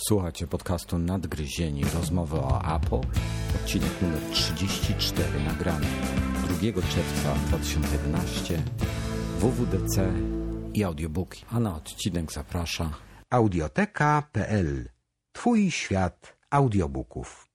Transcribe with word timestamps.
Słuchajcie 0.00 0.46
podcastu 0.46 0.98
Nadgryzieni, 0.98 1.84
rozmowy 1.94 2.36
o 2.36 2.62
Apple, 2.62 3.00
odcinek 3.54 4.02
numer 4.02 4.20
34 4.32 5.44
nagrany 5.44 5.86
2 6.48 6.82
czerwca 6.82 7.34
2011, 7.48 8.62
WWDC 9.38 10.12
i 10.74 10.84
audiobooki. 10.84 11.44
A 11.50 11.60
na 11.60 11.76
odcinek 11.76 12.32
zaprasza 12.32 12.90
Audioteka.pl 13.30 14.88
Twój 15.32 15.70
świat 15.70 16.36
audiobooków. 16.50 17.47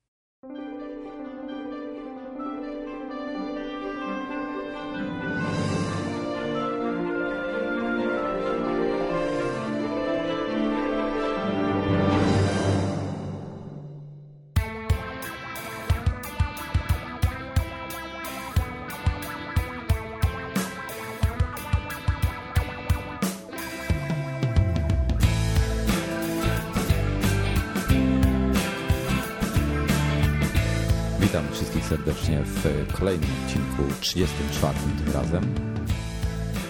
W 32.69 32.93
kolejnym 32.93 33.29
odcinku, 33.45 33.83
34 34.01 34.79
tym 35.05 35.13
razem. 35.13 35.73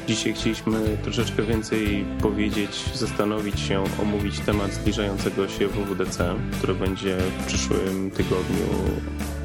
Dzisiaj 0.07 0.33
chcieliśmy 0.33 0.97
troszeczkę 1.03 1.43
więcej 1.43 2.05
powiedzieć, 2.21 2.89
zastanowić 2.93 3.59
się, 3.59 3.83
omówić 4.01 4.39
temat 4.39 4.73
zbliżającego 4.73 5.47
się 5.47 5.67
WWDC, 5.67 6.35
który 6.51 6.75
będzie 6.75 7.17
w 7.17 7.45
przyszłym 7.45 8.11
tygodniu. 8.11 8.65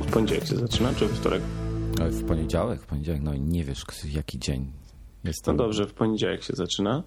W 0.00 0.10
poniedziałek 0.12 0.46
się 0.46 0.56
zaczyna, 0.56 0.94
czy 0.94 1.06
we 1.06 1.14
wtorek? 1.14 1.42
E, 2.00 2.10
W 2.10 2.24
poniedziałek, 2.26 2.82
w 2.82 2.86
poniedziałek, 2.86 3.22
no 3.22 3.34
i 3.34 3.40
nie 3.40 3.64
wiesz 3.64 3.84
jaki 4.04 4.38
dzień. 4.38 4.72
Jest 5.24 5.46
No 5.46 5.54
dobrze, 5.54 5.86
w 5.86 5.94
poniedziałek 5.94 6.42
się 6.42 6.52
zaczyna. 6.56 7.02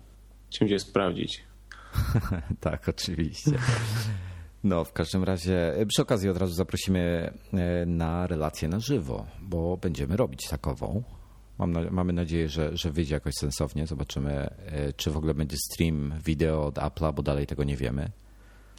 Chciałem 0.50 0.70
cię 0.70 0.80
sprawdzić. 0.80 1.44
tak, 2.60 2.90
oczywiście. 2.90 3.52
No, 4.64 4.86
w 4.86 4.94
każdym 4.94 5.24
razie, 5.24 5.76
e, 5.76 5.86
przy 5.86 6.02
okazji 6.02 6.30
od 6.30 6.38
razu 6.38 6.54
zaprosimy 6.54 7.34
e, 7.54 7.86
na 7.86 8.28
relację 8.28 8.68
na 8.68 8.80
żywo, 8.80 9.26
bo 9.42 9.78
będziemy 9.78 10.18
robić 10.18 10.48
takową. 10.48 11.04
Mam 11.60 11.74
mamy 11.92 12.14
nadzieję, 12.14 12.50
że, 12.50 12.78
że 12.78 12.92
wyjdzie 12.92 13.14
jakoś 13.14 13.34
sensownie. 13.34 13.88
Zobaczymy, 13.88 14.32
e, 14.32 14.94
czy 14.94 15.12
w 15.12 15.18
ogóle 15.18 15.34
będzie 15.34 15.58
stream 15.58 16.14
wideo 16.26 16.66
od 16.66 16.76
Apple'a, 16.76 17.14
bo 17.14 17.24
dalej 17.24 17.48
tego 17.48 17.64
nie 17.64 17.78
wiemy. 17.78 18.12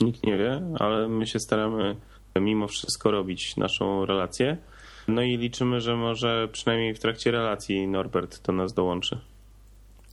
Nikt 0.01 0.27
nie 0.27 0.39
wie, 0.39 0.63
ale 0.79 1.09
my 1.09 1.27
się 1.27 1.39
staramy 1.39 1.97
mimo 2.41 2.69
wszystko 2.69 3.11
robić 3.11 3.57
naszą 3.57 4.07
relację. 4.07 4.57
No 5.09 5.23
i 5.23 5.37
liczymy, 5.37 5.81
że 5.81 5.97
może 5.97 6.49
przynajmniej 6.53 6.95
w 6.95 6.99
trakcie 6.99 7.31
relacji 7.31 7.89
Norbert 7.89 8.47
do 8.47 8.53
nas 8.53 8.75
dołączy. 8.75 9.21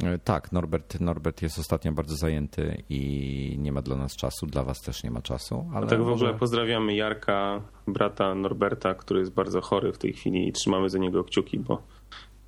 E, 0.03 0.17
Tak, 0.17 0.52
Norbert, 0.52 1.00
Norbert 1.00 1.42
jest 1.42 1.59
ostatnio 1.59 1.92
bardzo 1.92 2.16
zajęty 2.16 2.83
i 2.89 3.55
nie 3.59 3.72
ma 3.72 3.81
dla 3.81 3.95
nas 3.95 4.16
czasu, 4.16 4.45
dla 4.45 4.64
was 4.64 4.81
też 4.81 5.03
nie 5.03 5.11
ma 5.11 5.22
czasu. 5.22 5.69
Ale 5.73 5.86
A 5.86 5.89
tak 5.89 6.03
w 6.03 6.08
ogóle 6.08 6.33
pozdrawiamy 6.33 6.95
Jarka, 6.95 7.61
brata 7.88 8.36
Norberta, 8.36 8.94
który 8.94 9.19
jest 9.19 9.31
bardzo 9.31 9.61
chory 9.61 9.94
w 9.94 9.97
tej 9.97 10.14
chwili 10.14 10.47
i 10.47 10.52
trzymamy 10.52 10.89
za 10.89 10.97
niego 10.97 11.23
kciuki, 11.23 11.59
bo 11.59 11.81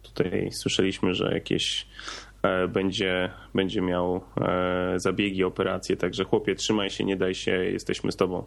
tutaj 0.01 0.51
słyszeliśmy, 0.51 1.13
że 1.13 1.33
jakieś 1.33 1.87
e, 2.43 2.67
będzie, 2.67 3.31
będzie 3.53 3.81
miał 3.81 4.21
e, 4.41 4.93
zabiegi, 4.99 5.43
operacje, 5.43 5.97
także 5.97 6.23
chłopie 6.23 6.55
trzymaj 6.55 6.89
się, 6.89 7.03
nie 7.03 7.17
daj 7.17 7.35
się, 7.35 7.51
jesteśmy 7.51 8.11
z 8.11 8.15
tobą. 8.15 8.43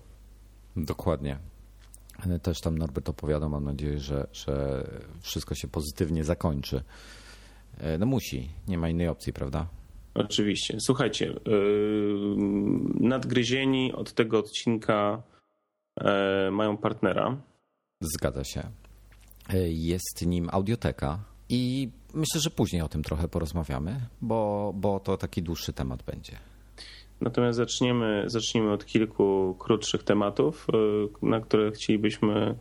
Dokładnie. 0.76 1.38
Też 2.42 2.60
tam 2.60 2.78
Norbert 2.78 3.08
opowiadał, 3.08 3.50
mam 3.50 3.64
nadzieję, 3.64 3.98
że, 3.98 4.26
że 4.32 4.84
wszystko 5.20 5.54
się 5.54 5.68
pozytywnie 5.68 6.24
zakończy. 6.24 6.84
E, 7.80 7.98
No 7.98 8.06
musi, 8.06 8.48
nie 8.68 8.78
ma 8.78 8.88
innej 8.88 9.08
opcji, 9.08 9.32
prawda? 9.32 9.66
Oczywiście. 10.14 10.76
Słuchajcie, 10.80 11.34
nadgryzieni 13.00 13.92
od 13.92 14.12
tego 14.12 14.38
odcinka 14.38 15.22
e, 16.00 16.50
mają 16.52 16.76
partnera. 16.76 17.36
Zgadza 18.00 18.44
się. 18.44 18.62
E, 19.48 19.58
Jest 19.68 20.26
nim 20.26 20.48
audioteka 20.52 21.18
i 21.48 21.88
myślę, 22.14 22.40
że 22.40 22.50
później 22.50 22.82
o 22.82 22.88
tym 22.88 23.02
trochę 23.02 23.28
porozmawiamy, 23.28 24.00
bo, 24.22 24.72
bo 24.76 25.00
to 25.00 25.16
taki 25.16 25.42
dłuższy 25.42 25.72
temat 25.72 26.02
będzie. 26.02 26.32
Natomiast 27.20 27.56
zaczniemy, 27.56 28.24
zaczniemy 28.26 28.72
od 28.72 28.86
kilku 28.86 29.56
krótszych 29.58 30.02
tematów, 30.02 30.66
y, 31.22 31.26
na 31.26 31.40
które 31.40 31.72
chcielibyśmy 31.72 32.54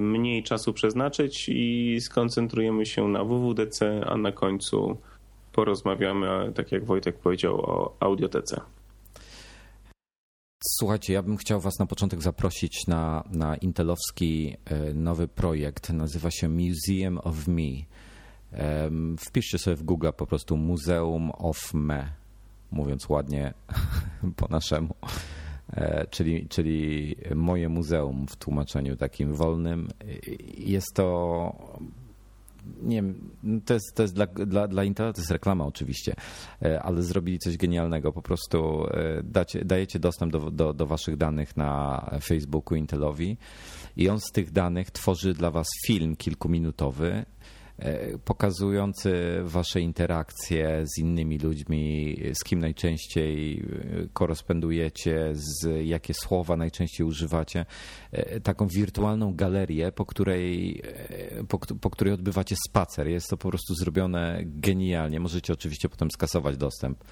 mniej 0.00 0.42
czasu 0.42 0.72
przeznaczyć 0.72 1.48
i 1.48 1.96
skoncentrujemy 2.00 2.86
się 2.86 3.08
na 3.08 3.24
WWDC, 3.24 4.04
a 4.06 4.16
na 4.16 4.32
końcu 4.32 4.96
porozmawiamy, 5.52 6.52
tak 6.54 6.72
jak 6.72 6.84
Wojtek 6.84 7.18
powiedział, 7.18 7.60
o 7.60 7.96
audiotece. 8.00 8.60
Słuchajcie, 10.64 11.12
ja 11.12 11.22
bym 11.22 11.36
chciał 11.36 11.60
Was 11.60 11.78
na 11.78 11.86
początek 11.86 12.22
zaprosić 12.22 12.86
na, 12.86 13.24
na 13.32 13.56
intelowski 13.56 14.56
e, 14.64 14.94
nowy 14.94 15.28
projekt. 15.28 15.90
Nazywa 15.90 16.30
się 16.30 16.48
Museum 16.48 17.18
of 17.18 17.48
Me. 17.48 17.84
Em, 18.52 19.16
Wpiszcie 19.18 19.58
sobie 19.58 19.76
w 19.76 19.82
Google 19.82 20.08
po 20.16 20.26
prostu 20.26 20.56
Muzeum 20.56 21.30
of 21.30 21.74
Me, 21.74 22.12
mówiąc 22.70 23.08
ładnie 23.08 23.54
po 24.36 24.48
naszemu. 24.48 24.94
E, 25.72 26.06
Czyli, 26.10 26.48
czyli 26.48 27.16
moje 27.34 27.68
muzeum 27.68 28.26
w 28.26 28.36
tłumaczeniu 28.36 28.96
takim 28.96 29.34
wolnym. 29.34 29.88
Jest 30.58 30.94
to 30.94 31.80
nie 32.82 32.96
wiem, 32.96 33.30
no 33.42 33.60
to 33.64 33.74
jest, 33.74 33.94
to 33.94 34.02
jest 34.02 34.14
dla, 34.14 34.26
dla, 34.26 34.68
dla 34.68 34.84
Intela 34.84 35.12
to 35.12 35.20
jest 35.20 35.30
reklama 35.30 35.66
oczywiście, 35.66 36.14
e, 36.62 36.82
ale 36.82 37.02
zrobili 37.02 37.38
coś 37.38 37.56
genialnego. 37.56 38.12
Po 38.12 38.22
prostu 38.22 38.86
e, 38.86 39.22
dacie, 39.22 39.64
dajecie 39.64 39.98
dostęp 39.98 40.32
do, 40.32 40.50
do, 40.50 40.72
do 40.72 40.86
waszych 40.86 41.16
danych 41.16 41.56
na 41.56 42.00
Facebooku 42.22 42.76
Intelowi 42.76 43.36
i 43.96 44.08
on 44.08 44.20
z 44.20 44.32
tych 44.32 44.52
danych 44.52 44.90
tworzy 44.90 45.34
dla 45.34 45.50
was 45.50 45.66
film 45.86 46.16
kilkuminutowy 46.16 47.12
e, 47.12 47.24
pokazujący 48.24 49.40
wasze 49.44 49.80
interakcje 49.80 50.84
z 50.86 50.98
innymi 50.98 51.38
ludźmi, 51.38 52.16
z 52.34 52.44
kim 52.44 52.60
najczęściej 52.60 53.60
e, 53.60 54.08
korespondujecie, 54.12 55.32
z 55.34 55.86
jakie 55.86 56.14
słowa 56.14 56.56
najczęściej 56.56 57.06
używacie. 57.06 57.66
E, 58.12 58.40
Taką 58.40 58.66
wirtualną 58.66 59.34
galerię, 59.34 59.92
po 59.92 60.06
której, 60.06 60.82
e, 61.38 61.44
po, 61.44 61.58
po 61.58 61.90
której 61.90 62.14
odbywacie 62.14 62.56
spacer. 62.68 63.08
Jest 63.08 63.30
to 63.30 63.36
po 63.36 63.48
prostu 63.48 63.74
zrobione 63.74 64.40
genialnie. 64.44 65.20
Możecie 65.20 65.52
oczywiście 65.52 65.88
potem 65.88 66.10
skasować 66.10 66.56
dostęp 66.56 67.04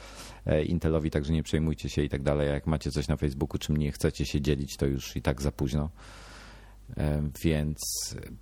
e, 0.47 0.65
Intelowi, 0.65 1.11
także 1.11 1.33
nie 1.33 1.43
przejmujcie 1.43 1.89
się 1.89 2.03
i 2.03 2.09
tak 2.09 2.23
dalej. 2.23 2.49
Jak 2.49 2.67
macie 2.67 2.91
coś 2.91 3.09
na 3.09 3.17
Facebooku, 3.17 3.59
czym 3.59 3.77
nie 3.77 3.93
chcecie 3.93 4.27
się 4.27 4.41
dzielić, 4.41 4.77
to 4.77 4.87
już 4.87 5.17
i 5.17 5.23
tak 5.23 5.43
za 5.43 5.53
późno. 5.53 5.91
E, 6.97 7.23
Więc 7.43 7.79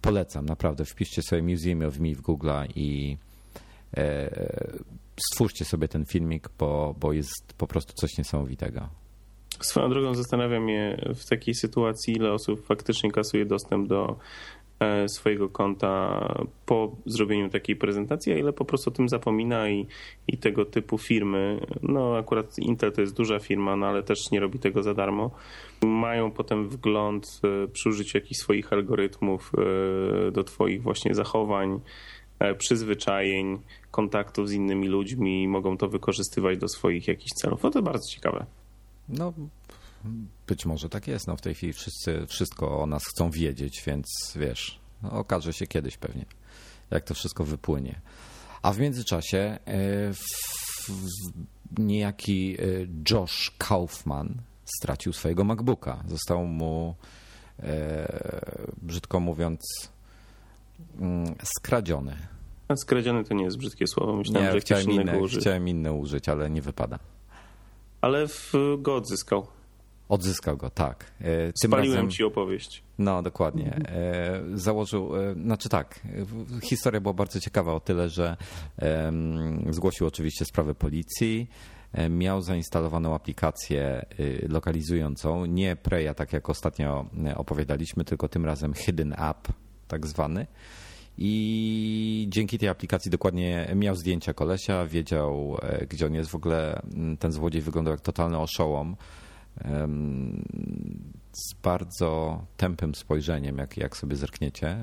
polecam, 0.02 0.46
naprawdę. 0.46 0.84
Wpiszcie 0.84 1.22
sobie 1.22 1.42
Museum 1.42 1.82
of 1.82 1.98
Me 1.98 2.14
w 2.14 2.20
Google 2.20 2.50
i 2.74 3.16
e, 3.96 4.30
stwórzcie 5.30 5.64
sobie 5.64 5.88
ten 5.88 6.04
filmik, 6.04 6.48
bo, 6.58 6.94
bo 7.00 7.12
jest 7.12 7.54
po 7.58 7.66
prostu 7.66 7.92
coś 7.92 8.18
niesamowitego. 8.18 8.88
Swoją 9.60 9.90
drogą 9.90 10.14
zastanawiam 10.14 10.62
mnie 10.62 11.00
w 11.14 11.28
takiej 11.28 11.54
sytuacji, 11.54 12.14
ile 12.16 12.32
osób 12.32 12.66
faktycznie 12.66 13.10
kasuje 13.10 13.46
dostęp 13.46 13.88
do 13.88 14.18
swojego 15.06 15.48
konta 15.48 16.20
po 16.66 16.96
zrobieniu 17.06 17.50
takiej 17.50 17.76
prezentacji, 17.76 18.32
a 18.32 18.38
ile 18.38 18.52
po 18.52 18.64
prostu 18.64 18.90
o 18.90 18.92
tym 18.92 19.08
zapomina 19.08 19.70
i, 19.70 19.86
i 20.28 20.38
tego 20.38 20.64
typu 20.64 20.98
firmy, 20.98 21.66
no 21.82 22.16
akurat 22.16 22.58
Intel 22.58 22.92
to 22.92 23.00
jest 23.00 23.16
duża 23.16 23.38
firma, 23.38 23.76
no 23.76 23.86
ale 23.86 24.02
też 24.02 24.30
nie 24.30 24.40
robi 24.40 24.58
tego 24.58 24.82
za 24.82 24.94
darmo, 24.94 25.30
mają 25.82 26.30
potem 26.30 26.68
wgląd 26.68 27.40
e, 27.44 27.68
przy 27.68 27.88
użyciu 27.88 28.18
jakichś 28.18 28.40
swoich 28.40 28.72
algorytmów 28.72 29.52
e, 30.28 30.30
do 30.30 30.44
twoich 30.44 30.82
właśnie 30.82 31.14
zachowań, 31.14 31.80
e, 32.38 32.54
przyzwyczajeń, 32.54 33.58
kontaktów 33.90 34.48
z 34.48 34.52
innymi 34.52 34.88
ludźmi 34.88 35.42
i 35.42 35.48
mogą 35.48 35.76
to 35.76 35.88
wykorzystywać 35.88 36.58
do 36.58 36.68
swoich 36.68 37.08
jakichś 37.08 37.32
celów. 37.32 37.62
No 37.62 37.70
to 37.70 37.82
bardzo 37.82 38.10
ciekawe. 38.10 38.46
No, 39.08 39.32
być 40.46 40.66
może 40.66 40.88
tak 40.88 41.08
jest. 41.08 41.26
No, 41.26 41.36
w 41.36 41.40
tej 41.40 41.54
chwili 41.54 41.72
wszyscy 41.72 42.26
wszystko 42.26 42.82
o 42.82 42.86
nas 42.86 43.06
chcą 43.06 43.30
wiedzieć, 43.30 43.82
więc 43.86 44.32
wiesz, 44.36 44.80
no, 45.02 45.12
okaże 45.12 45.52
się 45.52 45.66
kiedyś 45.66 45.96
pewnie, 45.96 46.24
jak 46.90 47.04
to 47.04 47.14
wszystko 47.14 47.44
wypłynie. 47.44 48.00
A 48.62 48.72
w 48.72 48.78
międzyczasie 48.78 49.38
e, 49.38 49.58
niejaki 51.78 52.56
e, 52.58 52.64
Josh 53.10 53.52
Kaufman 53.58 54.34
stracił 54.64 55.12
swojego 55.12 55.44
MacBooka. 55.44 56.02
Został 56.08 56.44
mu, 56.44 56.94
e, 57.62 58.72
brzydko 58.82 59.20
mówiąc, 59.20 59.90
mm, 61.00 61.34
skradziony. 61.56 62.16
A 62.68 62.76
skradziony 62.76 63.24
to 63.24 63.34
nie 63.34 63.44
jest 63.44 63.58
brzydkie 63.58 63.86
słowo. 63.86 64.16
Myślałem, 64.16 64.46
Nie, 64.46 64.52
że 64.52 64.60
chciałem 64.60 64.90
inne, 64.90 65.18
użyć. 65.18 65.40
chciałem 65.40 65.68
inne 65.68 65.92
użyć, 65.92 66.28
ale 66.28 66.50
nie 66.50 66.62
wypada. 66.62 66.98
Ale 68.00 68.28
w, 68.28 68.52
go 68.78 68.96
odzyskał. 68.96 69.46
Odzyskał 70.08 70.56
go, 70.56 70.70
tak. 70.70 71.12
Tym 71.18 71.52
Spaliłem 71.70 71.96
razem, 71.96 72.10
ci 72.10 72.24
opowieść. 72.24 72.82
No, 72.98 73.22
dokładnie. 73.22 73.80
Założył, 74.54 75.10
znaczy 75.42 75.68
tak, 75.68 76.00
historia 76.62 77.00
była 77.00 77.14
bardzo 77.14 77.40
ciekawa 77.40 77.72
o 77.74 77.80
tyle, 77.80 78.08
że 78.08 78.36
zgłosił 79.70 80.06
oczywiście 80.06 80.44
sprawę 80.44 80.74
policji, 80.74 81.50
miał 82.10 82.42
zainstalowaną 82.42 83.14
aplikację 83.14 84.06
lokalizującą, 84.48 85.46
nie 85.46 85.76
Preya, 85.76 86.14
tak 86.16 86.32
jak 86.32 86.50
ostatnio 86.50 87.06
opowiadaliśmy, 87.36 88.04
tylko 88.04 88.28
tym 88.28 88.44
razem 88.44 88.74
Hidden 88.74 89.12
App, 89.12 89.48
tak 89.88 90.06
zwany. 90.06 90.46
I 91.18 92.26
dzięki 92.28 92.58
tej 92.58 92.68
aplikacji 92.68 93.10
dokładnie 93.10 93.68
miał 93.74 93.94
zdjęcia 93.96 94.34
kolesia, 94.34 94.86
wiedział, 94.86 95.56
e, 95.62 95.86
gdzie 95.86 96.06
on 96.06 96.14
jest. 96.14 96.30
W 96.30 96.34
ogóle 96.34 96.82
ten 97.18 97.32
złodziej 97.32 97.62
wyglądał 97.62 97.92
jak 97.92 98.00
totalny 98.00 98.38
oszołom. 98.38 98.96
Z 101.32 101.54
bardzo 101.62 102.42
tępym 102.56 102.94
spojrzeniem, 102.94 103.58
jak, 103.58 103.76
jak 103.76 103.96
sobie 103.96 104.16
zerkniecie. 104.16 104.76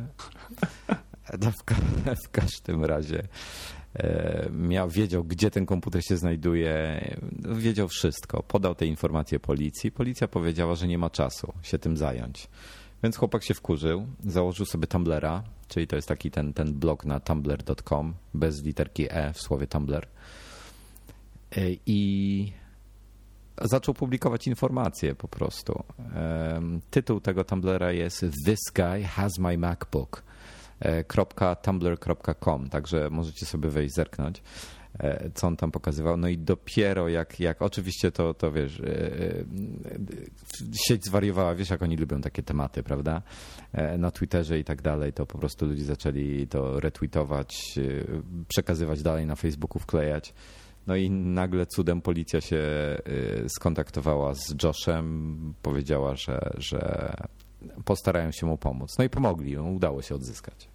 No, 1.41 1.51
w, 1.51 1.63
w 2.25 2.29
każdym 2.31 2.85
razie 2.85 3.27
e, 3.95 4.49
miał, 4.51 4.89
wiedział, 4.89 5.23
gdzie 5.23 5.51
ten 5.51 5.65
komputer 5.65 6.05
się 6.05 6.17
znajduje, 6.17 7.01
wiedział 7.55 7.87
wszystko. 7.87 8.43
Podał 8.43 8.75
te 8.75 8.85
informacje 8.85 9.39
policji. 9.39 9.91
Policja 9.91 10.27
powiedziała, 10.27 10.75
że 10.75 10.87
nie 10.87 10.97
ma 10.97 11.09
czasu 11.09 11.53
się 11.61 11.79
tym 11.79 11.97
zająć. 11.97 12.49
Więc 13.03 13.17
chłopak 13.17 13.43
się 13.43 13.53
wkurzył, 13.53 14.07
założył 14.19 14.65
sobie 14.65 14.87
Tumblera, 14.87 15.43
czyli 15.67 15.87
to 15.87 15.95
jest 15.95 16.07
taki 16.07 16.31
ten, 16.31 16.53
ten 16.53 16.73
blog 16.73 17.05
na 17.05 17.19
tumblr.com 17.19 18.13
bez 18.33 18.63
literki 18.63 19.07
E 19.09 19.33
w 19.33 19.41
słowie 19.41 19.67
Tumblr. 19.67 20.07
E, 21.51 21.61
I 21.85 22.53
zaczął 23.61 23.93
publikować 23.93 24.47
informacje 24.47 25.15
po 25.15 25.27
prostu. 25.27 25.83
Tytuł 26.89 27.19
tego 27.19 27.43
Tumblera 27.43 27.91
jest 27.91 28.25
This 28.45 28.59
guy 28.75 29.03
has 29.03 29.39
my 29.39 29.57
MacBook. 29.57 30.23
E, 30.83 31.03
.tumblr.com, 31.61 32.69
także 32.69 33.09
możecie 33.09 33.45
sobie 33.45 33.69
wejść, 33.69 33.95
zerknąć. 33.95 34.41
E, 34.99 35.29
co 35.33 35.47
on 35.47 35.57
tam 35.57 35.71
pokazywał. 35.71 36.17
No 36.17 36.27
i 36.27 36.37
dopiero 36.37 37.09
jak, 37.09 37.39
jak 37.39 37.61
oczywiście 37.61 38.11
to, 38.11 38.33
to 38.33 38.51
wiesz, 38.51 38.79
e, 38.79 38.85
sieć 40.87 41.05
zwariowała, 41.05 41.55
wiesz 41.55 41.69
jak 41.69 41.81
oni 41.81 41.97
lubią 41.97 42.21
takie 42.21 42.43
tematy, 42.43 42.83
prawda? 42.83 43.21
Na 43.97 44.11
Twitterze 44.11 44.59
i 44.59 44.63
tak 44.63 44.81
dalej, 44.81 45.13
to 45.13 45.25
po 45.25 45.37
prostu 45.37 45.65
ludzie 45.65 45.83
zaczęli 45.83 46.47
to 46.47 46.79
retweetować, 46.79 47.79
przekazywać 48.47 49.03
dalej 49.03 49.25
na 49.25 49.35
Facebooku, 49.35 49.79
wklejać. 49.79 50.33
No 50.87 50.95
i 50.95 51.09
nagle 51.09 51.65
cudem 51.65 52.01
policja 52.01 52.41
się 52.41 52.61
skontaktowała 53.47 54.33
z 54.33 54.63
Joshem, 54.63 55.53
powiedziała, 55.61 56.15
że, 56.15 56.53
że 56.57 57.13
postarają 57.85 58.31
się 58.31 58.45
mu 58.45 58.57
pomóc. 58.57 58.97
No 58.97 59.05
i 59.05 59.09
pomogli, 59.09 59.57
udało 59.57 60.01
się 60.01 60.15
odzyskać. 60.15 60.67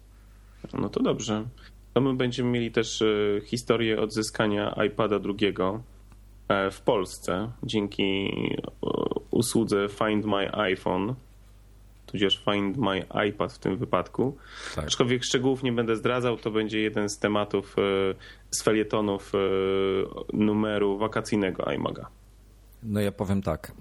No 0.73 0.89
to 0.89 1.03
dobrze 1.03 1.45
to 1.93 2.01
my 2.01 2.13
będziemy 2.13 2.49
mieli 2.49 2.71
też 2.71 3.01
e, 3.01 3.05
historię 3.45 4.01
odzyskania 4.01 4.75
iPada 4.87 5.19
drugiego 5.19 5.81
e, 6.47 6.71
w 6.71 6.81
Polsce 6.81 7.51
dzięki 7.63 8.31
e, 8.63 8.69
usłudze 9.31 9.87
Find 9.89 10.25
My 10.25 10.55
iPhone, 10.55 11.15
tudzież 12.11 12.43
Find 12.45 12.77
My 12.77 13.05
iPad 13.29 13.53
w 13.53 13.59
tym 13.59 13.77
wypadku. 13.77 14.37
Tak. 14.75 14.85
Aczkolwiek 14.85 15.23
szczegółów 15.23 15.63
nie 15.63 15.71
będę 15.71 15.95
zdradzał, 15.95 16.37
to 16.37 16.51
będzie 16.51 16.79
jeden 16.79 17.09
z 17.09 17.19
tematów 17.19 17.75
z 18.51 18.63
felietonów 18.63 19.31
numeru 20.33 20.97
wakacyjnego 20.97 21.71
iMaga. 21.73 22.09
No 22.83 22.99
ja 22.99 23.11
powiem 23.11 23.41
tak, 23.41 23.71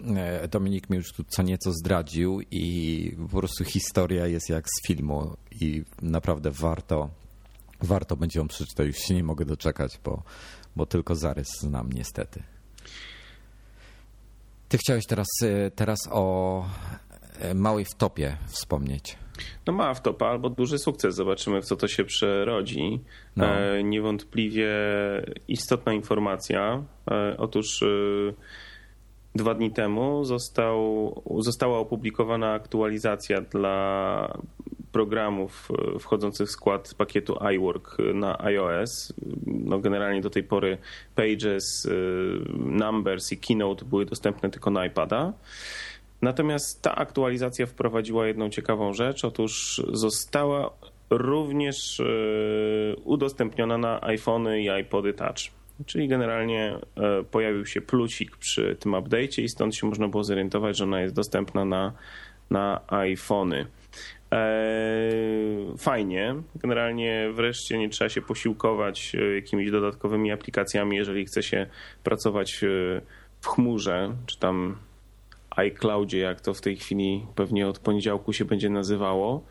Dominik 0.50 0.90
mi 0.90 0.96
już 0.96 1.12
tu 1.12 1.24
co 1.28 1.42
nieco 1.42 1.72
zdradził 1.72 2.40
i 2.50 3.16
po 3.32 3.38
prostu 3.38 3.64
historia 3.64 4.26
jest 4.26 4.48
jak 4.48 4.64
z 4.68 4.86
filmu 4.86 5.36
i 5.60 5.82
naprawdę 6.02 6.50
warto 6.50 7.10
warto 7.80 8.16
będzie 8.16 8.40
ją 8.40 8.48
przeczytać. 8.48 8.86
Już 8.86 8.96
się 8.96 9.14
nie 9.14 9.24
mogę 9.24 9.44
doczekać, 9.44 10.00
bo, 10.04 10.22
bo 10.76 10.86
tylko 10.86 11.14
zarys 11.14 11.48
znam 11.60 11.92
niestety. 11.92 12.42
Ty 14.68 14.78
chciałeś 14.78 15.06
teraz, 15.06 15.26
teraz 15.74 15.98
o 16.10 16.64
e, 16.64 17.07
małej 17.54 17.84
wtopie 17.84 18.36
wspomnieć. 18.46 19.18
No 19.66 19.72
mała 19.72 19.94
wtopa 19.94 20.26
albo 20.26 20.50
duży 20.50 20.78
sukces. 20.78 21.14
Zobaczymy, 21.14 21.62
w 21.62 21.64
co 21.64 21.76
to 21.76 21.88
się 21.88 22.04
przerodzi. 22.04 23.00
No. 23.36 23.46
E, 23.46 23.82
niewątpliwie 23.82 24.70
istotna 25.48 25.92
informacja. 25.92 26.82
E, 27.10 27.36
otóż 27.38 27.84
dwa 29.34 29.54
dni 29.54 29.70
temu 29.70 30.24
został, 30.24 31.14
została 31.38 31.78
opublikowana 31.78 32.52
aktualizacja 32.52 33.40
dla 33.40 34.38
programów 34.92 35.68
e, 35.94 35.98
wchodzących 35.98 36.48
w 36.48 36.50
skład 36.50 36.94
pakietu 36.94 37.38
iWork 37.54 37.96
na 38.14 38.38
iOS. 38.40 39.12
No 39.46 39.78
generalnie 39.78 40.20
do 40.20 40.30
tej 40.30 40.42
pory 40.42 40.78
Pages, 41.14 41.86
e, 41.86 41.90
Numbers 42.58 43.32
i 43.32 43.38
Keynote 43.38 43.84
były 43.84 44.06
dostępne 44.06 44.50
tylko 44.50 44.70
na 44.70 44.86
iPada. 44.86 45.32
Natomiast 46.22 46.82
ta 46.82 46.94
aktualizacja 46.94 47.66
wprowadziła 47.66 48.26
jedną 48.26 48.50
ciekawą 48.50 48.92
rzecz. 48.92 49.24
Otóż 49.24 49.82
została 49.92 50.70
również 51.10 52.00
e, 52.00 52.04
udostępniona 53.04 53.78
na 53.78 54.02
iPhony 54.02 54.62
i 54.62 54.80
iPody 54.80 55.14
Touch. 55.14 55.38
Czyli 55.86 56.08
generalnie 56.08 56.78
pojawił 57.30 57.66
się 57.66 57.80
plusik 57.80 58.36
przy 58.36 58.76
tym 58.80 58.92
update'cie 58.92 59.42
i 59.42 59.48
stąd 59.48 59.76
się 59.76 59.86
można 59.86 60.08
było 60.08 60.24
zorientować, 60.24 60.76
że 60.76 60.84
ona 60.84 61.00
jest 61.00 61.14
dostępna 61.14 61.64
na, 61.64 61.92
na 62.50 62.80
iPhony. 62.88 63.66
Eee, 64.30 65.78
fajnie. 65.78 66.34
Generalnie 66.54 67.30
wreszcie 67.32 67.78
nie 67.78 67.88
trzeba 67.88 68.08
się 68.08 68.22
posiłkować 68.22 69.12
e, 69.14 69.34
jakimiś 69.34 69.70
dodatkowymi 69.70 70.32
aplikacjami, 70.32 70.96
jeżeli 70.96 71.24
chce 71.24 71.42
się 71.42 71.66
pracować 72.04 72.64
e, 72.64 72.66
w 73.40 73.46
chmurze, 73.46 74.14
czy 74.26 74.38
tam 74.38 74.76
iCloudzie, 75.58 76.18
jak 76.18 76.40
to 76.40 76.54
w 76.54 76.60
tej 76.60 76.76
chwili 76.76 77.26
pewnie 77.34 77.68
od 77.68 77.78
poniedziałku 77.78 78.32
się 78.32 78.44
będzie 78.44 78.70
nazywało. 78.70 79.44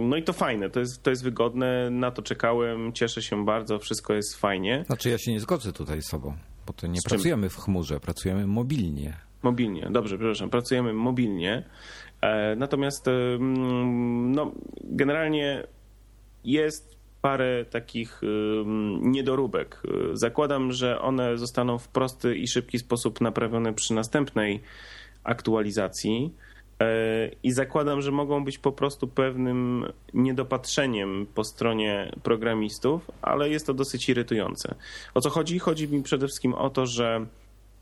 No 0.00 0.16
i 0.16 0.22
to 0.22 0.32
fajne, 0.32 0.70
to 0.70 0.80
jest, 0.80 1.02
to 1.02 1.10
jest 1.10 1.24
wygodne, 1.24 1.90
na 1.90 2.10
to 2.10 2.22
czekałem, 2.22 2.92
cieszę 2.92 3.22
się 3.22 3.44
bardzo, 3.44 3.78
wszystko 3.78 4.14
jest 4.14 4.36
fajnie. 4.36 4.84
Znaczy 4.86 5.10
ja 5.10 5.18
się 5.18 5.32
nie 5.32 5.40
zgodzę 5.40 5.72
tutaj 5.72 6.02
z 6.02 6.06
sobą, 6.06 6.36
bo 6.66 6.72
to 6.72 6.86
nie 6.86 7.00
pracujemy 7.08 7.48
w 7.48 7.56
chmurze, 7.56 8.00
pracujemy 8.00 8.46
mobilnie. 8.46 9.16
Mobilnie, 9.42 9.88
dobrze, 9.90 10.18
przepraszam, 10.18 10.50
pracujemy 10.50 10.92
mobilnie. 10.92 11.64
E, 12.20 12.56
natomiast 12.56 13.06
no, 14.20 14.52
generalnie 14.82 15.64
jest 16.44 16.99
parę 17.22 17.64
takich 17.64 18.20
e, 18.22 18.26
niedoróbek. 19.00 19.82
Zakładam, 20.12 20.72
że 20.72 21.00
one 21.00 21.38
zostaną 21.38 21.78
w 21.78 21.88
prosty 21.88 22.36
i 22.36 22.48
szybki 22.48 22.78
sposób 22.78 23.20
naprawione 23.20 23.72
przy 23.72 23.94
następnej 23.94 24.60
aktualizacji. 25.24 26.34
I 27.42 27.52
zakładam, 27.52 28.02
że 28.02 28.10
mogą 28.10 28.44
być 28.44 28.58
po 28.58 28.72
prostu 28.72 29.08
pewnym 29.08 29.84
niedopatrzeniem 30.14 31.26
po 31.34 31.44
stronie 31.44 32.12
programistów, 32.22 33.10
ale 33.22 33.48
jest 33.48 33.66
to 33.66 33.74
dosyć 33.74 34.08
irytujące. 34.08 34.74
O 35.14 35.20
co 35.20 35.30
chodzi? 35.30 35.58
Chodzi 35.58 35.88
mi 35.88 36.02
przede 36.02 36.26
wszystkim 36.26 36.54
o 36.54 36.70
to, 36.70 36.86
że 36.86 37.26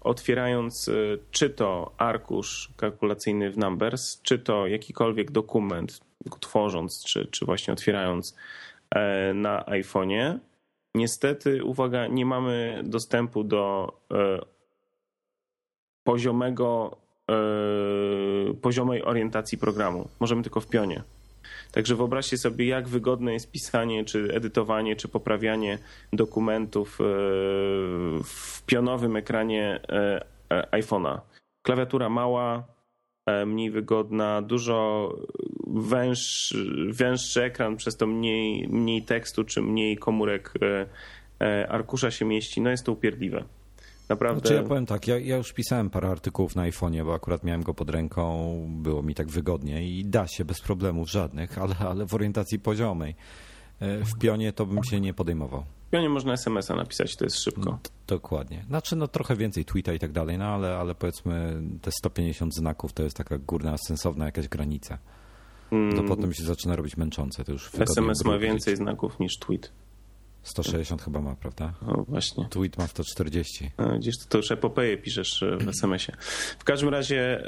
otwierając 0.00 0.88
y, 0.88 1.18
czy 1.30 1.50
to 1.50 1.92
arkusz 1.98 2.72
kalkulacyjny 2.76 3.50
w 3.50 3.58
Numbers, 3.58 4.22
czy 4.22 4.38
to 4.38 4.66
jakikolwiek 4.66 5.30
dokument 5.30 6.00
tworząc, 6.40 7.04
czy, 7.04 7.26
czy 7.26 7.44
właśnie 7.44 7.72
otwierając 7.72 8.34
e, 8.34 8.36
na 9.34 9.64
iPhone'ie, 9.66 10.38
niestety, 10.94 11.64
uwaga, 11.64 12.06
nie 12.06 12.26
mamy 12.26 12.80
dostępu 12.84 13.44
do 13.44 13.92
e, 14.12 14.38
poziomego, 16.04 16.96
e, 17.30 18.54
poziomej 18.54 19.02
orientacji 19.02 19.58
programu. 19.58 20.08
Możemy 20.20 20.42
tylko 20.42 20.60
w 20.60 20.66
pionie. 20.66 21.02
Także 21.72 21.96
wyobraźcie 21.96 22.38
sobie, 22.38 22.66
jak 22.66 22.88
wygodne 22.88 23.32
jest 23.32 23.50
pisanie, 23.50 24.04
czy 24.04 24.34
edytowanie, 24.34 24.96
czy 24.96 25.08
poprawianie 25.08 25.78
dokumentów 26.12 27.00
e, 27.00 27.04
w 28.24 28.62
pionowym 28.66 29.16
ekranie 29.16 29.80
e, 29.88 30.24
e, 30.50 30.80
iPhone'a. 30.80 31.20
Klawiatura 31.62 32.08
mała, 32.08 32.64
mniej 33.46 33.70
wygodna, 33.70 34.42
dużo 34.42 35.08
węższy, 35.66 36.70
węższy 36.92 37.42
ekran, 37.42 37.76
przez 37.76 37.96
to 37.96 38.06
mniej, 38.06 38.68
mniej 38.68 39.02
tekstu, 39.02 39.44
czy 39.44 39.62
mniej 39.62 39.96
komórek 39.96 40.54
arkusza 41.68 42.10
się 42.10 42.24
mieści. 42.24 42.60
No 42.60 42.70
jest 42.70 42.84
to 42.84 42.92
upierdliwe. 42.92 43.44
Naprawdę. 44.08 44.40
Znaczy 44.40 44.54
ja 44.54 44.68
powiem 44.68 44.86
tak, 44.86 45.08
ja, 45.08 45.18
ja, 45.18 45.36
już 45.36 45.52
pisałem 45.52 45.90
parę 45.90 46.08
artykułów 46.08 46.56
na 46.56 46.62
iPhone'ie, 46.62 47.04
bo 47.04 47.14
akurat 47.14 47.44
miałem 47.44 47.62
go 47.62 47.74
pod 47.74 47.90
ręką, 47.90 48.54
było 48.82 49.02
mi 49.02 49.14
tak 49.14 49.28
wygodnie 49.28 49.88
i 49.88 50.04
da 50.04 50.26
się 50.26 50.44
bez 50.44 50.60
problemów 50.60 51.10
żadnych, 51.10 51.58
ale, 51.58 51.74
ale 51.78 52.06
w 52.06 52.14
orientacji 52.14 52.58
poziomej. 52.58 53.14
E, 53.80 54.04
w 54.04 54.18
pionie 54.18 54.52
to 54.52 54.66
bym 54.66 54.84
się 54.84 55.00
nie 55.00 55.14
podejmował. 55.14 55.64
W 55.86 55.90
pionie 55.90 56.08
można 56.08 56.32
SMS-a 56.32 56.76
napisać, 56.76 57.16
to 57.16 57.24
jest 57.24 57.42
szybko. 57.42 57.78
Dokładnie. 58.06 58.64
Znaczy, 58.68 58.96
no 58.96 59.08
trochę 59.08 59.36
więcej 59.36 59.64
tweeta 59.64 59.92
i 59.92 59.98
tak 59.98 60.12
dalej, 60.12 60.38
no 60.38 60.44
ale, 60.44 60.76
ale 60.76 60.94
powiedzmy 60.94 61.62
te 61.82 61.90
150 61.92 62.54
znaków 62.54 62.92
to 62.92 63.02
jest 63.02 63.16
taka 63.16 63.38
górna, 63.38 63.76
sensowna 63.86 64.24
jakaś 64.24 64.48
granica. 64.48 64.98
Mm. 65.72 65.96
To 65.96 66.02
potem 66.02 66.34
się 66.34 66.42
zaczyna 66.42 66.76
robić 66.76 66.96
męczące. 66.96 67.44
To 67.44 67.52
już 67.52 67.70
SMS 67.74 68.24
ma 68.24 68.38
więcej 68.38 68.76
znaków 68.76 69.20
niż 69.20 69.38
tweet. 69.38 69.72
160 70.42 71.02
chyba 71.02 71.20
ma, 71.20 71.34
prawda? 71.34 71.72
O, 71.86 72.02
właśnie. 72.02 72.46
Tweet 72.50 72.78
ma 72.78 72.86
140. 72.86 73.70
A, 73.76 73.84
gdzieś 73.84 74.18
to, 74.18 74.24
to 74.28 74.38
już 74.38 74.50
epopeję 74.50 74.96
piszesz 74.96 75.42
e, 75.42 75.56
w 75.56 75.68
SMS-ie. 75.68 76.18
W 76.58 76.64
każdym 76.64 76.88
razie 76.88 77.44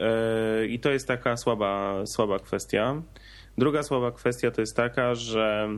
yy, 0.61 0.69
i 0.69 0.81
to 0.81 0.91
jest 0.91 1.09
taka 1.09 1.37
słaba, 1.37 2.03
słaba 2.07 2.39
kwestia. 2.39 3.03
Druga 3.59 3.83
słaba 3.83 4.13
kwestia 4.13 4.51
to 4.51 4.61
jest 4.61 4.77
taka, 4.77 5.15
że, 5.15 5.69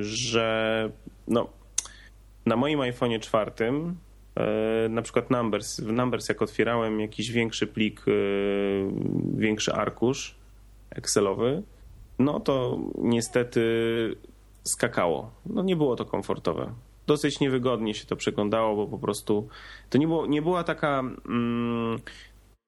że 0.00 0.90
no, 1.28 1.48
na 2.46 2.56
moim 2.56 2.78
iPhone'ie 2.78 3.20
czwartym 3.20 3.96
yy, 4.36 4.44
na 4.88 5.02
przykład 5.02 5.30
Numbers, 5.30 5.80
w 5.80 5.92
Numbers 5.92 6.28
jak 6.28 6.42
otwierałem 6.42 7.00
jakiś 7.00 7.30
większy 7.30 7.66
plik, 7.66 8.04
większy 9.34 9.72
arkusz 9.72 10.34
Excelowy, 10.90 11.62
no 12.18 12.40
to 12.40 12.78
niestety 12.98 13.60
skakało. 14.64 15.30
No 15.46 15.62
nie 15.62 15.76
było 15.76 15.96
to 15.96 16.04
komfortowe. 16.04 16.74
Dosyć 17.06 17.40
niewygodnie 17.40 17.94
się 17.94 18.06
to 18.06 18.16
przeglądało, 18.16 18.76
bo 18.76 18.86
po 18.86 18.98
prostu 18.98 19.48
to 19.90 19.98
nie, 19.98 20.06
było, 20.06 20.26
nie 20.26 20.42
była 20.42 20.64
taka, 20.64 21.00
mm, 21.28 22.00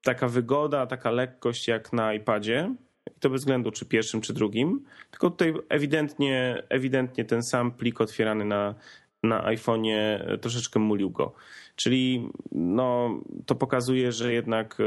taka 0.03 0.29
wygoda, 0.29 0.87
taka 0.87 1.11
lekkość 1.11 1.69
jak 1.69 1.93
na 1.93 2.15
iPadzie. 2.15 2.75
I 3.17 3.21
to 3.21 3.31
bez 3.31 3.41
względu 3.41 3.71
czy 3.71 3.87
pierwszym, 3.87 4.21
czy 4.21 4.33
drugim. 4.33 4.85
Tylko 5.11 5.31
tutaj 5.31 5.55
ewidentnie, 5.69 6.63
ewidentnie 6.69 7.25
ten 7.25 7.43
sam 7.43 7.73
plik 7.73 8.01
otwierany 8.01 8.45
na, 8.45 8.75
na 9.23 9.43
iPhone'ie 9.43 10.19
troszeczkę 10.39 10.81
mulił 10.81 11.11
go. 11.11 11.35
Czyli 11.77 12.29
no, 12.53 13.21
to 13.47 13.55
pokazuje, 13.55 14.13
że 14.13 14.33
jednak, 14.33 14.79
e, 14.81 14.85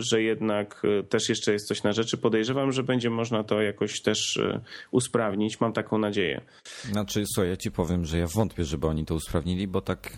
że 0.00 0.22
jednak 0.22 0.82
e, 0.84 1.02
też 1.02 1.28
jeszcze 1.28 1.52
jest 1.52 1.68
coś 1.68 1.82
na 1.82 1.92
rzeczy. 1.92 2.18
Podejrzewam, 2.18 2.72
że 2.72 2.82
będzie 2.82 3.10
można 3.10 3.44
to 3.44 3.62
jakoś 3.62 4.02
też 4.02 4.36
e, 4.36 4.60
usprawnić. 4.90 5.60
Mam 5.60 5.72
taką 5.72 5.98
nadzieję. 5.98 6.40
Znaczy, 6.82 7.24
słuchaj, 7.34 7.50
ja 7.50 7.56
ci 7.56 7.70
powiem, 7.70 8.04
że 8.04 8.18
ja 8.18 8.26
wątpię, 8.34 8.64
żeby 8.64 8.86
oni 8.86 9.04
to 9.04 9.14
usprawnili, 9.14 9.68
bo 9.68 9.80
tak 9.80 10.12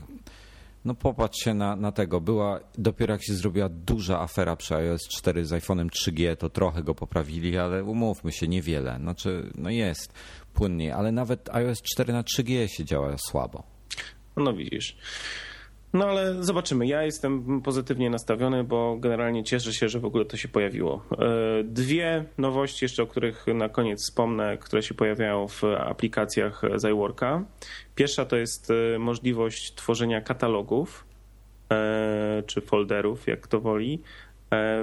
no 0.85 0.95
popatrz 0.95 1.45
się 1.45 1.55
na, 1.55 1.77
na 1.77 1.93
tego. 1.93 2.21
Była, 2.21 2.61
dopiero 2.79 3.15
jak 3.15 3.25
się 3.25 3.35
zrobiła 3.35 3.69
duża 3.69 4.21
afera 4.21 4.57
przy 4.57 4.75
iOS 4.75 5.09
4 5.09 5.45
z 5.45 5.53
iPhone'em 5.53 5.89
3G, 5.89 6.37
to 6.37 6.51
trochę 6.51 6.83
go 6.83 6.95
poprawili, 6.95 7.59
ale 7.59 7.85
umówmy 7.85 8.33
się, 8.33 8.49
niewiele. 8.49 8.97
Znaczy, 9.01 9.51
no 9.55 9.71
jest 9.71 10.13
płynnie, 10.55 10.97
ale 10.97 11.13
nawet 11.13 11.49
iOS 11.49 11.83
4 11.83 12.13
na 12.13 12.23
3G 12.23 12.67
się 12.67 12.85
działa 12.85 13.17
słabo. 13.19 13.63
No 14.37 14.53
widzisz. 14.53 14.97
No 15.93 16.07
ale 16.07 16.45
zobaczymy. 16.45 16.87
Ja 16.87 17.03
jestem 17.03 17.63
pozytywnie 17.63 18.11
nastawiony, 18.11 18.65
bo 18.65 18.97
generalnie 18.97 19.45
cieszę 19.45 19.73
się, 19.73 19.89
że 19.89 20.01
w 20.01 20.05
ogóle 20.05 20.25
to 20.25 20.37
się 20.37 20.49
pojawiło. 20.49 21.05
E, 21.13 21.65
dwie 21.65 22.25
nowości 22.39 22.85
jeszcze, 22.85 23.03
o 23.03 23.07
których 23.07 23.47
na 23.55 23.69
koniec 23.69 24.03
wspomnę, 24.03 24.59
które 24.59 24.83
się 24.83 24.95
pojawiają 24.95 25.49
w 25.49 25.65
aplikacjach 25.65 26.63
z 26.77 26.85
iWorka. 26.85 27.45
Pierwsza 27.95 28.25
to 28.25 28.37
jest 28.37 28.71
e, 28.71 28.99
możliwość 28.99 29.75
tworzenia 29.75 30.21
katalogów 30.21 31.07
e, 31.73 32.43
czy 32.47 32.61
folderów, 32.61 33.27
jak 33.27 33.47
to 33.47 33.61
woli, 33.61 34.03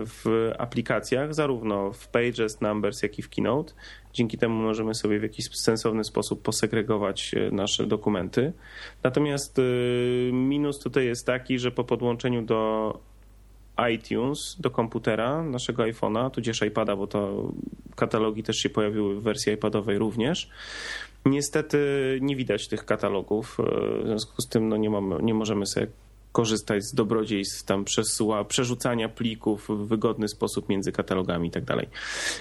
w 0.06 0.52
aplikacjach, 0.58 1.34
zarówno 1.34 1.92
w 1.92 2.08
Pages, 2.08 2.62
Numbers, 2.62 3.04
jak 3.04 3.20
i 3.20 3.22
w 3.22 3.30
Keynote. 3.30 3.74
Dzięki 4.18 4.38
temu 4.38 4.64
możemy 4.64 4.96
sobie 4.96 5.20
w 5.20 5.24
jakiś 5.24 5.46
sensowny 5.54 6.04
sposób 6.04 6.42
posegregować 6.42 7.32
e, 7.34 7.52
nasze 7.52 7.88
dokumenty. 7.88 8.54
Natomiast 9.04 9.60
e, 9.60 9.62
minus 10.32 10.80
tutaj 10.80 11.06
jest 11.06 11.26
taki, 11.26 11.60
że 11.60 11.72
po 11.72 11.84
podłączeniu 11.84 12.42
do 12.42 13.00
iTunes, 13.94 14.58
do 14.60 14.72
komputera 14.72 15.44
naszego 15.44 15.84
iPhone'a, 15.84 16.32
tudzież 16.32 16.62
iPada, 16.62 16.96
bo 16.96 17.08
to 17.08 17.52
katalogi 17.96 18.44
też 18.44 18.58
się 18.58 18.70
pojawiły 18.70 19.16
w 19.16 19.24
wersji 19.24 19.54
iPadowej 19.54 19.98
również. 19.98 20.50
Niestety 21.26 21.78
nie 22.22 22.36
widać 22.36 22.68
tych 22.68 22.86
katalogów, 22.86 23.58
e, 23.60 23.64
w 24.04 24.08
związku 24.08 24.42
z 24.42 24.48
tym 24.48 24.70
no 24.70 24.78
nie, 24.78 24.90
mamy, 24.90 25.16
nie 25.22 25.34
możemy 25.34 25.66
sobie 25.66 25.88
korzystać 26.32 26.84
z 26.84 26.94
dobrodziejstw 26.94 27.64
tam 27.64 27.86
przesyła, 27.86 28.44
przerzucania 28.44 29.10
plików 29.10 29.68
w 29.70 29.88
wygodny 29.88 30.28
sposób 30.28 30.70
między 30.70 30.92
katalogami 30.92 31.48
i 31.48 31.52
tak. 31.52 31.64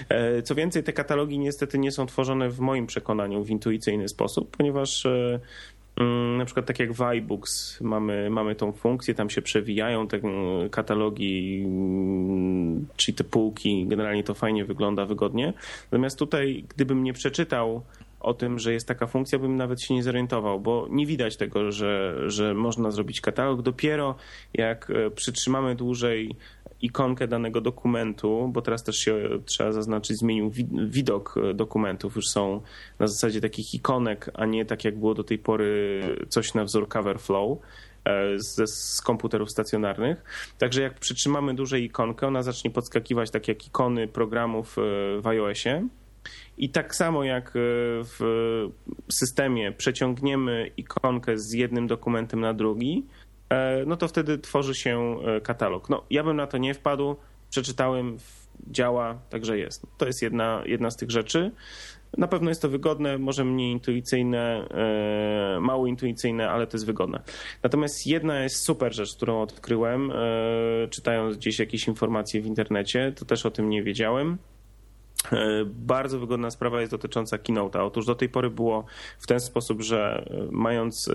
E, 0.09 0.41
co 0.41 0.55
więcej, 0.55 0.83
te 0.83 0.93
katalogi 0.93 1.39
niestety 1.39 1.79
nie 1.79 1.91
są 1.91 2.05
tworzone 2.05 2.49
w 2.49 2.59
moim 2.59 2.87
przekonaniu 2.87 3.43
w 3.43 3.49
intuicyjny 3.49 4.07
sposób, 4.09 4.57
ponieważ 4.57 5.05
e, 5.05 5.39
mm, 5.95 6.37
na 6.37 6.45
przykład 6.45 6.65
tak 6.65 6.79
jak 6.79 6.93
w 6.93 7.01
iBooks 7.01 7.81
mamy, 7.81 8.29
mamy 8.29 8.55
tą 8.55 8.71
funkcję, 8.71 9.13
tam 9.13 9.29
się 9.29 9.41
przewijają 9.41 10.07
te 10.07 10.17
mm, 10.17 10.69
katalogi, 10.69 11.63
mm, 11.65 12.87
czyli 12.95 13.15
te 13.15 13.23
półki, 13.23 13.85
generalnie 13.87 14.23
to 14.23 14.33
fajnie 14.33 14.65
wygląda, 14.65 15.05
wygodnie. 15.05 15.53
Natomiast 15.91 16.19
tutaj, 16.19 16.65
gdybym 16.69 17.03
nie 17.03 17.13
przeczytał 17.13 17.81
o 18.19 18.33
tym, 18.33 18.59
że 18.59 18.73
jest 18.73 18.87
taka 18.87 19.07
funkcja, 19.07 19.39
bym 19.39 19.55
nawet 19.55 19.81
się 19.81 19.93
nie 19.93 20.03
zorientował, 20.03 20.59
bo 20.59 20.87
nie 20.89 21.05
widać 21.05 21.37
tego, 21.37 21.71
że, 21.71 22.15
że 22.27 22.53
można 22.53 22.91
zrobić 22.91 23.21
katalog. 23.21 23.61
Dopiero 23.61 24.15
jak 24.53 24.89
e, 24.89 25.11
przytrzymamy 25.11 25.75
dłużej 25.75 26.35
ikonkę 26.81 27.27
danego 27.27 27.61
dokumentu, 27.61 28.49
bo 28.53 28.61
teraz 28.61 28.83
też 28.83 28.97
się 28.97 29.29
trzeba 29.45 29.71
zaznaczyć, 29.71 30.17
zmienił 30.17 30.51
widok 30.87 31.35
e, 31.37 31.53
dokumentów, 31.53 32.15
już 32.15 32.29
są 32.29 32.61
na 32.99 33.07
zasadzie 33.07 33.41
takich 33.41 33.73
ikonek, 33.73 34.29
a 34.33 34.45
nie 34.45 34.65
tak 34.65 34.85
jak 34.85 34.99
było 34.99 35.13
do 35.13 35.23
tej 35.23 35.39
pory 35.39 36.01
coś 36.29 36.53
na 36.53 36.63
wzór 36.63 36.87
cover 36.87 37.19
flow 37.19 37.59
e, 38.05 38.39
z, 38.39 38.69
z 38.69 39.01
komputerów 39.01 39.51
stacjonarnych. 39.51 40.23
Także 40.57 40.81
jak 40.81 40.99
przytrzymamy 40.99 41.55
dłużej 41.55 41.83
ikonkę, 41.83 42.27
ona 42.27 42.43
zacznie 42.43 42.71
podskakiwać 42.71 43.31
tak 43.31 43.47
jak 43.47 43.67
ikony 43.67 44.07
programów 44.07 44.75
w 45.21 45.27
iOSie 45.27 45.87
i 46.57 46.69
tak 46.69 46.95
samo 46.95 47.23
jak 47.23 47.47
e, 47.47 47.51
w 48.03 48.19
systemie 49.11 49.71
przeciągniemy 49.71 50.71
ikonkę 50.77 51.37
z 51.37 51.53
jednym 51.53 51.87
dokumentem 51.87 52.39
na 52.39 52.53
drugi, 52.53 53.05
e, 53.49 53.85
no 53.85 53.97
to 53.97 54.07
wtedy 54.07 54.37
tworzy 54.37 54.75
się 54.75 55.17
e, 55.25 55.41
katalog. 55.41 55.89
No, 55.89 56.03
ja 56.09 56.23
bym 56.23 56.37
na 56.37 56.47
to 56.47 56.57
nie 56.57 56.73
wpadł, 56.73 57.15
przeczytałem, 57.49 58.17
działa, 58.71 59.19
także 59.29 59.57
jest. 59.57 59.87
To 59.97 60.07
jest 60.07 60.21
jedna, 60.21 60.63
jedna 60.65 60.91
z 60.91 60.97
tych 60.97 61.11
rzeczy. 61.11 61.51
Na 62.17 62.27
pewno 62.27 62.49
jest 62.49 62.61
to 62.61 62.69
wygodne, 62.69 63.17
może 63.17 63.45
mniej 63.45 63.71
intuicyjne, 63.71 64.67
mało 65.61 65.87
intuicyjne, 65.87 66.49
ale 66.49 66.67
to 66.67 66.77
jest 66.77 66.85
wygodne. 66.85 67.23
Natomiast 67.63 68.07
jedna 68.07 68.43
jest 68.43 68.63
super 68.63 68.93
rzecz, 68.93 69.15
którą 69.15 69.41
odkryłem, 69.41 70.11
czytając 70.89 71.37
gdzieś 71.37 71.59
jakieś 71.59 71.87
informacje 71.87 72.41
w 72.41 72.45
internecie, 72.45 73.13
to 73.15 73.25
też 73.25 73.45
o 73.45 73.51
tym 73.51 73.69
nie 73.69 73.83
wiedziałem 73.83 74.37
bardzo 75.65 76.19
wygodna 76.19 76.51
sprawa 76.51 76.79
jest 76.79 76.91
dotycząca 76.91 77.37
Keynote'a. 77.37 77.85
Otóż 77.85 78.05
do 78.05 78.15
tej 78.15 78.29
pory 78.29 78.49
było 78.49 78.85
w 79.19 79.27
ten 79.27 79.39
sposób, 79.39 79.81
że 79.81 80.25
e, 80.31 80.47
mając 80.51 81.07
e, 81.07 81.13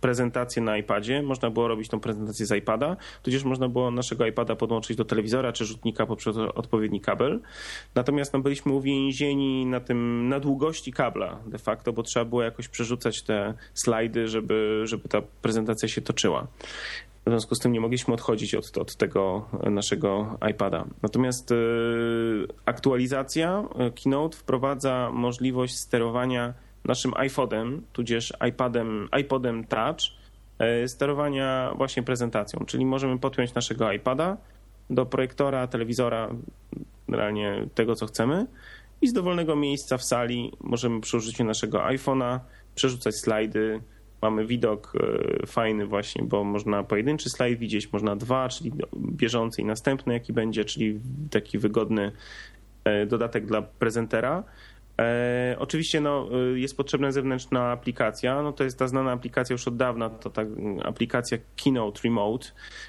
prezentację 0.00 0.62
na 0.62 0.76
iPadzie, 0.76 1.22
można 1.22 1.50
było 1.50 1.68
robić 1.68 1.88
tą 1.88 2.00
prezentację 2.00 2.46
z 2.46 2.52
iPada, 2.52 2.96
tudzież 3.22 3.44
można 3.44 3.68
było 3.68 3.90
naszego 3.90 4.26
iPada 4.26 4.56
podłączyć 4.56 4.96
do 4.96 5.04
telewizora 5.04 5.52
czy 5.52 5.64
rzutnika 5.64 6.06
poprzez 6.06 6.36
odpowiedni 6.36 7.00
kabel. 7.00 7.40
Natomiast 7.94 8.32
no, 8.32 8.40
byliśmy 8.40 8.72
uwięzieni 8.72 9.66
na 9.66 9.80
tym, 9.80 10.28
na 10.28 10.40
długości 10.40 10.92
kabla 10.92 11.38
de 11.46 11.58
facto, 11.58 11.92
bo 11.92 12.02
trzeba 12.02 12.24
było 12.24 12.42
jakoś 12.42 12.68
przerzucać 12.68 13.22
te 13.22 13.54
slajdy, 13.74 14.28
żeby, 14.28 14.82
żeby 14.84 15.08
ta 15.08 15.22
prezentacja 15.42 15.88
się 15.88 16.00
toczyła. 16.00 16.46
W 17.26 17.30
związku 17.30 17.54
z 17.54 17.58
tym 17.58 17.72
nie 17.72 17.80
mogliśmy 17.80 18.14
odchodzić 18.14 18.54
od, 18.54 18.78
od 18.78 18.96
tego 18.96 19.48
naszego 19.70 20.38
iPada. 20.50 20.84
Natomiast 21.02 21.52
y, 21.52 21.56
aktualizacja 22.64 23.64
y, 23.88 23.92
Keynote 23.92 24.36
wprowadza 24.36 25.10
możliwość 25.12 25.76
sterowania 25.76 26.54
naszym 26.84 27.12
iPhone'em, 27.12 27.80
tudzież 27.92 28.32
iPadem, 28.48 29.08
iPodem 29.20 29.64
Touch, 29.64 30.00
y, 30.84 30.88
sterowania 30.88 31.72
właśnie 31.76 32.02
prezentacją. 32.02 32.64
Czyli 32.66 32.86
możemy 32.86 33.18
podpiąć 33.18 33.54
naszego 33.54 33.92
iPada 33.92 34.36
do 34.90 35.06
projektora, 35.06 35.66
telewizora, 35.66 36.28
generalnie 37.08 37.66
tego, 37.74 37.94
co 37.94 38.06
chcemy 38.06 38.46
i 39.00 39.08
z 39.08 39.12
dowolnego 39.12 39.56
miejsca 39.56 39.98
w 39.98 40.04
sali 40.04 40.52
możemy 40.60 41.00
przy 41.00 41.16
użyciu 41.16 41.44
naszego 41.44 41.78
iPhone'a 41.78 42.40
przerzucać 42.74 43.16
slajdy, 43.16 43.80
mamy 44.22 44.46
widok 44.46 44.92
e, 45.42 45.46
fajny 45.46 45.86
właśnie, 45.86 46.24
bo 46.24 46.44
można 46.44 46.82
pojedynczy 46.82 47.30
slajd 47.30 47.58
widzieć, 47.58 47.92
można 47.92 48.16
dwa, 48.16 48.48
czyli 48.48 48.72
bieżący 48.96 49.62
i 49.62 49.64
następny 49.64 50.12
jaki 50.12 50.32
będzie, 50.32 50.64
czyli 50.64 51.00
taki 51.30 51.58
wygodny 51.58 52.12
e, 52.84 53.06
dodatek 53.06 53.46
dla 53.46 53.62
prezentera. 53.62 54.44
E, 55.00 55.56
oczywiście 55.58 56.00
no, 56.00 56.28
jest 56.54 56.76
potrzebna 56.76 57.12
zewnętrzna 57.12 57.70
aplikacja. 57.70 58.42
No, 58.42 58.52
to 58.52 58.64
jest 58.64 58.78
ta 58.78 58.88
znana 58.88 59.12
aplikacja 59.12 59.54
już 59.54 59.68
od 59.68 59.76
dawna, 59.76 60.10
to 60.10 60.30
ta 60.30 60.42
aplikacja 60.84 61.38
Keynote 61.64 62.00
Remote, 62.04 62.46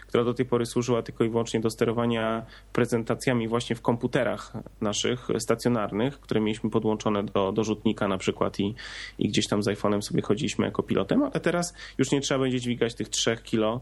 która 0.07 0.23
do 0.23 0.33
tej 0.33 0.45
pory 0.45 0.65
służyła 0.65 1.01
tylko 1.01 1.23
i 1.23 1.29
wyłącznie 1.29 1.59
do 1.59 1.69
sterowania 1.69 2.45
prezentacjami 2.73 3.47
właśnie 3.47 3.75
w 3.75 3.81
komputerach 3.81 4.53
naszych 4.81 5.27
stacjonarnych, 5.39 6.19
które 6.19 6.41
mieliśmy 6.41 6.69
podłączone 6.69 7.23
do, 7.23 7.51
do 7.51 7.63
rzutnika 7.63 8.07
na 8.07 8.17
przykład 8.17 8.59
i, 8.59 8.75
i 9.19 9.29
gdzieś 9.29 9.47
tam 9.47 9.63
z 9.63 9.67
iPhone'em 9.67 10.01
sobie 10.01 10.21
chodziliśmy 10.21 10.65
jako 10.65 10.83
pilotem, 10.83 11.23
ale 11.23 11.39
teraz 11.39 11.73
już 11.97 12.11
nie 12.11 12.21
trzeba 12.21 12.39
będzie 12.39 12.59
dźwigać 12.59 12.95
tych 12.95 13.09
3 13.09 13.37
kilo 13.43 13.81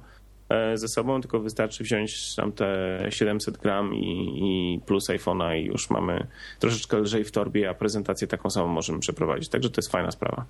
ze 0.75 0.87
sobą, 0.87 1.21
tylko 1.21 1.39
wystarczy 1.39 1.83
wziąć 1.83 2.35
tam 2.35 2.51
te 2.51 2.99
700 3.09 3.57
gram 3.57 3.95
i, 3.95 4.39
i 4.41 4.79
plus 4.85 5.09
iPhone'a 5.09 5.57
i 5.61 5.65
już 5.65 5.89
mamy 5.89 6.27
troszeczkę 6.59 6.97
lżej 6.97 7.23
w 7.23 7.31
torbie, 7.31 7.69
a 7.69 7.73
prezentację 7.73 8.27
taką 8.27 8.49
samą 8.49 8.67
możemy 8.67 8.99
przeprowadzić. 8.99 9.49
Także 9.49 9.69
to 9.69 9.81
jest 9.81 9.91
fajna 9.91 10.11
sprawa. 10.11 10.45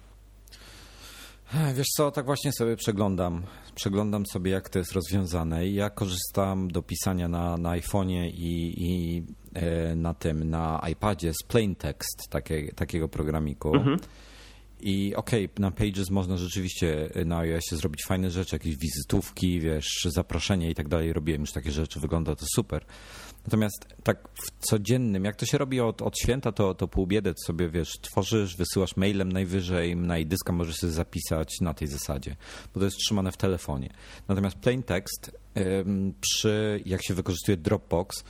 Wiesz 1.73 1.87
co, 1.87 2.11
tak 2.11 2.25
właśnie 2.25 2.51
sobie 2.51 2.75
przeglądam. 2.75 3.43
Przeglądam 3.75 4.25
sobie, 4.25 4.51
jak 4.51 4.69
to 4.69 4.79
jest 4.79 4.91
rozwiązane. 4.91 5.67
Ja 5.67 5.89
korzystam 5.89 6.71
do 6.71 6.81
pisania 6.81 7.27
na, 7.27 7.57
na 7.57 7.69
iPhone'ie 7.69 8.25
i, 8.25 8.73
i 8.77 9.23
e, 9.53 9.95
na 9.95 10.13
tym, 10.13 10.49
na 10.49 10.81
iPadzie 10.91 11.33
z 11.33 11.47
Plain 11.47 11.75
Text, 11.75 12.29
takie, 12.29 12.71
takiego 12.75 13.07
programiku. 13.07 13.75
Mhm. 13.75 13.99
I 14.81 15.15
okej, 15.15 15.45
okay, 15.45 15.61
na 15.61 15.71
Pages 15.71 16.09
można 16.09 16.37
rzeczywiście 16.37 17.09
na 17.25 17.37
iOSie 17.37 17.75
zrobić 17.75 18.05
fajne 18.05 18.31
rzeczy, 18.31 18.55
jakieś 18.55 18.75
wizytówki, 18.77 19.59
wiesz, 19.59 20.07
zaproszenia 20.09 20.69
i 20.69 20.75
tak 20.75 20.87
dalej. 20.87 21.13
Robiłem 21.13 21.41
już 21.41 21.51
takie 21.51 21.71
rzeczy, 21.71 21.99
wygląda 21.99 22.35
to 22.35 22.45
super. 22.55 22.85
Natomiast 23.43 23.87
tak 24.03 24.29
w 24.33 24.65
codziennym, 24.65 25.25
jak 25.25 25.35
to 25.35 25.45
się 25.45 25.57
robi 25.57 25.79
od, 25.79 26.01
od 26.01 26.19
święta, 26.19 26.51
to, 26.51 26.75
to 26.75 26.87
pół 26.87 27.07
biedy 27.07 27.33
sobie, 27.45 27.69
wiesz, 27.69 27.91
tworzysz, 28.01 28.55
wysyłasz 28.55 28.95
mailem 28.97 29.31
najwyżej, 29.31 29.95
na 29.95 30.15
dyska 30.25 30.53
możesz 30.53 30.75
sobie 30.75 30.93
zapisać 30.93 31.61
na 31.61 31.73
tej 31.73 31.87
zasadzie, 31.87 32.35
bo 32.73 32.79
to 32.79 32.85
jest 32.85 32.97
trzymane 32.97 33.31
w 33.31 33.37
telefonie. 33.37 33.89
Natomiast 34.27 34.57
plain 34.57 34.83
text, 34.83 35.31
przy, 36.21 36.81
jak 36.85 37.03
się 37.03 37.13
wykorzystuje 37.13 37.57
Dropbox, 37.57 38.23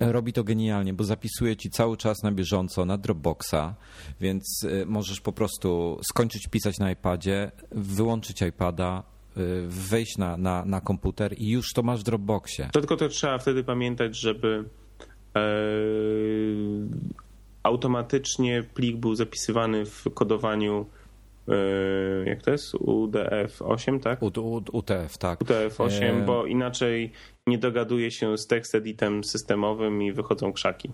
robi 0.00 0.32
to 0.32 0.44
genialnie, 0.44 0.94
bo 0.94 1.04
zapisuje 1.04 1.56
ci 1.56 1.70
cały 1.70 1.96
czas 1.96 2.22
na 2.22 2.32
bieżąco 2.32 2.84
na 2.84 2.98
Dropboxa, 2.98 3.74
więc 4.20 4.62
y, 4.64 4.86
możesz 4.86 5.20
po 5.20 5.32
prostu 5.32 5.98
skończyć 6.10 6.48
pisać 6.48 6.78
na 6.78 6.90
iPadzie, 6.90 7.52
wyłączyć 7.72 8.42
iPada, 8.42 9.02
y, 9.36 9.66
wejść 9.68 10.18
na, 10.18 10.36
na, 10.36 10.64
na 10.64 10.80
komputer 10.80 11.34
i 11.38 11.48
już 11.50 11.72
to 11.72 11.82
masz 11.82 12.00
w 12.00 12.02
Dropboxie. 12.02 12.68
To 12.72 12.80
tylko 12.80 12.96
to 12.96 13.08
trzeba 13.08 13.38
wtedy 13.38 13.64
pamiętać, 13.64 14.16
żeby 14.16 14.64
e, 15.36 15.40
automatycznie 17.62 18.62
plik 18.74 18.96
był 18.96 19.14
zapisywany 19.14 19.86
w 19.86 20.04
kodowaniu 20.14 20.86
e, 20.86 21.03
jak 22.24 22.42
to 22.42 22.50
jest? 22.50 22.74
UDF-8, 22.74 24.00
tak? 24.00 24.22
U, 24.22 24.40
U, 24.40 24.62
UTF, 24.72 25.18
tak. 25.18 25.40
UTF-8, 25.40 26.22
e... 26.22 26.24
bo 26.26 26.46
inaczej 26.46 27.12
nie 27.46 27.58
dogaduje 27.58 28.10
się 28.10 28.38
z 28.38 28.46
text 28.46 28.74
editem 28.74 29.24
systemowym 29.24 30.02
i 30.02 30.12
wychodzą 30.12 30.52
krzaki. 30.52 30.90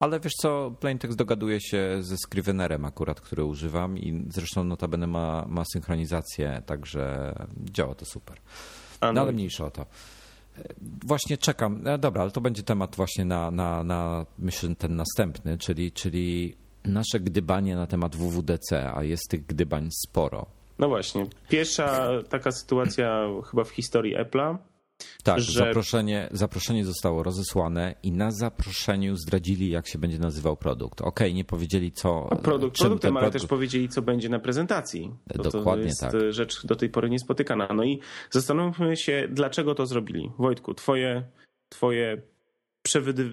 Ale 0.00 0.20
wiesz 0.20 0.32
co, 0.32 0.74
Plaintext 0.80 1.18
dogaduje 1.18 1.60
się 1.60 1.96
ze 2.00 2.16
Scrivenerem 2.16 2.84
akurat, 2.84 3.20
który 3.20 3.44
używam 3.44 3.98
i 3.98 4.24
zresztą 4.28 4.64
notabene 4.64 5.06
ma, 5.06 5.44
ma 5.48 5.62
synchronizację, 5.72 6.62
także 6.66 7.34
działa 7.56 7.94
to 7.94 8.04
super. 8.04 8.36
No, 9.14 9.20
ale 9.20 9.32
mniejsza 9.32 9.66
o 9.66 9.70
to. 9.70 9.86
Właśnie 11.06 11.38
czekam. 11.38 11.80
No 11.82 11.98
dobra, 11.98 12.22
ale 12.22 12.30
to 12.30 12.40
będzie 12.40 12.62
temat 12.62 12.96
właśnie 12.96 13.24
na, 13.24 13.50
na, 13.50 13.84
na 13.84 14.26
myślę, 14.38 14.74
ten 14.74 14.96
następny, 14.96 15.58
czyli, 15.58 15.92
czyli 15.92 16.56
nasze 16.84 17.20
gdybanie 17.20 17.76
na 17.76 17.86
temat 17.86 18.16
WWDC, 18.16 18.94
a 18.94 19.04
jest 19.04 19.28
tych 19.28 19.46
gdybań 19.46 19.88
sporo. 19.90 20.46
No 20.78 20.88
właśnie. 20.88 21.26
Pierwsza 21.48 22.10
taka 22.28 22.52
sytuacja 22.52 23.28
chyba 23.50 23.64
w 23.64 23.70
historii 23.70 24.16
Apple'a, 24.16 24.58
tak, 25.22 25.40
że... 25.40 25.52
zaproszenie, 25.52 26.28
zaproszenie 26.32 26.84
zostało 26.84 27.22
rozesłane 27.22 27.94
i 28.02 28.12
na 28.12 28.30
zaproszeniu 28.30 29.16
zdradzili, 29.16 29.70
jak 29.70 29.88
się 29.88 29.98
będzie 29.98 30.18
nazywał 30.18 30.56
produkt. 30.56 31.00
Okej, 31.00 31.28
okay, 31.28 31.32
nie 31.32 31.44
powiedzieli 31.44 31.92
co. 31.92 32.28
A 32.30 32.36
produkt 32.36 32.78
produktem, 32.78 33.16
ale 33.16 33.30
też 33.30 33.46
powiedzieli, 33.46 33.88
co 33.88 34.02
będzie 34.02 34.28
na 34.28 34.38
prezentacji. 34.38 35.14
Bo 35.36 35.42
Dokładnie 35.42 35.82
to 35.82 35.88
jest 35.88 36.00
tak. 36.00 36.12
rzecz 36.30 36.66
do 36.66 36.76
tej 36.76 36.88
pory 36.88 37.10
niespotykana. 37.10 37.68
No 37.74 37.84
i 37.84 38.00
zastanówmy 38.30 38.96
się, 38.96 39.28
dlaczego 39.30 39.74
to 39.74 39.86
zrobili. 39.86 40.30
Wojtku, 40.38 40.74
twoje, 40.74 41.24
twoje 41.68 42.22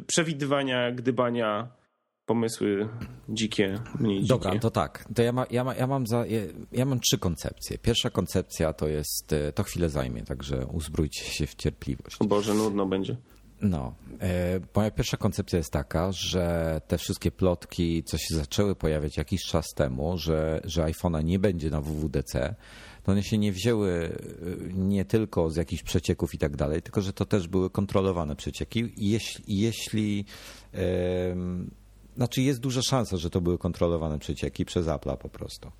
przewidywania, 0.07 0.91
gdybania 0.91 1.80
pomysły 2.25 2.89
dzikie, 3.29 3.79
mniej 3.99 4.21
dzikie. 4.21 4.33
Dobra, 4.33 4.59
to 4.59 4.71
tak. 4.71 5.05
To 5.15 5.21
ja, 5.21 5.31
ma, 5.31 5.45
ja, 5.51 5.63
ma, 5.63 5.75
ja, 5.75 5.87
mam 5.87 6.07
za, 6.07 6.25
ja, 6.25 6.39
ja, 6.71 6.85
mam 6.85 6.99
trzy 6.99 7.17
koncepcje. 7.17 7.77
Pierwsza 7.77 8.09
koncepcja 8.09 8.73
to 8.73 8.87
jest, 8.87 9.33
e, 9.33 9.51
to 9.51 9.63
chwilę 9.63 9.89
zajmie, 9.89 10.23
także 10.23 10.65
uzbrójcie 10.65 11.23
się 11.23 11.47
w 11.47 11.55
cierpliwość. 11.55 12.17
O 12.19 12.25
Boże, 12.25 12.53
nudno 12.53 12.85
będzie. 12.85 13.15
No, 13.61 13.93
e, 14.21 14.59
moja 14.75 14.91
pierwsza 14.91 15.17
koncepcja 15.17 15.57
jest 15.57 15.73
taka, 15.73 16.11
że 16.11 16.81
te 16.87 16.97
wszystkie 16.97 17.31
plotki, 17.31 18.03
co 18.03 18.17
się 18.17 18.35
zaczęły 18.35 18.75
pojawiać 18.75 19.17
jakiś 19.17 19.41
czas 19.43 19.65
temu, 19.75 20.17
że, 20.17 20.61
że 20.63 20.83
iPhone'a 20.83 21.23
nie 21.23 21.39
będzie 21.39 21.69
na 21.69 21.81
WWDC, 21.81 22.55
to 23.03 23.11
one 23.11 23.23
się 23.23 23.37
nie 23.37 23.51
wzięły 23.51 23.91
e, 23.91 24.73
nie 24.73 25.05
tylko 25.05 25.49
z 25.49 25.55
jakichś 25.55 25.83
przecieków 25.83 26.33
i 26.33 26.37
tak 26.37 26.55
dalej, 26.55 26.81
tylko 26.81 27.01
że 27.01 27.13
to 27.13 27.25
też 27.25 27.47
były 27.47 27.69
kontrolowane 27.69 28.35
przecieki. 28.35 28.93
Jeśli, 28.97 29.59
jeśli 29.59 30.25
znaczy 32.15 32.41
jest 32.41 32.59
duża 32.59 32.81
szansa, 32.81 33.17
że 33.17 33.29
to 33.29 33.41
były 33.41 33.57
kontrolowane 33.57 34.19
przecieki 34.19 34.65
przez 34.65 34.85
Apple'a 34.85 35.17
po 35.17 35.29
prostu. 35.29 35.71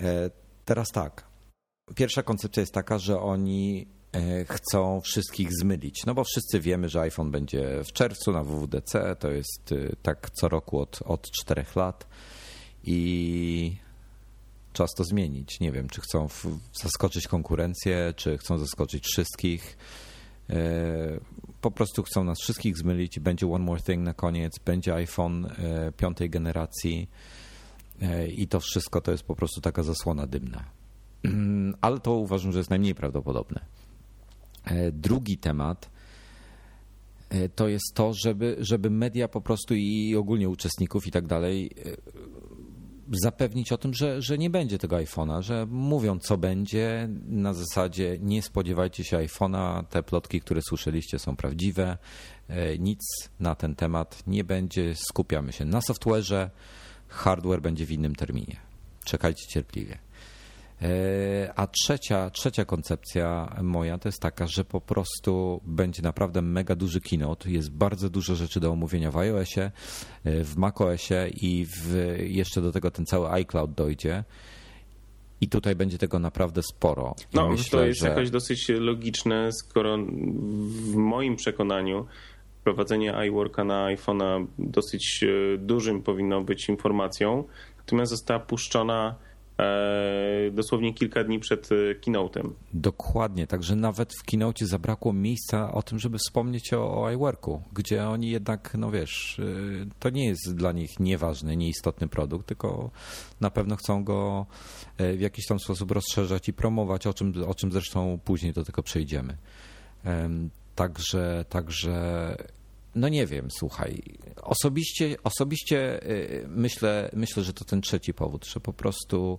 E, 0.00 0.30
teraz 0.64 0.88
tak. 0.88 1.24
Pierwsza 1.94 2.22
koncepcja 2.22 2.60
jest 2.60 2.74
taka, 2.74 2.98
że 2.98 3.20
oni 3.20 3.86
e, 4.12 4.44
chcą 4.44 5.00
wszystkich 5.00 5.48
zmylić. 5.52 6.06
No 6.06 6.14
bo 6.14 6.24
wszyscy 6.24 6.60
wiemy, 6.60 6.88
że 6.88 7.00
iPhone 7.00 7.30
będzie 7.30 7.84
w 7.84 7.92
czerwcu 7.92 8.32
na 8.32 8.44
WWDC. 8.44 9.16
To 9.16 9.30
jest 9.30 9.72
e, 9.72 9.96
tak 10.02 10.30
co 10.30 10.48
roku 10.48 10.80
od, 10.80 10.98
od 11.04 11.30
czterech 11.30 11.76
lat. 11.76 12.06
I 12.84 13.76
czas 14.72 14.90
to 14.96 15.04
zmienić. 15.04 15.60
Nie 15.60 15.72
wiem, 15.72 15.88
czy 15.88 16.00
chcą 16.00 16.28
zaskoczyć 16.82 17.28
konkurencję, 17.28 18.14
czy 18.16 18.38
chcą 18.38 18.58
zaskoczyć 18.58 19.04
wszystkich. 19.04 19.78
E, 21.56 21.60
po 21.60 21.70
prostu 21.70 22.02
chcą 22.02 22.24
nas 22.24 22.38
wszystkich 22.40 22.78
zmylić. 22.78 23.20
Będzie 23.20 23.46
One 23.46 23.64
More 23.64 23.82
Thing 23.82 24.04
na 24.04 24.14
koniec, 24.14 24.58
będzie 24.58 24.94
iPhone 24.94 25.46
e, 25.46 25.92
piątej 25.92 26.30
generacji 26.30 27.08
e, 28.02 28.28
i 28.28 28.48
to 28.48 28.60
wszystko 28.60 29.00
to 29.00 29.12
jest 29.12 29.24
po 29.24 29.36
prostu 29.36 29.60
taka 29.60 29.82
zasłona 29.82 30.26
dymna. 30.26 30.64
Ale 31.80 32.00
to 32.00 32.12
uważam, 32.12 32.52
że 32.52 32.58
jest 32.58 32.70
najmniej 32.70 32.94
prawdopodobne. 32.94 33.64
Drugi 34.92 35.38
temat 35.38 35.90
to 37.54 37.68
jest 37.68 37.94
to, 37.94 38.12
żeby, 38.14 38.56
żeby 38.58 38.90
media 38.90 39.28
po 39.28 39.40
prostu 39.40 39.74
i 39.74 40.16
ogólnie 40.16 40.48
uczestników 40.48 41.06
i 41.06 41.10
tak 41.10 41.26
dalej 41.26 41.70
zapewnić 43.12 43.72
o 43.72 43.78
tym, 43.78 43.94
że, 43.94 44.22
że 44.22 44.38
nie 44.38 44.50
będzie 44.50 44.78
tego 44.78 44.96
iPhone'a, 44.96 45.42
że 45.42 45.66
mówią 45.70 46.18
co 46.18 46.36
będzie. 46.36 47.08
Na 47.26 47.54
zasadzie 47.54 48.18
nie 48.20 48.42
spodziewajcie 48.42 49.04
się 49.04 49.16
iPhone'a, 49.16 49.84
te 49.84 50.02
plotki, 50.02 50.40
które 50.40 50.60
słyszeliście 50.62 51.18
są 51.18 51.36
prawdziwe, 51.36 51.98
e, 52.48 52.78
nic 52.78 53.00
na 53.40 53.54
ten 53.54 53.74
temat 53.74 54.22
nie 54.26 54.44
będzie, 54.44 54.94
skupiamy 54.94 55.52
się 55.52 55.64
na 55.64 55.80
software'ze, 55.80 56.50
hardware 57.08 57.62
będzie 57.62 57.86
w 57.86 57.92
innym 57.92 58.14
terminie. 58.14 58.56
Czekajcie 59.04 59.46
cierpliwie. 59.48 60.05
E, 60.82 61.52
a 61.56 61.66
trzecia, 61.66 62.30
trzecia 62.30 62.64
koncepcja 62.64 63.56
moja 63.62 63.98
to 63.98 64.08
jest 64.08 64.20
taka, 64.20 64.46
że 64.46 64.64
po 64.64 64.80
prostu 64.80 65.60
będzie 65.64 66.02
naprawdę 66.02 66.42
mega 66.42 66.76
duży 66.76 67.00
keynote. 67.00 67.50
Jest 67.50 67.70
bardzo 67.70 68.10
dużo 68.10 68.34
rzeczy 68.34 68.60
do 68.60 68.70
omówienia 68.70 69.10
w 69.10 69.16
iOSie, 69.16 69.70
e, 70.24 70.44
w 70.44 70.56
macOSie 70.56 71.28
i 71.28 71.66
w, 71.66 72.16
jeszcze 72.20 72.62
do 72.62 72.72
tego 72.72 72.90
ten 72.90 73.06
cały 73.06 73.30
iCloud 73.30 73.74
dojdzie. 73.74 74.24
I 75.40 75.48
tutaj 75.48 75.74
będzie 75.74 75.98
tego 75.98 76.18
naprawdę 76.18 76.62
sporo. 76.62 77.14
I 77.32 77.36
no, 77.36 77.48
myślę, 77.48 77.78
to 77.78 77.86
jest 77.86 78.00
że... 78.00 78.08
jakoś 78.08 78.30
dosyć 78.30 78.68
logiczne, 78.68 79.52
skoro 79.52 79.98
w 80.62 80.94
moim 80.94 81.36
przekonaniu 81.36 82.06
wprowadzenie 82.60 83.14
iWorka 83.28 83.64
na 83.64 83.86
iPhone'a 83.86 84.46
dosyć 84.58 85.24
e, 85.24 85.58
dużym 85.58 86.02
powinno 86.02 86.40
być 86.40 86.68
informacją, 86.68 87.44
natomiast 87.78 88.10
została 88.10 88.40
puszczona 88.40 89.14
dosłownie 90.52 90.94
kilka 90.94 91.24
dni 91.24 91.38
przed 91.38 91.68
e, 91.72 91.94
keynote'em. 91.94 92.50
Dokładnie, 92.74 93.46
także 93.46 93.76
nawet 93.76 94.14
w 94.14 94.24
keynote 94.24 94.66
zabrakło 94.66 95.12
miejsca 95.12 95.72
o 95.72 95.82
tym, 95.82 95.98
żeby 95.98 96.18
wspomnieć 96.18 96.72
o, 96.72 97.02
o 97.02 97.10
iWorku, 97.10 97.62
gdzie 97.72 98.08
oni 98.08 98.30
jednak, 98.30 98.74
no 98.78 98.90
wiesz, 98.90 99.38
e, 99.38 99.86
to 100.00 100.10
nie 100.10 100.26
jest 100.26 100.54
dla 100.54 100.72
nich 100.72 101.00
nieważny, 101.00 101.56
nieistotny 101.56 102.08
produkt, 102.08 102.46
tylko 102.46 102.90
na 103.40 103.50
pewno 103.50 103.76
chcą 103.76 104.04
go 104.04 104.46
w 104.98 105.20
jakiś 105.20 105.46
tam 105.46 105.58
sposób 105.58 105.90
rozszerzać 105.90 106.48
i 106.48 106.52
promować, 106.52 107.06
o 107.06 107.14
czym, 107.14 107.32
o 107.46 107.54
czym 107.54 107.72
zresztą 107.72 108.18
później 108.24 108.52
do 108.52 108.64
tego 108.64 108.82
przejdziemy. 108.82 109.36
Także, 110.74 111.44
także 111.48 112.36
no 112.96 113.08
nie 113.08 113.26
wiem, 113.26 113.48
słuchaj. 113.50 114.02
Osobiście, 114.42 115.16
osobiście 115.24 116.06
y, 116.10 116.46
myślę, 116.48 117.10
myślę, 117.12 117.42
że 117.42 117.52
to 117.52 117.64
ten 117.64 117.80
trzeci 117.80 118.14
powód, 118.14 118.46
że 118.46 118.60
po 118.60 118.72
prostu 118.72 119.38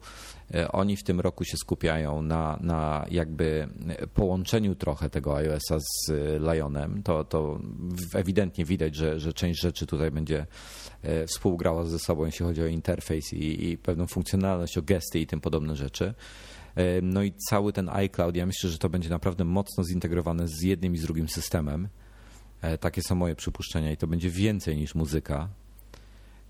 y, 0.56 0.72
oni 0.72 0.98
w 0.98 1.04
tym 1.04 1.20
roku 1.20 1.44
się 1.44 1.58
skupiają 1.58 2.22
na, 2.22 2.60
na 2.62 3.06
jakby 3.12 3.70
połączeniu 4.14 4.76
trochę 4.76 5.10
tego 5.10 5.36
iOS-a 5.36 5.80
z 5.80 6.12
Lionem. 6.42 7.04
To, 7.04 7.24
to 7.24 7.60
ewidentnie 8.14 8.66
widać, 8.66 8.96
że, 8.96 9.20
że 9.20 9.34
część 9.34 9.62
rzeczy 9.62 9.86
tutaj 9.86 10.12
będzie 10.12 10.46
y, 11.06 11.28
współgrała 11.28 11.86
ze 11.86 12.00
sobą, 12.00 12.26
jeśli 12.26 12.46
chodzi 12.46 12.62
o 12.64 12.68
interfejs 12.68 13.34
i, 13.34 13.70
i 13.70 13.78
pewną 13.78 14.08
funkcjonalność, 14.08 14.78
o 14.78 14.82
gesty 14.82 15.20
i 15.20 15.28
tym 15.28 15.42
podobne 15.42 15.76
rzeczy. 15.76 16.14
No 17.02 17.24
i 17.24 17.34
cały 17.50 17.74
ten 17.74 17.90
iCloud, 17.90 18.36
ja 18.36 18.46
myślę, 18.46 18.70
że 18.70 18.78
to 18.78 18.90
będzie 18.90 19.10
naprawdę 19.10 19.44
mocno 19.44 19.84
zintegrowane 19.84 20.48
z 20.48 20.62
jednym 20.62 20.94
i 20.94 20.98
z 20.98 21.02
drugim 21.02 21.30
systemem. 21.30 21.88
E, 22.62 22.78
takie 22.78 23.02
są 23.02 23.16
moje 23.16 23.36
przypuszczenia 23.36 23.92
i 23.92 23.98
to 23.98 24.08
będzie 24.08 24.30
więcej 24.30 24.78
niż 24.78 24.96
muzyka. 24.96 25.50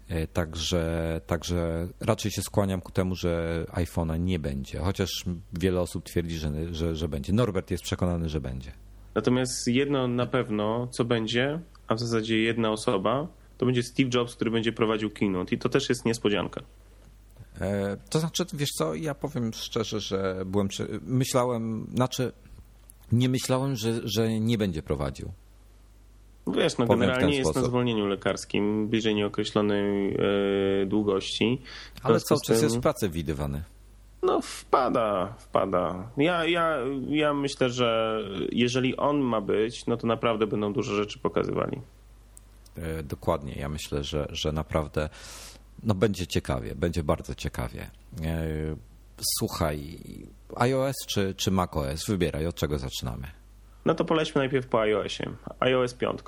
E, 0.09 0.27
także, 0.27 1.21
także 1.27 1.87
raczej 1.99 2.31
się 2.31 2.41
skłaniam 2.41 2.81
ku 2.81 2.91
temu, 2.91 3.15
że 3.15 3.65
iPhone'a 3.71 4.19
nie 4.19 4.39
będzie, 4.39 4.79
chociaż 4.79 5.09
wiele 5.53 5.81
osób 5.81 6.03
twierdzi, 6.03 6.37
że, 6.37 6.73
że, 6.73 6.95
że 6.95 7.07
będzie. 7.07 7.33
Norbert 7.33 7.71
jest 7.71 7.83
przekonany, 7.83 8.29
że 8.29 8.41
będzie. 8.41 8.71
Natomiast 9.15 9.67
jedno 9.67 10.07
na 10.07 10.25
pewno, 10.25 10.87
co 10.87 11.05
będzie, 11.05 11.59
a 11.87 11.95
w 11.95 11.99
zasadzie 11.99 12.39
jedna 12.39 12.71
osoba, 12.71 13.27
to 13.57 13.65
będzie 13.65 13.83
Steve 13.83 14.09
Jobs, 14.13 14.35
który 14.35 14.51
będzie 14.51 14.71
prowadził 14.71 15.09
keynote 15.09 15.55
i 15.55 15.57
to 15.57 15.69
też 15.69 15.89
jest 15.89 16.05
niespodzianka. 16.05 16.61
E, 17.61 17.97
to 18.09 18.19
znaczy, 18.19 18.45
wiesz 18.53 18.69
co, 18.69 18.95
ja 18.95 19.15
powiem 19.15 19.53
szczerze, 19.53 19.99
że 19.99 20.43
byłem, 20.45 20.67
myślałem, 21.01 21.87
znaczy 21.93 22.31
nie 23.11 23.29
myślałem, 23.29 23.75
że, 23.75 24.01
że 24.03 24.39
nie 24.39 24.57
będzie 24.57 24.83
prowadził. 24.83 25.31
Wiesz, 26.47 26.77
no 26.77 26.85
generalnie 26.85 27.35
jest 27.35 27.49
sposób. 27.49 27.61
na 27.61 27.67
zwolnieniu 27.67 28.05
lekarskim 28.05 28.87
bliżej 28.87 29.15
nieokreślonej 29.15 30.15
e, 30.15 30.85
długości. 30.85 31.61
Ale 32.03 32.19
cały 32.19 32.41
czas 32.41 32.61
jest 32.61 32.77
w 32.77 32.81
pracy 32.81 33.09
widywany. 33.09 33.63
No 34.23 34.41
wpada, 34.41 35.33
wpada. 35.37 36.11
Ja, 36.17 36.45
ja, 36.45 36.77
ja 37.09 37.33
myślę, 37.33 37.69
że 37.69 38.19
jeżeli 38.51 38.97
on 38.97 39.19
ma 39.19 39.41
być, 39.41 39.85
no 39.85 39.97
to 39.97 40.07
naprawdę 40.07 40.47
będą 40.47 40.73
dużo 40.73 40.95
rzeczy 40.95 41.19
pokazywali. 41.19 41.81
E, 42.77 43.03
dokładnie. 43.03 43.53
Ja 43.53 43.69
myślę, 43.69 44.03
że, 44.03 44.27
że 44.31 44.51
naprawdę 44.51 45.09
no 45.83 45.95
będzie 45.95 46.27
ciekawie, 46.27 46.75
będzie 46.75 47.03
bardzo 47.03 47.35
ciekawie. 47.35 47.81
E, 48.23 48.47
słuchaj, 49.39 49.99
iOS 50.55 50.95
czy, 51.07 51.33
czy 51.35 51.51
macOS? 51.51 52.05
Wybieraj, 52.07 52.47
od 52.47 52.55
czego 52.55 52.79
zaczynamy. 52.79 53.27
No 53.87 53.95
to 53.95 54.05
polećmy 54.05 54.39
najpierw 54.39 54.67
po 54.67 54.81
iOSie. 54.81 55.23
iOS 55.59 55.93
5. 55.93 56.19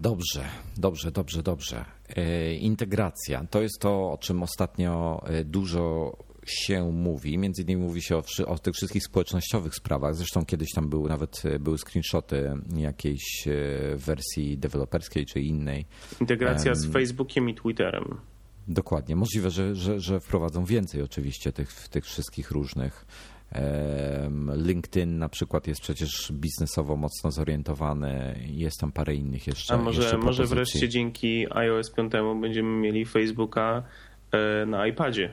Dobrze, 0.00 0.44
dobrze, 0.76 1.10
dobrze, 1.10 1.42
dobrze. 1.42 1.84
E, 2.16 2.54
integracja 2.54 3.44
to 3.50 3.62
jest 3.62 3.80
to, 3.80 4.12
o 4.12 4.18
czym 4.18 4.42
ostatnio 4.42 5.22
e, 5.26 5.44
dużo 5.44 6.16
się 6.46 6.92
mówi. 6.92 7.38
Między 7.38 7.62
innymi 7.62 7.82
mówi 7.82 8.02
się 8.02 8.16
o, 8.16 8.22
o, 8.46 8.58
tych 8.58 8.74
wszystkich 8.74 9.04
społecznościowych 9.04 9.74
sprawach. 9.74 10.14
Zresztą 10.14 10.44
kiedyś 10.44 10.72
tam 10.72 10.88
były 10.88 11.08
nawet 11.08 11.42
e, 11.44 11.58
były 11.58 11.78
screenshoty 11.78 12.52
jakiejś 12.76 13.48
wersji 13.96 14.58
deweloperskiej 14.58 15.26
czy 15.26 15.40
innej. 15.40 15.86
Integracja 16.20 16.74
z 16.74 16.86
Facebookiem 16.86 17.48
i 17.48 17.54
Twitterem. 17.54 18.20
Dokładnie. 18.68 19.16
Możliwe, 19.16 19.50
że, 19.50 19.74
że, 19.74 20.00
że 20.00 20.20
wprowadzą 20.20 20.64
więcej 20.64 21.02
oczywiście 21.02 21.52
tych, 21.52 21.88
tych 21.88 22.04
wszystkich 22.04 22.50
różnych 22.50 23.06
LinkedIn 24.56 25.18
na 25.18 25.28
przykład 25.28 25.66
jest 25.66 25.80
przecież 25.80 26.32
biznesowo 26.32 26.96
mocno 26.96 27.30
zorientowany, 27.30 28.40
jest 28.46 28.80
tam 28.80 28.92
parę 28.92 29.14
innych 29.14 29.46
jeszcze. 29.46 29.74
A 29.74 29.76
może, 29.76 30.02
jeszcze 30.02 30.18
może 30.18 30.44
wreszcie 30.44 30.88
dzięki 30.88 31.46
iOS 31.50 31.90
5 31.90 32.12
będziemy 32.40 32.80
mieli 32.80 33.04
Facebooka 33.06 33.82
e, 34.32 34.66
na 34.66 34.86
iPadzie. 34.86 35.32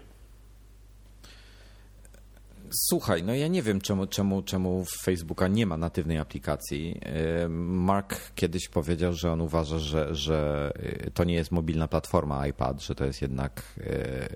Słuchaj, 2.70 3.24
no 3.24 3.36
ja 3.36 3.48
nie 3.48 3.64
wiem, 3.64 3.82
czemu, 3.82 4.08
czemu, 4.08 4.42
czemu 4.42 4.86
Facebooka 5.04 5.48
nie 5.48 5.66
ma 5.66 5.78
natywnej 5.78 6.18
aplikacji. 6.18 7.02
Mark 7.50 8.32
kiedyś 8.36 8.70
powiedział, 8.70 9.14
że 9.14 9.32
on 9.32 9.42
uważa, 9.42 9.80
że, 9.80 10.16
że 10.16 10.72
e, 10.76 11.12
to 11.12 11.24
nie 11.24 11.34
jest 11.34 11.52
mobilna 11.52 11.88
platforma 11.88 12.48
iPad, 12.48 12.82
że 12.82 12.96
to 12.96 13.06
jest 13.06 13.22
jednak 13.22 13.64
e, 13.80 14.30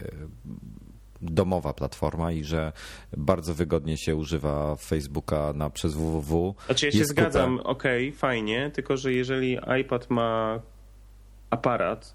domowa 1.22 1.74
platforma 1.74 2.32
i 2.32 2.44
że 2.44 2.72
bardzo 3.18 3.54
wygodnie 3.54 3.98
się 3.98 4.16
używa 4.16 4.76
Facebooka 4.76 5.54
na, 5.54 5.70
przez 5.70 5.94
www. 5.94 6.56
Znaczy 6.66 6.86
ja 6.86 6.92
się 6.92 6.98
jest 6.98 7.12
zgadzam, 7.12 7.60
okej, 7.60 8.08
okay, 8.08 8.20
fajnie, 8.20 8.72
tylko 8.74 8.98
że 8.98 9.14
jeżeli 9.14 9.58
iPad 9.82 10.10
ma 10.10 10.60
aparat 11.50 12.14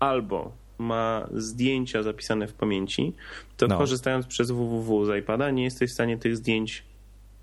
albo 0.00 0.52
ma 0.78 1.28
zdjęcia 1.34 2.02
zapisane 2.02 2.46
w 2.46 2.54
pamięci, 2.54 3.12
to 3.56 3.66
no. 3.66 3.78
korzystając 3.78 4.26
przez 4.26 4.50
www 4.50 5.06
z 5.06 5.18
iPada 5.22 5.50
nie 5.50 5.64
jesteś 5.64 5.90
w 5.90 5.94
stanie 5.94 6.18
tych 6.18 6.36
zdjęć 6.36 6.84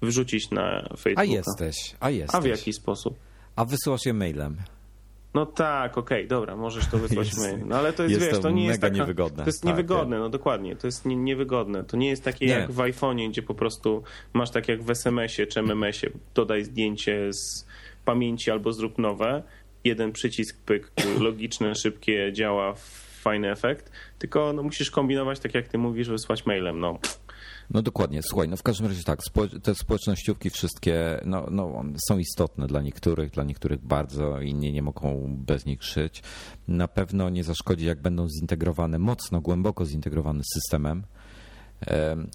wrzucić 0.02 0.52
na 0.52 0.90
Facebooka. 0.90 1.22
A 1.22 1.24
jesteś, 1.24 1.76
a 2.00 2.10
jesteś. 2.10 2.36
A 2.36 2.42
w 2.42 2.46
jaki 2.46 2.74
sposób? 2.74 3.20
A 3.56 3.66
wysyłasz 3.66 4.06
je 4.06 4.14
mailem. 4.14 4.58
No 5.34 5.46
tak, 5.46 5.98
okej, 5.98 6.18
okay, 6.18 6.28
dobra, 6.28 6.56
możesz 6.56 6.88
to 6.88 6.98
wysłać 6.98 7.28
jest, 7.28 7.40
mail. 7.40 7.68
No 7.68 7.76
ale 7.76 7.94
to 7.94 8.04
jest, 8.04 8.16
jest 8.16 8.32
wiesz, 8.32 8.42
to, 8.42 8.50
nie 8.50 8.66
jest 8.66 8.82
taka, 8.82 8.96
niewygodne. 8.96 9.44
To 9.44 9.50
jest 9.50 9.62
tak, 9.62 9.70
niewygodne, 9.70 10.20
no 10.20 10.30
dokładnie, 10.30 10.76
to 10.76 10.88
jest 10.88 11.06
nie, 11.06 11.16
niewygodne. 11.16 11.84
To 11.84 11.98
nie 11.98 12.10
jest 12.10 12.24
takie 12.24 12.46
nie. 12.46 12.52
jak 12.52 12.72
w 12.72 12.78
iPhone'ie, 12.78 13.30
gdzie 13.30 13.42
po 13.42 13.54
prostu 13.54 14.04
masz 14.34 14.52
tak 14.52 14.68
jak 14.68 14.84
w 14.84 14.90
SMS-ie 14.90 15.48
czy 15.48 15.60
MMS-ie, 15.60 16.12
dodaj 16.36 16.64
zdjęcie 16.64 17.34
z 17.34 17.68
pamięci 18.06 18.52
albo 18.52 18.74
zrób 18.74 18.98
nowe. 18.98 19.44
Jeden 19.84 20.12
przycisk, 20.12 20.58
pyk, 20.66 20.92
logiczne, 21.20 21.76
szybkie, 21.84 22.34
działa, 22.34 22.74
fajny 23.22 23.52
efekt. 23.52 23.92
Tylko 24.20 24.54
no, 24.54 24.64
musisz 24.64 24.92
kombinować 24.92 25.40
tak 25.40 25.54
jak 25.54 25.68
ty 25.68 25.78
mówisz, 25.78 26.10
wysłać 26.10 26.46
mailem, 26.46 26.80
no 26.80 27.00
no 27.70 27.82
dokładnie, 27.82 28.22
słuchaj, 28.24 28.50
no 28.50 28.58
w 28.58 28.64
każdym 28.64 28.88
razie 28.88 29.04
tak, 29.04 29.20
te 29.64 29.76
społecznościówki 29.76 30.50
wszystkie 30.50 31.20
no, 31.26 31.48
no, 31.52 31.84
są 32.08 32.18
istotne 32.18 32.68
dla 32.68 32.82
niektórych, 32.82 33.32
dla 33.32 33.44
niektórych 33.44 33.86
bardzo, 33.86 34.42
inni 34.42 34.74
nie 34.74 34.82
mogą 34.82 35.36
bez 35.38 35.66
nich 35.66 35.84
żyć. 35.84 36.24
Na 36.68 36.88
pewno 36.88 37.30
nie 37.30 37.44
zaszkodzi, 37.44 37.86
jak 37.86 38.02
będą 38.02 38.28
zintegrowane, 38.40 39.00
mocno, 39.00 39.42
głęboko 39.42 39.86
zintegrowane 39.86 40.44
z 40.44 40.54
systemem, 40.54 41.04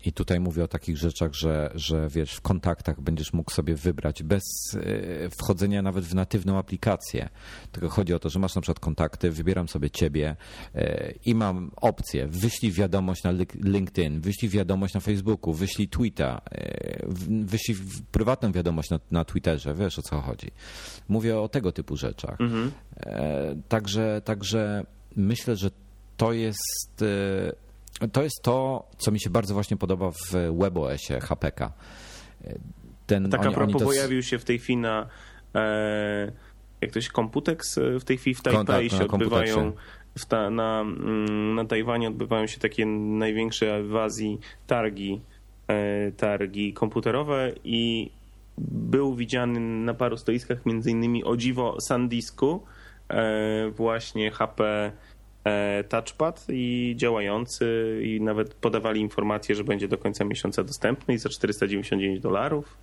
i 0.05 0.13
tutaj 0.13 0.41
mówię 0.41 0.65
o 0.65 0.69
takich 0.69 0.97
rzeczach, 0.97 1.35
że, 1.35 1.71
że 1.75 2.09
wiesz, 2.09 2.33
w 2.33 2.41
kontaktach 2.41 3.01
będziesz 3.01 3.33
mógł 3.33 3.51
sobie 3.51 3.75
wybrać 3.75 4.23
bez 4.23 4.43
e, 4.75 5.31
wchodzenia 5.31 5.83
nawet 5.83 6.05
w 6.05 6.15
natywną 6.15 6.59
aplikację. 6.59 7.29
Tylko 7.73 7.89
chodzi 7.89 8.15
o 8.15 8.19
to, 8.19 8.29
że 8.29 8.39
masz 8.39 8.55
na 8.55 8.61
przykład 8.61 8.81
kontakty, 8.81 9.31
wybieram 9.31 9.69
sobie 9.69 9.91
ciebie 9.91 10.37
e, 10.75 11.13
i 11.25 11.35
mam 11.35 11.71
opcję, 11.77 12.27
wyślij 12.27 12.73
wiadomość 12.73 13.23
na 13.23 13.33
LinkedIn, 13.55 14.21
wyślij 14.21 14.51
wiadomość 14.51 14.95
na 14.95 15.01
Facebooku, 15.01 15.53
wyślij 15.53 15.89
tweeta, 15.89 16.41
e, 16.51 17.07
wyślij 17.45 17.79
prywatną 18.13 18.53
wiadomość 18.53 18.91
na, 18.91 19.01
na 19.11 19.25
Twitterze, 19.25 19.75
wiesz 19.75 19.99
o 19.99 20.03
co 20.03 20.21
chodzi. 20.21 20.51
Mówię 21.09 21.41
o 21.41 21.49
tego 21.49 21.73
typu 21.73 21.97
rzeczach. 21.97 22.41
Mhm. 22.41 22.73
Także, 23.69 24.23
także 24.25 24.85
myślę, 25.17 25.57
że 25.57 25.71
to 26.17 26.33
jest 26.33 27.05
to 28.13 28.23
jest 28.23 28.43
to, 28.43 28.89
co 28.99 29.11
mi 29.11 29.21
się 29.21 29.31
bardzo 29.31 29.55
właśnie 29.55 29.77
podoba 29.77 30.11
w 30.11 30.33
WebOSie 30.33 31.21
HPK. 31.21 31.73
Ten, 33.07 33.31
tak 33.31 33.41
oni, 33.41 33.49
a 33.49 33.53
propos, 33.53 33.83
to... 33.83 33.85
pojawił 33.85 34.23
się 34.23 34.39
w 34.39 34.45
tej 34.45 34.59
chwili 34.59 34.77
na 34.77 35.07
e, 35.55 36.33
jak 36.81 36.91
to 36.93 37.01
się 37.01 37.11
Computex 37.11 37.79
w 38.01 38.05
tej 38.05 38.19
chwili 38.19 38.35
w 38.35 38.43
Taipei 38.43 38.91
się 38.91 39.09
odbywają 39.09 39.73
ta, 40.29 40.51
na, 40.51 40.81
mm, 40.81 41.55
na 41.55 41.65
Tajwanie 41.65 42.09
odbywają 42.09 42.47
się 42.47 42.61
takie 42.61 42.87
największe 42.87 43.83
w 43.83 43.97
Azji 43.97 44.41
targi, 44.67 45.21
e, 45.69 46.13
targi 46.13 46.73
komputerowe 46.73 47.53
i 47.65 48.11
był 48.59 49.15
widziany 49.15 49.61
na 49.61 49.95
paru 49.95 50.17
stoiskach, 50.17 50.67
między 50.67 50.91
innymi 50.91 51.25
o 51.25 51.37
dziwo 51.37 51.81
SanDisku, 51.81 52.65
e, 53.09 53.71
właśnie 53.71 54.31
HP 54.31 54.93
touchpad 55.89 56.47
i 56.49 56.95
działający 56.97 58.01
i 58.05 58.21
nawet 58.21 58.55
podawali 58.55 59.01
informację, 59.01 59.55
że 59.55 59.65
będzie 59.65 59.89
do 59.89 59.99
końca 59.99 60.25
miesiąca 60.25 60.65
dostępny 60.65 61.15
i 61.15 61.19
za 61.19 61.29
499 61.29 62.21
dolarów. 62.21 62.77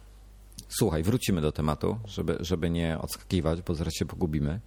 Słuchaj, 0.68 1.04
wrócimy 1.04 1.42
do 1.42 1.52
tematu, 1.52 1.98
żeby, 2.08 2.38
żeby 2.40 2.70
nie 2.70 3.00
odskakiwać, 3.00 3.62
bo 3.62 3.76
zaraz 3.76 3.94
się 3.94 4.06
pogubimy. 4.06 4.60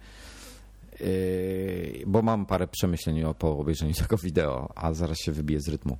Yy, 0.99 2.03
bo 2.05 2.21
mam 2.21 2.45
parę 2.45 2.67
przemyśleń 2.67 3.23
po 3.39 3.57
obejrzeniu 3.57 3.93
tego 4.01 4.17
wideo, 4.17 4.69
a 4.75 4.93
zaraz 4.93 5.17
się 5.17 5.31
wybiję 5.31 5.61
z 5.61 5.67
rytmu. 5.67 5.97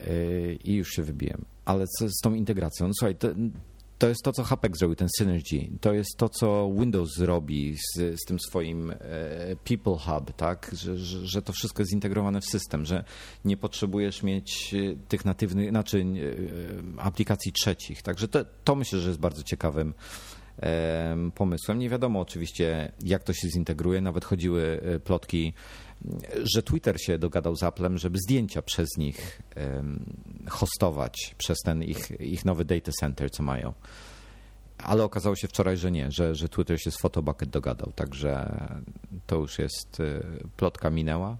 Yy, 0.00 0.58
I 0.64 0.74
już 0.74 0.88
się 0.88 1.02
wybiłem. 1.02 1.44
Ale 1.64 1.86
co 1.86 2.08
z 2.08 2.20
tą 2.22 2.34
integracją? 2.34 2.86
No, 2.88 2.92
słuchaj, 2.98 3.16
to, 3.16 3.28
to 3.98 4.08
jest 4.08 4.22
to, 4.22 4.32
co 4.32 4.44
Hapek 4.44 4.76
zrobił, 4.76 4.96
ten 4.96 5.08
Synergy. 5.18 5.68
To 5.80 5.92
jest 5.92 6.16
to, 6.16 6.28
co 6.28 6.70
Windows 6.78 7.14
zrobi 7.14 7.76
z, 7.76 8.20
z 8.20 8.24
tym 8.26 8.38
swoim 8.40 8.90
e, 8.90 8.96
People 9.64 9.98
Hub, 9.98 10.32
tak? 10.36 10.70
Że, 10.72 10.98
że, 10.98 11.26
że, 11.26 11.42
to 11.42 11.52
wszystko 11.52 11.82
jest 11.82 11.90
zintegrowane 11.90 12.40
w 12.40 12.44
system, 12.44 12.86
że 12.86 13.04
nie 13.44 13.56
potrzebujesz 13.56 14.22
mieć 14.22 14.74
e, 14.74 14.96
tych 15.08 15.24
natywnych, 15.24 15.70
znaczy 15.70 16.04
e, 16.98 17.02
aplikacji 17.02 17.52
trzecich. 17.52 18.02
Także 18.02 18.28
to, 18.28 18.44
to 18.64 18.74
myślę, 18.74 19.00
że 19.00 19.08
jest 19.08 19.20
bardzo 19.20 19.42
ciekawym 19.42 19.94
pomysłem. 21.34 21.78
Nie 21.78 21.88
wiadomo 21.88 22.20
oczywiście, 22.20 22.92
jak 23.04 23.22
to 23.24 23.32
się 23.32 23.48
zintegruje. 23.48 24.00
Nawet 24.00 24.24
chodziły 24.24 24.80
plotki, 25.04 25.52
że 26.54 26.62
Twitter 26.62 27.00
się 27.00 27.18
dogadał 27.18 27.56
z 27.56 27.62
Applem, 27.62 27.98
żeby 27.98 28.18
zdjęcia 28.18 28.62
przez 28.62 28.88
nich 28.98 29.42
hostować 30.48 31.34
przez 31.38 31.58
ten 31.58 31.82
ich, 31.82 32.20
ich 32.20 32.44
nowy 32.44 32.64
data 32.64 32.92
center, 33.00 33.30
co 33.30 33.42
mają. 33.42 33.72
Ale 34.78 35.04
okazało 35.04 35.36
się 35.36 35.48
wczoraj, 35.48 35.76
że 35.76 35.90
nie, 35.90 36.10
że, 36.10 36.34
że 36.34 36.48
Twitter 36.48 36.80
się 36.80 36.90
z 36.90 36.98
Photobucket 36.98 37.48
dogadał, 37.48 37.92
także 37.92 38.60
to 39.26 39.36
już 39.36 39.58
jest 39.58 40.00
e, 40.00 40.20
plotka 40.56 40.90
minęła. 40.90 41.36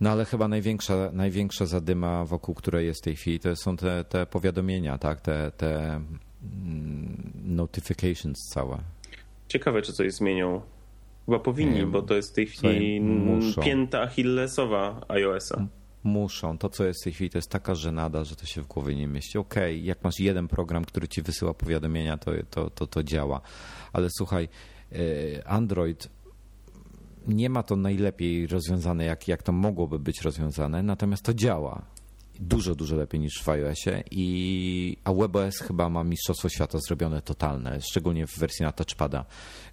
No 0.00 0.10
ale 0.10 0.24
chyba 0.24 0.48
największa, 0.48 1.10
największa 1.12 1.66
zadyma, 1.66 2.24
wokół 2.24 2.54
której 2.54 2.86
jest 2.86 3.00
w 3.00 3.04
tej 3.04 3.16
chwili, 3.16 3.40
to 3.40 3.56
są 3.56 3.76
te, 3.76 4.04
te 4.04 4.26
powiadomienia, 4.26 4.98
tak? 4.98 5.20
te, 5.20 5.50
te 5.56 6.00
mm, 6.42 7.32
notifications 7.44 8.38
całe. 8.54 8.78
Ciekawe, 9.48 9.82
czy 9.82 9.92
coś 9.92 10.12
zmienią. 10.12 10.62
Chyba 11.26 11.38
powinni, 11.38 11.86
bo 11.86 12.02
to 12.02 12.14
jest 12.14 12.30
w 12.30 12.34
tej 12.34 12.46
chwili 12.46 13.00
muszą. 13.00 13.62
pięta 13.62 14.00
achillesowa 14.00 15.00
iOS-a. 15.08 15.66
Muszą. 16.04 16.58
To, 16.58 16.68
co 16.68 16.84
jest 16.84 17.00
w 17.00 17.04
tej 17.04 17.12
chwili, 17.12 17.30
to 17.30 17.38
jest 17.38 17.50
taka 17.50 17.74
żenada, 17.74 18.24
że 18.24 18.36
to 18.36 18.46
się 18.46 18.62
w 18.62 18.66
głowie 18.66 18.96
nie 18.96 19.06
mieści. 19.06 19.38
Okej, 19.38 19.74
okay, 19.74 19.86
jak 19.86 20.04
masz 20.04 20.20
jeden 20.20 20.48
program, 20.48 20.84
który 20.84 21.08
ci 21.08 21.22
wysyła 21.22 21.54
powiadomienia, 21.54 22.18
to, 22.18 22.30
to, 22.50 22.70
to, 22.70 22.86
to 22.86 23.02
działa. 23.02 23.40
Ale 23.92 24.08
słuchaj, 24.10 24.48
e, 24.92 25.48
Android 25.48 26.08
nie 27.26 27.50
ma 27.50 27.62
to 27.62 27.76
najlepiej 27.76 28.46
rozwiązane, 28.46 29.04
jak, 29.04 29.28
jak 29.28 29.42
to 29.42 29.52
mogłoby 29.52 29.98
być 29.98 30.22
rozwiązane, 30.22 30.82
natomiast 30.82 31.22
to 31.22 31.34
działa. 31.34 31.82
Dużo, 32.42 32.74
dużo 32.74 32.96
lepiej 32.96 33.20
niż 33.20 33.42
w 33.42 33.48
iOSie 33.48 34.02
i 34.10 34.96
a 35.04 35.12
WebOS 35.12 35.58
chyba 35.58 35.88
ma 35.88 36.04
mistrzostwo 36.04 36.48
świata 36.48 36.78
zrobione 36.88 37.22
totalne, 37.22 37.80
szczególnie 37.80 38.26
w 38.26 38.38
wersji 38.38 38.64
na 38.64 38.72
touchpada, 38.72 39.24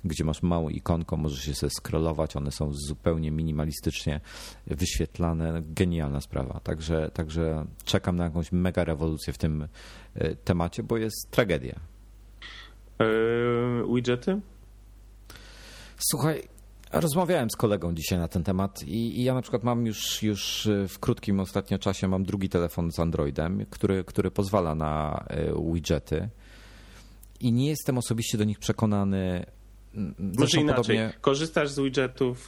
gdzie 0.05 0.23
masz 0.23 0.43
małą 0.43 0.69
ikonką, 0.69 1.17
możesz 1.17 1.43
się 1.43 1.53
sobie 1.53 1.69
scrollować, 1.69 2.35
one 2.35 2.51
są 2.51 2.73
zupełnie 2.73 3.31
minimalistycznie 3.31 4.21
wyświetlane, 4.67 5.61
genialna 5.65 6.21
sprawa. 6.21 6.59
Także, 6.59 7.11
także 7.13 7.65
czekam 7.83 8.15
na 8.15 8.23
jakąś 8.23 8.51
mega 8.51 8.83
rewolucję 8.83 9.33
w 9.33 9.37
tym 9.37 9.67
e, 10.15 10.35
temacie, 10.35 10.83
bo 10.83 10.97
jest 10.97 11.31
tragedia. 11.31 11.79
Eee, 12.99 13.95
widgety? 13.95 14.41
Słuchaj, 15.97 16.56
Rozmawiałem 16.93 17.49
z 17.49 17.55
kolegą 17.55 17.95
dzisiaj 17.95 18.19
na 18.19 18.27
ten 18.27 18.43
temat 18.43 18.83
i, 18.83 19.19
i, 19.19 19.23
ja 19.23 19.33
na 19.33 19.41
przykład 19.41 19.63
mam 19.63 19.85
już, 19.85 20.23
już 20.23 20.65
y, 20.65 20.87
w 20.87 20.99
krótkim 20.99 21.39
ostatnio 21.39 21.79
czasie 21.79 22.07
mam 22.07 22.23
drugi 22.23 22.49
telefon 22.49 22.91
z 22.91 22.99
Androidem, 22.99 23.65
który, 23.69 24.03
który 24.03 24.31
pozwala 24.31 24.75
na 24.75 25.25
y, 25.31 25.73
widgety 25.73 26.29
i 27.39 27.51
nie 27.51 27.69
jestem 27.69 27.97
osobiście 27.97 28.37
do 28.37 28.43
nich 28.43 28.59
przekonany. 28.59 29.45
Może 29.93 30.61
inaczej, 30.61 30.75
podobnie... 30.75 31.13
korzystasz 31.21 31.69
z 31.69 31.79
widgetów 31.79 32.45
y, 32.45 32.47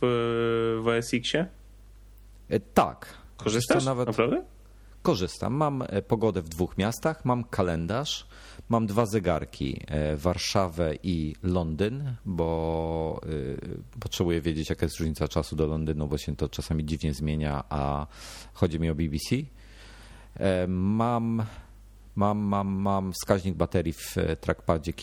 w 0.82 0.96
OS 0.98 1.14
Xie? 1.14 1.46
Tak. 2.74 3.18
Korzystasz? 3.38 3.86
Nawet... 3.86 4.08
Naprawdę? 4.08 4.44
Korzystam. 5.02 5.54
Mam 5.54 5.84
pogodę 6.08 6.42
w 6.42 6.50
dwóch 6.50 6.78
miastach, 6.78 7.26
mam 7.26 7.44
kalendarz, 7.44 8.28
Mam 8.70 8.88
dwa 8.88 9.06
zegarki, 9.06 9.82
e, 9.88 10.18
Warszawę 10.18 10.96
i 11.04 11.36
Londyn, 11.44 12.16
bo 12.26 13.22
e, 13.24 14.00
potrzebuję 14.00 14.42
wiedzieć, 14.42 14.70
jaka 14.70 14.86
jest 14.86 15.00
różnica 15.00 15.28
czasu 15.28 15.56
do 15.56 15.68
Londynu, 15.68 16.08
bo 16.08 16.18
się 16.18 16.36
to 16.36 16.50
czasami 16.50 16.86
dziwnie 16.86 17.14
zmienia, 17.14 17.64
a 17.70 18.08
chodzi 18.54 18.80
mi 18.80 18.90
o 18.90 18.96
BBC. 18.96 19.36
E, 20.36 20.68
mam 20.68 21.44
Mam, 22.16 22.38
mam, 22.38 22.68
mam 22.68 23.14
wskaźnik 23.14 23.56
baterii 23.56 23.94
w 23.94 24.16
trackpadzie, 24.42 24.94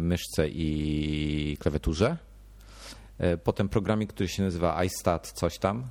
myszce 0.00 0.48
i 0.48 1.56
klawiaturze. 1.60 2.16
Potem 3.44 3.68
programik, 3.68 4.12
który 4.12 4.28
się 4.28 4.42
nazywa 4.42 4.84
iStat 4.84 5.32
coś 5.32 5.58
tam. 5.58 5.84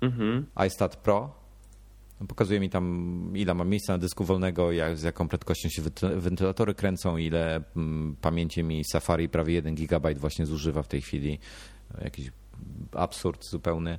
Mhm. 0.00 0.46
iStat 0.66 0.96
Pro. 0.96 1.37
Pokazuje 2.26 2.60
mi 2.60 2.70
tam, 2.70 3.32
ile 3.34 3.54
mam 3.54 3.68
miejsca 3.68 3.92
na 3.92 3.98
dysku 3.98 4.24
wolnego, 4.24 4.72
jak, 4.72 4.98
z 4.98 5.02
jaką 5.02 5.28
prędkością 5.28 5.68
się 5.68 5.82
wentylatory 6.16 6.74
kręcą, 6.74 7.16
ile 7.16 7.60
mm, 7.76 8.16
pamięci 8.20 8.62
mi 8.62 8.84
Safari 8.84 9.28
prawie 9.28 9.54
1 9.54 9.74
GB 9.74 10.14
właśnie 10.14 10.46
zużywa 10.46 10.82
w 10.82 10.88
tej 10.88 11.02
chwili. 11.02 11.38
Jakiś 12.04 12.30
absurd 12.92 13.44
zupełny. 13.50 13.98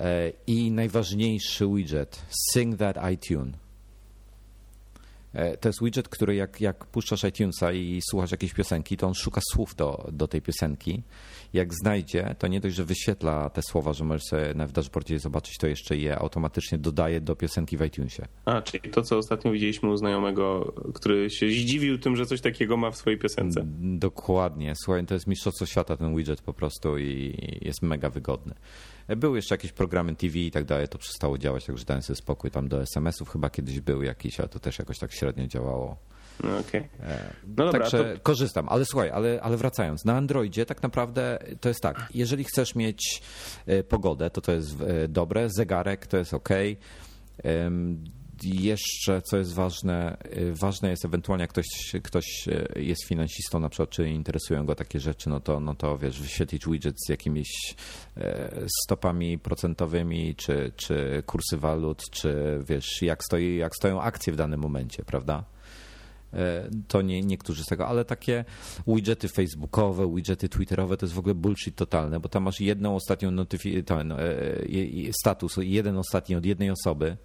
E, 0.00 0.32
I 0.46 0.70
najważniejszy 0.70 1.68
widget, 1.68 2.22
Sing 2.52 2.76
That 2.76 2.96
iTunes. 3.12 3.54
E, 5.32 5.56
to 5.56 5.68
jest 5.68 5.82
widget, 5.82 6.08
który 6.08 6.34
jak, 6.34 6.60
jak 6.60 6.86
puszczasz 6.86 7.24
iTunesa 7.24 7.72
i 7.72 8.00
słuchasz 8.10 8.30
jakiejś 8.30 8.52
piosenki, 8.52 8.96
to 8.96 9.06
on 9.06 9.14
szuka 9.14 9.40
słów 9.52 9.74
do, 9.74 10.08
do 10.12 10.28
tej 10.28 10.42
piosenki. 10.42 11.02
Jak 11.52 11.74
znajdzie, 11.74 12.34
to 12.38 12.46
nie 12.46 12.60
dość, 12.60 12.76
że 12.76 12.84
wyświetla 12.84 13.50
te 13.50 13.62
słowa, 13.62 13.92
że 13.92 14.04
możesz 14.04 14.22
sobie 14.22 14.54
w 14.54 14.72
dashboardzie 14.72 15.18
zobaczyć, 15.18 15.58
to 15.58 15.66
jeszcze 15.66 15.96
je 15.96 16.18
automatycznie 16.18 16.78
dodaje 16.78 17.20
do 17.20 17.36
piosenki 17.36 17.76
w 17.76 17.84
iTunesie. 17.84 18.22
A, 18.44 18.62
czyli 18.62 18.90
to, 18.90 19.02
co 19.02 19.18
ostatnio 19.18 19.52
widzieliśmy 19.52 19.90
u 19.90 19.96
znajomego, 19.96 20.74
który 20.94 21.30
się 21.30 21.50
zdziwił 21.50 21.98
tym, 21.98 22.16
że 22.16 22.26
coś 22.26 22.40
takiego 22.40 22.76
ma 22.76 22.90
w 22.90 22.96
swojej 22.96 23.18
piosence. 23.18 23.62
Dokładnie. 23.80 24.72
Słuchaj, 24.84 25.06
to 25.06 25.14
jest 25.14 25.26
mistrzostwo 25.26 25.66
świata 25.66 25.96
ten 25.96 26.16
widget 26.16 26.42
po 26.42 26.52
prostu 26.52 26.98
i 26.98 27.34
jest 27.62 27.82
mega 27.82 28.10
wygodny. 28.10 28.54
Były 29.16 29.38
jeszcze 29.38 29.54
jakieś 29.54 29.72
programy 29.72 30.16
TV 30.16 30.38
i 30.38 30.50
tak 30.50 30.64
dalej, 30.64 30.88
to 30.88 30.98
przestało 30.98 31.38
działać, 31.38 31.64
także 31.64 31.84
dałem 31.84 32.02
sobie 32.02 32.16
spokój. 32.16 32.50
Tam 32.50 32.68
do 32.68 32.82
SMS-ów 32.82 33.30
chyba 33.30 33.50
kiedyś 33.50 33.80
był 33.80 34.02
jakiś, 34.02 34.40
ale 34.40 34.48
to 34.48 34.58
też 34.58 34.78
jakoś 34.78 34.98
tak 34.98 35.12
średnio 35.12 35.46
działało. 35.46 35.96
No, 36.44 36.58
okay. 36.58 36.88
E, 37.02 37.32
no 37.46 37.64
dobra, 37.64 37.80
Także 37.80 38.14
to... 38.14 38.20
korzystam, 38.20 38.68
ale 38.68 38.84
słuchaj, 38.84 39.10
ale, 39.10 39.40
ale 39.42 39.56
wracając, 39.56 40.04
na 40.04 40.16
Androidzie 40.16 40.66
tak 40.66 40.82
naprawdę 40.82 41.38
to 41.60 41.68
jest 41.68 41.80
tak, 41.80 42.08
jeżeli 42.14 42.44
chcesz 42.44 42.74
mieć 42.74 43.22
e, 43.66 43.82
pogodę, 43.82 44.30
to 44.30 44.40
to 44.40 44.52
jest 44.52 44.80
e, 44.80 45.08
dobre, 45.08 45.50
zegarek 45.50 46.06
to 46.06 46.16
jest 46.16 46.34
ok 46.34 46.48
jeszcze, 48.44 49.22
co 49.22 49.38
jest 49.38 49.54
ważne, 49.54 50.16
ważne 50.52 50.90
jest 50.90 51.04
ewentualnie, 51.04 51.42
jak 51.42 51.50
ktoś, 51.50 51.66
ktoś 52.02 52.48
jest 52.76 53.04
finansistą, 53.08 53.60
na 53.60 53.68
przykład, 53.68 53.90
czy 53.90 54.08
interesują 54.08 54.66
go 54.66 54.74
takie 54.74 55.00
rzeczy, 55.00 55.30
no 55.30 55.40
to, 55.40 55.60
no 55.60 55.74
to 55.74 55.98
wiesz, 55.98 56.20
wyświetlić 56.20 56.66
widget 56.66 56.94
z 57.06 57.08
jakimiś 57.08 57.74
stopami 58.84 59.38
procentowymi, 59.38 60.34
czy, 60.34 60.72
czy 60.76 61.22
kursy 61.26 61.56
walut, 61.56 62.02
czy 62.10 62.60
wiesz, 62.68 63.02
jak, 63.02 63.24
stoi, 63.24 63.56
jak 63.56 63.76
stoją 63.76 64.00
akcje 64.00 64.32
w 64.32 64.36
danym 64.36 64.60
momencie, 64.60 65.02
prawda? 65.04 65.44
E, 66.36 66.70
to 66.88 67.02
nie 67.02 67.22
niektórzy 67.22 67.62
z 67.62 67.66
tego, 67.66 67.88
ale 67.88 68.04
takie 68.04 68.44
widgety 68.86 69.28
facebookowe, 69.28 70.14
widgety 70.14 70.48
twitterowe 70.48 70.96
to 70.96 71.06
jest 71.06 71.14
w 71.14 71.18
ogóle 71.18 71.34
bullshit 71.34 71.76
totalne, 71.76 72.20
bo 72.20 72.28
tam 72.28 72.42
masz 72.42 72.60
jedną 72.60 72.94
ostatnią 72.94 73.30
notyfi- 73.30 73.84
ten, 73.84 74.12
e, 74.12 74.16
status, 75.22 75.56
jeden 75.58 75.96
ostatni 75.96 76.36
od 76.36 76.46
jednej 76.46 76.70
osoby, 76.70 77.16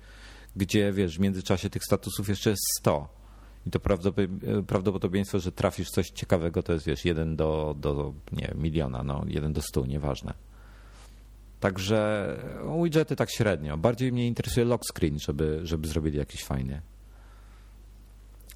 gdzie 0.55 0.93
wiesz, 0.93 1.17
w 1.17 1.19
międzyczasie 1.19 1.69
tych 1.69 1.83
statusów 1.83 2.29
jeszcze 2.29 2.49
jest 2.49 2.63
100. 2.79 3.21
I 3.67 3.71
to 3.71 3.79
prawdopodobieństwo, 4.67 5.39
że 5.39 5.51
trafisz 5.51 5.89
coś 5.89 6.09
ciekawego, 6.09 6.63
to 6.63 6.73
jest 6.73 6.85
wiesz, 6.85 7.05
jeden 7.05 7.35
do, 7.35 7.75
do 7.79 8.13
nie, 8.31 8.53
miliona, 8.55 9.03
no, 9.03 9.23
jeden 9.27 9.53
do 9.53 9.61
stu, 9.61 9.85
nieważne. 9.85 10.33
Także 11.59 12.27
widgety 12.83 13.15
tak 13.15 13.31
średnio. 13.31 13.77
Bardziej 13.77 14.11
mnie 14.11 14.27
interesuje 14.27 14.65
lock 14.65 14.83
screen, 14.93 15.19
żeby, 15.19 15.59
żeby 15.63 15.87
zrobili 15.87 16.17
jakiś 16.17 16.43
fajny. 16.43 16.81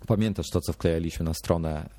Pamiętasz 0.08 0.50
to, 0.50 0.62
co 0.62 0.74
wklejaliśmy 0.74 1.26
na 1.26 1.34
stronę, 1.34 1.89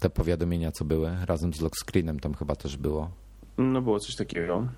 te 0.00 0.10
powiadomienia, 0.10 0.72
co 0.72 0.84
były, 0.84 1.10
razem 1.26 1.54
z 1.54 1.60
lock 1.60 1.76
screenem 1.76 2.20
tam 2.20 2.34
chyba 2.34 2.56
też 2.56 2.76
było. 2.76 3.10
No 3.58 3.82
było 3.82 4.00
coś 4.00 4.16
takiego. 4.16 4.68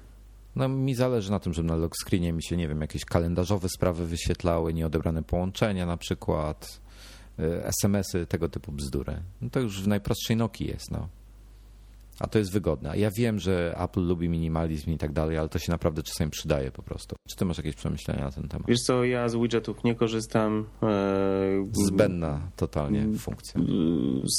No 0.57 0.69
mi 0.69 0.95
zależy 0.95 1.31
na 1.31 1.39
tym, 1.39 1.53
żeby 1.53 1.69
na 1.69 1.77
lock 1.77 1.97
screenie 1.97 2.33
mi 2.33 2.43
się, 2.43 2.57
nie 2.57 2.69
wiem, 2.69 2.81
jakieś 2.81 3.05
kalendarzowe 3.05 3.69
sprawy 3.69 4.07
wyświetlały, 4.07 4.75
nieodebrane 4.75 5.23
połączenia 5.23 5.87
na 5.87 5.97
przykład, 5.97 6.81
y, 7.39 7.65
SMS-y, 7.65 8.27
tego 8.27 8.49
typu 8.49 8.73
bzdury. 8.73 9.23
No 9.41 9.51
to 9.51 9.61
już 9.61 9.83
w 9.83 9.89
najprostszej 9.89 10.37
Nokii 10.37 10.67
jest, 10.67 10.91
no. 10.91 11.09
A 12.23 12.27
to 12.27 12.39
jest 12.39 12.53
wygodne. 12.53 12.99
Ja 12.99 13.11
wiem, 13.11 13.39
że 13.39 13.77
Apple 13.79 14.01
lubi 14.01 14.29
minimalizm 14.29 14.91
i 14.91 14.99
tak 14.99 15.13
dalej, 15.13 15.39
ale 15.39 15.49
to 15.49 15.59
się 15.59 15.73
naprawdę 15.73 16.03
czasami 16.03 16.31
przydaje 16.31 16.71
po 16.71 16.83
prostu. 16.83 17.17
Czy 17.31 17.37
ty 17.37 17.45
masz 17.45 17.57
jakieś 17.57 17.75
przemyślenia 17.75 18.25
na 18.25 18.33
ten 18.33 18.49
temat? 18.49 18.69
Wiesz 18.69 18.81
co, 18.81 19.05
ja 19.05 19.29
z 19.29 19.35
widgetów 19.35 19.85
nie 19.85 19.95
korzystam. 19.95 20.67
E, 20.83 21.69
zbędna 21.87 22.51
totalnie 22.57 23.19
funkcja. 23.19 23.61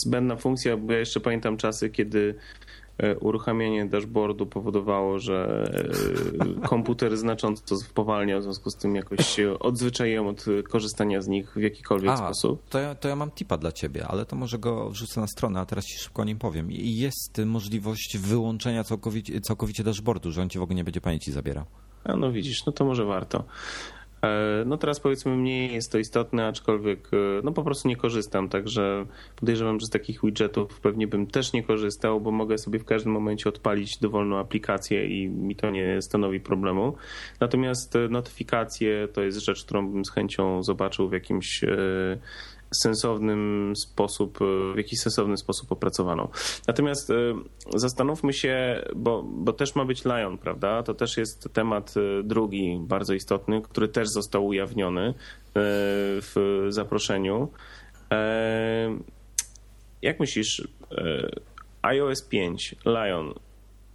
Zbędna 0.05 0.35
funkcja, 0.35 0.77
bo 0.77 0.93
ja 0.93 0.99
jeszcze 0.99 1.19
pamiętam 1.19 1.57
czasy, 1.57 1.89
kiedy 1.89 2.35
uruchamianie 3.19 3.85
dashboardu 3.85 4.45
powodowało, 4.45 5.19
że 5.19 5.63
e, 6.63 6.67
komputer 6.67 7.17
znacząco 7.17 7.77
spowalniał, 7.77 8.39
w 8.39 8.43
związku 8.43 8.69
z 8.69 8.75
tym 8.75 8.95
jakoś 8.95 9.27
się 9.27 9.59
odzwyczaiłem 9.59 10.27
od 10.27 10.45
korzystania 10.69 11.21
z 11.21 11.27
nich 11.27 11.53
w 11.55 11.61
jakikolwiek 11.61 12.11
a, 12.11 12.17
sposób. 12.17 12.69
To 12.69 12.79
ja, 12.79 12.95
to 12.95 13.07
ja 13.07 13.15
mam 13.15 13.31
tipa 13.31 13.57
dla 13.57 13.71
ciebie, 13.71 14.07
ale 14.07 14.25
to 14.25 14.35
może 14.35 14.59
go 14.59 14.89
wrzucę 14.89 15.21
na 15.21 15.27
stronę, 15.27 15.59
a 15.59 15.65
teraz 15.65 15.85
ci 15.85 15.97
szybko 15.97 16.21
o 16.21 16.25
nim 16.25 16.39
powiem. 16.39 16.67
Jest 16.71 17.41
możliwość 17.45 18.17
wyłączenia 18.17 18.83
całkowicie, 18.83 19.41
całkowicie 19.41 19.83
dashboardu, 19.83 20.31
że 20.31 20.41
on 20.41 20.49
ci 20.49 20.59
w 20.59 20.61
ogóle 20.61 20.75
nie 20.75 20.83
będzie 20.83 21.01
pamięci 21.01 21.31
zabierał. 21.31 21.65
A 22.03 22.15
no 22.15 22.31
widzisz, 22.31 22.65
no 22.65 22.71
to 22.71 22.85
może 22.85 23.05
warto. 23.05 23.43
E, 24.23 24.63
no 24.65 24.77
teraz 24.77 24.99
powiedzmy 24.99 25.35
mniej 25.35 25.73
jest 25.73 25.91
to 25.91 25.97
istotne, 25.97 26.47
aczkolwiek 26.47 27.09
e, 27.13 27.17
no 27.43 27.51
po 27.51 27.63
prostu 27.63 27.87
nie 27.87 27.95
korzystam, 27.95 28.49
także 28.49 29.05
podejrzewam, 29.35 29.79
że 29.79 29.85
z 29.85 29.89
takich 29.89 30.21
widgetów 30.23 30.79
pewnie 30.79 31.07
bym 31.07 31.27
też 31.27 31.53
nie 31.53 31.63
korzystał, 31.63 32.21
bo 32.21 32.31
mogę 32.31 32.57
sobie 32.57 32.79
w 32.79 32.85
każdym 32.85 33.11
momencie 33.11 33.49
odpalić 33.49 33.97
dowolną 33.97 34.37
aplikację 34.37 35.07
i 35.07 35.29
mi 35.29 35.55
to 35.55 35.69
nie 35.69 36.01
stanowi 36.01 36.39
problemu. 36.39 36.95
Natomiast 37.39 37.95
e, 37.95 38.09
notyfikacje 38.09 39.07
to 39.13 39.21
jest 39.21 39.37
rzecz, 39.37 39.63
którą 39.63 39.91
bym 39.91 40.05
z 40.05 40.11
chęcią 40.11 40.63
zobaczył 40.63 41.09
w 41.09 41.13
jakimś 41.13 41.61
sensownym 42.73 43.73
sposób, 43.75 44.39
w 44.73 44.77
jakiś 44.77 44.99
sensowny 44.99 45.37
sposób 45.37 45.71
opracowaną. 45.71 46.27
Natomiast 46.67 47.09
e, 47.09 47.13
zastanówmy 47.75 48.33
się, 48.33 48.83
bo, 48.95 49.23
bo 49.23 49.53
też 49.53 49.75
ma 49.75 49.85
być 49.85 50.05
Lion, 50.05 50.37
prawda? 50.37 50.83
To 50.83 50.93
też 50.93 51.17
jest 51.17 51.53
temat 51.53 51.93
e, 51.97 52.23
drugi, 52.23 52.79
bardzo 52.81 53.13
istotny, 53.13 53.61
który 53.61 53.87
też 53.87 54.09
został 54.09 54.45
ujawniony 54.45 55.07
e, 55.07 55.13
w 55.55 56.65
zaproszeniu. 56.69 57.47
Jak 60.01 60.19
myślisz, 60.19 60.67
iOS 61.81 62.21
5, 62.21 62.75
Lion, 62.85 63.33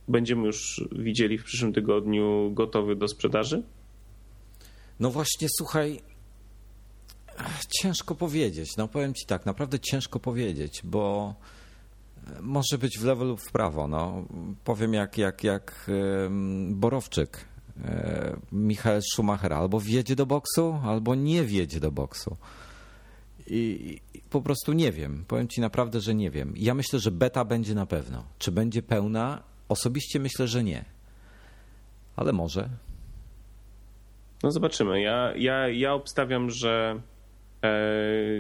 będziemy 0.09 0.47
już 0.47 0.85
widzieli 0.93 1.39
w 1.39 1.45
przyszłym 1.45 1.73
tygodniu 1.73 2.51
gotowy 2.55 2.97
do 2.97 3.09
sprzedaży? 3.09 3.63
No 5.01 5.11
właśnie, 5.11 5.49
słuchaj, 5.59 6.01
Ciężko 7.83 8.15
powiedzieć. 8.15 8.77
No 8.77 8.89
powiem 8.89 9.15
ci 9.15 9.27
tak, 9.27 9.47
naprawdę 9.47 9.81
ciężko 9.81 10.21
powiedzieć, 10.21 10.81
bo 10.85 11.35
e, 12.27 12.43
może 12.43 12.79
być 12.79 12.99
w 12.99 13.05
lewo 13.05 13.25
lub 13.25 13.41
w 13.41 13.53
prawo. 13.53 13.89
No. 13.89 14.25
Powiem 14.65 14.95
jak, 14.95 15.19
jak, 15.19 15.45
jak 15.45 15.91
Borowczyk, 16.71 17.45
e, 17.85 18.37
Michael 18.53 19.03
Schumacher 19.13 19.53
albo 19.53 19.81
wjedzie 19.81 20.17
do 20.17 20.27
boksu, 20.27 20.81
albo 20.85 21.15
nie 21.15 21.45
wjedzie 21.45 21.81
do 21.81 21.93
boksu. 21.93 22.37
I, 23.47 24.01
I, 24.15 24.21
po 24.31 24.43
prostu 24.43 24.73
nie 24.73 24.93
wiem. 24.93 25.25
Powiem 25.29 25.49
ci 25.49 25.61
naprawdę, 25.61 26.01
że 26.01 26.15
nie 26.15 26.31
wiem. 26.31 26.55
Ja 26.57 26.75
myślę, 26.75 26.99
że 26.99 27.11
beta 27.11 27.45
będzie 27.45 27.75
na 27.75 27.87
pewno. 27.87 28.25
Czy 28.39 28.53
będzie 28.53 28.83
pełna? 28.83 29.43
Osobiście 29.69 30.21
myślę, 30.21 30.49
że 30.49 30.65
nie. 30.65 30.85
Ale 32.17 32.33
może. 32.33 32.69
No 34.43 34.51
zobaczymy. 34.51 35.01
Ja, 35.01 35.33
ja, 35.37 35.69
ja 35.69 35.95
obstawiam, 35.95 36.51
że 36.51 37.01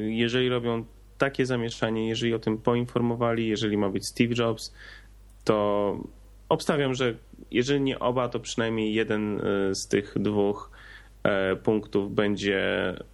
jeżeli 0.08 0.48
robią 0.48 0.84
takie 1.18 1.46
zamieszanie, 1.46 2.08
jeżeli 2.08 2.34
o 2.34 2.38
tym 2.38 2.58
poinformowali, 2.58 3.48
jeżeli 3.48 3.76
ma 3.76 3.88
być 3.88 4.06
Steve 4.06 4.34
Jobs, 4.34 4.74
to 5.44 5.98
obstawiam, 6.48 6.94
że 6.94 7.14
jeżeli 7.50 7.80
nie 7.80 7.98
oba, 7.98 8.28
to 8.28 8.40
przynajmniej 8.40 8.94
jeden 8.94 9.40
e, 9.40 9.74
z 9.74 9.88
tych 9.88 10.14
dwóch 10.16 10.70
e, 11.22 11.56
punktów 11.56 12.14
będzie 12.14 12.62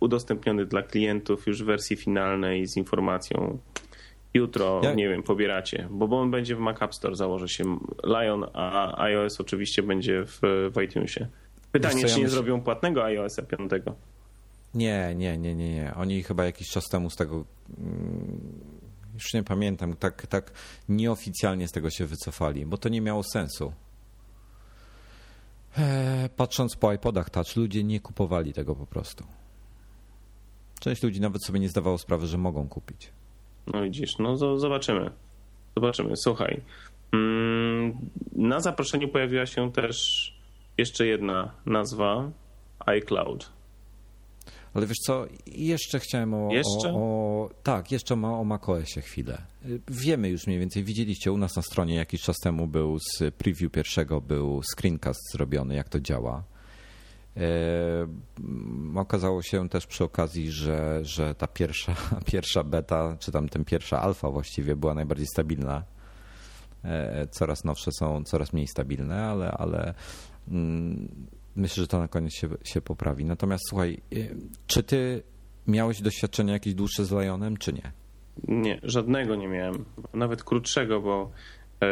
udostępniony 0.01 0.67
dla 0.67 0.83
klientów 0.83 1.47
już 1.47 1.63
w 1.63 1.67
wersji 1.67 1.97
finalnej 1.97 2.67
z 2.67 2.77
informacją 2.77 3.59
jutro, 4.35 4.81
nie 4.97 5.09
wiem, 5.09 5.23
pobieracie, 5.23 5.89
bo 5.91 6.21
on 6.21 6.31
będzie 6.31 6.57
w 6.57 6.59
Mac 6.59 6.83
App 6.83 6.95
Store, 6.95 7.17
założę 7.17 7.49
się 7.49 7.79
Lion, 8.05 8.45
a 8.53 9.03
iOS 9.03 9.41
oczywiście 9.41 9.83
będzie 9.83 10.25
w, 10.27 10.41
w 10.75 10.83
iTunesie. 10.83 11.27
Pytanie, 11.73 11.95
czy 11.95 12.01
ja 12.01 12.17
nie 12.17 12.23
myślę... 12.23 12.29
zrobią 12.29 12.61
płatnego 12.61 13.05
iOS 13.05 13.41
5? 13.49 13.71
Nie, 14.75 15.15
nie, 15.15 15.39
nie, 15.39 15.55
nie, 15.55 15.75
nie. 15.75 15.95
Oni 15.95 16.23
chyba 16.23 16.45
jakiś 16.45 16.69
czas 16.69 16.85
temu 16.89 17.11
z 17.11 17.17
tego 17.17 17.45
mm, 17.79 18.85
już 19.15 19.35
nie 19.35 19.43
pamiętam, 19.43 19.97
tak, 19.97 20.27
tak 20.27 20.53
nieoficjalnie 20.89 21.69
z 21.69 21.73
tego 21.73 21.91
się 21.91 22.07
wycofali, 22.07 22.67
bo 22.67 22.77
to 22.77 22.89
nie 22.89 23.01
miało 23.01 23.23
sensu. 23.23 23.73
Eee, 25.79 26.29
patrząc 26.29 26.77
po 26.77 26.93
iPodach 26.93 27.31
Touch, 27.31 27.57
ludzie 27.57 27.85
nie 27.85 28.01
kupowali 28.01 28.53
tego 28.53 28.77
po 28.77 28.87
prostu. 28.87 29.25
Część 30.81 31.03
ludzi 31.03 31.21
nawet 31.21 31.45
sobie 31.45 31.61
nie 31.61 31.69
zdawało 31.69 31.99
sprawy, 31.99 32.27
że 32.27 32.39
mogą 32.39 32.69
kupić. 32.69 33.13
No 33.67 33.83
widzisz, 33.83 34.19
no 34.19 34.59
zobaczymy. 34.59 35.11
Zobaczymy. 35.77 36.17
Słuchaj, 36.17 36.61
mm, 37.13 37.99
na 38.33 38.61
zaproszeniu 38.61 39.09
pojawiła 39.09 39.47
się 39.47 39.73
też 39.73 39.99
jeszcze 40.79 41.07
jedna 41.07 41.55
nazwa 41.67 42.31
iCloud. 42.87 43.51
Ale 44.75 44.87
wiesz 44.87 44.99
co, 44.99 45.27
jeszcze 45.47 46.01
chciałem 46.01 46.35
o... 46.35 46.53
Jeszcze? 46.53 46.93
O, 46.93 46.97
o, 46.97 47.51
tak, 47.63 47.93
jeszcze 47.93 48.17
ma 48.17 48.39
o 48.39 48.45
macOSie 48.45 49.01
chwilę. 49.01 49.43
Wiemy 49.89 50.29
już 50.29 50.47
mniej 50.47 50.59
więcej, 50.59 50.85
widzieliście 50.85 51.33
u 51.33 51.39
nas 51.39 51.57
na 51.57 51.63
stronie 51.63 51.95
jakiś 51.95 52.23
czas 52.23 52.37
temu 52.37 52.67
był 52.67 52.99
z 52.99 53.35
preview 53.35 53.73
pierwszego, 53.73 54.21
był 54.21 54.63
screencast 54.77 55.33
zrobiony, 55.33 55.75
jak 55.75 55.89
to 55.89 56.01
działa. 56.01 56.45
E, 57.37 57.41
okazało 58.95 59.43
się 59.43 59.69
też 59.69 59.87
przy 59.87 60.05
okazji, 60.05 60.51
że, 60.51 61.01
że 61.03 61.35
ta 61.35 61.47
pierwsza, 61.47 61.97
pierwsza 62.33 62.65
beta, 62.65 63.17
czy 63.21 63.33
tam 63.33 63.49
ten 63.49 63.65
pierwsza 63.65 64.01
alfa 64.01 64.31
właściwie 64.31 64.77
była 64.77 64.95
najbardziej 64.95 65.27
stabilna. 65.27 65.85
E, 66.85 67.27
coraz 67.27 67.65
nowsze 67.65 67.91
są 67.93 68.25
coraz 68.25 68.53
mniej 68.53 68.67
stabilne, 68.67 69.25
ale, 69.25 69.51
ale 69.51 69.95
mm, 70.49 71.09
myślę, 71.57 71.81
że 71.81 71.87
to 71.89 71.99
na 71.99 72.09
koniec 72.09 72.35
się, 72.35 72.49
się 72.65 72.81
poprawi. 72.81 73.25
Natomiast 73.25 73.65
słuchaj, 73.69 74.01
y, 74.13 74.37
czy 74.67 74.83
ty 74.83 75.23
miałeś 75.67 76.03
doświadczenie 76.03 76.53
jakieś 76.53 76.75
dłuższe 76.75 77.05
z 77.05 77.13
Lionem, 77.13 77.57
czy 77.57 77.73
nie? 77.73 77.93
Nie, 78.49 78.81
żadnego 78.83 79.37
nie 79.37 79.49
miałem. 79.49 79.85
Nawet 80.15 80.45
krótszego, 80.45 81.01
bo 81.01 81.31
e, 81.83 81.87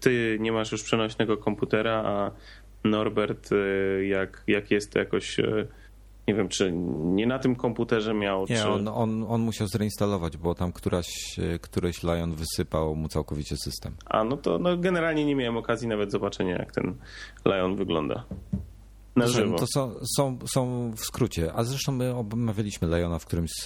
ty 0.00 0.36
nie 0.40 0.52
masz 0.52 0.72
już 0.72 0.82
przenośnego 0.82 1.36
komputera, 1.36 2.02
a 2.06 2.30
Norbert, 2.88 3.50
e, 3.52 4.04
jak, 4.04 4.44
jak 4.46 4.70
jest 4.70 4.92
to 4.92 4.98
jakoś 4.98 5.40
e, 5.40 5.66
nie 6.28 6.34
wiem, 6.34 6.48
czy 6.48 6.72
nie 6.96 7.26
na 7.26 7.38
tym 7.38 7.56
komputerze 7.56 8.14
miał. 8.14 8.46
Nie, 8.50 8.56
czy... 8.56 8.68
on, 8.68 8.88
on, 8.88 9.24
on 9.28 9.40
musiał 9.40 9.66
zreinstalować, 9.66 10.36
bo 10.36 10.54
tam 10.54 10.72
któraś, 10.72 11.06
któryś 11.60 12.02
Lion 12.02 12.34
wysypał 12.34 12.96
mu 12.96 13.08
całkowicie 13.08 13.56
system. 13.56 13.94
A, 14.06 14.24
no 14.24 14.36
to 14.36 14.58
no 14.58 14.76
generalnie 14.76 15.24
nie 15.24 15.36
miałem 15.36 15.56
okazji 15.56 15.88
nawet 15.88 16.12
zobaczenia, 16.12 16.58
jak 16.58 16.72
ten 16.72 16.94
Lion 17.44 17.76
wygląda. 17.76 18.24
Na 19.16 19.28
żywo. 19.28 19.58
To 19.58 19.66
są, 19.66 19.94
są, 20.16 20.38
są 20.46 20.92
w 20.96 21.00
skrócie. 21.00 21.52
A 21.52 21.64
zresztą 21.64 21.92
my 21.92 22.14
omawialiśmy 22.14 22.88
Liona 22.88 23.18
w 23.18 23.26
którymś 23.26 23.50
z, 23.50 23.64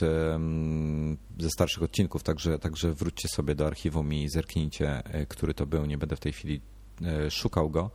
ze 1.39 1.51
starszych 1.51 1.83
odcinków, 1.83 2.23
także, 2.23 2.59
także 2.59 2.95
wróćcie 2.95 3.29
sobie 3.29 3.55
do 3.55 3.67
archiwum 3.67 4.15
i 4.15 4.29
zerknijcie, 4.29 5.05
e, 5.05 5.27
który 5.27 5.55
to 5.55 5.67
był. 5.67 5.87
Nie 5.87 5.99
będę 5.99 6.17
w 6.17 6.21
tej 6.21 6.33
chwili 6.33 6.61
e, 7.03 7.31
szukał 7.31 7.71
go. 7.71 7.91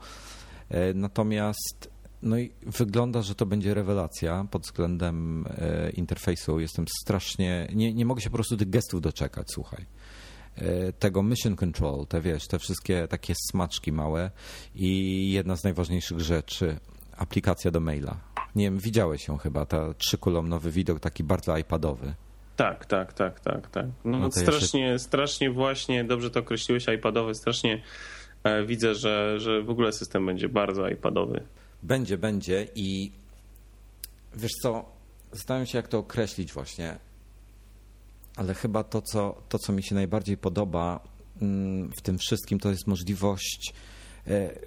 E, 0.69 0.93
natomiast 0.93 1.93
no 2.21 2.37
i 2.37 2.51
wygląda, 2.61 3.21
że 3.21 3.35
to 3.35 3.45
będzie 3.45 3.73
rewelacja 3.73 4.47
pod 4.51 4.63
względem 4.63 5.45
interfejsu. 5.93 6.59
Jestem 6.59 6.85
strasznie, 7.01 7.67
nie, 7.75 7.93
nie 7.93 8.05
mogę 8.05 8.21
się 8.21 8.29
po 8.29 8.35
prostu 8.35 8.57
tych 8.57 8.69
gestów 8.69 9.01
doczekać, 9.01 9.47
słuchaj. 9.51 9.85
Tego 10.99 11.23
mission 11.23 11.55
control, 11.55 12.07
te 12.07 12.21
wiesz, 12.21 12.47
te 12.47 12.59
wszystkie 12.59 13.07
takie 13.07 13.33
smaczki 13.51 13.91
małe 13.91 14.31
i 14.75 15.31
jedna 15.31 15.55
z 15.55 15.63
najważniejszych 15.63 16.19
rzeczy, 16.19 16.79
aplikacja 17.17 17.71
do 17.71 17.79
maila. 17.79 18.17
Nie 18.55 18.65
wiem, 18.65 18.79
widziałeś 18.79 19.27
ją 19.27 19.37
chyba, 19.37 19.65
ta 19.65 19.93
trzykolumnowy 19.93 20.71
widok, 20.71 20.99
taki 20.99 21.23
bardzo 21.23 21.57
iPadowy. 21.57 22.13
Tak, 22.55 22.85
tak, 22.85 23.13
tak, 23.13 23.39
tak, 23.39 23.69
tak. 23.69 23.85
No, 24.05 24.19
no 24.19 24.31
strasznie, 24.31 24.81
jeszcze... 24.81 25.07
strasznie 25.07 25.51
właśnie, 25.51 26.03
dobrze 26.03 26.29
to 26.29 26.39
określiłeś, 26.39 26.85
iPadowy, 26.87 27.35
strasznie 27.35 27.81
e, 28.43 28.65
widzę, 28.65 28.95
że, 28.95 29.39
że 29.39 29.61
w 29.61 29.69
ogóle 29.69 29.91
system 29.91 30.25
będzie 30.25 30.49
bardzo 30.49 30.89
iPadowy. 30.89 31.43
Będzie, 31.83 32.17
będzie 32.17 32.67
i 32.75 33.11
wiesz 34.35 34.51
co, 34.61 34.85
zastanawiam 35.31 35.65
się 35.65 35.77
jak 35.77 35.87
to 35.87 35.97
określić 35.97 36.53
właśnie, 36.53 36.97
ale 38.35 38.53
chyba 38.53 38.83
to 38.83 39.01
co, 39.01 39.41
to, 39.49 39.59
co 39.59 39.73
mi 39.73 39.83
się 39.83 39.95
najbardziej 39.95 40.37
podoba 40.37 40.99
mm, 41.41 41.91
w 41.97 42.01
tym 42.01 42.17
wszystkim, 42.17 42.59
to 42.59 42.69
jest 42.69 42.87
możliwość 42.87 43.73
e, 44.27 44.59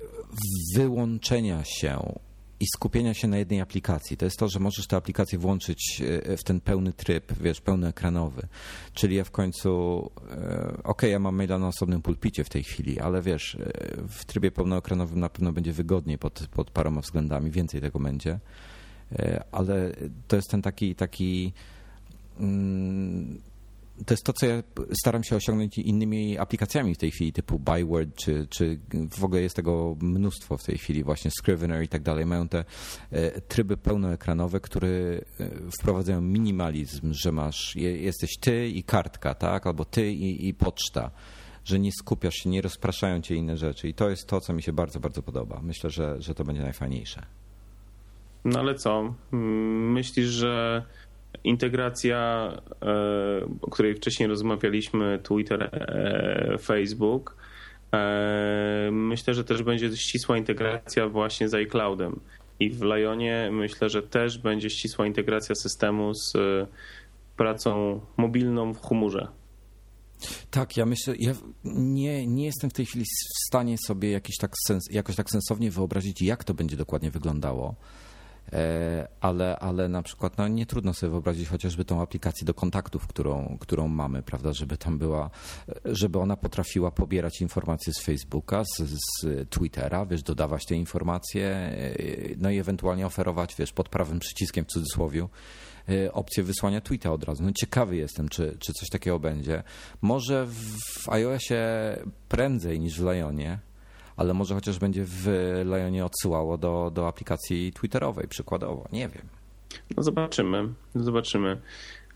wyłączenia 0.76 1.62
się 1.64 2.18
i 2.61 2.66
skupienia 2.66 3.14
się 3.14 3.29
na 3.29 3.38
jednej 3.38 3.61
aplikacji. 3.61 4.16
To 4.16 4.25
jest 4.25 4.38
to, 4.38 4.49
że 4.49 4.61
możesz 4.61 4.87
tę 4.87 4.97
aplikację 4.97 5.38
włączyć 5.38 6.03
e, 6.27 6.37
w 6.37 6.45
ten 6.45 6.61
pełny 6.61 6.92
tryb, 6.92 7.33
wiesz, 7.40 7.61
pełnoekranowy. 7.61 8.47
Czyli 8.92 9.16
ja 9.16 9.25
w 9.25 9.31
końcu, 9.31 9.71
e, 10.31 10.79
ok, 10.85 11.03
ja 11.03 11.19
mam 11.19 11.37
maila 11.37 11.59
na 11.59 11.69
osobnym 11.69 12.03
pulpicie 12.03 12.45
w 12.45 12.49
tej 12.49 12.62
chwili, 12.62 13.01
ale 13.01 13.23
wiesz, 13.23 13.55
e, 13.55 13.59
w 14.09 14.25
trybie 14.25 14.51
pełnoekranowym 14.51 15.21
na 15.21 15.29
pewno 15.29 15.53
będzie 15.53 15.73
wygodniej 15.73 16.19
pod, 16.19 16.47
pod 16.47 16.71
paroma 16.71 17.01
względami, 17.01 17.51
więcej 17.51 17.81
tego 17.81 18.01
będzie. 18.01 18.38
Ale 19.53 19.92
to 20.29 20.37
jest 20.37 20.51
ten 20.51 20.62
taki, 20.62 20.95
taki 20.95 21.53
mm, 22.40 23.40
to 24.06 24.14
jest 24.14 24.24
to, 24.24 24.32
co 24.32 24.46
ja 24.46 24.62
staram 25.00 25.24
się 25.24 25.37
osiągnąć 25.37 25.78
innymi 25.78 26.38
aplikacjami 26.38 26.94
w 26.94 26.98
tej 26.98 27.11
chwili, 27.11 27.32
typu 27.32 27.59
Byword, 27.59 28.16
czy, 28.16 28.46
czy 28.50 28.78
w 29.11 29.24
ogóle 29.24 29.40
jest 29.40 29.56
tego 29.56 29.96
mnóstwo 30.00 30.56
w 30.56 30.64
tej 30.64 30.78
chwili, 30.78 31.04
właśnie 31.04 31.30
Scrivener 31.30 31.82
i 31.82 31.88
tak 31.88 32.02
dalej. 32.02 32.26
Mają 32.26 32.49
te 32.49 32.64
e, 33.11 33.40
tryby 33.40 33.76
pełnoekranowe, 33.76 34.61
które 34.61 34.88
e, 34.88 35.20
wprowadzają 35.80 36.20
minimalizm, 36.20 37.12
że 37.12 37.32
masz, 37.32 37.76
jesteś 37.76 38.30
ty 38.40 38.68
i 38.68 38.82
kartka, 38.82 39.34
tak? 39.34 39.66
Albo 39.66 39.84
ty 39.84 40.12
i, 40.12 40.49
i 40.49 40.55
poczta 40.55 41.11
że 41.64 41.78
nie 41.78 41.92
skupiasz 41.92 42.34
się, 42.34 42.51
nie 42.51 42.62
rozpraszają 42.62 43.20
cię 43.20 43.34
inne 43.34 43.57
rzeczy. 43.57 43.88
I 43.88 43.94
to 43.94 44.11
jest 44.11 44.28
to, 44.28 44.40
co 44.40 44.53
mi 44.53 44.62
się 44.62 44.72
bardzo, 44.72 45.01
bardzo 45.01 45.22
podoba. 45.22 45.61
Myślę, 45.62 45.90
że, 45.90 46.22
że 46.22 46.34
to 46.34 46.44
będzie 46.44 46.62
najfajniejsze. 46.62 47.26
No 48.44 48.61
ale 48.61 48.74
co? 48.74 49.14
Myślisz, 49.32 50.28
że 50.28 50.84
integracja, 51.47 52.53
e, 52.82 53.47
o 53.62 53.70
której 53.70 53.94
wcześniej 53.94 54.28
rozmawialiśmy, 54.28 55.18
Twitter, 55.22 55.62
e, 55.62 56.59
Facebook, 56.59 57.36
e, 57.92 58.88
myślę, 58.92 59.34
że 59.34 59.44
też 59.44 59.62
będzie 59.62 59.97
ścisła 59.97 60.38
integracja 60.38 61.09
właśnie 61.09 61.49
z 61.49 61.55
iCloudem. 61.55 62.20
I 62.61 62.70
w 62.70 62.82
Lionie 62.82 63.49
myślę, 63.53 63.88
że 63.88 64.03
też 64.03 64.38
będzie 64.38 64.70
ścisła 64.70 65.07
integracja 65.07 65.55
systemu 65.55 66.14
z 66.14 66.32
pracą 67.36 68.01
mobilną 68.16 68.74
w 68.74 68.80
chmurze. 68.80 69.28
Tak, 70.51 70.76
ja 70.76 70.86
myślę, 70.86 71.14
ja 71.18 71.32
nie, 71.64 72.26
nie 72.26 72.44
jestem 72.44 72.70
w 72.70 72.72
tej 72.72 72.86
chwili 72.86 73.05
w 73.05 73.47
stanie 73.49 73.76
sobie 73.86 74.11
jakiś 74.11 74.36
tak 74.36 74.53
sens, 74.66 74.82
jakoś 74.90 75.16
tak 75.16 75.30
sensownie 75.30 75.70
wyobrazić, 75.70 76.22
jak 76.22 76.44
to 76.44 76.55
będzie 76.55 76.76
dokładnie 76.76 77.11
wyglądało. 77.11 77.74
E, 78.53 79.09
ale, 79.20 79.59
ale 79.59 79.88
na 79.88 80.03
przykład 80.03 80.38
no, 80.38 80.49
nie 80.49 80.66
trudno 80.66 80.94
sobie 80.94 81.11
wyobrazić 81.11 81.49
chociażby 81.49 81.84
tą 81.84 82.03
aplikację 82.03 82.44
do 82.44 82.55
kontaktów, 82.55 83.07
którą, 83.07 83.59
którą 83.61 83.88
mamy, 83.88 84.22
prawda, 84.22 84.53
żeby 84.53 84.76
tam 84.76 84.99
była, 84.99 85.30
żeby 85.84 86.18
ona 86.18 86.36
potrafiła 86.36 86.90
pobierać 86.90 87.40
informacje 87.40 87.92
z 87.92 88.01
Facebooka, 88.01 88.64
z, 88.64 88.78
z 88.78 89.51
Twittera, 89.51 90.07
wiesz, 90.07 90.22
dodawać 90.22 90.64
te 90.66 90.74
informacje, 90.74 91.47
e, 91.47 91.94
no 92.36 92.51
i 92.51 92.59
ewentualnie 92.59 93.07
oferować, 93.07 93.55
wiesz, 93.59 93.72
pod 93.72 93.88
prawym 93.88 94.18
przyciskiem 94.18 94.64
w 94.64 94.68
cudzysłowie 94.68 95.28
e, 95.88 96.12
opcję 96.12 96.42
wysłania 96.42 96.80
tweeta 96.80 97.12
od 97.12 97.24
razu. 97.24 97.42
No 97.42 97.53
ciekawy 97.53 97.97
jestem, 97.97 98.28
czy, 98.28 98.57
czy 98.59 98.72
coś 98.72 98.88
takiego 98.88 99.18
będzie. 99.18 99.62
Może 100.03 100.47
w 100.47 101.09
iOSie 101.09 101.64
prędzej 102.28 102.80
niż 102.80 103.01
w 103.01 103.05
Lionie, 103.05 103.59
ale 104.17 104.35
może 104.35 104.55
chociaż 104.55 104.79
będzie 104.79 105.05
w 105.05 105.29
Lionie 105.64 106.05
odsyłało 106.05 106.59
do, 106.59 106.91
do 106.95 107.09
aplikacji 107.09 107.73
Twitterowej 107.73 108.29
przykładowo. 108.29 108.89
Nie 108.93 109.09
wiem. 109.09 109.29
No 109.97 110.03
zobaczymy, 110.03 110.69
zobaczymy. 110.95 111.61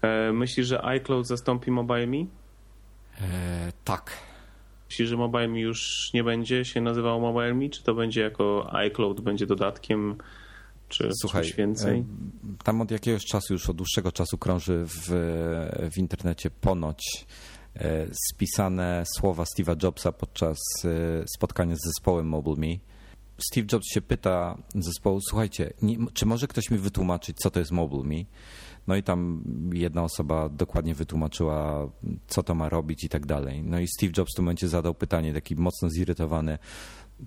E, 0.02 0.32
myślisz, 0.32 0.66
że 0.66 0.84
iCloud 0.84 1.26
zastąpi 1.26 1.70
MobileMe? 1.70 2.26
E, 3.20 3.72
tak. 3.84 4.12
Myślisz, 4.90 5.08
że 5.08 5.16
MobileMe 5.16 5.60
już 5.60 6.10
nie 6.14 6.24
będzie 6.24 6.64
się 6.64 6.80
nazywało 6.80 7.20
MobileMe? 7.20 7.68
Czy 7.68 7.82
to 7.82 7.94
będzie 7.94 8.20
jako 8.20 8.74
iCloud, 8.74 9.20
będzie 9.20 9.46
dodatkiem? 9.46 10.16
Czy 10.88 11.10
Słuchaj, 11.20 11.42
coś 11.42 11.52
więcej? 11.52 11.98
E, 11.98 12.04
tam 12.64 12.80
od 12.80 12.90
jakiegoś 12.90 13.24
czasu, 13.24 13.52
już 13.52 13.70
od 13.70 13.76
dłuższego 13.76 14.12
czasu 14.12 14.38
krąży 14.38 14.84
w, 14.86 15.08
w 15.92 15.98
internecie 15.98 16.50
ponoć 16.50 17.26
spisane 18.30 19.04
słowa 19.16 19.44
Steve'a 19.44 19.82
Jobsa 19.82 20.12
podczas 20.12 20.58
e, 20.84 20.88
spotkania 21.36 21.76
z 21.76 21.86
zespołem 21.86 22.26
MobileMe. 22.26 22.78
Steve 23.38 23.66
Jobs 23.72 23.86
się 23.86 24.00
pyta 24.00 24.58
zespołu, 24.74 25.20
słuchajcie, 25.20 25.72
nie, 25.82 25.96
czy 26.12 26.26
może 26.26 26.46
ktoś 26.46 26.70
mi 26.70 26.78
wytłumaczyć, 26.78 27.36
co 27.36 27.50
to 27.50 27.58
jest 27.58 27.72
MobileMe? 27.72 28.24
No 28.86 28.96
i 28.96 29.02
tam 29.02 29.44
jedna 29.72 30.02
osoba 30.02 30.48
dokładnie 30.48 30.94
wytłumaczyła, 30.94 31.88
co 32.26 32.42
to 32.42 32.54
ma 32.54 32.68
robić 32.68 33.04
i 33.04 33.08
tak 33.08 33.26
dalej. 33.26 33.62
No 33.62 33.80
i 33.80 33.86
Steve 33.88 34.12
Jobs 34.16 34.32
w 34.32 34.36
tym 34.36 34.44
momencie 34.44 34.68
zadał 34.68 34.94
pytanie, 34.94 35.32
taki 35.32 35.56
mocno 35.56 35.90
zirytowany, 35.90 36.58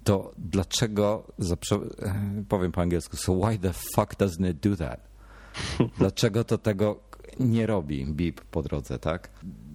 to 0.03 0.31
dlaczego, 0.37 1.33
powiem 2.49 2.71
po 2.71 2.81
angielsku, 2.81 3.17
so 3.17 3.33
why 3.33 3.59
the 3.59 3.73
fuck 3.73 4.15
doesn't 4.15 4.49
it 4.49 4.59
do 4.59 4.75
that? 4.75 5.13
Dlaczego 5.99 6.43
to 6.43 6.57
tego 6.57 6.99
nie 7.39 7.65
robi 7.65 8.05
BIP 8.05 8.41
po 8.41 8.61
drodze, 8.61 8.99
tak? 8.99 9.29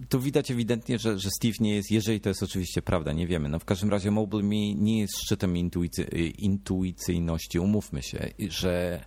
Tu 0.09 0.21
widać 0.21 0.51
ewidentnie, 0.51 0.99
że, 0.99 1.19
że 1.19 1.29
Steve 1.31 1.55
nie 1.61 1.75
jest, 1.77 1.91
jeżeli 1.91 2.21
to 2.21 2.29
jest 2.29 2.43
oczywiście 2.43 2.83
prawda, 2.83 3.13
nie 3.13 3.27
wiemy. 3.27 3.49
No 3.49 3.59
w 3.59 3.65
każdym 3.65 3.91
razie 3.91 4.11
Mobile 4.11 4.43
Me 4.43 4.75
nie 4.75 5.01
jest 5.01 5.19
szczytem 5.19 5.57
intuicy, 5.57 6.03
intuicyjności, 6.39 7.59
umówmy 7.59 8.03
się, 8.03 8.29
że 8.49 9.05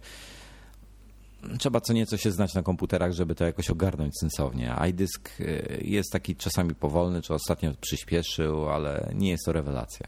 trzeba 1.59 1.81
co 1.81 1.93
nieco 1.93 2.17
się 2.17 2.31
znać 2.31 2.53
na 2.53 2.63
komputerach, 2.63 3.11
żeby 3.11 3.35
to 3.35 3.45
jakoś 3.45 3.69
ogarnąć 3.69 4.13
sensownie. 4.19 4.75
iDisk 4.89 5.29
y, 5.39 5.81
jest 5.85 6.11
taki 6.11 6.35
czasami 6.35 6.75
powolny, 6.75 7.21
czy 7.21 7.33
ostatnio 7.33 7.71
przyspieszył, 7.81 8.69
ale 8.69 9.11
nie 9.15 9.29
jest 9.29 9.45
to 9.45 9.51
rewelacja. 9.51 10.07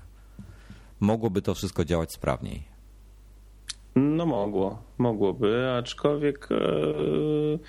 Mogłoby 0.99 1.41
to 1.41 1.53
wszystko 1.53 1.85
działać 1.85 2.13
sprawniej. 2.13 2.63
No 3.95 4.25
mogło, 4.25 4.83
mogłoby, 4.97 5.71
aczkolwiek... 5.71 6.47
Yy 6.51 7.59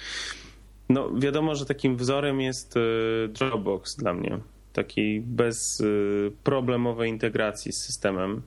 no, 0.88 1.10
wiadomo, 1.14 1.54
że 1.54 1.66
takim 1.66 1.96
wzorem 1.96 2.40
jest 2.40 2.76
e, 2.76 2.80
Dropbox 3.28 3.96
dla 3.96 4.14
mnie. 4.14 4.38
Takiej 4.72 5.20
bezproblemowej 5.20 7.10
integracji 7.10 7.72
z 7.72 7.76
systemem. 7.76 8.42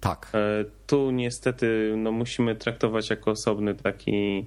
Tak. 0.00 0.30
E, 0.34 0.64
tu 0.86 1.10
niestety 1.10 1.94
no, 1.96 2.12
musimy 2.12 2.56
traktować 2.56 3.10
jako 3.10 3.30
osobny 3.30 3.74
taki 3.74 4.46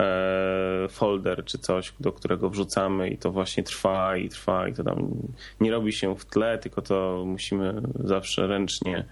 e, 0.00 0.88
folder 0.90 1.44
czy 1.44 1.58
coś, 1.58 1.92
do 2.00 2.12
którego 2.12 2.50
wrzucamy 2.50 3.10
i 3.10 3.18
to 3.18 3.32
właśnie 3.32 3.62
trwa 3.62 4.16
i 4.16 4.28
trwa 4.28 4.68
i 4.68 4.74
to 4.74 4.84
tam 4.84 5.14
nie 5.60 5.70
robi 5.70 5.92
się 5.92 6.16
w 6.16 6.24
tle, 6.24 6.58
tylko 6.58 6.82
to 6.82 7.24
musimy 7.26 7.82
zawsze 8.04 8.46
ręcznie 8.46 9.04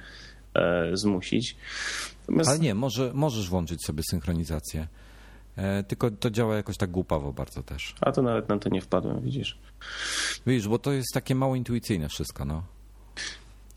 zmusić. 0.92 1.56
Natomiast... 2.20 2.50
Ale 2.50 2.58
nie, 2.58 2.74
może, 2.74 3.10
możesz 3.14 3.48
włączyć 3.48 3.84
sobie 3.84 4.02
synchronizację. 4.10 4.86
E, 5.56 5.82
tylko 5.82 6.10
to 6.10 6.30
działa 6.30 6.56
jakoś 6.56 6.76
tak 6.76 6.90
głupawo 6.90 7.32
bardzo 7.32 7.62
też. 7.62 7.94
A 8.00 8.12
to 8.12 8.22
nawet 8.22 8.48
na 8.48 8.58
to 8.58 8.68
nie 8.68 8.80
wpadłem, 8.80 9.20
widzisz. 9.20 9.58
Widzisz, 10.46 10.68
bo 10.68 10.78
to 10.78 10.92
jest 10.92 11.08
takie 11.14 11.34
mało 11.34 11.56
intuicyjne 11.56 12.08
wszystko, 12.08 12.44
no. 12.44 12.62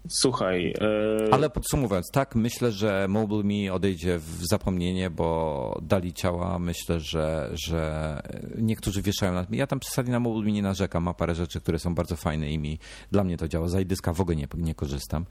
Słuchaj. 0.07 0.73
E... 0.81 1.33
Ale 1.33 1.49
podsumowując, 1.49 2.11
tak, 2.11 2.35
myślę, 2.35 2.71
że 2.71 3.07
Mobile 3.09 3.43
Me 3.43 3.73
odejdzie 3.73 4.19
w 4.19 4.47
zapomnienie, 4.49 5.09
bo 5.09 5.79
dali 5.81 6.13
ciała. 6.13 6.59
Myślę, 6.59 6.99
że, 6.99 7.49
że 7.53 8.21
niektórzy 8.57 9.01
wieszają 9.01 9.33
na. 9.33 9.45
Ja 9.51 9.67
tam 9.67 9.79
przesadzę 9.79 10.11
na 10.11 10.19
Mobile 10.19 10.45
Me 10.45 10.51
nie 10.51 10.61
narzekam. 10.61 11.03
Ma 11.03 11.13
parę 11.13 11.35
rzeczy, 11.35 11.61
które 11.61 11.79
są 11.79 11.95
bardzo 11.95 12.15
fajne 12.15 12.51
i 12.51 12.59
mi, 12.59 12.79
dla 13.11 13.23
mnie 13.23 13.37
to 13.37 13.47
działa. 13.47 13.67
Z 13.67 13.81
iDyska 13.81 14.13
w 14.13 14.21
ogóle 14.21 14.35
nie, 14.35 14.47
nie 14.57 14.75
korzystam, 14.75 15.25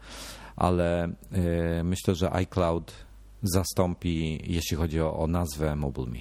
ale 0.55 1.03
e, 1.03 1.83
myślę, 1.83 2.15
że 2.15 2.31
iCloud 2.33 3.08
zastąpi, 3.43 4.41
jeśli 4.53 4.77
chodzi 4.77 5.01
o, 5.01 5.17
o 5.17 5.27
nazwę 5.27 5.75
Mobile 5.75 6.07
Me. 6.07 6.19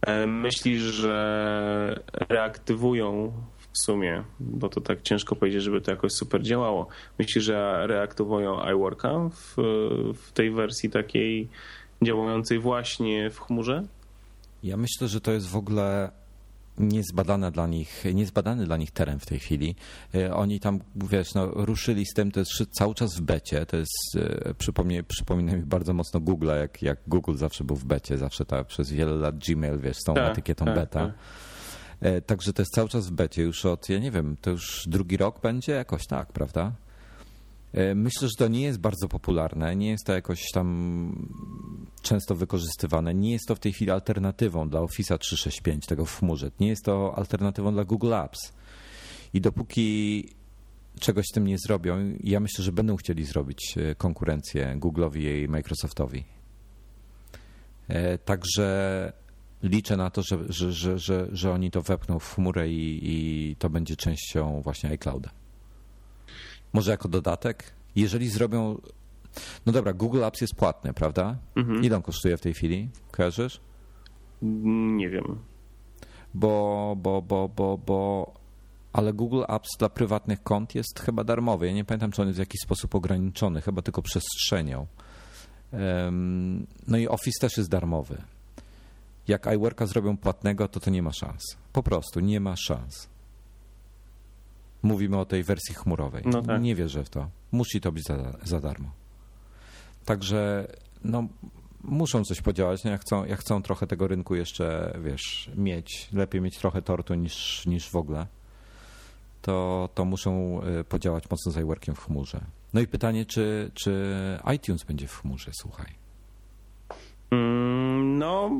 E, 0.00 0.26
myślisz, 0.26 0.82
że 0.82 2.04
reaktywują 2.28 3.32
w 3.72 3.84
sumie, 3.84 4.24
bo 4.40 4.68
to 4.68 4.80
tak 4.80 5.02
ciężko 5.02 5.36
powiedzieć, 5.36 5.62
żeby 5.62 5.80
to 5.80 5.90
jakoś 5.90 6.12
super 6.12 6.42
działało. 6.42 6.86
Myślisz, 7.18 7.44
że 7.44 7.86
reaktywują 7.86 8.70
iWorka 8.74 9.30
w, 9.30 9.54
w 10.14 10.32
tej 10.32 10.50
wersji 10.50 10.90
takiej 10.90 11.48
działającej 12.02 12.58
właśnie 12.58 13.30
w 13.30 13.40
chmurze? 13.40 13.82
Ja 14.62 14.76
myślę, 14.76 15.08
że 15.08 15.20
to 15.20 15.32
jest 15.32 15.48
w 15.48 15.56
ogóle 15.56 16.10
niezbadane 16.78 17.50
dla 17.50 17.66
nich, 17.66 18.04
niezbadany 18.14 18.64
dla 18.64 18.76
nich 18.76 18.90
teren 18.90 19.18
w 19.18 19.26
tej 19.26 19.38
chwili. 19.38 19.74
E, 20.14 20.34
oni 20.34 20.60
tam, 20.60 20.80
wiesz, 20.96 21.34
no, 21.34 21.46
ruszyli 21.46 22.06
z 22.06 22.14
tym, 22.14 22.30
to 22.30 22.40
jest 22.40 22.50
cały 22.78 22.94
czas 22.94 23.16
w 23.16 23.20
becie, 23.20 23.66
to 23.66 23.76
jest, 23.76 24.16
e, 24.16 24.54
przypomnę, 24.54 25.02
przypomina 25.02 25.56
mi 25.56 25.62
bardzo 25.62 25.94
mocno 25.94 26.20
Google, 26.20 26.48
jak, 26.48 26.82
jak 26.82 26.98
Google 27.06 27.36
zawsze 27.36 27.64
był 27.64 27.76
w 27.76 27.84
becie, 27.84 28.18
zawsze 28.18 28.44
tak, 28.44 28.66
przez 28.66 28.90
wiele 28.90 29.14
lat 29.14 29.38
Gmail, 29.38 29.78
wiesz, 29.78 29.96
z 29.96 30.04
tą 30.04 30.14
tak, 30.14 30.32
etykietą 30.32 30.64
tak, 30.64 30.74
beta. 30.74 31.06
Tak. 31.06 31.14
E, 32.00 32.20
także 32.20 32.52
to 32.52 32.62
jest 32.62 32.74
cały 32.74 32.88
czas 32.88 33.06
w 33.06 33.12
becie 33.12 33.42
już 33.42 33.64
od, 33.64 33.88
ja 33.88 33.98
nie 33.98 34.10
wiem, 34.10 34.36
to 34.40 34.50
już 34.50 34.84
drugi 34.86 35.16
rok 35.16 35.40
będzie 35.40 35.72
jakoś 35.72 36.06
tak, 36.06 36.32
prawda? 36.32 36.72
E, 37.74 37.94
myślę, 37.94 38.28
że 38.28 38.34
to 38.38 38.48
nie 38.48 38.62
jest 38.62 38.78
bardzo 38.78 39.08
popularne, 39.08 39.76
nie 39.76 39.90
jest 39.90 40.06
to 40.06 40.12
jakoś 40.12 40.50
tam 40.52 41.28
często 42.02 42.34
wykorzystywane. 42.34 43.14
Nie 43.14 43.32
jest 43.32 43.46
to 43.48 43.54
w 43.54 43.58
tej 43.58 43.72
chwili 43.72 43.90
alternatywą 43.90 44.68
dla 44.68 44.80
Office 44.80 45.18
365, 45.18 45.86
tego 45.86 46.04
w 46.04 46.18
chmurze. 46.18 46.50
Nie 46.60 46.68
jest 46.68 46.84
to 46.84 47.14
alternatywą 47.16 47.72
dla 47.72 47.84
Google 47.84 48.14
Apps. 48.14 48.52
I 49.34 49.40
dopóki 49.40 50.28
czegoś 51.00 51.24
z 51.26 51.34
tym 51.34 51.46
nie 51.46 51.58
zrobią, 51.58 52.16
ja 52.20 52.40
myślę, 52.40 52.64
że 52.64 52.72
będą 52.72 52.96
chcieli 52.96 53.24
zrobić 53.24 53.74
e, 53.78 53.94
konkurencję 53.94 54.76
Google'owi 54.78 55.44
i 55.44 55.48
Microsoftowi. 55.48 56.24
E, 57.88 58.18
także 58.18 59.12
liczę 59.62 59.96
na 59.96 60.10
to, 60.10 60.22
że, 60.22 60.38
że, 60.48 60.98
że, 60.98 61.28
że, 61.32 61.52
oni 61.52 61.70
to 61.70 61.82
wepchną 61.82 62.18
w 62.18 62.34
chmurę 62.34 62.68
i, 62.68 63.00
i 63.02 63.56
to 63.56 63.70
będzie 63.70 63.96
częścią 63.96 64.60
właśnie 64.60 64.90
iClouda. 64.90 65.43
Może 66.74 66.90
jako 66.90 67.08
dodatek? 67.08 67.74
Jeżeli 67.96 68.28
zrobią. 68.28 68.78
No 69.66 69.72
dobra, 69.72 69.92
Google 69.92 70.24
Apps 70.24 70.40
jest 70.40 70.54
płatny, 70.54 70.94
prawda? 70.94 71.36
Mhm. 71.56 71.84
Ile 71.84 71.96
on 71.96 72.02
kosztuje 72.02 72.36
w 72.36 72.40
tej 72.40 72.54
chwili? 72.54 72.88
Kojarzysz? 73.10 73.60
Nie 74.42 75.08
wiem. 75.10 75.38
Bo, 76.34 76.94
bo, 76.98 77.22
bo, 77.22 77.48
bo, 77.48 77.78
bo. 77.78 78.32
Ale 78.92 79.12
Google 79.12 79.42
Apps 79.48 79.68
dla 79.78 79.88
prywatnych 79.88 80.42
kont 80.42 80.74
jest 80.74 81.00
chyba 81.00 81.24
darmowy. 81.24 81.66
Ja 81.66 81.72
nie 81.72 81.84
pamiętam, 81.84 82.10
czy 82.10 82.22
on 82.22 82.28
jest 82.28 82.38
w 82.38 82.40
jakiś 82.40 82.60
sposób 82.64 82.94
ograniczony, 82.94 83.60
chyba 83.60 83.82
tylko 83.82 84.02
przestrzenią. 84.02 84.86
No 86.86 86.98
i 86.98 87.08
Office 87.08 87.40
też 87.40 87.56
jest 87.56 87.70
darmowy. 87.70 88.22
Jak 89.28 89.46
iWorka 89.54 89.86
zrobią 89.86 90.16
płatnego, 90.16 90.68
to 90.68 90.80
to 90.80 90.90
nie 90.90 91.02
ma 91.02 91.12
szans. 91.12 91.42
Po 91.72 91.82
prostu 91.82 92.20
nie 92.20 92.40
ma 92.40 92.56
szans. 92.56 93.08
Mówimy 94.84 95.18
o 95.18 95.24
tej 95.24 95.42
wersji 95.42 95.74
chmurowej. 95.74 96.22
No 96.26 96.42
tak. 96.42 96.62
Nie 96.62 96.74
wierzę 96.74 97.04
w 97.04 97.10
to. 97.10 97.30
Musi 97.52 97.80
to 97.80 97.92
być 97.92 98.04
za, 98.04 98.32
za 98.42 98.60
darmo. 98.60 98.90
Także 100.04 100.68
no, 101.04 101.28
muszą 101.84 102.24
coś 102.24 102.42
podziałać. 102.42 102.84
No 102.84 102.90
jak, 102.90 103.00
chcą, 103.00 103.24
jak 103.24 103.40
chcą 103.40 103.62
trochę 103.62 103.86
tego 103.86 104.08
rynku 104.08 104.34
jeszcze, 104.34 104.98
wiesz, 105.04 105.50
mieć, 105.56 106.08
lepiej 106.12 106.40
mieć 106.40 106.58
trochę 106.58 106.82
tortu 106.82 107.14
niż, 107.14 107.66
niż 107.66 107.90
w 107.90 107.96
ogóle, 107.96 108.26
to, 109.42 109.88
to 109.94 110.04
muszą 110.04 110.60
y, 110.80 110.84
podziałać 110.84 111.30
mocno 111.30 111.52
z 111.52 111.56
iWorkiem 111.56 111.94
w 111.94 112.00
chmurze. 112.00 112.40
No 112.74 112.80
i 112.80 112.86
pytanie, 112.86 113.26
czy, 113.26 113.70
czy 113.74 114.14
iTunes 114.54 114.84
będzie 114.84 115.08
w 115.08 115.20
chmurze, 115.20 115.50
słuchaj. 115.54 116.04
Mm, 117.30 118.18
no, 118.18 118.50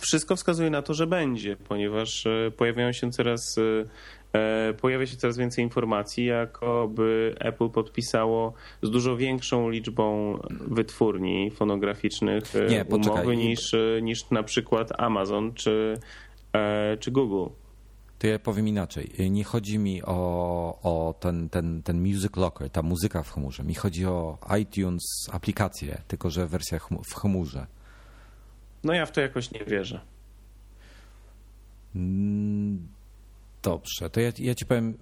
wszystko 0.00 0.36
wskazuje 0.36 0.70
na 0.70 0.82
to, 0.82 0.94
że 0.94 1.06
będzie, 1.06 1.56
ponieważ 1.56 2.26
e, 2.26 2.50
pojawiają 2.56 2.92
się 2.92 3.10
coraz 3.10 3.58
e, 3.58 3.62
pojawia 4.80 5.06
się 5.06 5.16
coraz 5.16 5.36
więcej 5.36 5.64
informacji, 5.64 6.24
jakoby 6.24 7.34
Apple 7.38 7.68
podpisało 7.68 8.52
z 8.82 8.90
dużo 8.90 9.16
większą 9.16 9.70
liczbą 9.70 10.38
wytwórni 10.50 11.50
fonograficznych 11.50 12.44
Nie, 12.68 12.84
umowy 12.84 13.36
niż, 13.36 13.76
niż 14.02 14.30
na 14.30 14.42
przykład 14.42 15.00
Amazon 15.00 15.54
czy, 15.54 15.98
czy 17.00 17.10
Google. 17.10 17.46
To 18.20 18.26
ja 18.26 18.38
powiem 18.38 18.68
inaczej. 18.68 19.10
Nie 19.30 19.44
chodzi 19.44 19.78
mi 19.78 20.02
o, 20.02 20.78
o 20.82 21.14
ten, 21.20 21.48
ten, 21.48 21.82
ten 21.82 22.00
Music 22.00 22.36
Locker, 22.36 22.70
ta 22.70 22.82
muzyka 22.82 23.22
w 23.22 23.32
chmurze. 23.32 23.64
Mi 23.64 23.74
chodzi 23.74 24.06
o 24.06 24.38
iTunes 24.60 25.02
aplikację, 25.32 26.02
tylko 26.08 26.30
że 26.30 26.46
wersja 26.46 26.78
w 27.04 27.14
chmurze. 27.14 27.66
No 28.84 28.92
ja 28.92 29.06
w 29.06 29.12
to 29.12 29.20
jakoś 29.20 29.50
nie 29.50 29.64
wierzę. 29.64 30.00
Mm, 31.96 32.88
dobrze, 33.62 34.10
to 34.10 34.20
ja, 34.20 34.32
ja 34.38 34.54
ci 34.54 34.66
powiem, 34.66 34.98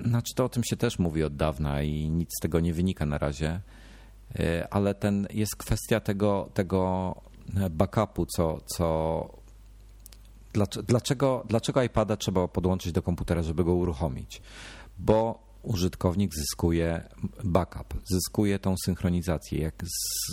znaczy 0.00 0.34
to 0.34 0.44
o 0.44 0.48
tym 0.48 0.64
się 0.64 0.76
też 0.76 0.98
mówi 0.98 1.24
od 1.24 1.36
dawna 1.36 1.82
i 1.82 2.10
nic 2.10 2.28
z 2.38 2.40
tego 2.42 2.60
nie 2.60 2.74
wynika 2.74 3.06
na 3.06 3.18
razie, 3.18 3.60
e, 4.38 4.68
ale 4.70 4.94
ten 4.94 5.26
jest 5.30 5.56
kwestia 5.56 6.00
tego, 6.00 6.50
tego 6.54 7.14
backupu, 7.70 8.26
co, 8.26 8.60
co 8.66 9.28
dlaczego, 10.86 11.44
dlaczego 11.48 11.82
iPada 11.82 12.16
trzeba 12.16 12.48
podłączyć 12.48 12.92
do 12.92 13.02
komputera, 13.02 13.42
żeby 13.42 13.64
go 13.64 13.74
uruchomić? 13.74 14.42
Bo 14.98 15.45
użytkownik 15.66 16.34
zyskuje 16.34 17.08
backup, 17.44 17.94
zyskuje 18.10 18.58
tą 18.58 18.74
synchronizację. 18.84 19.60
Jak 19.60 19.74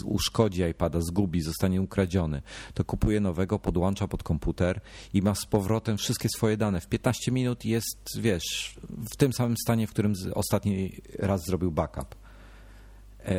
uszkodzi 0.06 0.62
iPada, 0.62 1.02
zgubi, 1.02 1.42
zostanie 1.42 1.82
ukradziony, 1.82 2.42
to 2.74 2.86
kupuje 2.86 3.20
nowego, 3.20 3.60
podłącza 3.60 4.08
pod 4.08 4.24
komputer 4.24 4.82
i 5.14 5.22
ma 5.22 5.36
z 5.36 5.46
powrotem 5.46 5.98
wszystkie 5.98 6.30
swoje 6.30 6.58
dane. 6.58 6.82
W 6.82 6.88
15 6.88 7.32
minut 7.32 7.66
jest, 7.66 8.20
wiesz, 8.20 8.76
w 9.14 9.16
tym 9.16 9.34
samym 9.34 9.58
stanie, 9.58 9.88
w 9.88 9.90
którym 9.90 10.14
ostatni 10.34 11.02
raz 11.20 11.42
zrobił 11.46 11.72
backup. 11.72 12.16
E, 13.26 13.34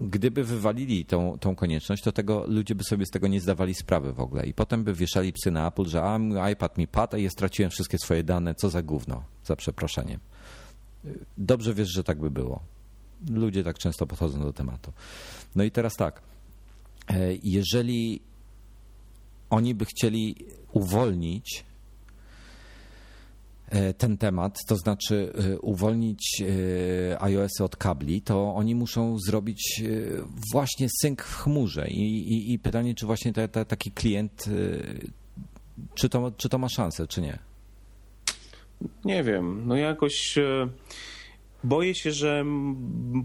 gdyby 0.00 0.44
wywalili 0.44 1.04
tą, 1.04 1.38
tą 1.38 1.54
konieczność, 1.54 2.02
to 2.02 2.12
tego 2.12 2.44
ludzie 2.46 2.74
by 2.74 2.84
sobie 2.84 3.06
z 3.06 3.10
tego 3.10 3.28
nie 3.28 3.40
zdawali 3.40 3.74
sprawy 3.74 4.12
w 4.12 4.20
ogóle. 4.20 4.46
I 4.46 4.54
potem 4.54 4.84
by 4.84 4.94
wieszali 4.94 5.32
psy 5.32 5.50
na 5.50 5.68
Apple, 5.68 5.84
że 5.84 6.02
a 6.02 6.18
mój 6.18 6.52
iPad 6.52 6.78
mi 6.78 6.88
padł, 6.88 7.16
a 7.16 7.18
ja 7.18 7.30
straciłem 7.30 7.70
wszystkie 7.70 7.98
swoje 7.98 8.24
dane, 8.24 8.54
co 8.54 8.70
za 8.70 8.82
gówno, 8.82 9.24
za 9.44 9.56
przeproszeniem. 9.56 10.20
Dobrze 11.38 11.74
wiesz, 11.74 11.88
że 11.88 12.04
tak 12.04 12.20
by 12.20 12.30
było. 12.30 12.60
Ludzie 13.30 13.64
tak 13.64 13.78
często 13.78 14.06
podchodzą 14.06 14.40
do 14.40 14.52
tematu. 14.52 14.92
No 15.54 15.64
i 15.64 15.70
teraz 15.70 15.96
tak. 15.96 16.22
E, 17.08 17.34
jeżeli 17.42 18.20
oni 19.50 19.74
by 19.74 19.84
chcieli 19.84 20.36
uwolnić 20.72 21.64
e, 23.68 23.94
ten 23.94 24.18
temat, 24.18 24.58
to 24.66 24.76
znaczy 24.76 25.32
e, 25.34 25.58
uwolnić 25.58 26.42
iOS 27.20 27.60
od 27.60 27.76
kabli, 27.76 28.22
to 28.22 28.54
oni 28.54 28.74
muszą 28.74 29.18
zrobić 29.18 29.82
właśnie 30.52 30.88
sync 31.02 31.20
w 31.20 31.36
chmurze. 31.36 31.88
I, 31.88 32.32
i, 32.32 32.52
i 32.52 32.58
pytanie, 32.58 32.94
czy 32.94 33.06
właśnie 33.06 33.32
te, 33.32 33.48
te, 33.48 33.64
taki 33.64 33.90
klient, 33.92 34.44
czy 35.94 36.08
to, 36.08 36.32
czy 36.36 36.48
to 36.48 36.58
ma 36.58 36.68
szansę, 36.68 37.06
czy 37.06 37.22
nie? 37.22 37.38
Nie 39.04 39.22
wiem, 39.22 39.62
no 39.66 39.76
jakoś 39.76 40.38
e, 40.38 40.68
boję 41.64 41.94
się, 41.94 42.12
że 42.12 42.44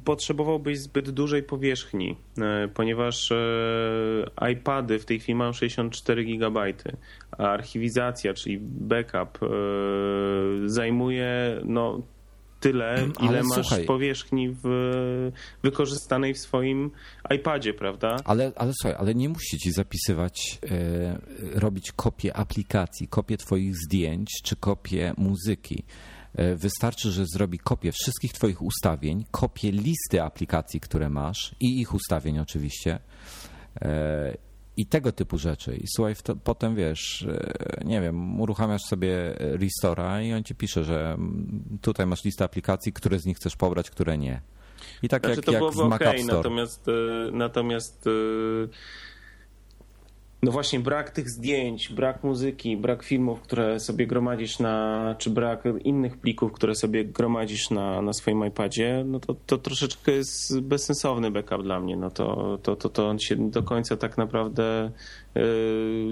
potrzebowałbyś 0.05 0.79
zbyt 0.79 1.09
dużej 1.09 1.43
powierzchni, 1.43 2.15
e, 2.37 2.67
ponieważ 2.67 3.31
e, 3.31 4.51
iPady 4.51 4.99
w 4.99 5.05
tej 5.05 5.19
chwili 5.19 5.35
mają 5.35 5.53
64 5.53 6.25
GB, 6.25 6.73
a 7.31 7.43
archiwizacja, 7.43 8.33
czyli 8.33 8.59
backup 8.61 9.39
zajmuje 10.65 11.61
no 11.65 12.01
tyle, 12.59 13.07
ile 13.19 13.29
ale 13.29 13.43
masz 13.43 13.67
słuchaj, 13.67 13.85
powierzchni 13.85 14.49
w, 14.63 15.31
wykorzystanej 15.63 16.33
w 16.33 16.39
swoim 16.39 16.91
iPadzie, 17.35 17.73
prawda? 17.73 18.15
Ale, 18.25 18.51
ale 18.55 18.71
słuchaj, 18.81 18.97
ale 18.99 19.15
nie 19.15 19.29
musi 19.29 19.57
ci 19.57 19.71
zapisywać, 19.71 20.59
e, 20.71 21.19
robić 21.59 21.91
kopię 21.91 22.37
aplikacji, 22.37 23.07
kopię 23.07 23.37
twoich 23.37 23.75
zdjęć 23.75 24.29
czy 24.43 24.55
kopię 24.55 25.13
muzyki. 25.17 25.83
E, 26.35 26.55
wystarczy, 26.55 27.11
że 27.11 27.25
zrobi 27.25 27.59
kopię 27.59 27.91
wszystkich 27.91 28.33
twoich 28.33 28.61
ustawień, 28.61 29.25
kopię 29.31 29.71
listy 29.71 30.21
aplikacji, 30.21 30.79
które 30.79 31.09
masz 31.09 31.55
i 31.59 31.81
ich 31.81 31.93
ustawień 31.93 32.39
oczywiście 32.39 32.99
e, 33.81 34.48
i 34.79 34.85
tego 34.85 35.11
typu 35.11 35.37
rzeczy. 35.37 35.75
I 35.75 35.87
słuchaj, 35.95 36.15
to, 36.23 36.35
potem 36.35 36.75
wiesz, 36.75 37.27
e, 37.29 37.83
nie 37.85 38.01
wiem, 38.01 38.41
uruchamiasz 38.41 38.81
sobie 38.81 39.35
Restora 39.37 40.21
i 40.21 40.33
on 40.33 40.43
ci 40.43 40.55
pisze, 40.55 40.83
że 40.83 41.17
tutaj 41.81 42.05
masz 42.05 42.23
listę 42.23 42.45
aplikacji, 42.45 42.93
które 42.93 43.19
z 43.19 43.25
nich 43.25 43.37
chcesz 43.37 43.55
pobrać, 43.55 43.89
które 43.89 44.17
nie. 44.17 44.41
I 45.03 45.09
tak 45.09 45.25
znaczy, 45.25 45.35
jak, 45.35 45.45
to 45.45 45.51
jak 45.51 45.73
w 45.73 45.89
Mac 45.89 46.01
okay, 46.01 46.23
Natomiast, 46.23 46.87
e, 46.87 46.91
natomiast 47.31 48.07
e, 48.07 48.11
no 50.43 50.51
właśnie 50.51 50.79
brak 50.79 51.11
tych 51.11 51.29
zdjęć, 51.29 51.89
brak 51.89 52.23
muzyki, 52.23 52.77
brak 52.77 53.03
filmów, 53.03 53.41
które 53.41 53.79
sobie 53.79 54.07
gromadzisz 54.07 54.59
na, 54.59 55.15
czy 55.17 55.29
brak 55.29 55.63
innych 55.83 56.17
plików, 56.17 56.51
które 56.51 56.75
sobie 56.75 57.05
gromadzisz 57.05 57.69
na, 57.69 58.01
na 58.01 58.13
swoim 58.13 58.45
iPadzie, 58.45 59.03
no 59.07 59.19
to, 59.19 59.35
to 59.45 59.57
troszeczkę 59.57 60.11
jest 60.11 60.59
bezsensowny 60.59 61.31
backup 61.31 61.63
dla 61.63 61.79
mnie. 61.79 61.97
No 61.97 62.11
to, 62.11 62.59
to, 62.63 62.75
to, 62.75 62.89
to 62.89 63.09
on 63.09 63.19
się 63.19 63.49
do 63.49 63.63
końca 63.63 63.97
tak 63.97 64.17
naprawdę 64.17 64.91
yy, 65.35 65.43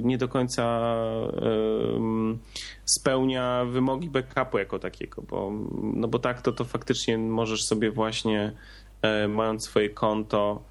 nie 0.04 0.18
do 0.18 0.28
końca 0.28 0.96
yy, 1.42 2.38
spełnia 2.86 3.66
wymogi 3.66 4.10
backupu 4.10 4.58
jako 4.58 4.80
takiego, 4.80 5.22
bo, 5.22 5.52
no 5.84 6.08
bo 6.08 6.20
tak 6.20 6.42
to, 6.42 6.52
to 6.52 6.66
faktycznie 6.66 7.18
możesz 7.18 7.66
sobie 7.66 7.92
właśnie 7.92 8.52
yy, 9.04 9.28
mając 9.28 9.64
swoje 9.64 9.90
konto 9.90 10.64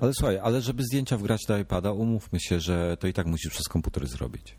ale 0.00 0.12
słuchaj, 0.14 0.38
ale 0.42 0.60
żeby 0.60 0.82
zdjęcia 0.82 1.16
wgrać 1.16 1.40
do 1.48 1.58
iPada, 1.58 1.92
umówmy 1.92 2.40
się, 2.40 2.60
że 2.60 2.96
to 2.96 3.06
i 3.06 3.12
tak 3.12 3.26
musisz 3.26 3.50
przez 3.52 3.68
komputer 3.68 4.06
zrobić. 4.06 4.56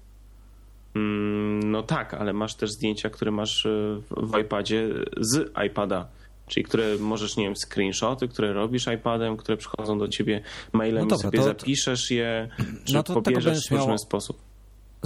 Mm, 0.95 1.71
no 1.71 1.83
tak, 1.83 2.13
ale 2.13 2.33
masz 2.33 2.55
też 2.55 2.71
zdjęcia, 2.71 3.09
które 3.09 3.31
masz 3.31 3.65
e, 3.65 3.69
w 4.17 4.39
iPadzie 4.41 4.89
z 5.17 5.51
iPada. 5.67 6.07
Czyli 6.47 6.63
które 6.63 6.97
możesz, 6.97 7.37
nie 7.37 7.43
wiem, 7.43 7.55
screenshoty, 7.55 8.27
które 8.27 8.53
robisz 8.53 8.87
iPadem, 8.87 9.37
które 9.37 9.57
przychodzą 9.57 9.97
do 9.97 10.07
ciebie 10.07 10.41
mailem 10.73 11.03
no 11.03 11.09
dobra, 11.09 11.23
sobie 11.23 11.37
to, 11.37 11.43
zapiszesz 11.43 12.11
je, 12.11 12.49
czy 12.85 12.93
no 12.93 13.03
to 13.03 13.21
pobierzesz 13.21 13.67
w 13.67 13.71
różny 13.71 13.85
miało... 13.85 13.97
sposób. 13.97 14.37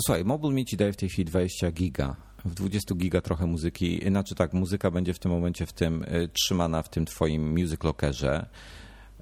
Słuchaj, 0.06 0.26
Mobile 0.26 0.54
Mi 0.54 0.66
ci 0.66 0.78
daje 0.78 0.94
w 0.94 0.98
tej 0.98 1.10
chwili 1.10 1.26
20 1.26 1.72
giga. 1.72 2.16
W 2.46 2.54
20 2.54 2.96
giga 2.96 3.22
trochę 3.22 3.46
muzyki. 3.46 4.02
Znaczy 4.08 4.36
tak, 4.36 4.54
muzyka 4.54 4.92
będzie 4.92 5.14
w 5.14 5.20
tym 5.20 5.32
momencie 5.32 5.66
w 5.66 5.74
tym 5.74 6.04
y, 6.04 6.30
trzymana 6.34 6.82
w 6.82 6.90
tym 6.90 7.06
twoim 7.06 7.52
music 7.52 7.84
lockerze. 7.84 8.46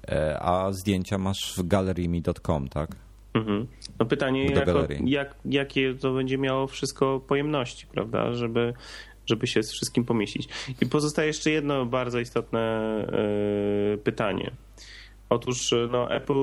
E, 0.08 0.38
a 0.40 0.72
zdjęcia 0.72 1.18
masz 1.18 1.54
w 1.56 1.66
gallerymi.com, 1.68 2.68
tak? 2.68 2.96
Mhm. 3.34 3.66
No 3.98 4.06
pytanie, 4.06 4.46
jako, 4.46 4.86
jak, 5.04 5.34
jakie 5.44 5.94
to 5.94 6.12
będzie 6.12 6.38
miało 6.38 6.66
wszystko 6.66 7.20
pojemności, 7.20 7.86
prawda, 7.86 8.32
żeby, 8.32 8.74
żeby 9.26 9.46
się 9.46 9.62
z 9.62 9.72
wszystkim 9.72 10.04
pomieścić. 10.04 10.48
I 10.80 10.86
pozostaje 10.86 11.26
jeszcze 11.26 11.50
jedno 11.50 11.86
bardzo 11.86 12.20
istotne 12.20 12.96
y, 13.94 13.98
pytanie. 13.98 14.50
Otóż 15.28 15.74
no, 15.90 16.10
Apple 16.10 16.34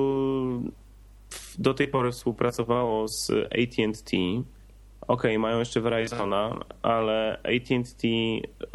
do 1.58 1.74
tej 1.74 1.88
pory 1.88 2.12
współpracowało 2.12 3.08
z 3.08 3.30
AT&T. 3.30 4.16
OK, 5.08 5.22
mają 5.38 5.58
jeszcze 5.58 5.80
Verizona, 5.80 6.64
ale 6.82 7.40
AT&T 7.44 8.08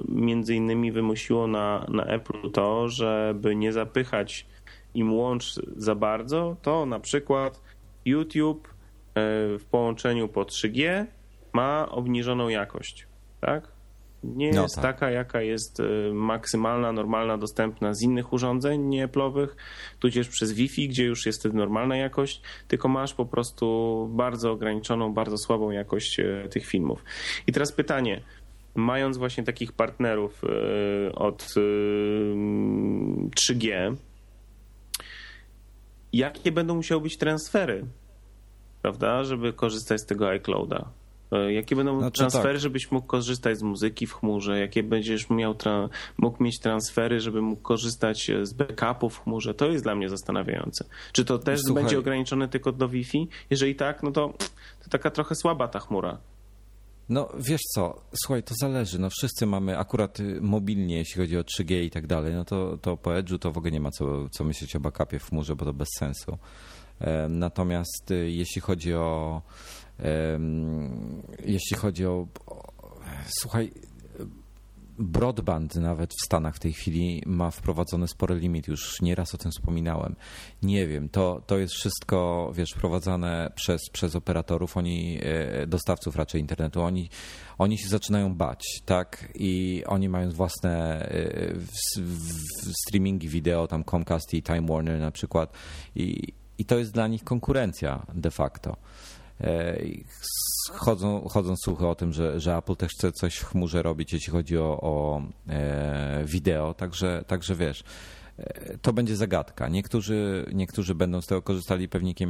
między 0.07 0.55
innymi 0.55 0.91
wymusiło 0.91 1.47
na, 1.47 1.85
na 1.89 2.05
Apple 2.05 2.51
to, 2.51 2.89
żeby 2.89 3.55
nie 3.55 3.73
zapychać 3.73 4.45
im 4.93 5.13
łącz 5.13 5.55
za 5.77 5.95
bardzo, 5.95 6.55
to 6.61 6.85
na 6.85 6.99
przykład 6.99 7.61
YouTube 8.05 8.67
e, 8.67 8.71
w 9.57 9.65
połączeniu 9.71 10.27
po 10.27 10.41
3G 10.41 11.05
ma 11.53 11.89
obniżoną 11.89 12.49
jakość, 12.49 13.07
tak? 13.41 13.71
Nie 14.23 14.51
no 14.51 14.61
jest 14.61 14.75
tak. 14.75 14.83
taka, 14.83 15.11
jaka 15.11 15.41
jest 15.41 15.79
e, 15.79 16.13
maksymalna, 16.13 16.91
normalna, 16.91 17.37
dostępna 17.37 17.93
z 17.93 18.01
innych 18.01 18.33
urządzeń 18.33 18.81
nieeplowych, 18.81 19.55
tudzież 19.99 20.29
przez 20.29 20.53
Wi-Fi, 20.53 20.89
gdzie 20.89 21.05
już 21.05 21.25
jest 21.25 21.45
normalna 21.45 21.97
jakość, 21.97 22.41
tylko 22.67 22.87
masz 22.87 23.13
po 23.13 23.25
prostu 23.25 24.07
bardzo 24.11 24.51
ograniczoną, 24.51 25.13
bardzo 25.13 25.37
słabą 25.37 25.71
jakość 25.71 26.19
e, 26.19 26.49
tych 26.49 26.65
filmów. 26.65 27.03
I 27.47 27.51
teraz 27.51 27.71
pytanie, 27.71 28.21
mając 28.75 29.17
właśnie 29.17 29.43
takich 29.43 29.71
partnerów 29.71 30.41
od 31.15 31.43
3G, 33.35 33.95
jakie 36.13 36.51
będą 36.51 36.75
musiały 36.75 37.01
być 37.01 37.17
transfery, 37.17 37.85
prawda, 38.81 39.23
żeby 39.23 39.53
korzystać 39.53 40.01
z 40.01 40.05
tego 40.05 40.29
iClouda. 40.29 40.89
E, 41.31 41.53
jakie 41.53 41.75
będą 41.75 41.99
znaczy, 41.99 42.17
transfery, 42.17 42.53
tak. 42.53 42.61
żebyś 42.61 42.91
mógł 42.91 43.07
korzystać 43.07 43.57
z 43.57 43.61
muzyki 43.61 44.07
w 44.07 44.13
chmurze? 44.13 44.59
Jakie 44.59 44.83
będziesz 44.83 45.29
miał 45.29 45.55
mógł 46.17 46.43
mieć 46.43 46.59
transfery, 46.59 47.19
żeby 47.19 47.41
mógł 47.41 47.61
korzystać 47.61 48.31
z 48.41 48.53
backupów 48.53 49.13
w 49.13 49.23
chmurze? 49.23 49.53
To 49.53 49.65
jest 49.65 49.83
dla 49.83 49.95
mnie 49.95 50.09
zastanawiające. 50.09 50.85
Czy 51.11 51.25
to 51.25 51.39
też 51.39 51.59
Słuchaj. 51.61 51.83
będzie 51.83 51.99
ograniczone 51.99 52.47
tylko 52.47 52.71
do 52.71 52.89
Wi-Fi? 52.89 53.27
Jeżeli 53.49 53.75
tak, 53.75 54.03
no 54.03 54.11
to, 54.11 54.33
to 54.83 54.89
taka 54.89 55.11
trochę 55.11 55.35
słaba 55.35 55.67
ta 55.67 55.79
chmura. 55.79 56.17
No 57.09 57.29
wiesz 57.39 57.61
co, 57.73 58.01
słuchaj, 58.23 58.43
to 58.43 58.55
zależy. 58.61 58.99
No 58.99 59.09
wszyscy 59.09 59.45
mamy 59.45 59.77
akurat 59.77 60.19
y, 60.19 60.41
mobilnie, 60.41 60.97
jeśli 60.97 61.21
chodzi 61.21 61.37
o 61.37 61.41
3G 61.41 61.83
i 61.83 61.89
tak 61.89 62.07
dalej, 62.07 62.33
no 62.33 62.45
to, 62.45 62.77
to 62.77 62.97
po 62.97 63.09
Edge'u 63.09 63.39
to 63.39 63.51
w 63.51 63.57
ogóle 63.57 63.71
nie 63.71 63.79
ma 63.79 63.91
co, 63.91 64.29
co 64.29 64.43
myśleć 64.43 64.75
o 64.75 64.79
backupie 64.79 65.19
w 65.19 65.25
chmurze, 65.29 65.55
bo 65.55 65.65
to 65.65 65.73
bez 65.73 65.87
sensu. 65.99 66.37
Natomiast 67.29 68.11
y, 68.11 68.31
jeśli 68.31 68.61
chodzi 68.61 68.93
o 68.93 69.41
jeśli 71.45 71.77
chodzi 71.77 72.05
o, 72.05 72.27
słuchaj, 73.39 73.71
broadband 74.99 75.75
nawet 75.75 76.13
w 76.13 76.25
Stanach 76.25 76.55
w 76.55 76.59
tej 76.59 76.73
chwili 76.73 77.23
ma 77.25 77.51
wprowadzony 77.51 78.07
spory 78.07 78.35
limit, 78.35 78.67
już 78.67 79.01
nieraz 79.01 79.35
o 79.35 79.37
tym 79.37 79.51
wspominałem. 79.51 80.15
Nie 80.63 80.87
wiem, 80.87 81.09
to, 81.09 81.41
to 81.47 81.57
jest 81.57 81.73
wszystko, 81.73 82.51
wiesz, 82.55 82.69
wprowadzane 82.71 83.51
przez, 83.55 83.81
przez 83.91 84.15
operatorów, 84.15 84.77
oni, 84.77 85.19
e, 85.21 85.67
dostawców 85.67 86.15
raczej 86.15 86.41
internetu, 86.41 86.81
oni, 86.81 87.09
oni 87.57 87.77
się 87.77 87.89
zaczynają 87.89 88.35
bać, 88.35 88.81
tak? 88.85 89.31
I 89.35 89.83
oni 89.87 90.09
mają 90.09 90.31
własne 90.31 91.05
e, 91.11 91.53
streamingi 92.85 93.29
wideo, 93.29 93.67
tam 93.67 93.83
Comcast 93.83 94.33
i 94.33 94.43
Time 94.43 94.67
Warner 94.67 94.99
na 94.99 95.11
przykład 95.11 95.53
i, 95.95 96.33
i 96.57 96.65
to 96.65 96.77
jest 96.77 96.91
dla 96.93 97.07
nich 97.07 97.23
konkurencja 97.23 98.05
de 98.13 98.31
facto. 98.31 98.77
E, 100.69 100.77
chodzą, 100.77 101.27
chodzą 101.29 101.53
słuchy 101.63 101.87
o 101.87 101.95
tym, 101.95 102.13
że, 102.13 102.39
że 102.39 102.57
Apple 102.57 102.75
też 102.75 102.91
chce 102.91 103.11
coś 103.11 103.35
w 103.35 103.45
chmurze 103.45 103.83
robić, 103.83 104.13
jeśli 104.13 104.31
chodzi 104.31 104.57
o, 104.57 104.81
o 104.81 105.21
e, 105.49 106.23
wideo, 106.25 106.73
także, 106.73 107.23
także 107.27 107.55
wiesz, 107.55 107.83
e, 108.37 108.77
to 108.77 108.93
będzie 108.93 109.15
zagadka. 109.15 109.67
Niektórzy, 109.67 110.45
niektórzy 110.53 110.95
będą 110.95 111.21
z 111.21 111.25
tego 111.25 111.41
korzystali, 111.41 111.89
pewnikiem 111.89 112.29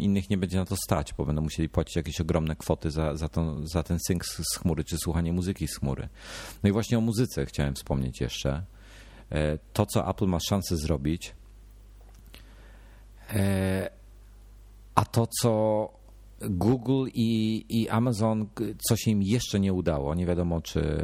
innych 0.00 0.30
nie 0.30 0.38
będzie 0.38 0.58
na 0.58 0.64
to 0.64 0.76
stać, 0.76 1.14
bo 1.14 1.24
będą 1.24 1.42
musieli 1.42 1.68
płacić 1.68 1.96
jakieś 1.96 2.20
ogromne 2.20 2.56
kwoty 2.56 2.90
za, 2.90 3.16
za, 3.16 3.28
za 3.64 3.82
ten 3.82 3.98
sync 4.06 4.24
z 4.24 4.58
chmury, 4.58 4.84
czy 4.84 4.96
słuchanie 4.98 5.32
muzyki 5.32 5.68
z 5.68 5.78
chmury. 5.78 6.08
No 6.62 6.70
i 6.70 6.72
właśnie 6.72 6.98
o 6.98 7.00
muzyce 7.00 7.46
chciałem 7.46 7.74
wspomnieć 7.74 8.20
jeszcze. 8.20 8.62
To, 9.72 9.86
co 9.86 10.10
Apple 10.10 10.26
ma 10.26 10.38
szansę 10.40 10.76
zrobić, 10.76 11.34
a 14.94 15.04
to, 15.04 15.26
co 15.40 15.90
Google 16.40 17.08
i, 17.14 17.64
i 17.68 17.88
Amazon, 17.88 18.46
co 18.88 18.96
się 18.96 19.10
im 19.10 19.22
jeszcze 19.22 19.60
nie 19.60 19.72
udało, 19.72 20.14
nie 20.14 20.26
wiadomo 20.26 20.60
czy, 20.60 21.02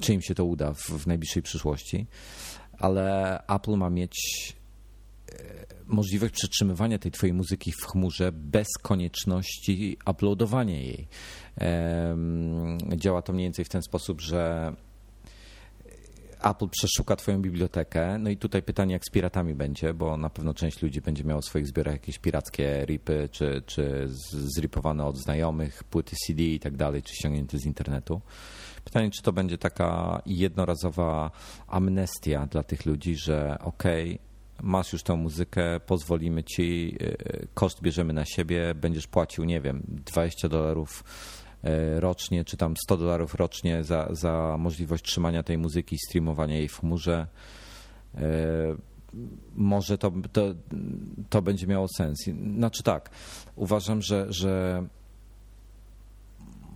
czy 0.00 0.14
im 0.14 0.22
się 0.22 0.34
to 0.34 0.44
uda 0.44 0.74
w, 0.74 0.90
w 0.90 1.06
najbliższej 1.06 1.42
przyszłości, 1.42 2.06
ale 2.78 3.38
Apple 3.46 3.76
ma 3.76 3.90
mieć 3.90 4.16
e, 5.32 5.66
możliwość 5.86 6.34
przetrzymywania 6.34 6.98
tej 6.98 7.12
twojej 7.12 7.34
muzyki 7.34 7.72
w 7.72 7.86
chmurze 7.86 8.32
bez 8.32 8.68
konieczności 8.82 9.98
uploadowania 10.10 10.78
jej. 10.78 11.08
Działa 12.96 13.22
to 13.22 13.32
mniej 13.32 13.46
więcej 13.46 13.64
w 13.64 13.68
ten 13.68 13.82
sposób, 13.82 14.20
że 14.20 14.72
Apple 16.42 16.68
przeszuka 16.68 17.16
twoją 17.16 17.42
bibliotekę. 17.42 18.18
No 18.18 18.30
i 18.30 18.36
tutaj 18.36 18.62
pytanie, 18.62 18.92
jak 18.92 19.02
z 19.04 19.10
piratami 19.10 19.54
będzie, 19.54 19.94
bo 19.94 20.16
na 20.16 20.30
pewno 20.30 20.54
część 20.54 20.82
ludzi 20.82 21.00
będzie 21.00 21.24
miała 21.24 21.40
w 21.40 21.44
swoich 21.44 21.66
zbiorach 21.66 21.94
jakieś 21.94 22.18
pirackie 22.18 22.84
ripy, 22.86 23.28
czy, 23.32 23.62
czy 23.66 24.08
zripowane 24.56 25.04
od 25.04 25.16
znajomych, 25.16 25.84
płyty 25.84 26.16
CD 26.26 26.42
i 26.42 26.60
tak 26.60 26.76
dalej, 26.76 27.02
czy 27.02 27.14
ściągnięte 27.14 27.58
z 27.58 27.66
internetu. 27.66 28.20
Pytanie, 28.84 29.10
czy 29.10 29.22
to 29.22 29.32
będzie 29.32 29.58
taka 29.58 30.22
jednorazowa 30.26 31.30
amnestia 31.66 32.46
dla 32.46 32.62
tych 32.62 32.86
ludzi, 32.86 33.16
że 33.16 33.58
okej, 33.60 34.14
okay, 34.14 34.28
masz 34.62 34.92
już 34.92 35.02
tą 35.02 35.16
muzykę, 35.16 35.80
pozwolimy 35.80 36.44
ci, 36.44 36.96
y, 37.02 37.04
y, 37.04 37.48
koszt 37.54 37.82
bierzemy 37.82 38.12
na 38.12 38.24
siebie, 38.24 38.74
będziesz 38.74 39.06
płacił, 39.06 39.44
nie 39.44 39.60
wiem, 39.60 39.82
20 39.88 40.48
dolarów 40.48 41.04
rocznie, 41.96 42.44
czy 42.44 42.56
tam 42.56 42.74
100 42.76 42.96
dolarów 42.96 43.34
rocznie 43.34 43.84
za, 43.84 44.08
za 44.10 44.56
możliwość 44.58 45.04
trzymania 45.04 45.42
tej 45.42 45.58
muzyki 45.58 45.96
i 45.96 45.98
streamowania 45.98 46.56
jej 46.56 46.68
w 46.68 46.80
chmurze. 46.80 47.26
E, 48.14 48.20
może 49.54 49.98
to, 49.98 50.12
to, 50.32 50.54
to 51.30 51.42
będzie 51.42 51.66
miało 51.66 51.86
sens. 51.96 52.24
Znaczy 52.56 52.82
tak, 52.82 53.10
uważam, 53.56 54.02
że, 54.02 54.26
że 54.32 54.84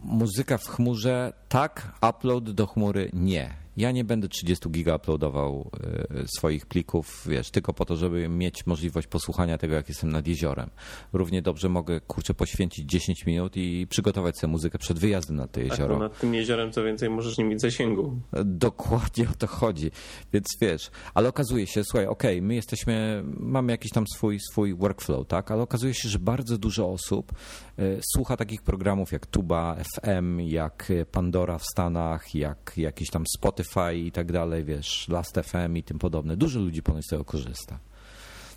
muzyka 0.03 0.59
w 0.59 0.69
chmurze 0.69 1.33
tak, 1.49 1.99
upload 2.09 2.51
do 2.51 2.67
chmury 2.67 3.11
nie 3.13 3.62
ja 3.77 3.91
nie 3.91 4.05
będę 4.05 4.29
30 4.29 4.71
giga 4.71 4.97
uploadował 4.97 5.71
e, 6.11 6.29
swoich 6.39 6.67
plików, 6.67 7.25
wiesz, 7.29 7.51
tylko 7.51 7.73
po 7.73 7.85
to, 7.85 7.97
żeby 7.97 8.29
mieć 8.29 8.67
możliwość 8.67 9.07
posłuchania 9.07 9.59
tego, 9.59 9.75
jak 9.75 9.89
jestem 9.89 10.13
nad 10.13 10.27
jeziorem. 10.27 10.71
Równie 11.13 11.43
dobrze 11.43 11.69
mogę, 11.69 12.01
kurczę, 12.01 12.35
poświęcić 12.35 12.91
10 12.91 13.27
minut 13.27 13.57
i 13.57 13.87
przygotować 13.87 14.39
sobie 14.39 14.51
muzykę 14.51 14.79
przed 14.79 14.99
wyjazdem 14.99 15.37
na 15.37 15.47
to 15.47 15.61
tak, 15.61 15.65
jezioro. 15.65 15.95
Tak, 15.95 16.03
nad 16.03 16.21
tym 16.21 16.35
jeziorem 16.35 16.73
co 16.73 16.85
więcej 16.85 17.11
możesz 17.11 17.39
nie 17.39 17.45
mieć 17.45 17.61
zasięgu. 17.61 18.21
Dokładnie 18.45 19.25
o 19.25 19.35
to 19.39 19.47
chodzi. 19.47 19.91
Więc 20.33 20.47
wiesz, 20.61 20.91
ale 21.15 21.29
okazuje 21.29 21.67
się, 21.67 21.85
słuchaj, 21.85 22.07
okej, 22.07 22.37
okay, 22.39 22.49
my 22.49 22.55
jesteśmy, 22.55 23.23
mamy 23.27 23.73
jakiś 23.73 23.91
tam 23.91 24.07
swój, 24.07 24.41
swój 24.41 24.75
workflow, 24.75 25.27
tak, 25.27 25.51
ale 25.51 25.63
okazuje 25.63 25.95
się, 25.95 26.09
że 26.09 26.19
bardzo 26.19 26.59
dużo 26.59 26.89
osób 26.89 27.33
e, 27.79 27.83
słucha 28.15 28.37
takich 28.37 28.63
programów 28.63 29.13
jak 29.13 29.27
Tuba, 29.27 29.77
FM, 29.95 30.41
jak 30.41 30.93
Pandora 31.13 31.59
w 31.59 31.65
Stanach, 31.65 32.35
jak 32.35 32.73
jakiś 32.77 33.11
tam 33.11 33.25
Spotify, 33.37 33.62
Spotify 33.65 33.97
i 33.97 34.13
tak 34.13 34.33
dalej, 34.33 34.65
wiesz, 34.65 35.09
Last 35.09 35.41
FM 35.41 35.77
i 35.77 35.83
tym 35.83 35.99
podobne. 35.99 36.37
Dużo 36.37 36.61
ludzi 36.61 36.83
ponoć 36.83 37.05
z 37.05 37.09
tego 37.09 37.25
korzysta. 37.25 37.79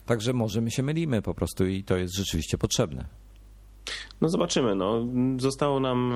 Także 0.06 0.34
może 0.34 0.62
my 0.62 0.72
się 0.72 0.84
mylimy 0.84 1.22
po 1.22 1.34
prostu 1.34 1.66
i 1.66 1.84
to 1.84 1.97
jest 1.97 2.16
rzeczywiście 2.16 2.58
potrzebne. 2.58 3.06
No 4.22 4.30
zobaczymy. 4.30 4.76
No. 4.76 5.08
Zostało 5.38 5.80
nam 5.80 6.14
e, 6.14 6.16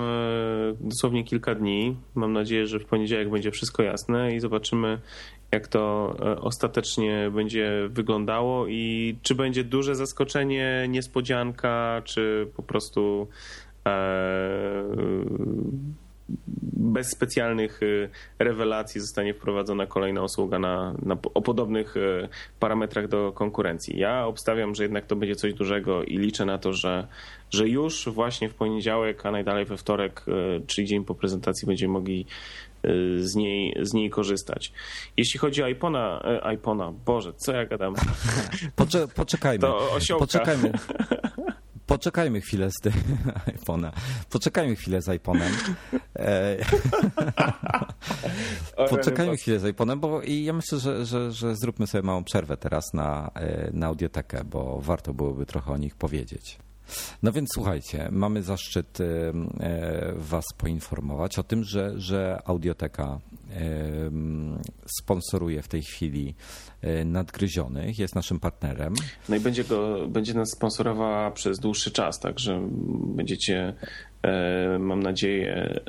dosłownie 0.80 1.24
kilka 1.24 1.56
dni. 1.56 1.96
Mam 2.16 2.34
nadzieję, 2.34 2.68
że 2.68 2.80
w 2.80 2.86
poniedziałek 2.86 3.30
będzie 3.30 3.52
wszystko 3.52 3.84
jasne 3.84 4.36
i 4.36 4.40
zobaczymy, 4.40 5.02
jak 5.52 5.68
to 5.68 6.16
e, 6.20 6.42
ostatecznie 6.42 7.32
będzie 7.36 7.90
wyglądało 7.90 8.68
i 8.68 9.16
czy 9.22 9.36
będzie 9.36 9.64
duże 9.64 9.96
zaskoczenie, 9.96 10.86
niespodzianka, 10.90 12.02
czy 12.06 12.52
po 12.56 12.64
prostu 12.64 13.28
e, 13.86 14.84
bez 16.80 17.10
specjalnych 17.10 17.84
y, 17.84 18.10
rewelacji 18.40 19.02
zostanie 19.02 19.34
wprowadzona 19.34 19.88
kolejna 19.88 20.24
usługa 20.24 20.60
na, 20.60 20.96
na, 21.02 21.18
o 21.34 21.42
podobnych 21.42 21.98
y, 21.98 22.30
parametrach 22.60 23.08
do 23.08 23.32
konkurencji. 23.32 24.00
Ja 24.00 24.26
obstawiam, 24.26 24.76
że 24.76 24.84
jednak 24.84 25.06
to 25.06 25.16
będzie 25.16 25.36
coś 25.36 25.54
dużego 25.54 26.04
i 26.04 26.18
liczę 26.18 26.46
na 26.46 26.58
to, 26.58 26.74
że, 26.74 27.08
że 27.52 27.70
już 27.70 28.10
właśnie 28.10 28.50
w 28.50 28.54
poniedziałek, 28.54 29.26
a 29.26 29.32
najdalej 29.32 29.66
we 29.66 29.78
wtorek, 29.78 30.26
y, 30.28 30.62
czyli 30.68 30.88
dzień 30.88 31.06
po 31.06 31.16
prezentacji, 31.16 31.68
będziemy 31.68 31.94
mogli 31.94 32.26
z 33.20 33.36
niej, 33.36 33.76
z 33.82 33.94
niej 33.94 34.10
korzystać. 34.10 34.74
Jeśli 35.18 35.40
chodzi 35.40 35.64
o 35.64 35.68
iPona, 35.68 36.24
iPona, 36.54 36.92
Boże, 37.06 37.34
co 37.34 37.52
ja 37.52 37.66
gadam? 37.66 37.96
Poczekajmy. 38.76 39.14
poczekajmy. 39.16 39.60
To 39.60 39.92
osiołka. 39.92 40.26
Poczekajmy. 40.26 40.72
Poczekajmy 41.90 42.42
chwilę 42.42 42.70
z 42.72 42.82
tym 42.82 42.94
iPhone'a. 43.58 43.92
Poczekajmy 44.30 44.76
chwilę 44.76 45.02
z 45.02 45.08
iPhone'em. 45.08 45.74
E, 46.16 46.58
poczekajmy 48.90 49.38
chwilę 49.38 49.60
z 49.60 49.64
iPhone'em, 49.64 50.00
bo 50.00 50.22
i 50.22 50.44
ja 50.44 50.54
myślę, 50.54 50.80
że, 50.80 51.06
że, 51.06 51.32
że 51.32 51.56
zróbmy 51.56 51.88
sobie 51.88 52.02
małą 52.02 52.24
przerwę 52.24 52.58
teraz 52.58 52.94
na, 52.94 53.32
e, 53.36 53.70
na 53.74 53.88
audiotekę, 53.88 54.44
bo 54.44 54.82
warto 54.82 55.14
byłoby 55.14 55.46
trochę 55.46 55.72
o 55.72 55.78
nich 55.78 55.96
powiedzieć. 55.96 56.60
No 57.24 57.32
więc 57.32 57.50
słuchajcie, 57.54 58.10
mamy 58.12 58.44
zaszczyt 58.44 59.02
e, 59.02 59.06
Was 60.16 60.46
poinformować 60.58 61.40
o 61.40 61.44
tym, 61.44 61.64
że, 61.64 62.00
że 62.00 62.42
Audioteka 62.46 63.20
sponsoruje 64.86 65.62
w 65.62 65.68
tej 65.68 65.82
chwili 65.82 66.36
e, 66.82 67.06
Nadgryzionych, 67.06 68.00
jest 68.00 68.16
naszym 68.16 68.40
partnerem. 68.40 68.94
No 69.30 69.36
i 69.36 69.40
będzie, 69.40 69.64
go, 69.64 70.08
będzie 70.08 70.34
nas 70.34 70.50
sponsorowała 70.52 71.32
przez 71.32 71.60
dłuższy 71.60 71.92
czas, 71.92 72.20
także 72.20 72.70
będziecie 73.16 73.74
e, 74.24 74.80
mam 74.80 75.04
nadzieję, 75.04 75.80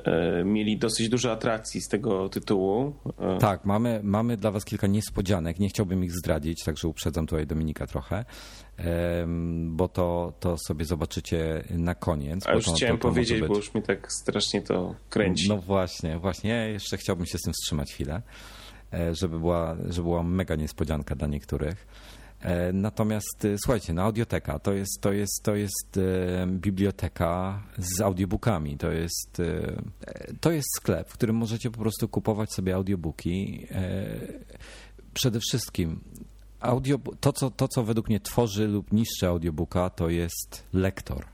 mieli 0.44 0.78
dosyć 0.78 1.08
dużo 1.08 1.32
atrakcji 1.32 1.80
z 1.80 1.88
tego 1.88 2.28
tytułu. 2.28 2.94
Tak, 3.40 3.64
mamy, 3.64 4.00
mamy 4.02 4.36
dla 4.36 4.50
Was 4.50 4.64
kilka 4.64 4.86
niespodzianek. 4.86 5.58
Nie 5.58 5.68
chciałbym 5.68 6.04
ich 6.04 6.12
zdradzić, 6.12 6.64
także 6.64 6.88
uprzedzam 6.88 7.26
tutaj 7.26 7.46
Dominika 7.46 7.86
trochę, 7.86 8.24
bo 9.66 9.88
to, 9.88 10.32
to 10.40 10.56
sobie 10.66 10.84
zobaczycie 10.84 11.64
na 11.70 11.94
koniec. 11.94 12.46
A 12.46 12.52
już 12.52 12.64
to, 12.64 12.72
chciałem 12.72 12.98
to, 12.98 13.02
to 13.02 13.08
powiedzieć, 13.08 13.40
bo 13.40 13.56
już 13.56 13.74
mi 13.74 13.82
tak 13.82 14.12
strasznie 14.12 14.62
to 14.62 14.94
kręci. 15.10 15.48
No 15.48 15.56
właśnie, 15.56 16.18
właśnie. 16.18 16.50
Ja 16.50 16.64
jeszcze 16.64 16.96
chciałbym 16.96 17.26
się 17.26 17.38
z 17.38 17.42
tym 17.42 17.52
wstrzymać 17.52 17.92
chwilę, 17.92 18.22
e, 18.92 19.14
żeby 19.14 19.38
była, 19.38 19.76
żeby 19.88 20.02
była 20.02 20.22
mega 20.22 20.54
niespodzianka 20.54 21.14
dla 21.14 21.28
niektórych. 21.28 21.86
E, 22.40 22.72
natomiast 22.72 23.44
e, 23.44 23.56
słuchajcie, 23.64 23.92
no 23.92 24.02
audioteka 24.02 24.58
to 24.58 24.72
jest, 24.72 25.00
to 25.00 25.12
jest, 25.12 25.40
to 25.42 25.54
jest 25.54 25.96
e, 25.96 26.46
biblioteka 26.46 27.62
z 27.78 28.00
audiobookami. 28.00 28.76
To 28.78 28.90
jest, 28.90 29.42
to 30.40 30.50
jest 30.50 30.68
sklep, 30.76 31.08
w 31.10 31.12
którym 31.12 31.36
możecie 31.36 31.70
po 31.70 31.78
prostu 31.78 32.08
kupować 32.08 32.52
sobie 32.52 32.74
audiobooki. 32.74 33.66
Przede 35.14 35.40
wszystkim 35.40 36.00
audio, 36.60 36.98
to, 37.20 37.32
co, 37.32 37.50
to, 37.50 37.68
co 37.68 37.82
według 37.82 38.08
mnie 38.08 38.20
tworzy 38.20 38.68
lub 38.68 38.92
niszczy 38.92 39.26
audiobooka, 39.26 39.90
to 39.90 40.08
jest 40.08 40.64
lektor. 40.72 41.24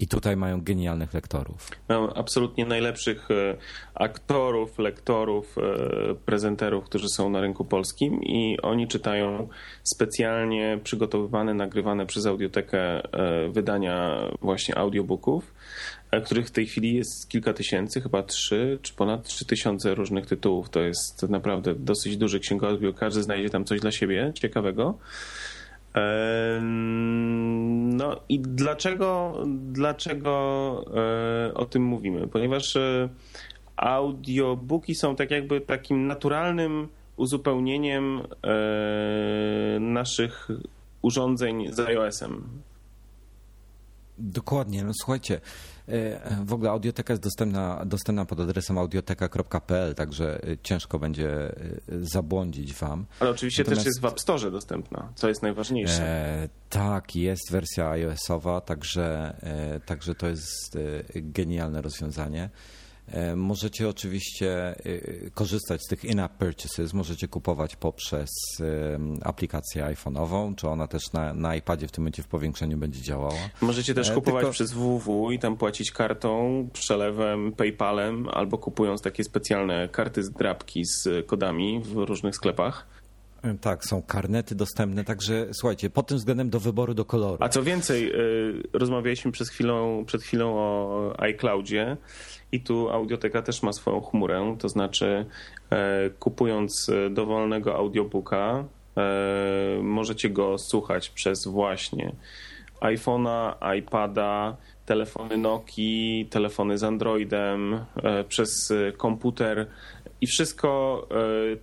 I 0.00 0.08
tutaj 0.08 0.36
mają 0.36 0.60
genialnych 0.60 1.14
lektorów. 1.14 1.70
Mają 1.88 2.14
absolutnie 2.14 2.66
najlepszych 2.66 3.30
e, 3.30 3.56
aktorów, 3.94 4.78
lektorów, 4.78 5.56
e, 5.58 6.14
prezenterów, 6.14 6.84
którzy 6.84 7.08
są 7.08 7.30
na 7.30 7.40
rynku 7.40 7.64
polskim 7.64 8.22
i 8.22 8.58
oni 8.62 8.88
czytają 8.88 9.48
specjalnie 9.82 10.78
przygotowywane, 10.84 11.54
nagrywane 11.54 12.06
przez 12.06 12.26
audiotekę 12.26 12.80
e, 12.80 13.48
wydania 13.48 14.18
właśnie 14.40 14.78
audiobooków, 14.78 15.54
których 16.24 16.46
w 16.46 16.50
tej 16.50 16.66
chwili 16.66 16.94
jest 16.94 17.28
kilka 17.28 17.52
tysięcy, 17.52 18.00
chyba 18.00 18.22
trzy, 18.22 18.78
czy 18.82 18.94
ponad 18.94 19.24
trzy 19.24 19.44
tysiące 19.44 19.94
różnych 19.94 20.26
tytułów. 20.26 20.70
To 20.70 20.80
jest 20.80 21.22
naprawdę 21.22 21.74
dosyć 21.74 22.16
duży 22.16 22.40
księgozbiór. 22.40 22.94
Każdy 22.94 23.22
znajdzie 23.22 23.50
tam 23.50 23.64
coś 23.64 23.80
dla 23.80 23.92
siebie 23.92 24.32
ciekawego. 24.34 24.98
No 27.96 28.20
i 28.28 28.40
dlaczego, 28.40 29.38
dlaczego 29.72 30.84
e, 31.48 31.54
o 31.54 31.64
tym 31.64 31.82
mówimy? 31.82 32.28
Ponieważ 32.28 32.76
e, 32.76 33.08
audiobooki 33.76 34.94
są 34.94 35.16
tak 35.16 35.30
jakby 35.30 35.60
takim 35.60 36.06
naturalnym 36.06 36.88
uzupełnieniem 37.16 38.20
e, 38.20 39.80
naszych 39.80 40.48
urządzeń 41.02 41.72
z 41.72 41.80
iOS-em. 41.80 42.42
Dokładnie. 44.18 44.84
No 44.84 44.92
słuchajcie, 44.94 45.40
w 46.44 46.52
ogóle 46.52 46.70
audioteka 46.70 47.12
jest 47.12 47.22
dostępna, 47.22 47.84
dostępna 47.86 48.24
pod 48.24 48.40
adresem 48.40 48.78
audioteka.pl, 48.78 49.94
także 49.94 50.40
e, 50.48 50.58
ciężko 50.62 50.98
będzie 50.98 51.28
e, 51.28 51.54
zabłądzić 51.88 52.74
wam. 52.74 53.06
Ale 53.20 53.30
oczywiście 53.30 53.62
Natomiast... 53.62 53.80
też 53.80 53.86
jest 53.86 54.00
w 54.00 54.04
App 54.04 54.20
Store 54.20 54.50
dostępna, 54.50 55.12
co 55.14 55.28
jest 55.28 55.42
najważniejsze. 55.42 56.02
E, 56.02 56.48
tak, 56.68 57.16
jest 57.16 57.52
wersja 57.52 57.90
iOS-owa, 57.90 58.60
także, 58.60 59.36
e, 59.42 59.80
także 59.80 60.14
to 60.14 60.28
jest 60.28 60.78
genialne 61.14 61.82
rozwiązanie. 61.82 62.50
E, 63.12 63.36
możecie 63.36 63.88
oczywiście 63.88 64.50
e, 64.68 65.30
korzystać 65.30 65.82
z 65.82 65.88
tych 65.88 66.04
in-app 66.04 66.32
purchases, 66.38 66.94
możecie 66.94 67.28
kupować 67.28 67.76
poprzez 67.76 68.30
aplikację 69.22 69.84
iPhone'ową, 69.84 70.54
czy 70.54 70.68
ona 70.68 70.88
też 70.88 71.12
na, 71.12 71.34
na 71.34 71.56
iPadzie 71.56 71.88
w 71.88 71.92
tym 71.92 72.02
momencie 72.02 72.22
w 72.22 72.26
powiększeniu 72.26 72.78
będzie 72.78 73.02
działała. 73.02 73.34
Możecie 73.60 73.94
też 73.94 74.10
e, 74.10 74.14
kupować 74.14 74.40
Tylko... 74.40 74.52
przez 74.52 74.72
www 74.72 75.30
i 75.32 75.38
tam 75.38 75.56
płacić 75.56 75.92
kartą, 75.92 76.68
przelewem, 76.72 77.52
PayPalem 77.52 78.28
albo 78.28 78.58
kupując 78.58 79.02
takie 79.02 79.24
specjalne 79.24 79.88
karty 79.88 80.22
z 80.22 80.30
drapki 80.30 80.84
z 80.84 81.26
kodami 81.26 81.82
w 81.84 81.96
różnych 81.96 82.36
sklepach. 82.36 82.86
Tak, 83.60 83.84
są 83.84 84.02
karnety 84.02 84.54
dostępne, 84.54 85.04
także 85.04 85.46
słuchajcie, 85.52 85.90
pod 85.90 86.06
tym 86.06 86.18
względem 86.18 86.50
do 86.50 86.60
wyboru, 86.60 86.94
do 86.94 87.04
koloru. 87.04 87.36
A 87.40 87.48
co 87.48 87.62
więcej, 87.62 88.12
rozmawialiśmy 88.72 89.32
chwilą, 89.32 90.04
przed 90.04 90.22
chwilą 90.22 90.54
o 90.54 91.14
iCloudzie 91.18 91.96
i 92.52 92.60
tu 92.60 92.90
audioteka 92.90 93.42
też 93.42 93.62
ma 93.62 93.72
swoją 93.72 94.00
chmurę, 94.00 94.56
to 94.58 94.68
znaczy 94.68 95.26
e, 95.70 96.10
kupując 96.10 96.88
e, 96.88 97.10
dowolnego 97.10 97.76
audiobooka 97.76 98.64
e, 98.96 99.82
możecie 99.82 100.30
go 100.30 100.58
słuchać 100.58 101.10
przez 101.10 101.46
właśnie 101.46 102.12
iPhone'a, 102.80 103.54
iPada, 103.78 104.56
telefony 104.86 105.36
Nokii, 105.36 106.26
telefony 106.30 106.78
z 106.78 106.84
Androidem, 106.84 107.84
przez 108.28 108.72
komputer. 108.96 109.66
I 110.20 110.26
wszystko 110.26 111.08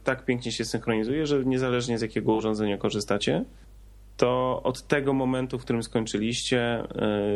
tak 0.04 0.26
pięknie 0.26 0.52
się 0.52 0.66
synchronizuje, 0.66 1.28
że 1.28 1.46
niezależnie 1.46 1.98
z 1.98 2.02
jakiego 2.02 2.34
urządzenia 2.34 2.78
korzystacie, 2.78 3.46
to 4.18 4.62
od 4.64 4.88
tego 4.88 5.14
momentu, 5.14 5.60
w 5.60 5.62
którym 5.62 5.84
skończyliście, 5.84 6.84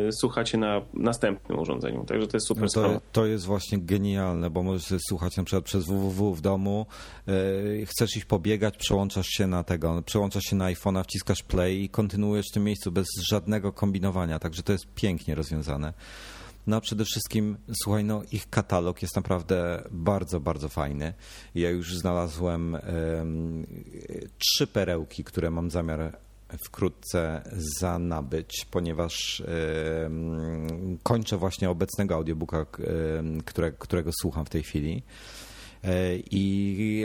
yy, 0.04 0.12
słuchacie 0.12 0.58
na 0.58 0.80
następnym 0.94 1.58
urządzeniu. 1.58 2.04
Także 2.04 2.26
to 2.26 2.36
jest 2.36 2.46
super 2.46 2.64
no 2.76 2.82
to, 2.82 3.00
to 3.12 3.26
jest 3.26 3.44
właśnie 3.44 3.78
genialne, 3.78 4.50
bo 4.50 4.62
możesz 4.62 5.00
słuchać 5.08 5.36
na 5.36 5.44
przykład 5.44 5.64
przez 5.64 5.84
www 5.84 6.34
w 6.34 6.40
domu, 6.40 6.86
yy, 7.26 7.86
chcesz 7.86 8.16
iść 8.16 8.24
pobiegać, 8.24 8.76
przełączasz 8.76 9.26
się 9.26 9.46
na 9.46 9.64
tego, 9.64 10.02
przełączasz 10.06 10.44
się 10.44 10.56
na 10.56 10.72
iPhone'a, 10.72 11.04
wciskasz 11.04 11.42
play 11.42 11.82
i 11.82 11.88
kontynuujesz 11.88 12.46
w 12.50 12.54
tym 12.54 12.64
miejscu 12.64 12.92
bez 12.92 13.06
żadnego 13.30 13.72
kombinowania. 13.72 14.38
Także 14.38 14.62
to 14.62 14.72
jest 14.72 14.86
pięknie 14.94 15.34
rozwiązane. 15.34 15.92
No 16.66 16.76
a 16.76 16.80
przede 16.80 17.04
wszystkim, 17.04 17.56
słuchaj, 17.82 18.04
no 18.04 18.22
ich 18.32 18.50
katalog 18.50 19.02
jest 19.02 19.16
naprawdę 19.16 19.82
bardzo, 19.90 20.40
bardzo 20.40 20.68
fajny. 20.68 21.12
Ja 21.54 21.70
już 21.70 21.96
znalazłem 21.96 22.76
trzy 24.38 24.66
perełki, 24.66 25.24
które 25.24 25.50
mam 25.50 25.70
zamiar 25.70 26.18
wkrótce 26.66 27.42
za 27.80 27.98
nabyć, 27.98 28.66
ponieważ 28.70 29.42
kończę 31.02 31.36
właśnie 31.36 31.70
obecnego 31.70 32.14
audiobooka, 32.14 32.66
które, 33.44 33.72
którego 33.72 34.10
słucham 34.20 34.44
w 34.44 34.50
tej 34.50 34.62
chwili. 34.62 35.02
E, 35.84 36.16
I 36.30 37.04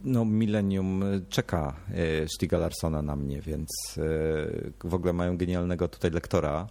no, 0.00 0.24
Millennium 0.24 1.04
czeka 1.28 1.76
e, 1.94 2.28
Stiga 2.28 2.58
Larsona 2.58 3.02
na 3.02 3.16
mnie, 3.16 3.40
więc 3.40 3.68
e, 3.98 4.88
w 4.88 4.94
ogóle 4.94 5.12
mają 5.12 5.36
genialnego 5.36 5.88
tutaj 5.88 6.10
lektora. 6.10 6.66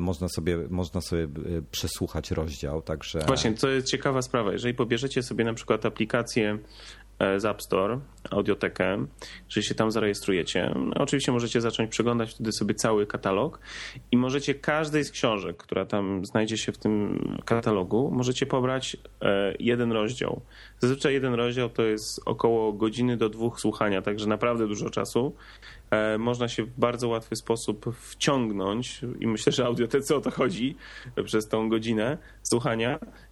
Można 0.00 0.28
sobie, 0.28 0.58
można 0.70 1.00
sobie 1.00 1.28
przesłuchać 1.70 2.30
rozdział, 2.30 2.82
także... 2.82 3.20
Właśnie, 3.26 3.52
to 3.52 3.68
jest 3.68 3.86
ciekawa 3.86 4.22
sprawa. 4.22 4.52
Jeżeli 4.52 4.74
pobierzecie 4.74 5.22
sobie 5.22 5.44
na 5.44 5.54
przykład 5.54 5.86
aplikację 5.86 6.58
z 7.18 7.44
App 7.44 7.62
Store, 7.62 8.00
audiotekę, 8.30 9.06
że 9.48 9.62
się 9.62 9.74
tam 9.74 9.90
zarejestrujecie. 9.90 10.74
No, 10.76 10.94
oczywiście 10.94 11.32
możecie 11.32 11.60
zacząć 11.60 11.90
przeglądać 11.90 12.30
wtedy 12.30 12.52
sobie 12.52 12.74
cały 12.74 13.06
katalog 13.06 13.60
i 14.12 14.16
możecie 14.16 14.54
każdej 14.54 15.04
z 15.04 15.10
książek, 15.10 15.56
która 15.56 15.86
tam 15.86 16.24
znajdzie 16.24 16.56
się 16.58 16.72
w 16.72 16.78
tym 16.78 17.18
katalogu, 17.44 18.10
możecie 18.14 18.46
pobrać 18.46 18.96
e, 19.22 19.54
jeden 19.58 19.92
rozdział. 19.92 20.40
Zazwyczaj 20.78 21.12
jeden 21.12 21.34
rozdział 21.34 21.68
to 21.68 21.82
jest 21.82 22.20
około 22.24 22.72
godziny 22.72 23.16
do 23.16 23.28
dwóch 23.28 23.60
słuchania, 23.60 24.02
także 24.02 24.26
naprawdę 24.26 24.66
dużo 24.66 24.90
czasu. 24.90 25.34
E, 25.90 26.18
można 26.18 26.48
się 26.48 26.64
w 26.64 26.80
bardzo 26.80 27.08
łatwy 27.08 27.36
sposób 27.36 27.96
wciągnąć 28.00 29.00
i 29.20 29.26
myślę, 29.26 29.52
że 29.52 29.66
audiotece 29.66 30.16
o 30.16 30.20
to 30.20 30.30
chodzi 30.30 30.76
przez 31.24 31.48
tą 31.48 31.68
godzinę 31.68 32.18
słuchania 32.42 32.98
E, 32.98 33.27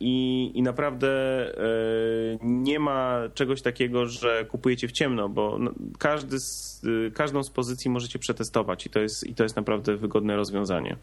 I, 0.00 0.50
I 0.54 0.62
naprawdę 0.62 1.08
e, 1.08 2.38
nie 2.42 2.78
ma 2.80 3.20
czegoś 3.34 3.62
takiego, 3.62 4.06
że 4.06 4.44
kupujecie 4.44 4.88
w 4.88 4.92
ciemno, 4.92 5.28
bo 5.28 5.58
każdy 5.98 6.40
z, 6.40 6.80
y, 6.84 7.10
każdą 7.14 7.42
z 7.42 7.50
pozycji 7.50 7.90
możecie 7.90 8.18
przetestować 8.18 8.86
i 8.86 8.90
to 8.90 9.00
jest, 9.00 9.26
i 9.26 9.34
to 9.34 9.42
jest 9.42 9.56
naprawdę 9.56 9.96
wygodne 9.96 10.36
rozwiązanie. 10.36 10.96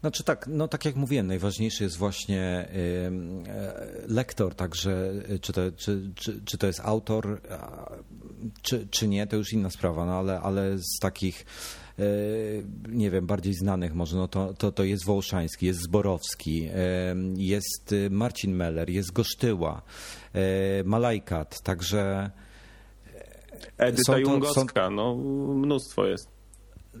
Znaczy 0.00 0.24
tak, 0.24 0.46
no 0.46 0.68
tak 0.68 0.84
jak 0.84 0.96
mówiłem, 0.96 1.26
najważniejszy 1.26 1.84
jest 1.84 1.96
właśnie 1.96 2.42
e, 2.42 2.68
lektor, 4.08 4.54
także 4.54 5.12
czy 5.40 5.52
to, 5.52 5.60
czy, 5.76 6.10
czy, 6.14 6.40
czy 6.44 6.58
to 6.58 6.66
jest 6.66 6.80
autor, 6.80 7.40
czy, 8.62 8.86
czy 8.90 9.08
nie, 9.08 9.26
to 9.26 9.36
już 9.36 9.52
inna 9.52 9.70
sprawa, 9.70 10.06
no 10.06 10.12
ale, 10.12 10.40
ale 10.40 10.78
z 10.78 10.98
takich 11.00 11.44
E, 11.87 11.87
nie 12.88 13.10
wiem, 13.10 13.26
bardziej 13.26 13.54
znanych 13.54 13.94
może, 13.94 14.16
no 14.16 14.28
to, 14.28 14.54
to, 14.54 14.72
to 14.72 14.84
jest 14.84 15.04
Wołszański, 15.04 15.66
jest 15.66 15.80
Zborowski, 15.80 16.68
e, 16.74 17.14
jest 17.36 17.92
y, 17.92 18.10
Marcin 18.10 18.54
Meller, 18.54 18.90
jest 18.90 19.12
Gosztyła, 19.12 19.82
e, 20.32 20.84
Malajkat, 20.84 21.62
także... 21.62 22.30
Edyta 23.78 24.18
Jungowska, 24.18 24.84
są... 24.86 24.90
no 24.90 25.14
mnóstwo 25.54 26.06
jest. 26.06 26.28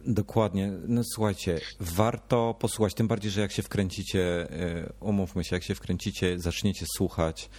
Dokładnie. 0.06 0.72
No 0.88 1.02
słuchajcie, 1.14 1.60
warto 1.80 2.54
posłuchać, 2.58 2.94
tym 2.94 3.08
bardziej, 3.08 3.30
że 3.30 3.40
jak 3.40 3.52
się 3.52 3.62
wkręcicie, 3.62 4.48
umówmy 5.00 5.44
się, 5.44 5.56
jak 5.56 5.62
się 5.62 5.74
wkręcicie, 5.74 6.38
zaczniecie 6.38 6.86
słuchać 6.96 7.50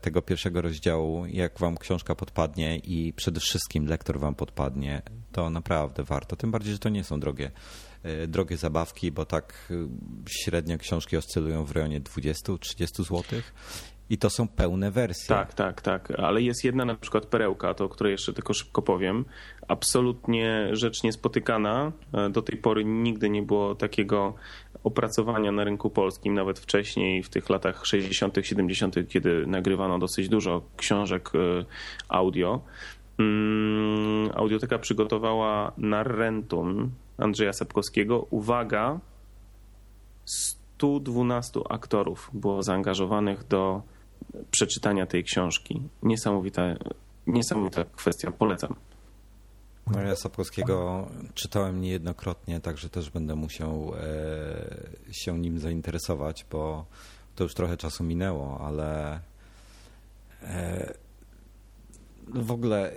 tego 0.00 0.22
pierwszego 0.22 0.62
rozdziału, 0.62 1.26
jak 1.26 1.58
wam 1.58 1.76
książka 1.76 2.14
podpadnie 2.14 2.76
i 2.76 3.12
przede 3.12 3.40
wszystkim 3.40 3.86
lektor 3.86 4.20
wam 4.20 4.34
podpadnie, 4.34 5.02
to 5.32 5.50
naprawdę 5.50 6.04
warto. 6.04 6.36
Tym 6.36 6.50
bardziej, 6.50 6.72
że 6.72 6.78
to 6.78 6.88
nie 6.88 7.04
są 7.04 7.20
drogie, 7.20 7.50
e, 8.02 8.26
drogie 8.26 8.56
zabawki, 8.56 9.12
bo 9.12 9.24
tak 9.24 9.68
e, 9.70 9.74
średnio 10.28 10.78
książki 10.78 11.16
oscylują 11.16 11.64
w 11.64 11.72
rejonie 11.72 12.00
20-30 12.00 12.86
zł. 12.96 13.22
I 14.14 14.18
to 14.18 14.30
są 14.30 14.48
pełne 14.48 14.90
wersje. 14.90 15.28
Tak, 15.28 15.54
tak, 15.54 15.82
tak. 15.82 16.10
Ale 16.10 16.42
jest 16.42 16.64
jedna 16.64 16.84
na 16.84 16.94
przykład 16.94 17.26
perełka, 17.26 17.74
to 17.74 17.84
o 17.84 17.88
której 17.88 18.10
jeszcze 18.10 18.32
tylko 18.32 18.54
szybko 18.54 18.82
powiem. 18.82 19.24
Absolutnie 19.68 20.68
rzecz 20.72 21.02
niespotykana. 21.02 21.92
E, 22.12 22.30
do 22.30 22.42
tej 22.42 22.58
pory 22.58 22.84
nigdy 22.84 23.30
nie 23.30 23.42
było 23.42 23.74
takiego 23.74 24.34
opracowania 24.84 25.52
na 25.52 25.64
rynku 25.64 25.90
polskim, 25.90 26.34
nawet 26.34 26.58
wcześniej, 26.58 27.22
w 27.22 27.28
tych 27.28 27.50
latach 27.50 27.86
60., 27.86 28.34
70., 28.42 28.96
kiedy 29.08 29.46
nagrywano 29.46 29.98
dosyć 29.98 30.28
dużo 30.28 30.62
książek 30.76 31.30
audio 32.08 32.60
mm, 33.18 34.30
Audioteka 34.34 34.78
przygotowała 34.78 35.72
Narrentum 35.76 36.90
Andrzeja 37.18 37.52
Sapkowskiego. 37.52 38.26
Uwaga, 38.30 39.00
112 40.24 41.60
aktorów 41.68 42.30
było 42.32 42.62
zaangażowanych 42.62 43.46
do 43.46 43.82
przeczytania 44.50 45.06
tej 45.06 45.24
książki. 45.24 45.82
Niesamowita, 46.02 46.62
niesamowita 47.26 47.84
kwestia, 47.84 48.30
polecam. 48.30 48.74
No 49.86 50.00
ja 50.00 50.16
Sapkowskiego 50.16 51.08
czytałem 51.34 51.80
niejednokrotnie, 51.80 52.60
także 52.60 52.88
też 52.88 53.10
będę 53.10 53.34
musiał 53.34 53.92
e, 53.94 55.14
się 55.14 55.38
nim 55.38 55.58
zainteresować, 55.58 56.46
bo 56.50 56.86
to 57.36 57.44
już 57.44 57.54
trochę 57.54 57.76
czasu 57.76 58.04
minęło, 58.04 58.60
ale 58.60 59.20
e, 60.42 60.94
w 62.28 62.50
ogóle 62.52 62.92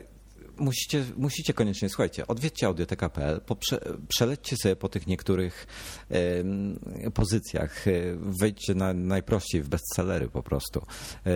musicie, 0.60 1.04
musicie 1.18 1.54
koniecznie, 1.54 1.90
słuchajcie, 1.90 2.28
odwiedźcie 2.28 2.68
audioteka.pl, 2.68 3.42
prze, 3.60 3.80
przelećcie 4.08 4.56
sobie 4.58 4.76
po 4.76 4.90
tych 4.90 5.08
niektórych 5.08 5.68
e, 6.12 7.12
pozycjach, 7.12 7.86
wejdźcie 8.18 8.76
na, 8.76 8.94
najprościej 8.94 9.62
w 9.62 9.70
bestsellery 9.70 10.30
po 10.30 10.44
prostu. 10.44 10.82
E, 11.26 11.32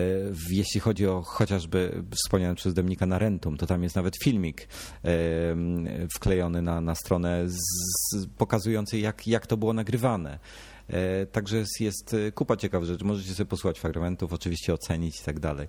jeśli 0.50 0.80
chodzi 0.80 1.06
o 1.06 1.22
chociażby 1.22 2.02
wspomniałem 2.24 2.56
przez 2.56 2.74
Demnika 2.74 3.06
na 3.06 3.18
Rentum, 3.18 3.56
to 3.56 3.66
tam 3.66 3.82
jest 3.82 3.96
nawet 3.96 4.14
filmik 4.24 4.62
e, 4.62 4.66
wklejony 6.14 6.62
na, 6.62 6.80
na 6.80 6.94
stronę 6.94 7.44
z, 7.48 8.26
pokazujący 8.38 8.98
jak, 8.98 9.26
jak 9.26 9.46
to 9.46 9.56
było 9.56 9.72
nagrywane. 9.72 10.38
Także 11.32 11.56
jest, 11.56 11.80
jest 11.80 12.16
kupa 12.34 12.56
ciekawych 12.56 12.88
rzeczy. 12.88 13.04
Możecie 13.04 13.34
sobie 13.34 13.48
posłuchać 13.48 13.78
fragmentów, 13.78 14.32
oczywiście 14.32 14.74
ocenić 14.74 15.20
i 15.20 15.24
tak 15.24 15.40
dalej. 15.40 15.68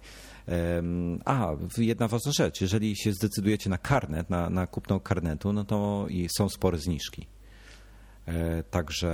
A, 1.26 1.52
jedna 1.78 2.08
ważna 2.08 2.32
rzecz. 2.32 2.62
Jeżeli 2.62 2.96
się 2.96 3.14
zdecydujecie 3.14 3.70
na 3.70 3.78
karnet, 3.78 4.30
na, 4.30 4.50
na 4.50 4.68
kupno 4.68 5.00
karnetu, 5.00 5.54
no 5.54 5.64
to 5.64 6.08
są 6.38 6.50
spore 6.50 6.78
zniżki. 6.78 7.28
E, 8.26 8.64
także 8.64 9.14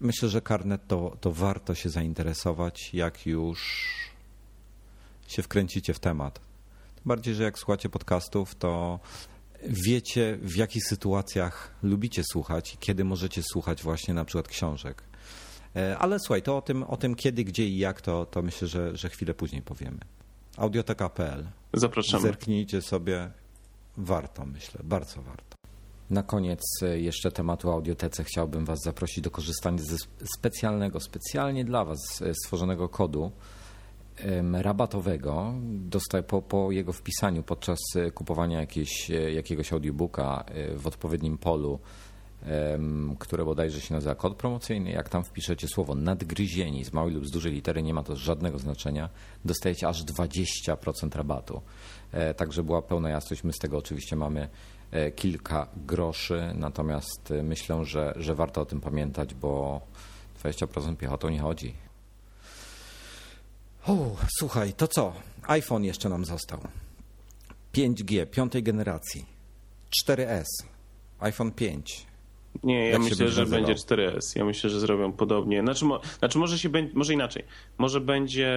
myślę, 0.00 0.28
że 0.28 0.40
karnet 0.40 0.86
to, 0.86 1.16
to 1.20 1.32
warto 1.32 1.74
się 1.74 1.90
zainteresować, 1.90 2.94
jak 2.94 3.26
już 3.26 3.84
się 5.28 5.42
wkręcicie 5.42 5.94
w 5.94 5.98
temat. 5.98 6.34
Tym 6.94 7.04
bardziej, 7.04 7.34
że 7.34 7.42
jak 7.42 7.58
słuchacie 7.58 7.88
podcastów, 7.88 8.54
to 8.54 9.00
wiecie, 9.66 10.38
w 10.42 10.56
jakich 10.56 10.84
sytuacjach 10.84 11.74
lubicie 11.82 12.22
słuchać 12.32 12.74
i 12.74 12.78
kiedy 12.78 13.04
możecie 13.04 13.42
słuchać 13.42 13.82
właśnie 13.82 14.14
na 14.14 14.24
przykład 14.24 14.48
książek. 14.48 15.02
E, 15.76 15.98
ale 15.98 16.18
słuchaj, 16.20 16.42
to 16.42 16.56
o 16.56 16.62
tym, 16.62 16.82
o 16.82 16.96
tym 16.96 17.14
kiedy, 17.14 17.44
gdzie 17.44 17.66
i 17.66 17.78
jak, 17.78 18.00
to, 18.00 18.26
to 18.26 18.42
myślę, 18.42 18.68
że, 18.68 18.96
że 18.96 19.08
chwilę 19.08 19.34
później 19.34 19.62
powiemy. 19.62 19.98
Audioteka.pl. 20.56 21.46
Zapraszamy. 21.72 22.22
Zerknijcie 22.22 22.82
sobie. 22.82 23.30
Warto, 23.96 24.46
myślę, 24.46 24.80
bardzo 24.84 25.22
warto. 25.22 25.56
Na 26.10 26.22
koniec 26.22 26.60
e, 26.82 27.00
jeszcze 27.00 27.32
tematu 27.32 27.70
audiotece 27.70 28.24
chciałbym 28.24 28.64
Was 28.64 28.78
zaprosić 28.84 29.20
do 29.20 29.30
korzystania 29.30 29.78
ze 29.82 29.96
specjalnego, 30.38 31.00
specjalnie 31.00 31.64
dla 31.64 31.84
Was 31.84 32.22
e, 32.22 32.34
stworzonego 32.34 32.88
kodu 32.88 33.32
rabatowego 34.52 35.54
po, 36.26 36.42
po 36.42 36.72
jego 36.72 36.92
wpisaniu 36.92 37.42
podczas 37.42 37.78
kupowania 38.14 38.60
jakieś, 38.60 39.10
jakiegoś 39.34 39.72
audiobooka 39.72 40.44
w 40.76 40.86
odpowiednim 40.86 41.38
polu 41.38 41.78
które 43.18 43.44
bodajże 43.44 43.80
się 43.80 43.94
nazywa 43.94 44.14
kod 44.14 44.36
promocyjny. 44.36 44.90
Jak 44.90 45.08
tam 45.08 45.24
wpiszecie 45.24 45.68
słowo 45.68 45.94
nadgryzieni 45.94 46.84
z 46.84 46.92
małej 46.92 47.14
lub 47.14 47.26
z 47.26 47.30
dużej 47.30 47.52
litery, 47.52 47.82
nie 47.82 47.94
ma 47.94 48.02
to 48.02 48.16
żadnego 48.16 48.58
znaczenia, 48.58 49.08
dostajecie 49.44 49.88
aż 49.88 50.04
20% 50.04 51.16
rabatu. 51.16 51.62
E, 52.12 52.34
także 52.34 52.62
była 52.62 52.82
pełna 52.82 53.10
jasność. 53.10 53.44
My 53.44 53.52
z 53.52 53.58
tego 53.58 53.78
oczywiście 53.78 54.16
mamy 54.16 54.48
e, 54.90 55.12
kilka 55.12 55.68
groszy, 55.76 56.52
natomiast 56.54 57.30
e, 57.30 57.42
myślę, 57.42 57.84
że, 57.84 58.14
że 58.16 58.34
warto 58.34 58.60
o 58.60 58.64
tym 58.64 58.80
pamiętać, 58.80 59.34
bo 59.34 59.80
20% 60.44 60.96
piechotą 60.96 61.28
nie 61.28 61.40
chodzi. 61.40 61.87
O, 63.88 64.16
słuchaj, 64.38 64.72
to 64.72 64.88
co? 64.88 65.12
iPhone 65.46 65.84
jeszcze 65.84 66.08
nam 66.08 66.24
został. 66.24 66.60
5G, 67.74 68.26
piątej 68.26 68.62
generacji. 68.62 69.24
4S, 70.04 70.44
iPhone 71.20 71.52
5, 71.52 72.06
nie, 72.64 72.84
ja 72.84 72.90
Jak 72.90 73.00
myślę, 73.00 73.28
że 73.28 73.46
będzie 73.46 73.74
4S. 73.74 74.20
Ja 74.36 74.44
myślę, 74.44 74.70
że 74.70 74.80
zrobią 74.80 75.12
podobnie. 75.12 75.60
Znaczy, 75.60 75.84
mo, 75.84 76.00
znaczy 76.18 76.38
może 76.38 76.58
się 76.58 76.68
może 76.94 77.14
inaczej. 77.14 77.44
Może 77.78 78.00
będzie 78.00 78.48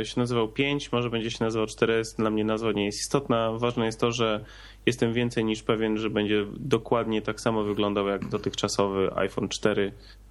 e, 0.00 0.04
się 0.04 0.20
nazywał 0.20 0.48
5, 0.48 0.92
może 0.92 1.10
będzie 1.10 1.30
się 1.30 1.44
nazywał 1.44 1.66
4S. 1.66 2.16
Dla 2.18 2.30
mnie 2.30 2.44
nazwa 2.44 2.72
nie 2.72 2.84
jest 2.84 3.00
istotna. 3.00 3.52
Ważne 3.52 3.86
jest 3.86 4.00
to, 4.00 4.12
że 4.12 4.44
jestem 4.86 5.12
więcej 5.12 5.44
niż 5.44 5.62
pewien, 5.62 5.98
że 5.98 6.10
będzie 6.10 6.46
dokładnie 6.56 7.22
tak 7.22 7.40
samo 7.40 7.64
wyglądał 7.64 8.08
jak 8.08 8.28
dotychczasowy 8.28 9.10
iPhone 9.14 9.48
4, 9.48 9.92
e, 9.92 10.29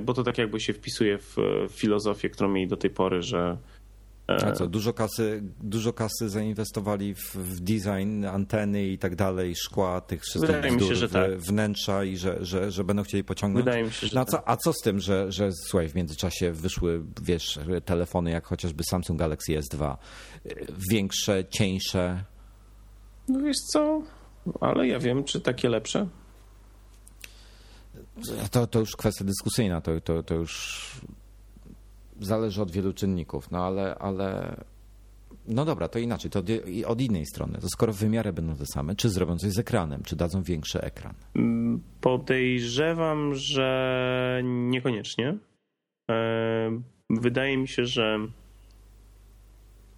bo 0.00 0.14
to 0.14 0.22
tak 0.22 0.38
jakby 0.38 0.60
się 0.60 0.72
wpisuje 0.72 1.18
w 1.18 1.36
filozofię, 1.70 2.30
którą 2.30 2.48
mieli 2.48 2.68
do 2.68 2.76
tej 2.76 2.90
pory, 2.90 3.22
że 3.22 3.56
a 4.30 4.52
co, 4.52 4.66
dużo 4.66 4.92
kasy, 4.92 5.42
dużo 5.62 5.92
kasy 5.92 6.28
zainwestowali 6.28 7.14
w, 7.14 7.34
w 7.34 7.60
design, 7.60 8.24
anteny 8.24 8.86
i 8.86 8.98
tak 8.98 9.16
dalej, 9.16 9.54
szkła, 9.56 10.00
tych 10.00 10.22
wszystkich 10.22 10.56
Wydaje 10.56 10.72
mi 10.76 10.80
się, 10.80 10.94
że 10.94 11.08
tak. 11.08 11.38
wnętrza 11.38 12.04
i 12.04 12.16
że, 12.16 12.44
że, 12.44 12.70
że 12.70 12.84
będą 12.84 13.02
chcieli 13.02 13.24
pociągnąć. 13.24 13.64
Wydaje 13.64 13.84
mi 13.84 13.90
się, 13.90 14.06
że 14.06 14.14
no, 14.14 14.20
a, 14.20 14.24
co, 14.24 14.36
tak. 14.36 14.42
a 14.46 14.56
co 14.56 14.72
z 14.72 14.76
tym, 14.84 15.00
że, 15.00 15.32
że 15.32 15.52
słuchaj, 15.52 15.88
w 15.88 15.94
międzyczasie 15.94 16.52
wyszły, 16.52 17.02
wiesz, 17.22 17.58
telefony 17.84 18.30
jak 18.30 18.46
chociażby 18.46 18.84
Samsung 18.84 19.18
Galaxy 19.18 19.52
S2, 19.52 19.96
większe, 20.90 21.44
cieńsze? 21.44 22.24
No 23.28 23.40
wiesz 23.40 23.58
co, 23.72 24.02
ale 24.60 24.86
ja 24.86 24.98
wiem, 24.98 25.24
czy 25.24 25.40
takie 25.40 25.68
lepsze? 25.68 26.06
To, 28.50 28.66
to 28.66 28.80
już 28.80 28.96
kwestia 28.96 29.24
dyskusyjna, 29.24 29.80
to, 29.80 30.00
to, 30.00 30.22
to 30.22 30.34
już 30.34 31.00
zależy 32.20 32.62
od 32.62 32.70
wielu 32.70 32.92
czynników, 32.92 33.50
no 33.50 33.64
ale, 33.66 33.94
ale 33.94 34.56
no 35.48 35.64
dobra, 35.64 35.88
to 35.88 35.98
inaczej, 35.98 36.30
to 36.30 36.42
od 36.86 37.00
innej 37.00 37.26
strony. 37.26 37.58
To 37.60 37.68
skoro 37.68 37.92
wymiary 37.92 38.32
będą 38.32 38.56
te 38.56 38.66
same, 38.66 38.96
czy 38.96 39.08
zrobią 39.10 39.38
coś 39.38 39.50
z 39.50 39.58
ekranem, 39.58 40.02
czy 40.02 40.16
dadzą 40.16 40.42
większy 40.42 40.80
ekran? 40.80 41.14
Podejrzewam, 42.00 43.34
że 43.34 44.40
niekoniecznie. 44.44 45.38
E, 46.10 46.80
wydaje 47.10 47.56
mi 47.56 47.68
się, 47.68 47.84
że 47.84 48.18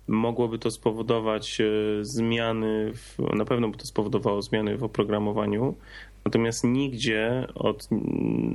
mogłoby 0.08 0.58
to 0.58 0.70
spowodować 0.70 1.60
e, 1.60 1.64
zmiany, 2.00 2.92
w, 2.94 3.18
na 3.36 3.44
pewno 3.44 3.68
by 3.68 3.76
to 3.76 3.86
spowodowało 3.86 4.42
zmiany 4.42 4.78
w 4.78 4.84
oprogramowaniu, 4.84 5.74
natomiast 6.24 6.64
nigdzie 6.64 7.46
od, 7.54 7.88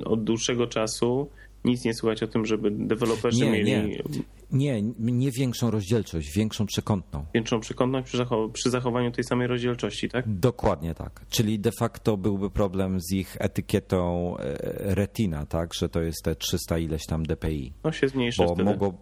od 0.06 0.24
dłuższego 0.24 0.68
czasu 0.68 1.30
nic 1.66 1.86
nie 1.86 1.94
słychać 1.94 2.24
o 2.24 2.28
tym, 2.28 2.46
żeby 2.46 2.72
deweloperzy 2.72 3.46
nie, 3.46 3.52
mieli... 3.52 3.72
Nie. 3.72 4.04
Nie, 4.52 4.82
nie 5.00 5.32
większą 5.32 5.72
rozdzielczość, 5.72 6.32
większą 6.36 6.66
przekątną. 6.66 7.26
Większą 7.34 7.60
przekątność 7.60 8.08
przy, 8.08 8.18
zachow 8.18 8.52
przy 8.52 8.70
zachowaniu 8.70 9.12
tej 9.12 9.24
samej 9.24 9.48
rozdzielczości, 9.48 10.10
tak? 10.10 10.26
Dokładnie 10.40 10.96
tak. 10.96 11.26
Czyli 11.30 11.60
de 11.60 11.72
facto 11.80 12.18
byłby 12.18 12.50
problem 12.50 13.00
z 13.02 13.12
ich 13.12 13.38
etykietą 13.40 14.34
e, 14.38 14.56
Retina, 14.96 15.46
tak? 15.46 15.74
Że 15.74 15.90
to 15.90 16.02
jest 16.02 16.24
te 16.24 16.36
300 16.36 16.78
ileś 16.78 17.06
tam 17.06 17.26
dpi. 17.26 17.74
No 17.84 17.92
się 17.92 18.08
zmniejszy 18.08 18.44
bo 18.44 18.54
wtedy. 18.54 18.64
Mogło, 18.64 18.94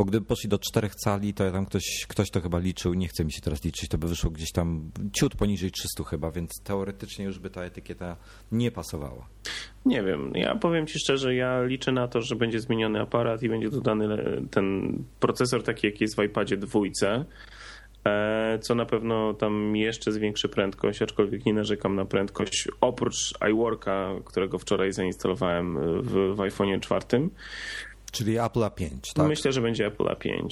bo 0.00 0.04
gdyby 0.04 0.26
poszli 0.26 0.48
do 0.48 0.58
czterech 0.58 0.94
cali, 0.94 1.34
to 1.34 1.50
tam 1.50 1.66
ktoś, 1.66 1.84
ktoś 2.08 2.30
to 2.30 2.40
chyba 2.40 2.58
liczył, 2.58 2.94
nie 2.94 3.08
chce 3.08 3.24
mi 3.24 3.32
się 3.32 3.40
teraz 3.40 3.64
liczyć, 3.64 3.88
to 3.88 3.98
by 3.98 4.08
wyszło 4.08 4.30
gdzieś 4.30 4.52
tam 4.52 4.90
ciut 5.12 5.36
poniżej 5.36 5.70
300 5.70 6.04
chyba, 6.04 6.30
więc 6.30 6.50
teoretycznie 6.64 7.24
już 7.24 7.38
by 7.38 7.50
ta 7.50 7.62
etykieta 7.62 8.16
nie 8.52 8.70
pasowała. 8.70 9.28
Nie 9.86 10.02
wiem, 10.02 10.32
ja 10.34 10.54
powiem 10.54 10.86
Ci 10.86 10.98
szczerze, 10.98 11.34
ja 11.34 11.62
liczę 11.62 11.92
na 11.92 12.08
to, 12.08 12.22
że 12.22 12.36
będzie 12.36 12.60
zmieniony 12.60 13.00
aparat 13.00 13.42
i 13.42 13.48
będzie 13.48 13.70
dodany 13.70 14.08
ten 14.50 14.96
procesor 15.20 15.62
taki, 15.62 15.86
jaki 15.86 16.04
jest 16.04 16.16
w 16.16 16.22
iPadzie 16.22 16.56
dwójce, 16.56 17.24
e, 18.06 18.58
co 18.58 18.74
na 18.74 18.86
pewno 18.86 19.34
tam 19.34 19.76
jeszcze 19.76 20.12
zwiększy 20.12 20.48
prędkość, 20.48 21.02
aczkolwiek 21.02 21.46
nie 21.46 21.54
narzekam 21.54 21.96
na 21.96 22.04
prędkość 22.04 22.68
oprócz 22.80 23.34
iWorka, 23.50 24.14
którego 24.24 24.58
wczoraj 24.58 24.92
zainstalowałem 24.92 25.78
w, 26.02 26.36
w 26.36 26.40
iPhone 26.40 26.80
czwartym. 26.80 27.30
Czyli 28.10 28.38
Apple 28.38 28.60
A5, 28.60 28.88
tak? 29.14 29.28
Myślę, 29.28 29.52
że 29.52 29.60
będzie 29.60 29.86
Apple 29.86 30.04
A5. 30.04 30.46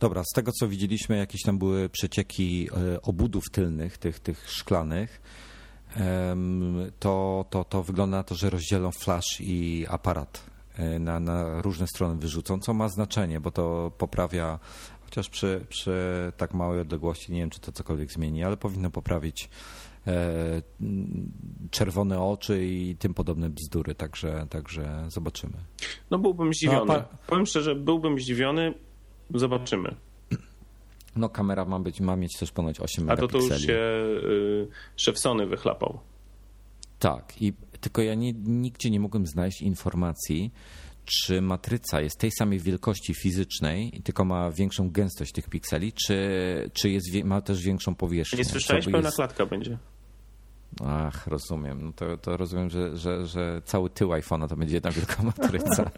Dobra, 0.00 0.22
z 0.24 0.34
tego 0.34 0.52
co 0.52 0.68
widzieliśmy, 0.68 1.16
jakieś 1.16 1.42
tam 1.42 1.58
były 1.58 1.88
przecieki 1.88 2.68
e, 2.94 3.02
obudów 3.02 3.44
tylnych, 3.52 3.98
tych, 3.98 4.20
tych 4.20 4.50
szklanych, 4.50 5.20
to, 7.00 7.44
to, 7.50 7.64
to 7.64 7.82
wygląda 7.82 8.16
na 8.16 8.22
to, 8.22 8.34
że 8.34 8.50
rozdzielą 8.50 8.92
flash 8.92 9.40
i 9.40 9.86
aparat 9.88 10.42
e, 10.76 10.98
na, 10.98 11.20
na 11.20 11.62
różne 11.62 11.86
strony 11.86 12.20
wyrzucą, 12.20 12.60
co 12.60 12.74
ma 12.74 12.88
znaczenie, 12.88 13.40
bo 13.40 13.50
to 13.50 13.92
poprawia, 13.98 14.58
chociaż 15.04 15.28
przy, 15.28 15.64
przy 15.68 15.96
tak 16.36 16.54
małej 16.54 16.80
odległości, 16.80 17.32
nie 17.32 17.40
wiem 17.40 17.50
czy 17.50 17.60
to 17.60 17.72
cokolwiek 17.72 18.12
zmieni, 18.12 18.44
ale 18.44 18.56
powinno 18.56 18.90
poprawić 18.90 19.48
czerwone 21.70 22.20
oczy 22.20 22.64
i 22.66 22.96
tym 22.96 23.14
podobne 23.14 23.50
bzdury, 23.50 23.94
także, 23.94 24.46
także 24.50 25.04
zobaczymy. 25.08 25.56
No 26.10 26.18
byłbym 26.18 26.54
zdziwiony. 26.54 26.94
No, 26.94 27.04
Powiem 27.26 27.46
szczerze, 27.46 27.74
byłbym 27.74 28.20
zdziwiony, 28.20 28.74
zobaczymy. 29.34 29.94
No 31.16 31.28
kamera 31.28 31.64
ma, 31.64 31.80
być, 31.80 32.00
ma 32.00 32.16
mieć 32.16 32.38
też 32.38 32.52
ponoć 32.52 32.80
8 32.80 33.10
A 33.10 33.16
to 33.16 33.28
to 33.28 33.38
megapikseli. 33.38 33.60
już 33.60 33.66
się 33.66 33.78
y, 34.28 34.68
szef 34.96 35.18
Sony 35.18 35.46
wychlapał. 35.46 36.00
Tak, 36.98 37.42
i 37.42 37.52
tylko 37.80 38.02
ja 38.02 38.14
nie, 38.14 38.32
nigdzie 38.32 38.90
nie 38.90 39.00
mogłem 39.00 39.26
znaleźć 39.26 39.62
informacji, 39.62 40.52
czy 41.04 41.40
matryca 41.40 42.00
jest 42.00 42.18
tej 42.18 42.30
samej 42.30 42.58
wielkości 42.58 43.14
fizycznej, 43.14 44.00
tylko 44.04 44.24
ma 44.24 44.50
większą 44.50 44.90
gęstość 44.90 45.32
tych 45.32 45.48
pikseli, 45.48 45.92
czy, 45.92 46.16
czy 46.72 46.90
jest, 46.90 47.06
ma 47.24 47.40
też 47.40 47.62
większą 47.62 47.94
powierzchnię. 47.94 48.38
Nie 48.38 48.44
słyszałeś? 48.44 48.84
Pełna 48.84 48.98
jest... 48.98 49.16
klatka 49.16 49.46
będzie. 49.46 49.78
Ach, 50.86 51.26
rozumiem. 51.26 51.84
No 51.84 51.92
to, 51.92 52.16
to 52.16 52.36
rozumiem, 52.36 52.70
że, 52.70 52.96
że, 52.96 53.26
że 53.26 53.62
cały 53.64 53.90
tył 53.90 54.08
iPhone'a 54.08 54.48
to 54.48 54.56
będzie 54.56 54.74
jedna 54.74 54.90
wielka 54.90 55.22
matryca. 55.22 55.90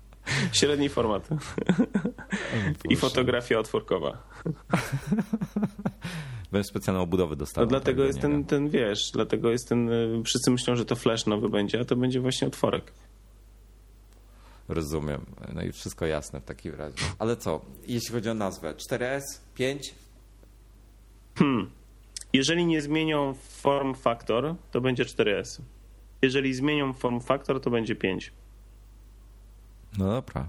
Średni 0.52 0.88
format. 0.88 1.28
I 2.88 2.96
fotografia 2.96 3.58
otworkowa. 3.58 4.18
Będę 6.52 6.64
specjalną 6.64 7.02
obudowę 7.02 7.30
No 7.30 7.36
dostał. 7.36 7.66
dlatego 7.66 8.04
jest 8.04 8.20
ten, 8.20 8.44
ten, 8.44 8.68
wiesz, 8.68 9.10
dlatego 9.12 9.50
jest 9.50 9.68
ten, 9.68 9.88
y, 9.88 10.22
wszyscy 10.24 10.50
myślą, 10.50 10.76
że 10.76 10.84
to 10.84 10.96
flash 10.96 11.26
nowy 11.26 11.48
będzie, 11.48 11.80
a 11.80 11.84
to 11.84 11.96
będzie 11.96 12.20
właśnie 12.20 12.48
otworek. 12.48 12.92
Rozumiem. 14.68 15.26
No 15.54 15.62
i 15.62 15.72
wszystko 15.72 16.06
jasne 16.06 16.40
w 16.40 16.44
takim 16.44 16.74
razie. 16.74 17.04
Ale 17.18 17.36
co, 17.36 17.60
jeśli 17.86 18.14
chodzi 18.14 18.30
o 18.30 18.34
nazwę? 18.34 18.74
4S? 18.74 19.22
5? 19.54 19.94
Jeżeli 22.32 22.66
nie 22.66 22.82
zmienią 22.82 23.34
form 23.34 23.94
factor, 23.94 24.54
to 24.70 24.80
będzie 24.80 25.04
4S. 25.04 25.60
Jeżeli 26.22 26.54
zmienią 26.54 26.92
form 26.92 27.20
factor, 27.20 27.60
to 27.60 27.70
będzie 27.70 27.96
5. 27.96 28.32
No 29.98 30.06
dobra. 30.06 30.48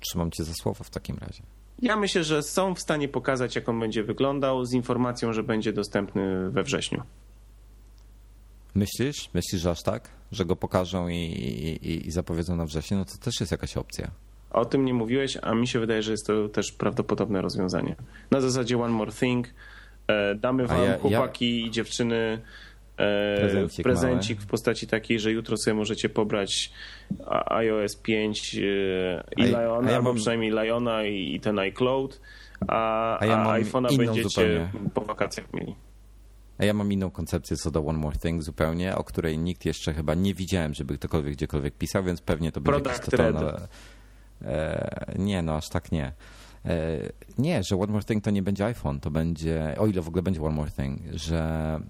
Trzymam 0.00 0.30
cię 0.30 0.44
za 0.44 0.52
słowo 0.54 0.84
w 0.84 0.90
takim 0.90 1.16
razie. 1.18 1.42
Ja 1.82 1.96
myślę, 1.96 2.24
że 2.24 2.42
są 2.42 2.74
w 2.74 2.80
stanie 2.80 3.08
pokazać, 3.08 3.56
jak 3.56 3.68
on 3.68 3.80
będzie 3.80 4.02
wyglądał, 4.02 4.64
z 4.64 4.72
informacją, 4.72 5.32
że 5.32 5.42
będzie 5.42 5.72
dostępny 5.72 6.50
we 6.50 6.62
wrześniu. 6.62 7.02
Myślisz? 8.74 9.30
Myślisz, 9.34 9.62
że 9.62 9.70
aż 9.70 9.82
tak? 9.82 10.10
Że 10.32 10.44
go 10.44 10.56
pokażą 10.56 11.08
i, 11.08 11.14
i, 11.14 12.06
i 12.06 12.10
zapowiedzą 12.10 12.56
na 12.56 12.64
wrzesień? 12.64 12.98
No 12.98 13.04
to 13.04 13.18
też 13.18 13.40
jest 13.40 13.52
jakaś 13.52 13.76
opcja. 13.76 14.10
O 14.50 14.64
tym 14.64 14.84
nie 14.84 14.94
mówiłeś, 14.94 15.38
a 15.42 15.54
mi 15.54 15.68
się 15.68 15.80
wydaje, 15.80 16.02
że 16.02 16.10
jest 16.10 16.26
to 16.26 16.48
też 16.48 16.72
prawdopodobne 16.72 17.42
rozwiązanie. 17.42 17.96
Na 18.30 18.40
zasadzie 18.40 18.78
One 18.78 18.94
More 18.94 19.12
Thing. 19.12 19.46
E, 20.08 20.34
damy 20.34 20.66
wam, 20.66 20.78
ja- 20.78 20.84
ja- 20.84 20.98
chłopaki 20.98 21.66
i 21.66 21.70
dziewczyny, 21.70 22.40
e, 22.98 23.36
Prezencik 23.40 23.82
prezencik 23.84 24.40
w 24.40 24.46
postaci 24.46 24.86
takiej, 24.86 25.20
że 25.20 25.32
jutro 25.32 25.56
sobie 25.56 25.74
możecie 25.74 26.08
pobrać 26.08 26.72
iOS 27.46 27.96
5 27.96 28.54
e, 28.54 28.60
i 29.36 29.42
A 29.42 29.46
ja- 29.46 29.60
Liona, 29.62 29.88
a 29.88 29.90
ja 29.90 29.96
albo 29.96 30.08
mam- 30.08 30.16
przynajmniej 30.16 30.50
Liona 30.50 31.04
i, 31.04 31.34
i 31.34 31.40
ten 31.40 31.58
iCloud, 31.58 32.20
a, 32.68 33.18
A 33.20 33.26
ja 33.26 33.36
a 33.42 33.60
iPhone'a 33.60 33.96
będziecie 33.96 34.28
zupełnie. 34.28 34.68
po 34.94 35.00
wakacjach 35.00 35.52
mieli. 35.54 35.74
A 36.58 36.64
ja 36.64 36.74
mam 36.74 36.92
inną 36.92 37.10
koncepcję 37.10 37.56
co 37.56 37.70
do 37.70 37.80
One 37.86 37.98
More 37.98 38.16
Thing 38.18 38.42
zupełnie, 38.42 38.96
o 38.96 39.04
której 39.04 39.38
nikt 39.38 39.64
jeszcze 39.64 39.94
chyba 39.94 40.14
nie 40.14 40.34
widziałem, 40.34 40.74
żeby 40.74 40.98
ktokolwiek 40.98 41.34
gdziekolwiek 41.34 41.74
pisał, 41.74 42.04
więc 42.04 42.20
pewnie 42.20 42.52
to 42.52 42.60
będzie 42.60 42.80
Product 42.80 42.96
jakaś 42.96 43.10
totalna... 43.10 43.60
E, 44.44 45.12
nie, 45.18 45.42
no 45.42 45.56
aż 45.56 45.68
tak 45.68 45.92
nie. 45.92 46.12
E, 46.66 46.98
nie, 47.38 47.62
że 47.62 47.76
One 47.76 47.92
More 47.92 48.04
Thing 48.04 48.24
to 48.24 48.30
nie 48.30 48.42
będzie 48.42 48.64
iPhone, 48.64 49.00
to 49.00 49.10
będzie, 49.10 49.74
o 49.78 49.86
ile 49.86 50.02
w 50.02 50.08
ogóle 50.08 50.22
będzie 50.22 50.42
One 50.42 50.54
More 50.54 50.70
Thing, 50.70 51.00
że 51.12 51.80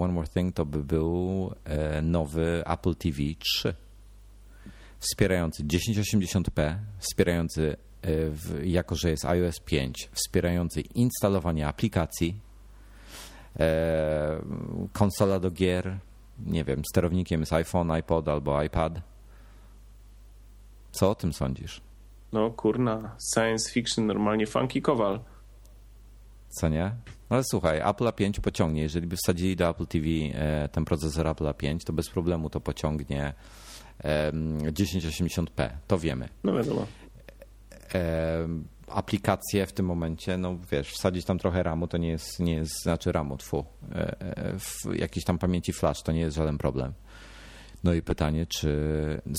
One 0.00 0.12
More 0.12 0.28
Thing 0.28 0.54
to 0.54 0.66
by 0.66 0.84
był 0.84 1.50
e, 1.64 2.02
nowy 2.02 2.62
Apple 2.66 2.94
TV 2.94 3.18
3. 3.38 3.74
Wspierający 4.98 5.64
1080p, 5.64 6.76
wspierający 6.98 7.76
e, 8.02 8.30
w, 8.30 8.60
jako, 8.64 8.94
że 8.96 9.10
jest 9.10 9.24
iOS 9.24 9.60
5, 9.60 10.10
wspierający 10.12 10.80
instalowanie 10.80 11.68
aplikacji, 11.68 12.40
e, 13.60 14.42
konsola 14.92 15.40
do 15.40 15.50
gier, 15.50 15.98
nie 16.46 16.64
wiem, 16.64 16.82
sterownikiem 16.90 17.40
jest 17.40 17.52
iPhone, 17.52 17.90
iPod 17.90 18.28
albo 18.28 18.62
iPad. 18.62 19.00
Co 20.92 21.10
o 21.10 21.14
tym 21.14 21.32
sądzisz? 21.32 21.85
No 22.32 22.50
kurna, 22.50 23.16
science 23.34 23.72
fiction, 23.72 24.06
normalnie 24.06 24.46
funky 24.46 24.82
kowal. 24.82 25.20
Co 26.48 26.68
nie? 26.68 26.84
No 27.30 27.36
ale 27.36 27.42
słuchaj, 27.50 27.80
Apple 27.84 28.04
A5 28.04 28.40
pociągnie. 28.40 28.82
Jeżeli 28.82 29.06
by 29.06 29.16
wsadzili 29.16 29.56
do 29.56 29.68
Apple 29.68 29.86
TV 29.86 30.06
e, 30.34 30.68
ten 30.68 30.84
procesor 30.84 31.26
Apple 31.26 31.46
A5, 31.46 31.78
to 31.84 31.92
bez 31.92 32.10
problemu 32.10 32.50
to 32.50 32.60
pociągnie 32.60 33.34
e, 34.04 34.32
1080p. 34.32 35.68
To 35.86 35.98
wiemy. 35.98 36.28
No 36.44 36.52
wiadomo. 36.52 36.86
Aplikacje 38.88 39.66
w 39.66 39.72
tym 39.72 39.86
momencie, 39.86 40.38
no 40.38 40.58
wiesz, 40.72 40.90
wsadzić 40.90 41.24
tam 41.24 41.38
trochę 41.38 41.62
RAMu 41.62 41.86
to 41.86 41.98
nie 41.98 42.08
jest, 42.08 42.40
nie 42.40 42.54
jest 42.54 42.82
znaczy 42.82 43.12
RAMu, 43.12 43.36
tfu, 43.36 43.64
e, 43.94 44.20
e, 44.20 44.58
w 44.58 44.94
jakiejś 44.94 45.24
tam 45.24 45.38
pamięci 45.38 45.72
flash 45.72 46.02
to 46.02 46.12
nie 46.12 46.20
jest 46.20 46.36
żaden 46.36 46.58
problem. 46.58 46.92
No 47.86 47.94
i 47.94 48.02
pytanie, 48.02 48.46
czy. 48.46 48.70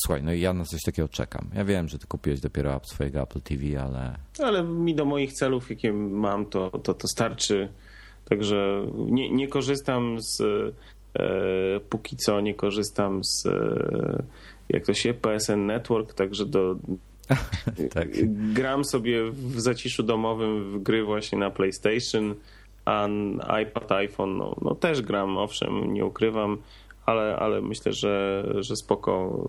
Słuchaj, 0.06 0.24
no 0.24 0.34
i 0.34 0.40
ja 0.40 0.54
na 0.54 0.64
coś 0.64 0.84
takiego 0.84 1.08
czekam. 1.08 1.50
Ja 1.56 1.66
wiem, 1.66 1.88
że 1.88 2.00
ty 2.00 2.08
kupiłeś 2.08 2.40
dopiero 2.40 2.76
app 2.76 2.86
swojego 2.86 3.22
Apple 3.22 3.42
TV, 3.42 3.82
ale 3.84 4.16
Ale 4.44 4.64
mi 4.64 4.96
do 4.96 5.06
moich 5.06 5.34
celów, 5.34 5.70
jakie 5.70 5.94
mam, 5.94 6.46
to, 6.46 6.70
to, 6.70 6.94
to 6.94 7.08
starczy. 7.08 7.70
Także 8.30 8.86
nie, 8.96 9.32
nie 9.32 9.48
korzystam 9.48 10.18
z. 10.22 10.42
E, 10.42 11.80
póki 11.90 12.16
co 12.18 12.42
nie 12.42 12.54
korzystam 12.54 13.24
z. 13.24 13.46
E, 13.46 14.24
jak 14.70 14.86
to 14.86 14.94
się 14.94 15.14
PSN 15.14 15.66
Network, 15.66 16.14
także 16.14 16.46
do. 16.46 16.76
tak. 17.96 18.08
Gram 18.54 18.86
sobie 18.86 19.32
w 19.32 19.60
zaciszu 19.60 20.04
domowym 20.04 20.72
w 20.72 20.84
gry 20.84 21.04
właśnie 21.04 21.38
na 21.38 21.50
PlayStation, 21.50 22.36
a 22.86 23.08
iPad, 23.62 23.92
iPhone, 23.92 24.38
no, 24.38 24.56
no 24.62 24.76
też 24.76 25.02
gram, 25.02 25.38
owszem, 25.38 25.94
nie 25.94 26.06
ukrywam, 26.06 26.58
ale, 27.08 27.36
ale 27.36 27.62
myślę, 27.62 27.94
że, 27.94 28.44
że 28.60 28.76
spoko. 28.76 29.44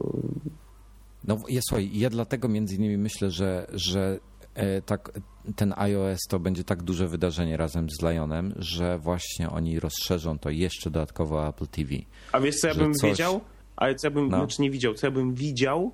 No 1.25 1.39
ja, 1.49 1.61
słuchaj, 1.69 1.91
ja 1.93 2.11
dlatego 2.11 2.49
między 2.49 2.77
innymi 2.77 2.99
myślę, 2.99 3.31
że, 3.31 3.67
że 3.73 4.19
e, 4.55 4.83
tak, 4.83 5.13
ten 5.57 5.75
iOS 5.77 6.19
to 6.29 6.39
będzie 6.39 6.65
tak 6.65 6.83
duże 6.83 7.09
wydarzenie 7.09 7.57
razem 7.57 7.91
z 7.91 8.03
Lionem, 8.03 8.55
że 8.59 8.99
właśnie 8.99 9.51
oni 9.51 9.81
rozszerzą 9.81 10.39
to 10.39 10.51
jeszcze 10.51 10.91
dodatkowo 10.91 11.49
Apple 11.49 11.67
TV. 11.67 11.91
A 12.33 12.41
wiesz, 12.41 12.57
co 12.57 12.69
ja 12.69 12.75
bym 12.75 12.95
coś- 12.95 13.11
wiedział? 13.11 13.41
Ale 13.77 13.95
co 13.95 14.07
ja 14.07 14.11
bym, 14.11 14.29
No. 14.29 14.37
znaczy 14.39 14.63
nie 14.63 14.71
widział, 14.71 14.95
co 14.95 15.07
ja 15.07 15.11
bym 15.11 15.35
widział, 15.35 15.93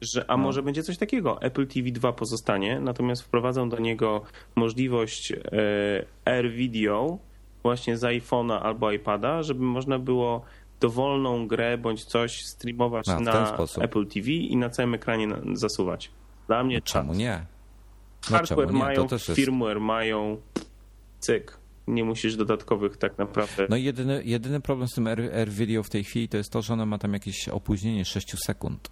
że 0.00 0.30
a 0.30 0.36
No. 0.36 0.42
może 0.42 0.62
będzie 0.62 0.82
coś 0.82 0.98
takiego. 0.98 1.42
Apple 1.42 1.66
TV 1.66 1.90
2 1.90 2.12
pozostanie, 2.12 2.80
natomiast 2.80 3.22
wprowadzą 3.22 3.68
do 3.68 3.78
niego 3.78 4.22
możliwość 4.56 5.32
e, 5.32 5.38
Air 6.24 6.50
Video 6.50 7.18
właśnie 7.62 7.96
z 7.96 8.02
iPhone'a 8.02 8.58
albo 8.62 8.92
iPada, 8.92 9.42
żeby 9.42 9.64
można 9.64 9.98
było 9.98 10.42
dowolną 10.82 11.48
grę 11.48 11.78
bądź 11.78 12.04
coś 12.04 12.44
streamować 12.44 13.08
A, 13.08 13.20
na. 13.20 13.56
Apple 13.80 14.06
TV 14.06 14.30
i 14.30 14.56
na 14.56 14.70
całym 14.70 14.94
ekranie 14.94 15.28
zasuwać. 15.54 16.10
Dla 16.46 16.64
mnie 16.64 16.82
Czemu 16.82 17.08
czas. 17.08 17.18
nie? 17.18 17.46
No 18.30 18.36
Hardware 18.36 18.66
czemu 18.66 18.72
nie? 18.72 18.84
mają, 18.84 19.06
jest... 19.12 19.32
firmware 19.32 19.80
mają, 19.80 20.40
cyk. 21.20 21.58
Nie 21.86 22.04
musisz 22.04 22.36
dodatkowych 22.36 22.96
tak 22.96 23.18
naprawdę. 23.18 23.66
No 23.70 23.76
jedyny, 23.76 24.22
jedyny 24.24 24.60
problem 24.60 24.88
z 24.88 24.94
tym 24.94 25.06
Air, 25.06 25.20
Air 25.20 25.48
Video 25.48 25.82
w 25.82 25.90
tej 25.90 26.04
chwili 26.04 26.28
to 26.28 26.36
jest 26.36 26.50
to, 26.50 26.62
że 26.62 26.72
ono 26.72 26.86
ma 26.86 26.98
tam 26.98 27.12
jakieś 27.12 27.48
opóźnienie 27.48 28.04
6 28.04 28.38
sekund. 28.46 28.88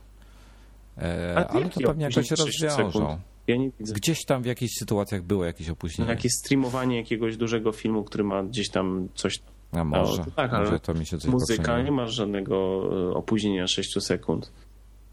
E, 0.98 1.46
ale 1.50 1.68
to 1.68 1.80
pewnie 1.80 2.04
jakoś 2.04 2.32
opóźnienie 2.32 2.52
6 2.52 2.62
rozwiążą. 2.62 3.18
Ja. 3.46 3.56
Gdzieś 3.80 4.24
tam 4.24 4.42
w 4.42 4.46
jakichś 4.46 4.72
sytuacjach 4.78 5.22
było 5.22 5.44
jakieś 5.44 5.68
opóźnienie. 5.70 6.10
Jakieś 6.10 6.32
streamowanie 6.32 6.96
jakiegoś 6.96 7.36
dużego 7.36 7.72
filmu, 7.72 8.04
który 8.04 8.24
ma 8.24 8.42
gdzieś 8.42 8.70
tam 8.70 9.08
coś. 9.14 9.40
A 9.72 9.84
może, 9.84 10.22
No, 10.26 10.32
tak, 10.36 10.52
ale 10.52 10.64
może 10.64 10.80
to 10.80 10.94
mi 10.94 11.06
się 11.06 11.18
coś 11.18 11.30
Muzyka, 11.30 11.82
nie 11.82 11.92
masz 11.92 12.14
żadnego 12.14 12.82
e, 13.10 13.14
opóźnienia 13.14 13.66
6 13.66 14.02
sekund. 14.02 14.52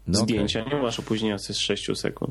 No. 0.06 0.18
Zdjęcia, 0.18 0.64
nie 0.72 0.82
masz 0.82 0.98
opóźnienia 0.98 1.38
z 1.38 1.56
6 1.56 1.90
sekund. 1.94 2.30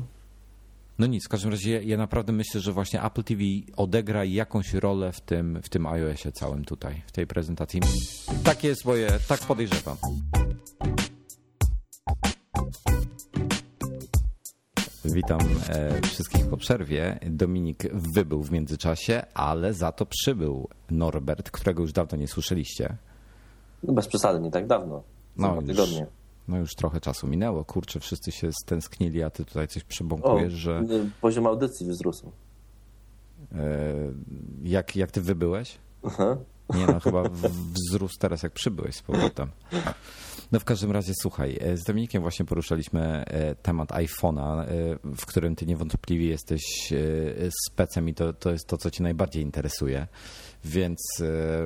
No 0.98 1.06
nic, 1.06 1.26
w 1.26 1.28
każdym 1.28 1.50
razie 1.50 1.70
ja, 1.70 1.80
ja 1.80 1.96
naprawdę 1.96 2.32
myślę, 2.32 2.60
że 2.60 2.72
właśnie 2.72 3.02
Apple 3.02 3.24
TV 3.24 3.42
odegra 3.76 4.24
jakąś 4.24 4.74
rolę 4.74 5.12
w 5.12 5.20
tym, 5.20 5.60
w 5.62 5.68
tym 5.68 5.86
iOSie 5.86 6.32
całym 6.32 6.64
tutaj, 6.64 7.02
w 7.06 7.12
tej 7.12 7.26
prezentacji. 7.26 7.80
Tak 8.44 8.64
jest 8.64 8.84
moje, 8.84 9.08
tak 9.28 9.40
podejrzewam. 9.40 9.96
Witam 15.04 15.38
e, 15.68 16.00
wszystkich 16.02 16.46
po 16.46 16.56
przerwie. 16.56 17.18
Dominik 17.30 17.82
wybył 17.92 18.42
w 18.42 18.50
międzyczasie, 18.50 19.22
ale 19.34 19.74
za 19.74 19.92
to 19.92 20.06
przybył 20.06 20.68
Norbert, 20.90 21.50
którego 21.50 21.82
już 21.82 21.92
dawno 21.92 22.18
nie 22.18 22.28
słyszeliście. 22.28 22.96
No 23.82 23.92
bez 23.92 24.08
przesady, 24.08 24.40
nie 24.40 24.50
tak 24.50 24.66
dawno. 24.66 25.02
No 25.36 25.54
już, 25.54 25.66
tygodnie. 25.66 26.06
no 26.48 26.58
już 26.58 26.74
trochę 26.74 27.00
czasu 27.00 27.26
minęło. 27.26 27.64
Kurczę, 27.64 28.00
wszyscy 28.00 28.32
się 28.32 28.50
stęsknili, 28.62 29.22
a 29.22 29.30
ty 29.30 29.44
tutaj 29.44 29.68
coś 29.68 29.82
O, 29.82 29.86
przebąkujesz, 29.88 30.52
że 30.52 30.80
y, 30.90 31.10
poziom 31.20 31.46
audycji 31.46 31.86
wzrósł. 31.86 32.32
e, 33.52 33.94
jak, 34.62 34.96
jak 34.96 35.10
ty 35.10 35.20
wybyłeś? 35.20 35.78
Aha. 36.02 36.36
Nie 36.74 36.86
no, 36.86 37.00
chyba 37.00 37.22
wzrósł 37.72 38.18
teraz 38.18 38.42
jak 38.42 38.52
przybyłeś 38.52 38.94
z 38.94 39.02
powrotem. 39.02 39.48
No 40.52 40.60
w 40.60 40.64
każdym 40.64 40.92
razie 40.92 41.12
słuchaj, 41.22 41.58
e, 41.60 41.76
z 41.76 41.84
Dominikiem 41.84 42.22
właśnie 42.22 42.44
poruszaliśmy 42.46 43.24
e, 43.26 43.54
temat 43.54 43.88
iPhone'a, 43.88 44.60
e, 44.60 44.66
w 45.16 45.26
którym 45.26 45.56
ty 45.56 45.66
niewątpliwie 45.66 46.28
jesteś 46.28 46.62
specem 47.66 48.08
i 48.08 48.14
to, 48.14 48.32
to 48.32 48.50
jest 48.50 48.66
to, 48.68 48.76
co 48.76 48.90
cię 48.90 49.02
najbardziej 49.02 49.42
interesuje. 49.42 50.06
Więc 50.64 50.98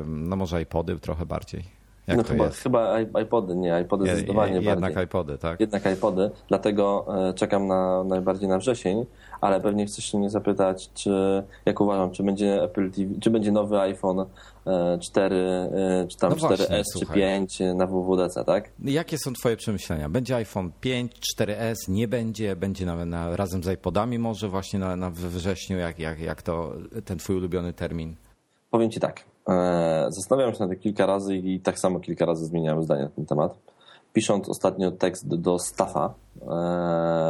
no 0.06 0.36
może 0.36 0.62
iPody 0.62 0.98
trochę 0.98 1.26
bardziej. 1.26 1.64
Jak 2.06 2.16
no 2.16 2.22
to 2.22 2.28
chyba, 2.32 2.44
jest? 2.44 2.58
chyba 2.58 3.00
iPody, 3.00 3.56
nie, 3.56 3.80
iPody 3.82 4.06
Je- 4.06 4.12
zdecydowanie 4.12 4.54
je- 4.54 4.62
Jednak 4.62 4.80
bardziej. 4.94 5.04
iPody, 5.04 5.38
tak? 5.38 5.60
Jednak 5.60 5.86
iPody, 5.96 6.30
dlatego 6.48 7.06
czekam 7.34 7.66
na, 7.66 8.04
najbardziej 8.04 8.48
na 8.48 8.58
wrzesień, 8.58 9.06
ale 9.42 9.60
pewnie 9.60 9.86
chcesz 9.86 10.04
się 10.04 10.18
mnie 10.18 10.30
zapytać, 10.30 10.90
czy 10.94 11.42
jak 11.64 11.80
uważam, 11.80 12.10
czy 12.10 12.22
będzie 12.22 12.62
Apple 12.62 12.90
TV, 12.90 13.20
czy 13.20 13.30
będzie 13.30 13.52
nowy 13.52 13.80
iPhone 13.80 14.24
e, 14.66 14.98
4, 14.98 15.36
e, 15.36 16.06
czy 16.08 16.18
tam 16.18 16.30
No 16.30 16.36
właśnie, 16.36 16.66
4S, 16.66 16.84
czy 16.92 16.98
słuchaj. 16.98 17.16
5 17.16 17.58
na 17.74 17.86
WWDC, 17.86 18.44
tak? 18.44 18.70
Jakie 18.84 19.18
są 19.18 19.32
twoje 19.32 19.56
przemyślenia? 19.56 20.08
Będzie 20.08 20.36
iPhone 20.36 20.72
5, 20.80 21.12
4S, 21.38 21.74
nie 21.88 22.08
będzie, 22.08 22.56
będzie 22.56 22.86
na, 22.86 23.04
na, 23.04 23.36
razem 23.36 23.64
z 23.64 23.68
iPodami 23.68 24.18
może 24.18 24.48
właśnie 24.48 24.78
na, 24.78 24.96
na 24.96 25.10
we 25.10 25.28
wrześniu, 25.28 25.78
jak, 25.78 25.98
jak, 25.98 26.20
jak 26.20 26.42
to 26.42 26.72
ten 27.04 27.18
twój 27.18 27.36
ulubiony 27.36 27.72
termin? 27.72 28.14
Powiem 28.70 28.90
Ci 28.90 29.00
tak. 29.00 29.24
E, 29.48 30.06
zastanawiałem 30.08 30.54
się 30.54 30.60
nad 30.60 30.70
tym 30.70 30.78
kilka 30.78 31.06
razy 31.06 31.36
i 31.36 31.60
tak 31.60 31.78
samo 31.78 32.00
kilka 32.00 32.26
razy 32.26 32.46
zmieniałem 32.46 32.82
zdanie 32.82 33.02
na 33.02 33.08
ten 33.08 33.26
temat. 33.26 33.71
Pisząc 34.12 34.48
ostatnio 34.48 34.90
tekst 34.90 35.34
do 35.34 35.58
Staffa 35.58 36.14
e, 36.42 36.44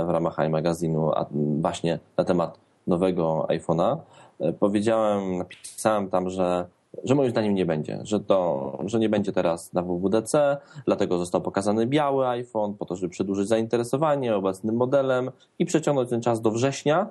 w 0.07 0.11
ramach 0.11 0.39
iMagazynu, 0.39 1.13
a 1.13 1.27
właśnie 1.61 1.99
na 2.17 2.25
temat 2.25 2.59
nowego 2.87 3.47
iPhone'a, 3.49 3.97
e, 4.41 4.53
powiedziałem, 4.53 5.39
napisałem 5.39 6.09
tam, 6.09 6.31
że, 6.31 6.67
że 7.05 7.15
moim 7.15 7.31
zdaniem 7.31 7.55
nie 7.55 7.67
będzie, 7.67 8.01
że 8.03 8.21
to, 8.21 8.79
że 8.87 8.99
nie 8.99 9.09
będzie 9.09 9.33
teraz 9.33 9.73
na 9.73 9.83
WWDC, 9.83 10.57
dlatego 10.87 11.19
został 11.19 11.41
pokazany 11.41 11.87
biały 11.87 12.27
iPhone 12.27 12.75
po 12.75 12.85
to, 12.85 12.97
żeby 12.97 13.09
przedłużyć 13.09 13.49
zainteresowanie 13.49 14.37
obecnym 14.37 14.77
modelem 14.77 15.31
i 15.59 15.65
przeciągnąć 15.67 16.11
ten 16.11 16.23
czas 16.23 16.41
do 16.41 16.51
września, 16.51 17.07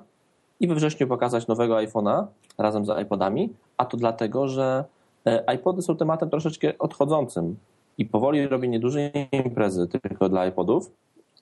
i 0.60 0.68
we 0.68 0.74
wrześniu 0.74 1.08
pokazać 1.08 1.46
nowego 1.46 1.74
iPhone'a 1.74 2.26
razem 2.58 2.86
z 2.86 3.02
iPodami, 3.02 3.52
a 3.76 3.84
to 3.84 3.96
dlatego, 3.96 4.48
że 4.48 4.84
e, 5.26 5.54
iPody 5.54 5.82
są 5.82 5.96
tematem 5.96 6.30
troszeczkę 6.30 6.78
odchodzącym 6.78 7.56
i 7.98 8.06
powoli 8.06 8.48
robienie 8.48 8.80
dużej 8.80 9.10
imprezy 9.32 9.88
tylko 10.02 10.28
dla 10.28 10.46
iPodów 10.46 10.90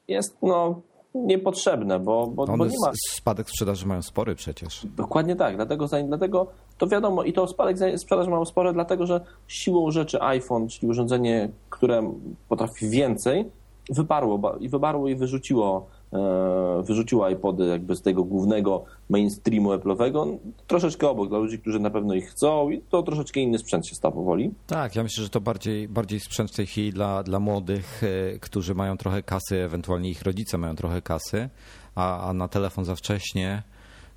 jest 0.09 0.37
no 0.43 0.81
niepotrzebne, 1.15 1.99
bo, 1.99 2.27
bo, 2.27 2.47
bo 2.47 2.53
One 2.53 2.65
nie 2.65 2.77
ma... 2.87 2.93
spadek 3.11 3.51
sprzedaży 3.51 3.87
mają 3.87 4.03
spory 4.03 4.35
przecież. 4.35 4.87
Dokładnie 4.97 5.37
tak, 5.37 5.57
dlatego, 5.57 5.87
dlatego 6.09 6.47
to 6.79 6.87
wiadomo 6.87 7.23
i 7.23 7.33
to 7.33 7.47
spadek 7.47 7.77
sprzedaży 7.99 8.31
mało 8.31 8.47
spory, 8.47 8.73
dlatego 8.73 9.07
że 9.07 9.21
siłą 9.49 9.91
rzeczy 9.91 10.23
iPhone, 10.23 10.69
czyli 10.69 10.91
urządzenie, 10.91 11.51
które 11.71 12.13
potrafi 12.49 12.91
więcej, 12.91 13.51
wyparło 13.91 14.57
i 14.61 14.69
wyparło 14.69 15.09
i 15.09 15.17
wyrzuciło, 15.17 15.87
wyrzuciło 16.83 17.29
iPody 17.29 17.67
jakby 17.67 17.97
z 17.97 18.03
tego 18.03 18.25
głównego 18.25 18.85
mainstreamu 19.09 19.71
Apple'owego, 19.73 20.39
troszeczkę 20.67 21.09
obok 21.09 21.29
dla 21.29 21.39
ludzi, 21.39 21.59
którzy 21.59 21.81
na 21.81 21.91
pewno 21.91 22.15
ich 22.15 22.31
chcą 22.31 22.71
i 22.71 22.81
to 22.81 23.03
troszeczkę 23.03 23.41
inny 23.41 23.59
sprzęt 23.59 23.87
się 23.87 23.95
stał 23.95 24.13
powoli. 24.13 24.51
Tak, 24.67 24.97
ja 24.97 25.03
myślę, 25.03 25.25
że 25.25 25.31
to 25.31 25.41
bardziej, 25.41 25.89
bardziej 25.89 26.21
sprzęt 26.21 26.51
w 26.51 26.57
tej 26.57 26.67
chwili 26.67 26.93
dla, 26.93 27.23
dla 27.23 27.41
młodych, 27.41 28.03
e, 28.05 28.39
którzy 28.39 28.75
mają 28.75 28.97
trochę 28.97 29.23
kasy, 29.23 29.57
ewentualnie 29.57 30.11
ich 30.11 30.23
rodzice 30.23 30.59
mają 30.59 30.77
trochę 30.77 31.03
kasy, 31.03 31.49
a, 31.95 32.29
a 32.29 32.33
na 32.33 32.49
telefon 32.49 32.85
za 32.85 32.95
wcześnie, 32.95 33.63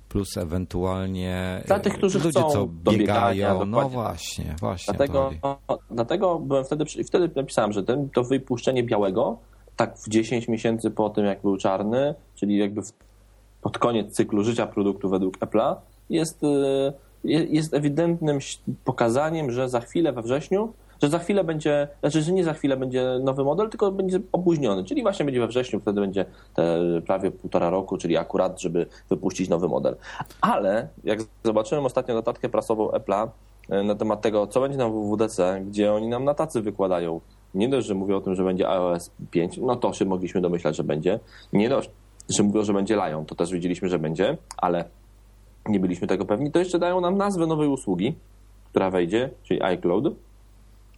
plus 0.08 0.36
ewentualnie 0.36 1.62
Dla 1.66 1.76
e, 1.76 1.80
tych, 1.80 1.94
którzy 1.94 2.18
ludzie, 2.18 2.40
chcą 2.40 2.50
co 2.50 2.66
biegają. 2.66 3.64
No 3.64 3.88
właśnie, 3.88 4.54
właśnie. 4.60 4.94
Dlatego, 4.94 5.30
dlatego 5.90 6.38
byłem 6.38 6.64
wtedy, 6.64 6.84
wtedy 7.06 7.30
napisałem, 7.36 7.72
że 7.72 7.82
ten, 7.82 8.10
to 8.10 8.24
wypuszczenie 8.24 8.82
białego, 8.82 9.38
tak 9.76 9.98
w 9.98 10.08
10 10.08 10.48
miesięcy 10.48 10.90
po 10.90 11.10
tym, 11.10 11.24
jak 11.24 11.42
był 11.42 11.56
czarny, 11.56 12.14
czyli 12.34 12.58
jakby 12.58 12.82
pod 13.62 13.78
koniec 13.78 14.12
cyklu 14.12 14.44
życia 14.44 14.66
produktu 14.66 15.08
według 15.08 15.38
Apple'a, 15.38 15.76
jest, 16.10 16.42
y, 16.44 16.46
je- 17.24 17.44
jest 17.44 17.74
ewidentnym 17.74 18.38
pokazaniem, 18.84 19.50
że 19.50 19.68
za 19.68 19.80
chwilę 19.80 20.12
we 20.12 20.22
wrześniu, 20.22 20.72
że 21.02 21.08
za 21.08 21.18
chwilę 21.18 21.44
będzie, 21.44 21.88
znaczy, 22.00 22.22
że 22.22 22.32
nie 22.32 22.44
za 22.44 22.52
chwilę 22.54 22.76
będzie 22.76 23.18
nowy 23.22 23.44
model, 23.44 23.68
tylko 23.70 23.92
będzie 23.92 24.20
opóźniony, 24.32 24.84
czyli 24.84 25.02
właśnie 25.02 25.24
będzie 25.24 25.40
we 25.40 25.46
wrześniu, 25.46 25.80
wtedy 25.80 26.00
będzie 26.00 26.24
te 26.54 26.78
prawie 27.06 27.30
półtora 27.30 27.70
roku, 27.70 27.98
czyli 27.98 28.16
akurat, 28.16 28.60
żeby 28.60 28.86
wypuścić 29.10 29.48
nowy 29.48 29.68
model. 29.68 29.96
Ale 30.40 30.88
jak 31.04 31.18
zobaczyłem 31.44 31.86
ostatnio 31.86 32.14
notatkę 32.14 32.48
prasową 32.48 32.88
Apple'a 32.88 33.28
e, 33.68 33.82
na 33.82 33.94
temat 33.94 34.20
tego, 34.20 34.46
co 34.46 34.60
będzie 34.60 34.78
na 34.78 34.88
WWDC, 34.88 35.60
gdzie 35.66 35.92
oni 35.92 36.08
nam 36.08 36.24
na 36.24 36.34
tacy 36.34 36.60
wykładają, 36.62 37.20
nie 37.54 37.68
dość, 37.68 37.86
że 37.86 37.94
mówią 37.94 38.16
o 38.16 38.20
tym, 38.20 38.34
że 38.34 38.44
będzie 38.44 38.68
iOS 38.68 39.10
5, 39.30 39.58
no 39.58 39.76
to 39.76 39.92
się 39.92 40.04
mogliśmy 40.04 40.40
domyślać, 40.40 40.76
że 40.76 40.84
będzie. 40.84 41.20
Nie 41.52 41.68
dość, 41.68 41.90
że 42.28 42.42
mówią, 42.42 42.62
że 42.62 42.72
będzie 42.72 42.96
Lion, 42.96 43.24
to 43.24 43.34
też 43.34 43.52
wiedzieliśmy, 43.52 43.88
że 43.88 43.98
będzie, 43.98 44.36
ale 44.56 44.84
nie 45.68 45.80
byliśmy 45.80 46.06
tego 46.06 46.24
pewni. 46.24 46.52
To 46.52 46.58
jeszcze 46.58 46.78
dają 46.78 47.00
nam 47.00 47.16
nazwę 47.16 47.46
nowej 47.46 47.68
usługi, 47.68 48.14
która 48.70 48.90
wejdzie, 48.90 49.30
czyli 49.42 49.62
iCloud. 49.62 50.14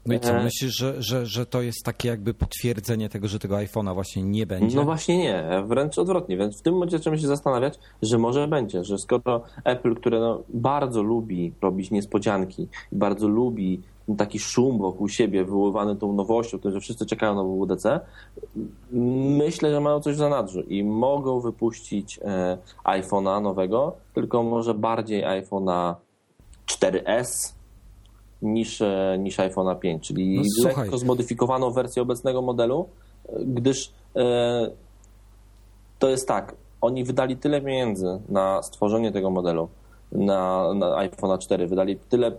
No 0.06 0.14
i 0.14 0.20
co, 0.20 0.30
e, 0.30 0.44
myślisz, 0.44 0.76
że, 0.76 1.02
że, 1.02 1.26
że 1.26 1.46
to 1.46 1.62
jest 1.62 1.84
takie 1.84 2.08
jakby 2.08 2.34
potwierdzenie 2.34 3.08
tego, 3.08 3.28
że 3.28 3.38
tego 3.38 3.56
iPhone'a 3.56 3.94
właśnie 3.94 4.22
nie 4.22 4.46
będzie? 4.46 4.76
No 4.76 4.84
właśnie 4.84 5.18
nie, 5.18 5.44
wręcz 5.66 5.98
odwrotnie, 5.98 6.36
więc 6.36 6.60
w 6.60 6.62
tym 6.62 6.74
momencie 6.74 6.98
zaczynamy 6.98 7.20
się 7.20 7.26
zastanawiać, 7.26 7.78
że 8.02 8.18
może 8.18 8.48
będzie, 8.48 8.84
że 8.84 8.98
skoro 8.98 9.42
Apple, 9.64 9.94
które 9.94 10.20
no 10.20 10.42
bardzo 10.48 11.02
lubi 11.02 11.52
robić 11.62 11.90
niespodzianki 11.90 12.68
i 12.92 12.96
bardzo 12.96 13.28
lubi 13.28 13.82
taki 14.18 14.38
szum 14.38 14.78
wokół 14.78 15.08
siebie 15.08 15.44
wywoływany 15.44 15.96
tą 15.96 16.12
nowością, 16.12 16.58
tym, 16.58 16.72
że 16.72 16.80
wszyscy 16.80 17.06
czekają 17.06 17.34
na 17.34 17.42
WWDC, 17.42 18.00
myślę, 19.38 19.70
że 19.70 19.80
mają 19.80 20.00
coś 20.00 20.14
w 20.14 20.18
zanadrzu 20.18 20.60
i 20.60 20.84
mogą 20.84 21.40
wypuścić 21.40 22.20
e, 22.24 22.58
iPhone'a 22.84 23.42
nowego, 23.42 23.96
tylko 24.14 24.42
może 24.42 24.74
bardziej 24.74 25.24
iPhone'a 25.24 25.94
4S 26.66 27.55
niż, 28.42 28.80
e, 28.82 29.16
niż 29.18 29.36
iPhone'a 29.38 29.78
5, 29.78 30.06
czyli 30.08 30.36
No 30.36 30.42
słuchaj. 30.62 30.84
lekko 30.84 30.98
zmodyfikowaną 30.98 31.70
wersję 31.70 32.02
obecnego 32.02 32.42
modelu, 32.42 32.88
gdyż 33.46 33.92
e, 34.16 34.70
to 35.98 36.08
jest 36.08 36.28
tak, 36.28 36.54
oni 36.80 37.04
wydali 37.04 37.36
tyle 37.36 37.60
pieniędzy 37.60 38.20
na 38.28 38.62
stworzenie 38.62 39.12
tego 39.12 39.30
modelu, 39.30 39.68
na, 40.12 40.74
na 40.74 40.86
iPhone'a 41.08 41.38
4, 41.38 41.66
wydali 41.66 41.96
tyle 41.96 42.32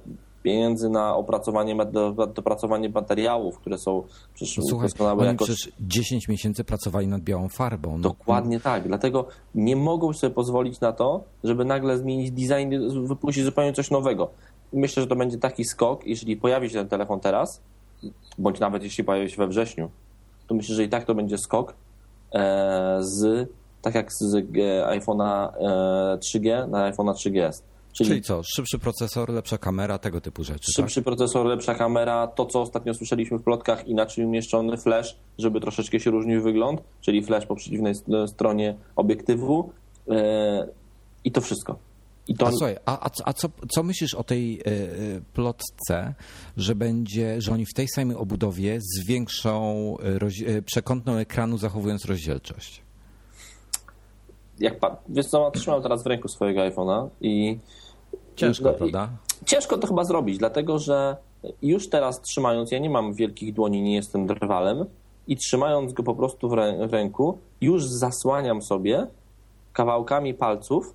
pieniędzy 0.43 0.89
na 0.89 1.15
opracowanie, 1.15 1.75
dopracowanie 2.35 2.89
materiałów, 2.89 3.59
które 3.59 3.77
są 3.77 4.03
przecież 4.33 4.59
Słuchaj, 4.69 4.87
doskonałe 4.87 5.19
oni 5.21 5.27
jakości. 5.31 5.53
przecież 5.53 5.73
10 5.79 6.27
miesięcy 6.27 6.63
pracowali 6.63 7.07
nad 7.07 7.21
białą 7.21 7.49
farbą. 7.49 7.91
No, 7.97 8.03
Dokładnie 8.09 8.59
tak. 8.59 8.87
Dlatego 8.87 9.25
nie 9.55 9.75
mogą 9.75 10.13
sobie 10.13 10.33
pozwolić 10.33 10.79
na 10.79 10.93
to, 10.93 11.23
żeby 11.43 11.65
nagle 11.65 11.97
zmienić 11.97 12.31
design, 12.31 12.73
wypuścić 13.07 13.43
zupełnie 13.43 13.73
coś 13.73 13.91
nowego. 13.91 14.29
Myślę, 14.73 15.03
że 15.03 15.07
to 15.07 15.15
będzie 15.15 15.37
taki 15.37 15.65
skok, 15.65 16.07
jeżeli 16.07 16.37
pojawi 16.37 16.69
się 16.69 16.75
ten 16.75 16.87
telefon 16.87 17.19
teraz, 17.19 17.61
bądź 18.37 18.59
nawet 18.59 18.83
jeśli 18.83 19.03
pojawi 19.03 19.29
się 19.29 19.37
we 19.37 19.47
wrześniu, 19.47 19.89
to 20.47 20.55
myślę, 20.55 20.75
że 20.75 20.83
i 20.83 20.89
tak 20.89 21.05
to 21.05 21.15
będzie 21.15 21.37
skok 21.37 21.73
e, 22.33 22.97
z, 23.01 23.49
tak 23.81 23.95
jak 23.95 24.13
z 24.13 24.35
e, 24.35 24.39
iPhone'a 24.99 25.49
e, 25.59 26.17
3G 26.17 26.69
na 26.69 26.91
iPhone'a 26.91 27.13
3GS. 27.13 27.61
Czyli, 27.93 28.09
Czyli 28.09 28.21
co, 28.21 28.41
szybszy 28.43 28.79
procesor, 28.79 29.29
lepsza 29.29 29.57
kamera, 29.57 29.97
tego 29.97 30.21
typu 30.21 30.43
rzeczy, 30.43 30.73
tak? 30.75 30.85
szybszy 30.85 31.01
procesor, 31.01 31.45
lepsza 31.45 31.75
kamera, 31.75 32.27
to 32.27 32.45
co 32.45 32.61
ostatnio 32.61 32.93
słyszeliśmy 32.93 33.37
w 33.37 33.43
plotkach, 33.43 33.87
inaczej 33.87 34.25
umieszczony 34.25 34.77
flash, 34.77 35.15
żeby 35.37 35.61
troszeczkę 35.61 35.99
się 35.99 36.11
różnił 36.11 36.41
wygląd, 36.41 36.81
czyli 37.01 37.23
flash 37.23 37.45
po 37.45 37.55
przeciwnej 37.55 37.93
stronie 38.27 38.75
obiektywu 38.95 39.69
e, 40.09 40.67
i 41.23 41.31
to 41.31 41.41
wszystko. 41.41 41.86
I 42.27 42.35
to 42.35 42.47
A 42.47 42.51
słuchaj, 42.51 42.77
a, 42.85 43.05
a, 43.05 43.09
co- 43.09 43.27
a 43.27 43.33
co, 43.33 43.47
co 43.69 43.83
myślisz 43.83 44.15
o 44.15 44.23
tej 44.23 44.59
e, 44.59 44.61
plotce, 45.33 46.13
że 46.57 46.75
będzie, 46.75 47.41
że 47.41 47.51
oni 47.51 47.65
w 47.65 47.73
tej 47.73 47.87
samej 47.87 48.17
obudowie 48.17 48.79
zwiększą 48.81 49.73
e, 49.99 50.19
roz, 50.19 50.33
przekątną 50.65 51.13
ekranu, 51.15 51.57
zachowując 51.57 52.05
rozdzielczość? 52.05 52.81
jak 54.59 54.79
pa, 54.79 54.97
wiesz 55.09 55.25
co, 55.25 55.51
trzymam 55.51 55.81
teraz 55.83 56.03
w 56.03 56.07
ręku 56.07 56.27
swojego 56.27 56.61
iPhone'a 56.61 57.09
i 57.21 57.57
Ciężko, 58.35 58.65
no, 58.65 58.71
i- 58.71 58.77
prawda? 58.77 59.09
Ciężko 59.45 59.77
to 59.77 59.87
chyba 59.87 60.03
zrobić, 60.03 60.37
dlatego 60.37 60.79
że 60.79 61.17
już 61.61 61.89
teraz 61.89 62.21
trzymając, 62.21 62.71
ja 62.71 62.79
nie 62.79 62.89
mam 62.89 63.13
wielkich 63.13 63.53
dłoni, 63.53 63.81
nie 63.81 63.95
jestem 63.95 64.27
drwalem 64.27 64.85
i 65.27 65.37
trzymając 65.37 65.93
go 65.93 66.03
po 66.03 66.15
prostu 66.15 66.49
w, 66.49 66.53
rę, 66.53 66.87
w 66.87 66.93
ręku, 66.93 67.37
już 67.61 67.85
zasłaniam 67.87 68.61
sobie 68.61 69.07
kawałkami 69.73 70.33
palców 70.33 70.93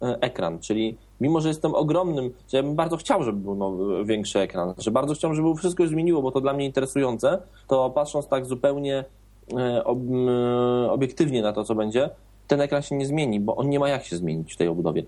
ekran, 0.00 0.58
czyli 0.58 0.96
mimo, 1.20 1.40
że 1.40 1.48
jestem 1.48 1.74
ogromnym, 1.74 2.30
że 2.48 2.56
ja 2.56 2.62
bym 2.62 2.74
bardzo 2.74 2.96
chciał, 2.96 3.22
żeby 3.22 3.40
był 3.40 3.54
nowy, 3.54 4.04
większy 4.04 4.40
ekran, 4.40 4.74
że 4.78 4.90
bardzo 4.90 5.14
chciałbym, 5.14 5.36
żeby 5.36 5.54
wszystko 5.54 5.82
się 5.82 5.88
zmieniło, 5.88 6.22
bo 6.22 6.30
to 6.30 6.40
dla 6.40 6.52
mnie 6.52 6.66
interesujące, 6.66 7.42
to 7.68 7.90
patrząc 7.90 8.28
tak 8.28 8.46
zupełnie 8.46 9.04
e, 9.54 9.56
e, 9.56 10.90
obiektywnie 10.90 11.42
na 11.42 11.52
to, 11.52 11.64
co 11.64 11.74
będzie, 11.74 12.10
ten 12.48 12.60
ekran 12.60 12.82
się 12.82 12.96
nie 12.96 13.06
zmieni, 13.06 13.40
bo 13.40 13.56
on 13.56 13.68
nie 13.68 13.78
ma 13.78 13.88
jak 13.88 14.04
się 14.04 14.16
zmienić 14.16 14.54
w 14.54 14.56
tej 14.56 14.68
obudowie. 14.68 15.02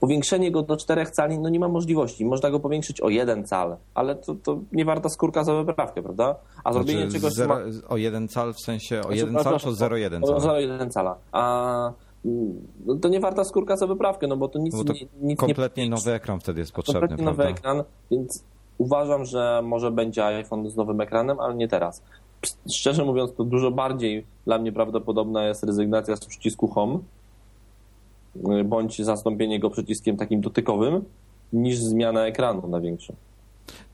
Powiększenie 0.00 0.50
go 0.50 0.62
do 0.62 0.76
4 0.76 1.06
cali, 1.06 1.38
no 1.38 1.48
nie 1.48 1.60
ma 1.60 1.68
możliwości. 1.68 2.24
Można 2.24 2.50
go 2.50 2.60
powiększyć 2.60 3.00
o 3.00 3.08
jeden 3.08 3.44
cal, 3.44 3.76
ale 3.94 4.14
to, 4.14 4.34
to 4.34 4.58
nie 4.72 4.84
warta 4.84 5.08
skórka 5.08 5.44
za 5.44 5.64
wyprawkę, 5.64 6.02
prawda? 6.02 6.36
A 6.64 6.72
zrobienie 6.72 7.00
Znaczy, 7.00 7.14
czegoś... 7.14 7.32
zero, 7.32 7.54
ma... 7.54 7.60
o 7.88 7.96
jeden 7.96 8.28
cal 8.28 8.54
w 8.54 8.60
sensie 8.60 9.00
o 9.00 9.02
Znaczy, 9.02 9.16
jeden 9.16 9.34
cal 9.34 9.42
przepraszam, 9.42 9.76
to 9.76 9.94
0,1 9.94 10.24
O 10.24 10.40
cala? 10.40 10.60
0,1 10.60 10.90
cala. 10.90 11.16
A 11.32 11.92
no 12.86 12.94
to 13.00 13.08
nie 13.08 13.20
warta 13.20 13.44
skórka 13.44 13.76
za 13.76 13.86
wyprawkę, 13.86 14.26
no 14.26 14.36
bo 14.36 14.48
to 14.48 14.58
nic, 14.58 14.76
Bo 14.76 14.84
to 14.84 14.92
nie, 14.92 15.06
nic 15.20 15.38
kompletnie 15.38 15.84
nie 15.84 15.90
nowy 15.90 16.12
ekran 16.12 16.40
wtedy 16.40 16.60
jest 16.60 16.72
potrzebny, 16.72 17.00
kompletnie 17.00 17.24
nowy 17.24 17.42
prawda? 17.42 17.58
ekran, 17.58 17.82
więc 18.10 18.44
uważam, 18.78 19.24
że 19.24 19.60
może 19.64 19.90
będzie 19.90 20.24
iPhone 20.24 20.70
z 20.70 20.76
nowym 20.76 21.00
ekranem, 21.00 21.40
ale 21.40 21.54
nie 21.54 21.68
teraz. 21.68 22.02
Szczerze 22.74 23.04
mówiąc, 23.04 23.34
to 23.34 23.44
dużo 23.44 23.70
bardziej 23.70 24.26
dla 24.44 24.58
mnie 24.58 24.72
prawdopodobna 24.72 25.46
jest 25.48 25.64
rezygnacja 25.64 26.16
z 26.16 26.26
przycisku 26.26 26.68
Home, 26.68 26.98
y, 28.60 28.64
bądź 28.64 29.04
zastąpienie 29.04 29.60
go 29.60 29.70
przyciskiem 29.70 30.16
takim 30.16 30.40
dotykowym, 30.40 31.04
niż 31.52 31.78
zmiana 31.78 32.26
ekranu 32.26 32.68
na 32.68 32.80
większy. 32.80 33.12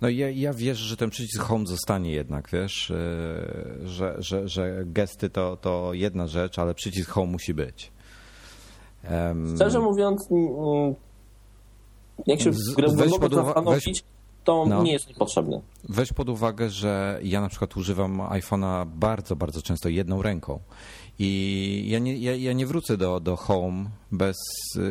No 0.01 0.09
ja, 0.09 0.31
ja 0.31 0.53
wierzę, 0.53 0.85
że 0.85 0.97
ten 0.97 1.11
przycisk 1.11 1.43
Home 1.43 1.67
zostanie 1.67 2.13
jednak, 2.13 2.51
wiesz, 2.53 2.91
yy, 2.91 3.89
że, 3.89 4.17
że, 4.19 4.49
że 4.49 4.83
gesty 4.87 5.31
to, 5.31 5.57
to 5.57 5.93
jedna 5.93 6.27
rzecz, 6.27 6.59
ale 6.59 6.75
przycisk 6.75 7.11
Home 7.11 7.33
musi 7.33 7.55
być. 7.55 7.94
Em, 9.05 9.57
Szczerze 9.57 9.81
mówiąc, 9.81 10.29
jak 12.27 12.41
się 12.41 12.53
Z- 12.53 12.75
głęboko 12.75 13.29
zastanowić, 13.35 14.05
to 14.45 14.65
No. 14.69 14.83
nie 14.83 14.93
jest 14.93 15.09
mi 15.09 15.15
potrzebny. 15.15 15.61
Weź 15.89 16.13
pod 16.13 16.29
uwagę, 16.29 16.71
że 16.71 17.19
ja 17.23 17.41
na 17.41 17.49
przykład 17.49 17.77
używam 17.77 18.19
iPhone'a 18.19 18.87
bardzo, 18.87 19.37
bardzo 19.37 19.63
często 19.63 19.89
jedną 19.89 20.23
ręką. 20.23 20.59
I 21.19 21.85
ja 21.89 21.99
nie, 21.99 22.17
ja, 22.19 22.37
ja 22.37 22.53
nie 22.53 22.67
wrócę 22.67 22.97
do, 22.97 23.21
do 23.21 23.37
Home 23.37 23.85
bez, 24.13 24.37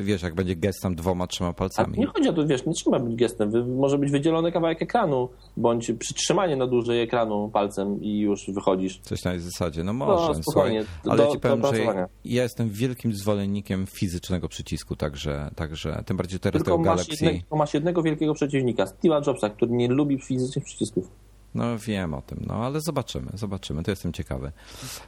wiesz, 0.02 0.22
jak 0.22 0.36
będzie 0.36 0.56
gest 0.56 0.82
tam 0.82 0.96
dwoma, 0.96 1.28
trzema 1.28 1.50
A 1.50 1.54
palcami. 1.54 2.00
nie 2.00 2.08
chodzi 2.08 2.30
o 2.30 2.34
to, 2.34 2.48
wiesz, 2.48 2.66
nie 2.66 2.74
trzeba 2.74 3.00
być 3.00 3.16
gestem. 3.16 3.76
Może 3.76 3.98
być 3.98 4.12
wydzielony 4.12 4.52
kawałek 4.52 4.82
ekranu, 4.82 5.30
bądź 5.58 5.92
przytrzymanie 6.00 6.56
na 6.56 6.68
dłużej 6.68 7.02
ekranu 7.02 7.50
palcem 7.54 8.02
i 8.02 8.20
już 8.20 8.46
wychodzisz. 8.54 9.00
Coś 9.02 9.24
na 9.24 9.32
tej 9.32 9.40
zasadzie. 9.40 9.84
No 9.84 9.94
może, 9.94 10.28
No, 10.28 10.34
spokojnie. 10.44 10.84
słuchaj, 10.84 11.12
ale 11.12 11.18
Do- 11.18 11.24
ja 11.24 11.30
ci 11.30 11.36
do 11.38 11.40
powiem, 11.42 11.62
że 11.62 11.68
opracowania. 11.68 12.08
ja 12.26 12.44
jestem 12.44 12.70
wielkim 12.70 13.14
zwolennikiem 13.14 13.86
fizycznego 13.88 14.48
przycisku, 14.50 14.96
także, 14.96 15.52
także 15.56 16.04
tym 16.06 16.18
bardziej 16.18 16.40
teraz 16.40 16.64
Tylko 16.64 16.78
tego 16.78 16.90
masz, 16.90 17.08
Galaxy. 17.08 17.26
jednego, 17.26 17.56
masz 17.56 17.74
jednego 17.74 18.04
wielkiego 18.04 18.34
przeciwnika, 18.34 18.86
Steve'a 18.86 19.28
Jobsa, 19.28 19.50
który 19.50 19.72
nie 19.72 19.88
lubi 19.88 20.20
fizycznych 20.22 20.66
przycisków. 20.66 21.08
No 21.56 21.78
wiem 21.78 22.14
o 22.14 22.22
tym, 22.22 22.40
no 22.48 22.54
ale 22.54 22.82
zobaczymy, 22.82 23.32
zobaczymy, 23.34 23.84
to 23.84 23.92
jestem 23.92 24.14
ciekawy. 24.14 24.52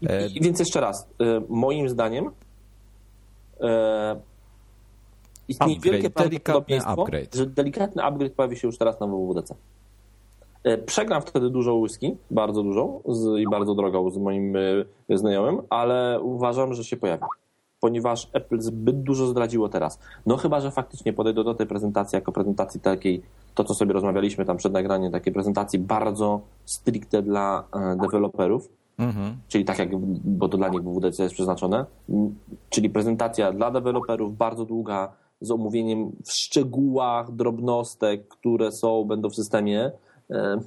E, 0.07 0.27
I, 0.27 0.41
więc 0.41 0.59
jeszcze 0.59 0.81
raz, 0.81 1.07
y, 1.21 1.41
moim 1.49 1.89
zdaniem 1.89 2.31
e, 3.61 4.21
istnieje 5.47 5.75
Upgrade, 5.75 5.93
wielkie 5.93 6.09
prawdopodobieństwo, 6.09 6.91
upgrade. 6.91 7.35
że 7.35 7.45
delikatny 7.45 8.03
upgrade 8.03 8.33
pojawi 8.33 8.57
się 8.57 8.67
już 8.67 8.77
teraz 8.77 8.99
na 8.99 9.07
WWDC. 9.07 9.55
E, 10.63 10.77
Przegram 10.77 11.21
wtedy 11.21 11.49
dużo 11.49 11.75
whisky, 11.75 12.17
bardzo 12.31 12.63
dużo 12.63 13.01
z, 13.05 13.39
i 13.39 13.45
bardzo 13.51 13.75
drogą 13.75 14.09
z 14.09 14.17
moim 14.17 14.55
e, 14.55 15.17
znajomym, 15.17 15.61
ale 15.69 16.19
uważam, 16.21 16.73
że 16.73 16.83
się 16.83 16.97
pojawi. 16.97 17.23
Ponieważ 17.85 18.29
Apple 18.33 18.61
zbyt 18.61 19.03
dużo 19.03 19.27
zdradziło 19.27 19.69
teraz. 19.69 19.99
No 20.25 20.37
chyba, 20.37 20.59
że 20.59 20.71
faktycznie 20.71 21.13
podejdą 21.13 21.43
do 21.43 21.53
tej 21.53 21.67
prezentacji 21.67 22.15
jako 22.15 22.31
prezentacji 22.31 22.79
takiej, 22.79 23.21
to 23.55 23.63
co 23.63 23.73
sobie 23.73 23.93
rozmawialiśmy 23.93 24.45
tam 24.45 24.57
przed 24.57 24.73
nagraniem, 24.73 25.11
takiej 25.11 25.33
prezentacji 25.33 25.79
bardzo 25.79 26.41
stricte 26.65 27.21
dla 27.21 27.63
e, 27.73 27.95
deweloperów, 28.01 28.69
mhm. 28.97 29.37
czyli 29.47 29.65
tak 29.65 29.79
jak, 29.79 29.97
bo 29.97 30.49
to 30.49 30.57
dla 30.57 30.67
nich 30.67 30.81
WWDC 30.81 31.23
jest 31.23 31.35
przeznaczone, 31.35 31.85
czyli 32.69 32.89
prezentacja 32.89 33.51
dla 33.51 33.71
deweloperów 33.71 34.37
bardzo 34.37 34.65
długa, 34.65 35.11
z 35.41 35.51
omówieniem 35.51 36.11
w 36.25 36.31
szczegółach 36.31 37.31
drobnostek, 37.31 38.27
które 38.27 38.71
są, 38.71 39.03
będą 39.03 39.29
w 39.29 39.35
systemie. 39.35 39.91
E, 40.31 40.59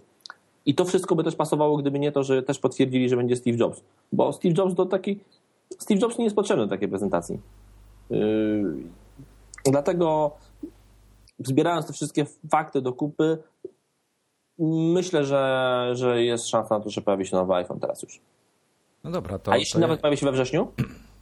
I 0.66 0.74
to 0.74 0.84
wszystko 0.84 1.14
by 1.14 1.24
też 1.24 1.36
pasowało, 1.36 1.76
gdyby 1.76 1.98
nie 1.98 2.12
to, 2.12 2.22
że 2.22 2.42
też 2.42 2.58
potwierdzili, 2.58 3.08
że 3.08 3.16
będzie 3.16 3.36
Steve 3.36 3.56
Jobs. 3.56 3.82
Bo 4.12 4.32
Steve 4.32 4.54
Jobs 4.58 4.74
do 4.74 4.86
takiej. 4.86 5.20
Steve 5.78 6.00
Jobs 6.00 6.18
nie 6.18 6.24
jest 6.24 6.36
potrzebny 6.36 6.64
do 6.64 6.70
takiej 6.70 6.88
prezentacji. 6.88 7.40
Yy, 8.10 8.82
Dlatego 9.64 10.36
zbierając 11.38 11.86
te 11.86 11.92
wszystkie 11.92 12.26
fakty 12.50 12.82
do 12.82 12.92
kupy, 12.92 13.38
myślę, 14.94 15.24
że, 15.24 15.90
że 15.92 16.22
jest 16.22 16.48
szansa 16.48 16.78
na 16.78 16.84
to, 16.84 16.90
że 16.90 17.00
pojawi 17.00 17.26
się 17.26 17.36
nowy 17.36 17.54
iPhone 17.54 17.80
teraz 17.80 18.02
już. 18.02 18.20
No 19.04 19.10
dobra, 19.10 19.38
to... 19.38 19.52
A 19.52 19.56
jeśli 19.56 19.72
to 19.72 19.78
nawet 19.78 20.00
pojawi 20.00 20.16
się 20.16 20.26
we 20.26 20.32
wrześniu, 20.32 20.72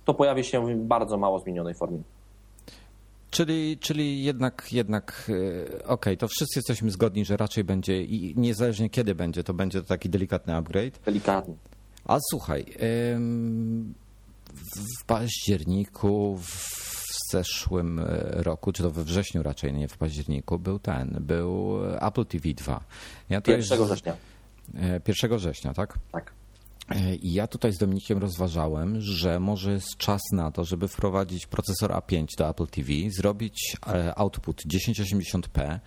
to 0.05 0.15
pojawi 0.15 0.45
się 0.45 0.67
w 0.67 0.77
bardzo 0.77 1.17
mało 1.17 1.39
zmienionej 1.39 1.75
formie. 1.75 2.03
Czyli, 3.31 3.79
czyli 3.79 4.25
jednak, 4.25 4.73
jednak 4.73 5.31
e, 5.81 5.87
okej, 5.87 6.17
to 6.17 6.29
wszyscy 6.29 6.59
jesteśmy 6.59 6.91
zgodni, 6.91 7.25
że 7.25 7.37
raczej 7.37 7.65
będzie 7.65 8.03
i 8.03 8.35
niezależnie 8.37 8.91
kiedy 8.91 9.15
będzie, 9.15 9.45
to 9.45 9.55
będzie 9.55 9.81
to 9.81 9.87
taki 9.87 10.09
delikatny 10.09 10.57
upgrade. 10.57 10.99
Delikatnie. 11.05 11.55
A 12.05 12.19
słuchaj, 12.31 12.67
ym, 13.15 13.95
w 15.01 15.05
październiku 15.05 16.39
w 16.43 16.77
zeszłym 17.33 17.99
e, 17.99 18.05
roku, 18.43 18.73
czy 18.73 18.83
to 18.83 18.91
we 18.91 19.05
wrześniu 19.05 19.43
raczej, 19.43 19.73
nie 19.73 19.89
w 19.89 19.97
październiku, 19.97 20.59
był 20.59 20.79
ten, 20.79 21.17
był 21.21 21.79
Apple 21.95 22.27
TV 22.27 22.49
2. 22.55 22.85
Ja 23.29 23.41
tutaj- 23.41 23.61
1 23.61 23.85
września. 23.85 24.17
E, 24.75 25.01
1 25.09 25.39
września, 25.39 25.75
tak? 25.75 25.99
Tak. 26.13 26.33
E, 26.91 27.15
I 27.15 27.33
ja 27.33 27.47
tutaj 27.47 27.73
z 27.73 27.79
Dominikiem 27.79 28.19
rozważałem, 28.19 29.01
że 29.01 29.41
może 29.41 29.73
jest 29.73 29.97
czas 29.97 30.23
na 30.33 30.51
to, 30.51 30.65
żeby 30.65 30.89
wprowadzić 30.89 31.47
procesor 31.47 31.91
A5 31.91 32.27
do 32.39 32.49
Apple 32.49 32.67
TV, 32.67 32.93
zrobić 33.11 33.77
e, 33.87 34.19
output 34.19 34.63
1080p, 34.67 35.79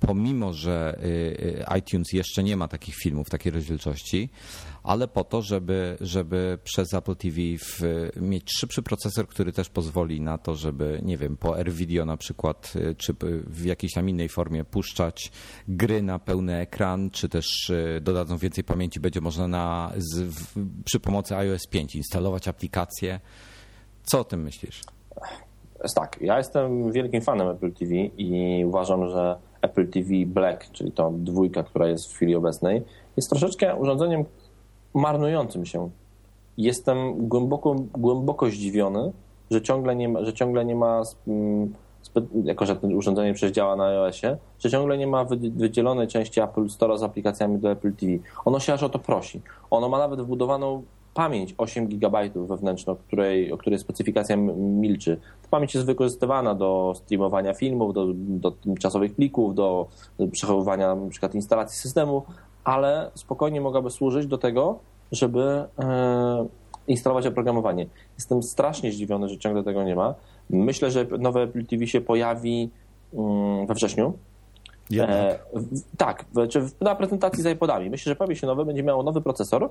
pomimo, 0.00 0.52
że 0.52 0.98
y, 0.98 1.06
y, 1.06 1.78
iTunes 1.78 2.12
jeszcze 2.12 2.42
nie 2.42 2.56
ma 2.56 2.68
takich 2.68 2.94
filmów, 2.94 3.30
takiej 3.30 3.52
rozdzielczości, 3.52 4.28
ale 4.82 5.08
po 5.08 5.24
to, 5.24 5.42
żeby, 5.42 5.96
żeby 6.00 6.58
przez 6.64 6.94
Apple 6.94 7.16
TV 7.16 7.36
w, 7.58 7.80
mieć 8.20 8.50
szybszy 8.58 8.82
procesor, 8.82 9.28
który 9.28 9.52
też 9.52 9.68
pozwoli 9.68 10.20
na 10.20 10.38
to, 10.38 10.54
żeby, 10.54 11.00
nie 11.02 11.16
wiem, 11.16 11.36
po 11.36 11.56
AirVideo 11.56 12.04
na 12.04 12.16
przykład, 12.16 12.72
y, 12.76 12.94
czy 12.94 13.14
w 13.46 13.64
jakiejś 13.64 13.92
tam 13.92 14.08
innej 14.08 14.28
formie 14.28 14.64
puszczać 14.64 15.32
gry 15.68 16.02
na 16.02 16.18
pełny 16.18 16.56
ekran, 16.56 17.10
czy 17.10 17.28
też 17.28 17.72
dodadzą 18.00 18.36
więcej 18.36 18.64
pamięci, 18.64 19.00
będzie 19.00 19.20
można 19.20 19.48
na, 19.48 19.92
z, 19.96 20.20
w, 20.20 20.54
przy 20.84 21.00
pomocy 21.00 21.36
iOS 21.36 21.66
5 21.66 21.96
instalować 21.96 22.48
aplikacje. 22.48 23.20
Co 24.02 24.20
o 24.20 24.24
tym 24.24 24.42
myślisz? 24.42 24.80
Tak, 25.94 26.18
ja 26.20 26.38
jestem 26.38 26.92
wielkim 26.92 27.20
fanem 27.22 27.48
Apple 27.48 27.72
TV 27.72 27.94
i 27.94 28.64
uważam, 28.64 29.08
że 29.08 29.36
Apple 29.62 29.86
TV 29.86 30.08
Black, 30.26 30.70
czyli 30.72 30.92
to 30.92 31.12
dwójka, 31.14 31.62
która 31.62 31.88
jest 31.88 32.12
w 32.12 32.14
chwili 32.14 32.34
obecnej, 32.34 32.82
jest 33.16 33.30
troszeczkę 33.30 33.76
urządzeniem 33.76 34.24
marnującym 34.94 35.66
się. 35.66 35.90
Jestem 36.58 37.28
głęboko, 37.28 37.76
głęboko 37.92 38.46
zdziwiony, 38.46 39.12
że 39.50 39.62
ciągle 39.62 39.96
nie 39.96 40.08
ma, 40.08 40.24
że 40.24 40.32
ciągle 40.32 40.64
nie 40.64 40.74
ma 40.74 41.02
mm, 41.28 41.72
jako 42.44 42.66
że 42.66 42.76
to 42.76 42.86
urządzenie 42.86 43.34
przecież 43.34 43.56
działa 43.56 43.76
na 43.76 43.84
iOSie, 43.84 44.36
że 44.58 44.70
ciągle 44.70 44.98
nie 44.98 45.06
ma 45.06 45.24
wy- 45.24 45.50
wydzielonej 45.50 46.08
części 46.08 46.40
Apple 46.40 46.68
Store 46.68 46.98
z 46.98 47.02
aplikacjami 47.02 47.58
do 47.58 47.70
Apple 47.70 47.92
TV. 47.92 48.12
Ono 48.44 48.60
się 48.60 48.72
aż 48.72 48.82
o 48.82 48.88
to 48.88 48.98
prosi. 48.98 49.40
Ono 49.70 49.88
ma 49.88 49.98
nawet 49.98 50.20
wbudowaną 50.20 50.82
pamięć 51.14 51.54
8 51.58 51.86
GB 51.88 52.30
wewnętrzną, 52.34 52.96
której, 52.96 53.52
o 53.52 53.58
której 53.58 53.78
specyfikacja 53.78 54.36
milczy. 54.56 55.20
Ta 55.42 55.48
pamięć 55.48 55.74
jest 55.74 55.86
wykorzystywana 55.86 56.54
do 56.54 56.92
streamowania 56.96 57.54
filmów, 57.54 57.94
do, 57.94 58.06
do 58.14 58.50
tymczasowych 58.50 59.14
plików, 59.14 59.54
do 59.54 59.86
przechowywania 60.32 60.94
na 60.94 61.10
przykład 61.10 61.34
instalacji 61.34 61.78
systemu, 61.78 62.22
ale 62.64 63.10
spokojnie 63.14 63.60
mogłaby 63.60 63.90
służyć 63.90 64.26
do 64.26 64.38
tego, 64.38 64.78
żeby 65.12 65.64
e, 65.78 66.46
instalować 66.88 67.26
oprogramowanie. 67.26 67.86
Jestem 68.18 68.42
strasznie 68.42 68.92
zdziwiony, 68.92 69.28
że 69.28 69.38
ciągle 69.38 69.64
tego 69.64 69.84
nie 69.84 69.96
ma. 69.96 70.14
Myślę, 70.50 70.90
że 70.90 71.06
nowe 71.18 71.42
Apple 71.42 71.66
TV 71.66 71.86
się 71.86 72.00
pojawi 72.00 72.70
mm, 73.14 73.66
we 73.66 73.74
wrześniu. 73.74 74.12
E, 75.08 75.38
w- 75.54 75.96
tak, 75.96 76.24
w- 76.34 76.48
czy 76.48 76.60
w- 76.60 76.80
na 76.80 76.94
prezentacji 76.94 77.42
z 77.42 77.46
iPodami. 77.46 77.90
Myślę, 77.90 78.10
że 78.10 78.16
pojawi 78.16 78.36
się 78.36 78.46
nowy, 78.46 78.64
będzie 78.64 78.82
miało 78.82 79.02
nowy 79.02 79.20
procesor. 79.20 79.70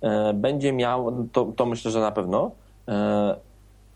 E, 0.00 0.32
będzie 0.34 0.72
miał, 0.72 1.26
to, 1.32 1.52
to 1.56 1.66
myślę, 1.66 1.90
że 1.90 2.00
na 2.00 2.12
pewno. 2.12 2.50
E, 2.88 3.36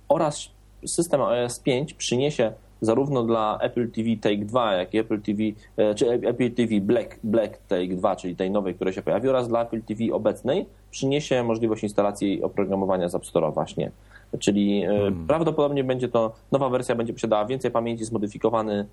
oraz 0.09 0.49
system 0.87 1.23
iOS 1.23 1.59
5 1.59 1.95
przyniesie 1.95 2.53
zarówno 2.81 3.23
dla 3.23 3.59
Apple 3.61 3.91
TV 3.91 4.09
Take 4.21 4.45
2, 4.45 4.73
jak 4.75 4.95
i 4.95 4.99
Apple 4.99 5.21
TV, 5.21 5.43
e, 5.77 5.95
czy 5.95 6.11
Apple 6.11 6.51
TV 6.51 6.81
Black, 6.81 7.19
Black 7.25 7.59
Take 7.69 7.97
2, 7.97 8.17
czyli 8.17 8.37
tej 8.37 8.51
nowej, 8.51 8.75
która 8.75 8.93
się 8.93 9.03
pojawi, 9.03 9.29
oraz 9.29 9.49
dla 9.49 9.63
Apple 9.63 9.83
TV 9.83 10.15
obecnej 10.15 10.67
przyniesie 10.91 11.43
możliwość 11.43 11.83
instalacji 11.83 12.43
oprogramowania 12.43 13.09
z 13.09 13.15
App 13.15 13.23
Store'a 13.23 13.55
właśnie. 13.55 13.91
Czyli 14.39 14.83
e, 14.85 14.91
prawdopodobnie 15.27 15.85
będzie 15.85 16.09
to, 16.09 16.33
nowa 16.53 16.69
wersja 16.69 16.95
będzie 16.95 17.13
posiadała 17.13 17.45
więcej 17.45 17.71
pamięci, 17.71 18.05
zmodyfikowany, 18.05 18.87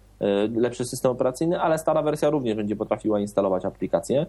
lepszy 0.55 0.85
system 0.85 1.11
operacyjny, 1.11 1.61
ale 1.61 1.77
stara 1.77 2.01
wersja 2.01 2.29
również 2.29 2.55
będzie 2.55 2.75
potrafiła 2.75 3.19
instalować 3.19 3.65
aplikacje. 3.65 4.25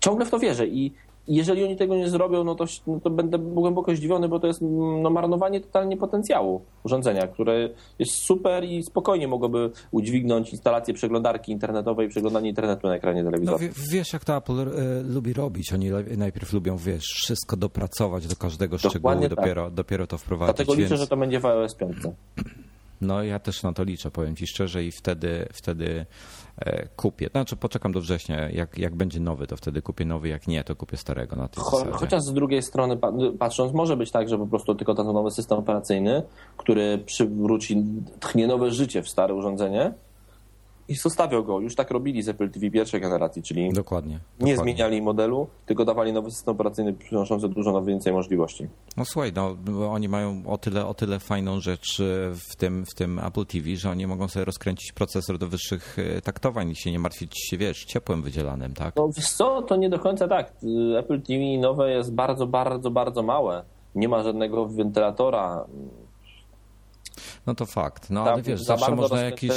Ciągle 0.00 0.26
w 0.26 0.30
to 0.30 0.38
wierzę 0.38 0.66
i 0.66 0.92
jeżeli 1.28 1.64
oni 1.64 1.76
tego 1.76 1.96
nie 1.96 2.08
zrobią, 2.08 2.44
no 2.44 2.54
to, 2.54 2.64
no 2.86 3.00
to 3.00 3.10
będę 3.10 3.38
głęboko 3.38 3.96
zdziwiony, 3.96 4.28
bo 4.28 4.40
to 4.40 4.46
jest 4.46 4.60
no, 5.02 5.10
marnowanie 5.10 5.60
totalnie 5.60 5.96
potencjału 5.96 6.64
urządzenia, 6.84 7.26
które 7.26 7.68
jest 7.98 8.12
super 8.12 8.64
i 8.64 8.82
spokojnie 8.82 9.28
mogłoby 9.28 9.70
udźwignąć 9.90 10.52
instalację 10.52 10.94
przeglądarki 10.94 11.52
internetowej 11.52 12.06
i 12.06 12.10
przeglądanie 12.10 12.48
internetu 12.48 12.86
na 12.86 12.94
ekranie 12.94 13.24
telewizora. 13.24 13.58
No, 13.60 13.68
wiesz, 13.90 14.12
jak 14.12 14.24
to 14.24 14.36
Apple 14.36 14.60
e, 14.60 15.02
lubi 15.02 15.32
robić. 15.32 15.72
Oni 15.72 15.90
najpierw 16.16 16.52
lubią, 16.52 16.76
wiesz, 16.76 17.04
wszystko 17.04 17.56
dopracować 17.56 18.26
do 18.26 18.36
każdego 18.36 18.78
szczegółu, 18.78 18.98
Dokładnie 18.98 19.28
tak. 19.28 19.38
dopiero, 19.38 19.70
dopiero 19.70 20.06
to 20.06 20.18
wprowadzić. 20.18 20.56
Dlatego 20.56 20.74
liczę, 20.74 20.88
więc... 20.88 21.00
że 21.00 21.06
to 21.06 21.16
będzie 21.16 21.40
w 21.40 21.46
iOS 21.46 21.74
5. 21.74 21.96
No 23.00 23.22
ja 23.22 23.38
też 23.38 23.62
na 23.62 23.72
to 23.72 23.84
liczę, 23.84 24.10
powiem 24.10 24.36
ci 24.36 24.46
szczerze 24.46 24.84
i 24.84 24.92
wtedy, 24.92 25.46
wtedy 25.52 26.06
kupię. 26.96 27.28
Znaczy 27.30 27.56
poczekam 27.56 27.92
do 27.92 28.00
września, 28.00 28.50
jak, 28.50 28.78
jak 28.78 28.94
będzie 28.94 29.20
nowy, 29.20 29.46
to 29.46 29.56
wtedy 29.56 29.82
kupię 29.82 30.04
nowy, 30.04 30.28
jak 30.28 30.48
nie, 30.48 30.64
to 30.64 30.76
kupię 30.76 30.96
starego 30.96 31.36
na 31.36 31.48
tej 31.48 31.64
Cho, 31.64 31.92
chociaż 31.92 32.22
z 32.22 32.32
drugiej 32.32 32.62
strony 32.62 32.96
pa- 32.96 33.12
patrząc, 33.38 33.72
może 33.72 33.96
być 33.96 34.10
tak, 34.10 34.28
że 34.28 34.38
po 34.38 34.46
prostu 34.46 34.74
tylko 34.74 34.94
ten 34.94 35.06
nowy 35.06 35.30
system 35.30 35.58
operacyjny, 35.58 36.22
który 36.56 36.98
przywróci, 36.98 37.84
tchnie 38.20 38.46
nowe 38.46 38.70
życie 38.70 39.02
w 39.02 39.08
stare 39.08 39.34
urządzenie 39.34 39.92
i 40.88 40.94
zostawią 40.94 41.42
go. 41.42 41.60
Już 41.60 41.74
tak 41.74 41.90
robili 41.90 42.22
z 42.22 42.28
Apple 42.28 42.50
TV 42.50 42.70
pierwszej 42.70 43.00
generacji, 43.00 43.42
czyli 43.42 43.72
Dokładnie. 43.72 44.12
nie 44.12 44.18
dokładnie. 44.38 44.56
zmieniali 44.56 45.02
modelu, 45.02 45.48
tylko 45.66 45.84
dawali 45.84 46.12
nowy 46.12 46.30
system 46.30 46.54
operacyjny 46.54 46.92
przynoszący 46.92 47.48
dużo 47.48 47.82
więcej 47.82 48.12
możliwości. 48.12 48.68
No 48.96 49.04
słuchaj, 49.04 49.32
no, 49.36 49.56
oni 49.90 50.08
mają 50.08 50.42
o 50.46 50.58
tyle, 50.58 50.86
o 50.86 50.94
tyle 50.94 51.18
fajną 51.18 51.60
rzecz 51.60 52.00
e, 52.00 52.04
w 52.34 52.56
tym, 52.56 52.84
w 52.86 52.94
tym 52.94 53.18
Apple 53.18 53.46
TV, 53.46 53.76
że 53.76 53.90
oni 53.90 54.06
mogą 54.06 54.28
sobie 54.28 54.44
rozkręcić 54.44 54.92
procesor 54.92 55.38
do 55.38 55.48
wyższych 55.48 55.98
e, 55.98 56.20
taktowań 56.20 56.70
i 56.70 56.76
się 56.76 56.92
nie 56.92 56.98
martwić, 56.98 57.54
wiesz, 57.58 57.84
ciepłem 57.84 58.22
wydzielanym, 58.22 58.74
tak? 58.74 58.96
No 58.96 59.08
co, 59.12 59.62
to 59.62 59.76
nie 59.76 59.90
do 59.90 59.98
końca 59.98 60.28
tak. 60.28 60.52
Apple 60.98 61.22
TV 61.22 61.40
nowe 61.60 61.90
jest 61.90 62.14
bardzo, 62.14 62.46
bardzo, 62.46 62.90
bardzo 62.90 63.22
małe. 63.22 63.64
Nie 63.94 64.08
ma 64.08 64.22
żadnego 64.22 64.66
wentylatora. 64.66 65.66
No 67.46 67.54
to 67.54 67.66
fakt. 67.66 68.10
No 68.10 68.24
Tam 68.24 68.32
ale 68.34 68.42
wiesz, 68.42 68.60
za 68.62 68.76
zawsze 68.76 68.96
można 68.96 69.20
jakiś 69.20 69.50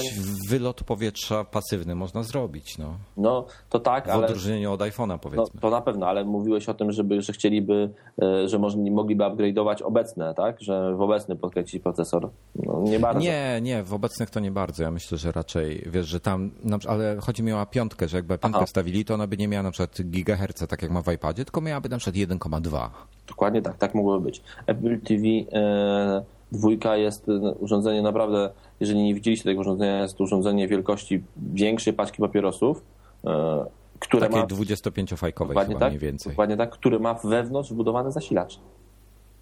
wylot 0.50 0.84
powietrza 0.84 1.44
pasywny 1.44 1.96
można 1.96 2.24
zrobić, 2.24 2.78
no. 2.78 2.98
No 3.18 3.46
to 3.70 3.80
tak, 3.80 4.08
W 4.08 4.10
ale... 4.10 4.26
odróżnieniu 4.26 4.72
od 4.72 4.80
iPhone'a 4.80 5.08
No, 5.08 5.18
powiedzmy. 5.18 5.62
to 5.62 5.70
na 5.70 5.82
pewno, 5.82 6.08
ale 6.08 6.26
mówiłeś 6.26 6.70
o 6.70 6.74
tym, 6.74 6.92
żeby, 6.92 7.22
że 7.22 7.34
chcieliby, 7.34 7.90
e, 8.22 8.50
że 8.50 8.60
mogliby 8.92 9.24
upgrade'ować 9.24 9.84
obecne, 9.84 10.34
tak? 10.34 10.62
Że 10.62 10.96
w 10.96 11.02
obecny 11.02 11.36
podkręcić 11.36 11.84
procesor. 11.84 12.30
No, 12.56 12.82
nie 12.82 13.00
bardzo. 13.00 13.22
Nie, 13.22 13.60
nie, 13.62 13.84
w 13.84 13.94
obecnych 13.94 14.30
to 14.30 14.40
nie 14.40 14.52
bardzo. 14.52 14.84
Ja 14.84 14.92
myślę, 14.92 15.18
że 15.18 15.32
raczej, 15.32 15.84
wiesz, 15.88 16.08
że 16.08 16.20
tam, 16.20 16.52
ale 16.88 17.18
chodzi 17.22 17.44
mi 17.44 17.54
o 17.54 17.66
piątkę, 17.66 18.08
że 18.08 18.18
jakby 18.18 18.38
piątkę 18.38 18.58
Aha. 18.58 18.66
wstawili, 18.66 19.06
to 19.06 19.14
ona 19.14 19.28
by 19.28 19.38
nie 19.38 19.48
miała 19.48 19.64
na 19.64 19.72
przykład 19.72 20.02
gigaherca, 20.02 20.68
tak 20.68 20.82
jak 20.82 20.92
ma 20.92 21.02
w 21.02 21.14
iPadzie, 21.14 21.46
tylko 21.46 21.62
miałaby 21.62 21.90
na 21.90 21.98
przykład 21.98 22.16
1,2. 22.16 22.90
Dokładnie 23.28 23.62
tak, 23.62 23.78
tak 23.78 23.96
mogłoby 23.96 24.26
być. 24.26 24.42
Apple 24.68 25.00
TV 25.02 25.24
e, 25.54 26.24
dwójka 26.52 26.98
jest 26.98 27.30
e, 27.30 27.32
urządzenie 27.52 28.02
naprawdę, 28.02 28.50
jeżeli 28.80 29.04
nie 29.04 29.16
widzieliście 29.16 29.44
tego 29.44 29.62
urządzenia, 29.62 30.02
jest 30.02 30.18
to 30.18 30.24
urządzenie 30.24 30.68
wielkości 30.68 31.24
większej 31.54 31.94
paczki 31.94 32.22
papierosów, 32.22 32.84
e, 33.26 33.66
które 34.00 34.28
Takiej 34.28 34.42
ma 34.42 34.48
25-fajkowej 34.48 35.48
dokładnie 35.48 35.74
chyba 35.74 35.80
tak, 35.80 35.90
mniej 35.90 36.00
więcej. 36.00 36.32
dokładnie 36.32 36.58
tak, 36.58 36.70
który 36.70 37.00
ma 37.00 37.14
wewnątrz 37.14 37.72
wbudowany 37.72 38.12
zasilacz. 38.12 38.60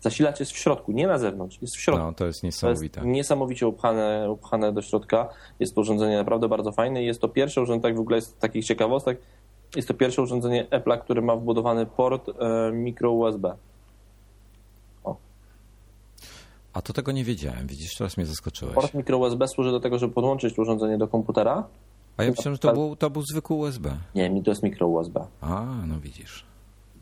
Zasilacz 0.01 0.39
jest 0.39 0.51
w 0.51 0.57
środku, 0.57 0.91
nie 0.91 1.07
na 1.07 1.17
zewnątrz, 1.17 1.61
jest 1.61 1.75
w 1.75 1.79
środku. 1.79 2.03
No, 2.03 2.13
to 2.13 2.25
jest 2.25 2.41
To 2.41 2.47
jest 2.47 2.63
niesamowite. 2.63 3.01
niesamowicie 3.05 3.67
upchane, 3.67 4.31
upchane 4.31 4.73
do 4.73 4.81
środka. 4.81 5.29
Jest 5.59 5.75
to 5.75 5.81
urządzenie 5.81 6.17
naprawdę 6.17 6.49
bardzo 6.49 6.71
fajne 6.71 7.03
i 7.03 7.05
jest 7.05 7.21
to 7.21 7.27
pierwsze 7.29 7.61
urządzenie, 7.61 7.81
tak 7.81 7.97
w 7.97 7.99
ogóle 7.99 8.15
jest 8.15 8.39
takich 8.39 8.65
ciekawostek, 8.65 9.21
jest 9.75 9.87
to 9.87 9.93
pierwsze 9.93 10.21
urządzenie 10.21 10.67
Apple'a, 10.71 10.99
które 10.99 11.21
ma 11.21 11.35
wbudowany 11.35 11.85
port 11.85 12.29
e, 12.29 12.71
micro 12.71 13.11
USB. 13.11 13.53
A 16.79 16.81
to 16.81 16.93
tego 16.93 17.11
nie 17.11 17.23
wiedziałem, 17.23 17.67
widzisz, 17.67 17.95
teraz 17.95 18.17
mnie 18.17 18.25
zaskoczyłeś. 18.25 18.75
Port 18.75 18.93
micro 18.93 19.17
USB 19.17 19.47
służy 19.47 19.71
do 19.71 19.79
tego, 19.79 19.99
żeby 19.99 20.13
podłączyć 20.13 20.55
to 20.55 20.61
urządzenie 20.61 20.97
do 20.97 21.07
komputera. 21.07 21.67
A 22.17 22.23
ja 22.23 22.29
myślałem, 22.29 22.53
że 22.55 22.59
to 22.59 22.73
był, 22.73 22.95
to 22.95 23.09
był 23.09 23.21
zwykły 23.31 23.55
USB. 23.55 23.97
Nie, 24.15 24.29
mi 24.29 24.43
to 24.43 24.51
jest 24.51 24.63
micro 24.63 24.87
USB. 24.87 25.27
A, 25.41 25.65
no 25.87 25.99
widzisz. 25.99 26.45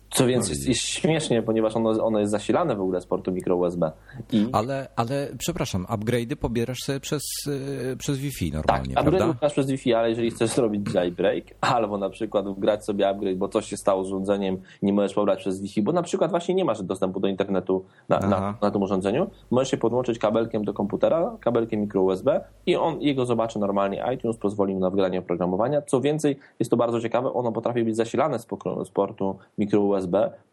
Co 0.09 0.23
No 0.23 0.29
więc 0.29 0.49
jest, 0.49 0.67
jest 0.67 0.81
śmiesznie, 0.81 1.41
ponieważ 1.41 1.75
ono, 1.75 2.05
ono 2.05 2.19
jest 2.19 2.31
zasilane 2.31 2.75
w 2.75 2.81
ogóle 2.81 3.01
z 3.01 3.05
portu 3.05 3.31
micro 3.31 3.55
USB. 3.55 3.91
I 4.31 4.47
Ale, 4.51 4.87
ale 4.95 5.27
przepraszam, 5.37 5.85
upgrade'y 5.85 6.35
pobierasz 6.35 6.77
sobie 6.85 6.99
przez, 6.99 7.23
y, 7.47 7.97
przez 7.97 8.17
Wi-Fi 8.17 8.51
tak, 8.51 8.53
normalnie, 8.53 8.97
upgrade 8.97 9.17
prawda? 9.17 9.39
masz 9.41 9.53
przez 9.53 9.67
Wi-Fi, 9.67 9.93
ale 9.93 10.09
jeżeli 10.09 10.31
chcesz 10.31 10.49
zrobić 10.49 10.93
jailbreak, 10.93 11.43
albo 11.61 11.97
na 11.97 12.09
przykład 12.09 12.47
wgrać 12.47 12.85
sobie 12.85 13.09
upgrade, 13.09 13.37
bo 13.37 13.47
coś 13.47 13.65
się 13.65 13.77
stało 13.77 14.03
z 14.03 14.07
urządzeniem, 14.07 14.57
nie 14.81 14.93
możesz 14.93 15.13
pobrać 15.13 15.39
przez 15.39 15.61
Wi-Fi, 15.61 15.81
bo 15.81 15.91
na 15.91 16.03
przykład 16.03 16.31
właśnie 16.31 16.55
nie 16.55 16.65
masz 16.65 16.83
dostępu 16.83 17.19
do 17.19 17.27
internetu 17.27 17.85
na, 18.09 18.19
na, 18.19 18.57
na 18.61 18.71
tym 18.71 18.81
urządzeniu, 18.81 19.29
możesz 19.51 19.71
się 19.71 19.77
podłączyć 19.77 20.19
kabelkiem 20.19 20.63
do 20.65 20.73
komputera, 20.73 21.37
kabelkiem 21.39 21.81
micro 21.81 22.01
USB 22.01 22.41
i 22.65 22.75
on 22.75 23.01
jego 23.01 23.25
zobaczy 23.25 23.59
normalnie 23.59 24.05
iTunes, 24.15 24.37
pozwoli 24.37 24.73
mu 24.73 24.79
na 24.79 24.89
wgranie 24.89 25.19
oprogramowania. 25.19 25.81
Co 25.81 26.01
więcej, 26.01 26.39
jest 26.59 26.71
to 26.71 26.77
bardzo 26.77 27.01
ciekawe, 27.01 27.33
ono 27.33 27.51
potrafi 27.51 27.83
być 27.83 27.95
zasilane 27.95 28.39
z, 28.39 28.47
z 28.85 28.89
portu 28.89 29.37
micro 29.57 29.81
USB, 29.81 29.96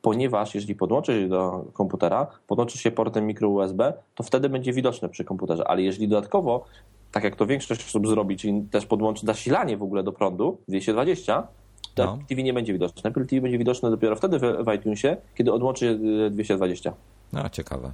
ponieważ 0.03 0.55
jeżeli 0.55 0.75
podłączysz 0.75 1.16
je 1.16 1.29
do 1.29 1.65
komputera, 1.73 2.27
podłączysz 2.47 2.81
się 2.81 2.91
portem 2.91 3.27
micro 3.27 3.49
USB, 3.49 3.93
to 4.15 4.23
wtedy 4.23 4.49
będzie 4.49 4.73
widoczne 4.73 5.09
przy 5.09 5.25
komputerze, 5.25 5.69
ale 5.69 5.83
jeżeli 5.83 6.09
dodatkowo 6.09 6.65
tak 7.12 7.25
jak 7.25 7.37
to 7.37 7.47
większość 7.47 7.87
osób 7.87 8.09
zrobi, 8.09 8.37
czyli 8.37 8.62
też 8.71 8.87
podłączy 8.87 9.27
zasilanie 9.27 9.77
w 9.77 9.83
ogóle 9.83 10.03
do 10.03 10.12
prądu 10.12 10.59
220, 10.69 11.47
to 11.95 12.05
No. 12.05 12.19
TV 12.29 12.43
nie 12.43 12.53
będzie 12.53 12.73
widoczne. 12.73 13.11
Apple 13.11 13.27
TV 13.27 13.41
będzie 13.43 13.59
widoczne 13.59 13.91
dopiero 13.91 14.16
wtedy 14.16 14.39
w, 14.39 14.75
iTunesie, 14.77 15.16
kiedy 15.35 15.53
odłączy 15.53 15.99
e, 16.27 16.31
220. 16.31 16.93
No, 17.33 17.49
ciekawe. 17.49 17.91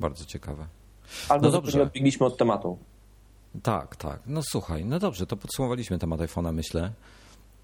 Bardzo 0.00 0.24
ciekawe. 0.24 0.66
Albo 1.28 1.46
No 1.46 1.52
no 1.52 1.56
dobrze. 1.60 1.82
odbiegliśmy 1.82 2.26
od 2.26 2.36
tematu. 2.36 2.78
Tak, 3.62 3.96
tak. 3.96 4.20
No 4.26 4.40
słuchaj, 4.42 4.84
no 4.84 4.98
dobrze, 4.98 5.26
to 5.26 5.36
podsumowaliśmy 5.36 5.98
temat 5.98 6.20
iPhone'a, 6.20 6.52
myślę. 6.52 6.92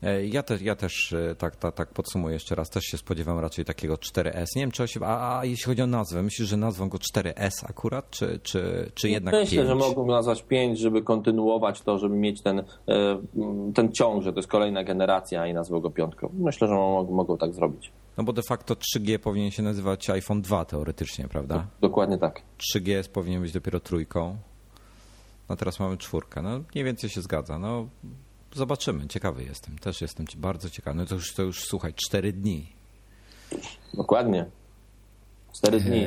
E, 0.02 0.26
Ja, 0.26 0.42
te, 0.42 0.58
ja 0.62 0.76
też 0.76 1.12
e, 1.12 1.34
tak, 1.34 1.56
tak, 1.56 1.74
tak 1.74 1.88
podsumuję 1.88 2.34
jeszcze 2.34 2.54
raz. 2.54 2.70
Też 2.70 2.84
się 2.84 2.98
spodziewam 2.98 3.38
raczej 3.38 3.64
takiego 3.64 3.94
4S. 3.94 4.46
Nie 4.56 4.62
wiem, 4.62 4.70
czy 4.70 4.88
się, 4.88 5.00
a, 5.06 5.38
a 5.38 5.44
jeśli 5.44 5.64
chodzi 5.64 5.82
o 5.82 5.86
nazwę, 5.86 6.22
myślisz, 6.22 6.48
że 6.48 6.56
nazwą 6.56 6.88
go 6.88 6.98
4S 6.98 7.50
akurat, 7.68 8.10
czy, 8.10 8.40
czy, 8.42 8.90
czy 8.94 9.08
jednak 9.08 9.34
Myślę, 9.34 9.56
5? 9.56 9.68
że 9.68 9.74
mogą 9.74 10.06
nazwać 10.06 10.42
5, 10.42 10.78
żeby 10.78 11.02
kontynuować 11.02 11.80
to, 11.80 11.98
żeby 11.98 12.16
mieć 12.16 12.42
ten, 12.42 12.58
e, 12.58 12.64
ten 13.74 13.92
ciąg, 13.92 14.22
że 14.22 14.32
to 14.32 14.38
jest 14.38 14.48
kolejna 14.48 14.84
generacja 14.84 15.46
i 15.46 15.54
nazwą 15.54 15.80
go 15.80 15.90
piątką. 15.90 16.30
Myślę, 16.38 16.68
że 16.68 16.74
mogą, 16.74 17.14
mogą 17.14 17.38
tak 17.38 17.54
zrobić. 17.54 17.92
No 18.16 18.24
bo 18.24 18.32
de 18.32 18.42
facto 18.48 18.74
3G 18.74 19.18
powinien 19.18 19.50
się 19.50 19.62
nazywać 19.62 20.10
iPhone 20.10 20.42
2 20.42 20.64
teoretycznie, 20.64 21.28
prawda? 21.28 21.66
Dokładnie 21.80 22.18
tak. 22.18 22.42
3GS 22.76 23.08
powinien 23.08 23.42
być 23.42 23.52
dopiero 23.52 23.80
trójką. 23.80 24.36
No 25.48 25.56
teraz 25.56 25.80
mamy 25.80 25.96
czwórkę. 25.96 26.42
No 26.42 26.60
mniej 26.74 26.84
więcej 26.84 27.10
się 27.10 27.20
zgadza. 27.22 27.58
No 27.58 27.88
zobaczymy. 28.54 29.06
Ciekawy 29.08 29.44
jestem. 29.44 29.78
Też 29.78 30.00
jestem 30.00 30.26
bardzo 30.36 30.70
ciekawy. 30.70 30.96
No 30.96 31.06
to 31.06 31.14
już, 31.14 31.34
to 31.34 31.42
już 31.42 31.64
słuchaj, 31.64 31.94
4 31.94 32.32
dni. 32.32 32.66
Dokładnie. 33.94 34.46
4 35.56 35.80
dni. 35.80 36.04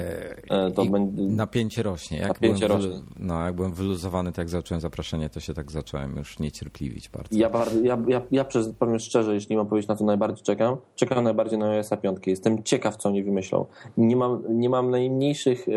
E, 0.49 0.71
To 0.71 0.83
I 0.83 0.89
będzie... 0.89 1.23
Napięcie 1.23 1.83
rośnie. 1.83 2.17
Jak 2.17 2.27
Napięcie 2.27 2.67
byłem, 2.67 2.81
rośnie. 2.81 3.01
No, 3.19 3.45
jak 3.45 3.55
byłem 3.55 3.73
wyluzowany, 3.73 4.31
tak 4.31 4.37
jak 4.37 4.49
zacząłem 4.49 4.81
zaproszenie, 4.81 5.29
to 5.29 5.39
się 5.39 5.53
tak 5.53 5.71
zacząłem 5.71 6.17
już 6.17 6.39
niecierpliwić 6.39 7.09
bardzo. 7.09 7.37
Ja, 7.37 7.49
bardzo, 7.49 7.79
ja, 7.81 7.97
ja, 8.07 8.21
ja 8.31 8.45
przez, 8.45 8.69
powiem 8.79 8.99
szczerze, 8.99 9.33
jeśli 9.33 9.57
mam 9.57 9.67
powiedzieć 9.67 9.87
na 9.87 9.95
co 9.95 10.05
najbardziej 10.05 10.43
czekam, 10.43 10.77
czekam 10.95 11.23
najbardziej 11.23 11.59
na 11.59 11.69
iOS 11.69 11.89
5. 12.01 12.17
Jestem 12.27 12.63
ciekaw, 12.63 12.97
co 12.97 13.09
oni 13.09 13.23
wymyślą. 13.23 13.65
Nie 13.97 14.15
mam, 14.15 14.43
nie 14.49 14.69
mam 14.69 14.91
najmniejszych 14.91 15.67
e, 15.69 15.71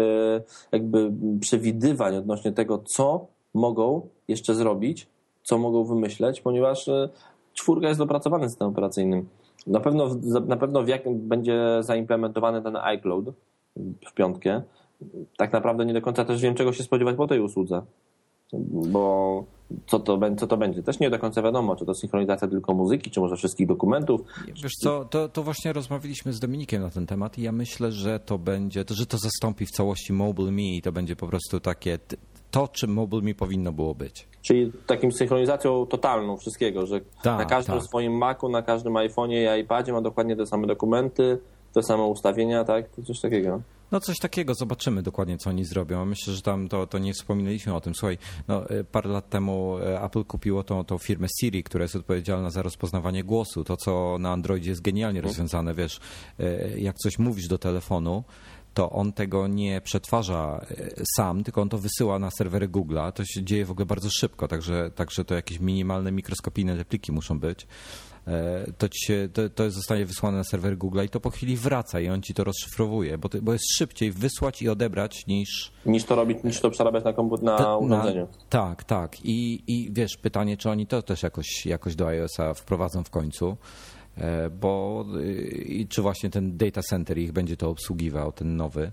jakby 0.72 1.12
przewidywań 1.40 2.16
odnośnie 2.16 2.52
tego, 2.52 2.82
co 2.94 3.26
mogą 3.54 4.08
jeszcze 4.28 4.54
zrobić, 4.54 5.06
co 5.42 5.58
mogą 5.58 5.84
wymyśleć, 5.84 6.40
ponieważ 6.40 6.88
e, 6.88 7.08
czwórka 7.54 7.88
jest 7.88 8.00
dopracowany 8.00 8.48
system 8.48 8.68
operacyjnym. 8.68 9.28
Na 9.66 9.80
pewno, 9.80 10.08
na 10.46 10.56
pewno 10.56 10.82
w 10.82 10.88
jak 10.88 11.02
będzie 11.14 11.78
zaimplementowany 11.80 12.62
ten 12.62 12.76
iCloud 12.76 13.24
w 14.06 14.14
piątkę. 14.14 14.62
Tak 15.36 15.52
naprawdę 15.52 15.86
nie 15.86 15.94
do 15.94 16.02
końca 16.02 16.24
też 16.24 16.40
wiem, 16.40 16.54
czego 16.54 16.72
się 16.72 16.82
spodziewać 16.82 17.16
po 17.16 17.26
tej 17.26 17.40
usłudze 17.40 17.82
bo 18.52 19.44
co 19.86 20.00
to, 20.00 20.18
co 20.38 20.46
to 20.46 20.56
będzie? 20.56 20.82
Też 20.82 21.00
nie 21.00 21.10
do 21.10 21.18
końca 21.18 21.42
wiadomo, 21.42 21.76
czy 21.76 21.86
to 21.86 21.94
synchronizacja 21.94 22.48
tylko 22.48 22.74
muzyki, 22.74 23.10
czy 23.10 23.20
może 23.20 23.36
wszystkich 23.36 23.66
dokumentów. 23.66 24.20
Wiesz 24.62 24.72
co, 24.82 25.04
to, 25.04 25.28
to 25.28 25.42
właśnie 25.42 25.72
rozmawialiśmy 25.72 26.32
z 26.32 26.40
Dominikiem 26.40 26.82
na 26.82 26.90
ten 26.90 27.06
temat 27.06 27.38
i 27.38 27.42
ja 27.42 27.52
myślę, 27.52 27.92
że 27.92 28.20
to 28.20 28.38
będzie, 28.38 28.84
to, 28.84 28.94
że 28.94 29.06
to 29.06 29.18
zastąpi 29.18 29.66
w 29.66 29.70
całości 29.70 30.12
Mobile 30.12 30.50
Me 30.50 30.62
i 30.62 30.82
to 30.82 30.92
będzie 30.92 31.16
po 31.16 31.26
prostu 31.26 31.60
takie 31.60 31.98
to, 32.50 32.68
czym 32.68 32.92
Mobile 32.92 33.22
Me 33.22 33.34
powinno 33.34 33.72
było 33.72 33.94
być. 33.94 34.28
Czyli 34.42 34.72
takim 34.86 35.12
synchronizacją 35.12 35.86
totalną 35.86 36.36
wszystkiego, 36.36 36.86
że 36.86 37.00
Tak, 37.22 37.38
na 37.38 37.44
każdym 37.44 37.74
tak. 37.74 37.84
swoim 37.84 38.18
Macu, 38.18 38.48
na 38.48 38.62
każdym 38.62 38.92
iPhone'ie 38.92 39.58
i 39.58 39.60
iPadzie 39.60 39.92
ma 39.92 40.00
dokładnie 40.00 40.36
te 40.36 40.46
same 40.46 40.66
dokumenty, 40.66 41.38
te 41.72 41.82
same 41.82 42.02
ustawienia, 42.02 42.64
tak? 42.64 42.84
Coś 43.06 43.20
takiego. 43.20 43.60
No 43.92 44.00
coś 44.00 44.18
takiego, 44.18 44.54
zobaczymy 44.54 45.02
dokładnie, 45.02 45.38
co 45.38 45.50
oni 45.50 45.64
zrobią. 45.64 46.04
Myślę, 46.04 46.34
że 46.34 46.42
tam 46.42 46.68
to, 46.68 46.86
to 46.86 46.98
nie 46.98 47.12
wspominaliśmy 47.12 47.74
o 47.74 47.80
tym. 47.80 47.94
Słuchaj, 47.94 48.18
no, 48.48 48.70
y, 48.70 48.84
parę 48.84 49.10
lat 49.10 49.28
temu 49.28 49.78
y, 49.78 50.00
Apple 50.02 50.24
kupiło 50.24 50.64
tą, 50.64 50.84
tą 50.84 50.98
firmę 50.98 51.26
Siri, 51.40 51.62
która 51.62 51.82
jest 51.82 51.96
odpowiedzialna 51.96 52.50
za 52.50 52.62
rozpoznawanie 52.62 53.24
głosu. 53.24 53.64
To, 53.64 53.76
co 53.76 54.16
na 54.20 54.32
Androidzie 54.32 54.70
jest 54.70 54.82
genialnie 54.82 55.20
rozwiązane, 55.20 55.74
wiesz, 55.74 56.00
y, 56.40 56.74
jak 56.78 56.96
coś 56.96 57.18
mówisz 57.18 57.48
do 57.48 57.58
telefonu, 57.58 58.24
to 58.74 58.90
on 58.90 59.12
tego 59.12 59.46
nie 59.48 59.80
przetwarza 59.80 60.66
sam, 61.16 61.44
tylko 61.44 61.62
on 61.62 61.68
to 61.68 61.78
wysyła 61.78 62.18
na 62.18 62.30
serwery 62.30 62.68
Google'a. 62.68 63.12
To 63.12 63.24
się 63.24 63.42
dzieje 63.42 63.64
w 63.64 63.70
ogóle 63.70 63.86
bardzo 63.86 64.10
szybko, 64.10 64.48
także, 64.48 64.90
także 64.94 65.24
to 65.24 65.34
jakieś 65.34 65.60
minimalne, 65.60 66.12
mikroskopijne 66.12 66.76
repliki 66.76 67.12
muszą 67.12 67.40
być. 67.40 67.66
E, 68.26 68.72
to, 68.78 68.88
ci 68.88 69.06
się, 69.06 69.28
to, 69.32 69.48
to 69.48 69.70
zostanie 69.70 70.06
wysłane 70.06 70.38
na 70.38 70.44
serwer 70.44 70.78
Google 70.78 71.04
i 71.04 71.08
to 71.08 71.20
po 71.20 71.30
chwili 71.30 71.56
wraca 71.56 72.00
i 72.00 72.08
on 72.08 72.22
ci 72.22 72.34
to 72.34 72.44
rozszyfrowuje, 72.44 73.18
bo, 73.18 73.28
bo 73.42 73.52
jest 73.52 73.64
szybciej 73.76 74.12
wysłać 74.12 74.62
i 74.62 74.68
odebrać 74.68 75.26
niż... 75.26 75.72
Niż 75.86 76.04
to 76.04 76.14
robić, 76.14 76.38
niż 76.44 76.60
to 76.60 76.70
przerabiać 76.70 77.04
na, 77.04 77.12
komputer, 77.12 77.44
na 77.44 77.76
urządzeniu. 77.76 78.22
Na, 78.22 78.28
tak, 78.48 78.84
tak. 78.84 79.24
I, 79.24 79.62
I 79.66 79.90
wiesz, 79.92 80.16
pytanie, 80.16 80.56
czy 80.56 80.70
oni 80.70 80.86
to 80.86 81.02
też 81.02 81.22
jakoś, 81.22 81.66
jakoś 81.66 81.94
do 81.94 82.06
iOS-a 82.06 82.54
wprowadzą 82.54 83.04
w 83.04 83.10
końcu, 83.10 83.48
e, 83.48 83.56
bo 84.60 85.04
i 85.66 85.86
czy 85.88 86.02
właśnie 86.02 86.30
ten 86.30 86.56
data 86.56 86.80
center 86.82 87.18
ich 87.18 87.32
będzie 87.32 87.56
to 87.56 87.70
obsługiwał, 87.70 88.32
ten 88.32 88.56
nowy. 88.56 88.92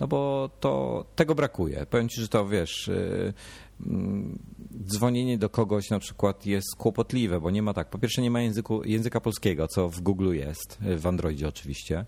No 0.00 0.06
bo 0.06 0.50
to 0.60 1.04
tego 1.16 1.34
brakuje. 1.34 1.86
Powiem 1.90 2.08
ci, 2.08 2.20
że 2.20 2.28
to 2.28 2.48
wiesz, 2.48 2.88
e, 2.88 3.32
Mm, 3.80 4.38
dzwonienie 4.86 5.38
do 5.38 5.48
kogoś 5.48 5.90
na 5.90 5.98
przykład 5.98 6.46
jest 6.46 6.76
kłopotliwe, 6.78 7.40
bo 7.40 7.50
nie 7.50 7.62
ma 7.62 7.74
tak. 7.74 7.90
Po 7.90 7.98
pierwsze, 7.98 8.22
nie 8.22 8.30
ma 8.30 8.40
języku, 8.40 8.84
języka 8.84 9.20
polskiego, 9.20 9.68
co 9.68 9.88
w 9.88 10.00
Google 10.00 10.34
jest, 10.34 10.78
w 10.80 11.06
Androidzie 11.06 11.48
oczywiście. 11.48 12.04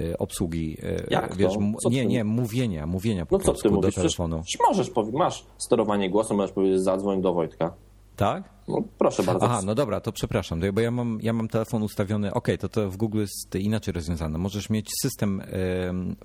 Y, 0.00 0.18
obsługi, 0.18 0.76
y, 0.84 1.06
Jak 1.10 1.36
wiesz, 1.36 1.52
nie, 1.90 2.06
nie, 2.06 2.24
mówienia, 2.24 2.86
mówienia 2.86 3.26
po 3.26 3.38
no 3.38 3.54
ty 3.54 3.70
do 3.70 3.92
telefonu. 3.92 4.42
Przecież 4.44 4.66
możesz, 4.68 5.12
masz 5.12 5.46
sterowanie 5.58 6.10
głosem, 6.10 6.36
możesz 6.36 6.52
powiedzieć 6.52 6.80
zadzwoń 6.80 7.22
do 7.22 7.34
Wojtka. 7.34 7.74
Tak? 8.20 8.50
No, 8.68 8.82
proszę 8.98 9.22
bardzo. 9.22 9.46
Aha, 9.46 9.60
no 9.64 9.74
dobra, 9.74 10.00
to 10.00 10.12
przepraszam, 10.12 10.60
bo 10.72 10.80
ja 10.80 10.90
mam, 10.90 11.18
ja 11.22 11.32
mam 11.32 11.48
telefon 11.48 11.82
ustawiony, 11.82 12.34
ok, 12.34 12.48
to 12.58 12.68
to 12.68 12.90
w 12.90 12.96
Google 12.96 13.20
jest 13.20 13.54
inaczej 13.54 13.94
rozwiązane. 13.94 14.38
Możesz 14.38 14.70
mieć 14.70 14.90
system 15.02 15.40
y, 15.40 15.44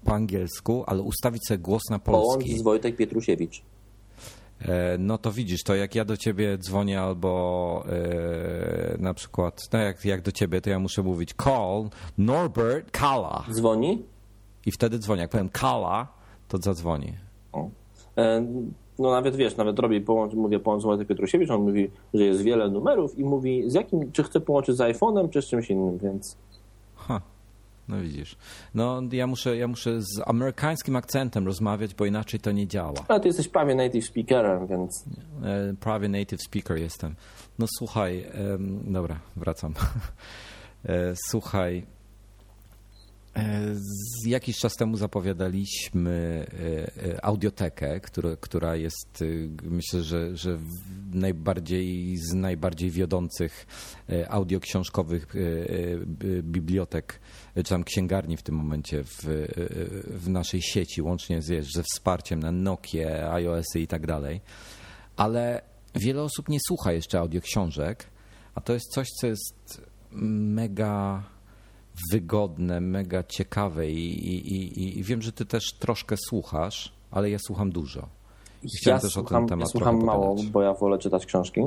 po 0.04 0.14
angielsku, 0.14 0.84
ale 0.88 1.02
ustawić 1.02 1.48
sobie 1.48 1.58
głos 1.58 1.82
na 1.90 2.00
polski. 2.00 2.44
Połącz 2.44 2.60
z 2.60 2.64
Wojtek 2.64 2.96
Pietrusiewicz. 2.96 3.62
E, 4.62 4.98
no 4.98 5.18
to 5.18 5.32
widzisz, 5.32 5.64
to 5.64 5.76
jak 5.76 5.96
ja 5.96 6.06
do 6.06 6.18
ciebie 6.18 6.58
dzwonię 6.58 7.02
albo 7.02 7.86
yy, 7.88 8.98
na 9.00 9.14
przykład, 9.14 9.62
no 9.74 9.80
jak, 9.80 10.06
jak 10.06 10.22
do 10.22 10.32
ciebie, 10.32 10.62
to 10.62 10.70
ja 10.70 10.80
muszę 10.80 11.04
mówić 11.04 11.34
call 11.44 11.90
Norbert 12.18 12.92
Kala. 12.92 13.46
Dzwoni? 13.52 14.06
I 14.66 14.72
wtedy 14.72 15.00
dzwoni. 15.00 15.22
Jak 15.22 15.30
powiem 15.30 15.50
Kala, 15.50 16.08
to 16.48 16.58
zadzwoni. 16.58 17.14
O. 17.52 17.70
No 19.00 19.12
nawet 19.12 19.36
wiesz, 19.36 19.58
nawet 19.58 19.80
robię, 19.80 20.02
połącz, 20.02 20.34
mówię 20.34 20.60
połącz 20.60 20.84
z 20.84 21.08
Pietrusiewicz, 21.08 21.50
on 21.50 21.62
mówi, 21.62 21.92
że 22.14 22.24
jest 22.24 22.42
wiele 22.42 22.70
numerów 22.70 23.20
i 23.20 23.24
mówi 23.24 23.70
z 23.70 23.74
jakim, 23.74 24.12
czy 24.12 24.24
chce 24.24 24.40
połączyć 24.40 24.76
z 24.76 24.80
iPhone'em, 24.80 25.30
czy 25.30 25.42
z 25.42 25.46
czymś 25.46 25.70
innym, 25.70 25.98
więc... 25.98 26.38
Ha. 26.96 27.22
No 27.88 28.02
widzisz. 28.02 28.36
No 28.74 29.02
ja 29.12 29.28
muszę, 29.28 29.58
ja 29.58 29.68
muszę 29.68 30.02
z 30.02 30.22
amerykańskim 30.26 30.96
akcentem 30.96 31.46
rozmawiać, 31.46 31.96
bo 31.96 32.06
inaczej 32.06 32.40
to 32.40 32.52
nie 32.52 32.68
działa. 32.68 32.94
Ale 33.08 33.20
ty 33.20 33.28
jesteś 33.28 33.48
prawie 33.48 33.76
native 33.76 34.06
speakerem, 34.06 34.68
więc... 34.68 35.06
E, 35.44 35.74
prawie 35.80 36.10
native 36.10 36.42
speaker 36.42 36.78
jestem. 36.78 37.16
No 37.60 37.66
słuchaj, 37.78 38.26
dobra, 38.84 39.20
wracam. 39.36 39.74
E, 40.90 41.14
słuchaj, 41.16 41.86
z 43.74 44.26
jakiś 44.26 44.58
czas 44.58 44.76
temu 44.76 44.98
zapowiadaliśmy 44.98 46.46
e, 47.14 47.26
audiotekę, 47.26 48.00
która, 48.00 48.36
która 48.36 48.76
jest 48.76 49.24
myślę, 49.64 50.04
że, 50.04 50.38
że 50.38 50.58
najbardziej 51.14 52.18
z 52.18 52.34
najbardziej 52.34 52.92
wiodących 52.92 53.68
audioksiążkowych 54.30 55.34
bibliotek 56.44 57.20
czy 57.56 57.64
tam 57.64 57.84
księgarni 57.84 58.38
w 58.38 58.44
tym 58.44 58.56
momencie 58.56 59.04
w, 59.04 59.24
w 60.08 60.30
naszej 60.30 60.62
sieci, 60.62 61.02
łącznie 61.02 61.42
z, 61.42 61.74
ze 61.74 61.84
wsparciem 61.84 62.40
na 62.40 62.52
Nokia, 62.52 63.34
iOS-y 63.34 63.80
i 63.80 63.88
tak 63.88 64.08
dalej. 64.08 64.42
Ale 65.16 65.62
wiele 65.96 66.24
osób 66.24 66.50
nie 66.50 66.60
słucha 66.68 66.92
jeszcze 66.92 67.20
audioksiążek, 67.20 68.06
a 68.56 68.62
to 68.62 68.74
jest 68.74 68.86
coś, 68.92 69.08
co 69.08 69.28
jest 69.28 69.82
mega 70.12 71.24
wygodne, 72.12 72.82
mega 72.82 73.24
ciekawe 73.24 73.90
i, 73.90 74.38
i, 74.38 75.00
i 75.00 75.04
wiem, 75.04 75.22
że 75.22 75.32
ty 75.32 75.46
też 75.46 75.74
troszkę 75.80 76.16
słuchasz, 76.18 76.94
ale 77.12 77.30
ja 77.30 77.38
słucham 77.40 77.72
dużo. 77.72 78.08
Chciałem 78.82 78.98
ja 78.98 79.02
też 79.02 79.14
słucham, 79.14 79.38
o 79.38 79.40
ten 79.40 79.48
temat 79.48 79.68
ja 79.68 79.72
słucham 79.72 80.04
mało, 80.04 80.36
bo 80.52 80.62
ja 80.62 80.74
wolę 80.74 80.98
czytać 80.98 81.26
książki, 81.26 81.62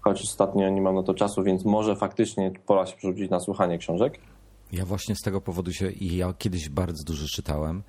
choć 0.00 0.22
ostatnio 0.22 0.68
nie 0.68 0.80
mam 0.80 0.94
na 0.94 1.02
to 1.02 1.14
czasu, 1.14 1.42
więc 1.42 1.64
może 1.64 1.96
faktycznie 1.96 2.52
pora 2.66 2.86
się 2.86 2.96
przerzucić 2.96 3.30
na 3.30 3.40
słuchanie 3.40 3.78
książek. 3.78 4.18
Ja 4.72 4.84
właśnie 4.84 5.14
z 5.16 5.20
tego 5.20 5.40
powodu 5.40 5.72
się 5.72 5.90
i 5.90 6.16
ja 6.16 6.32
kiedyś 6.38 6.68
bardzo 6.68 7.04
dużo 7.04 7.26
czytałem, 7.26 7.82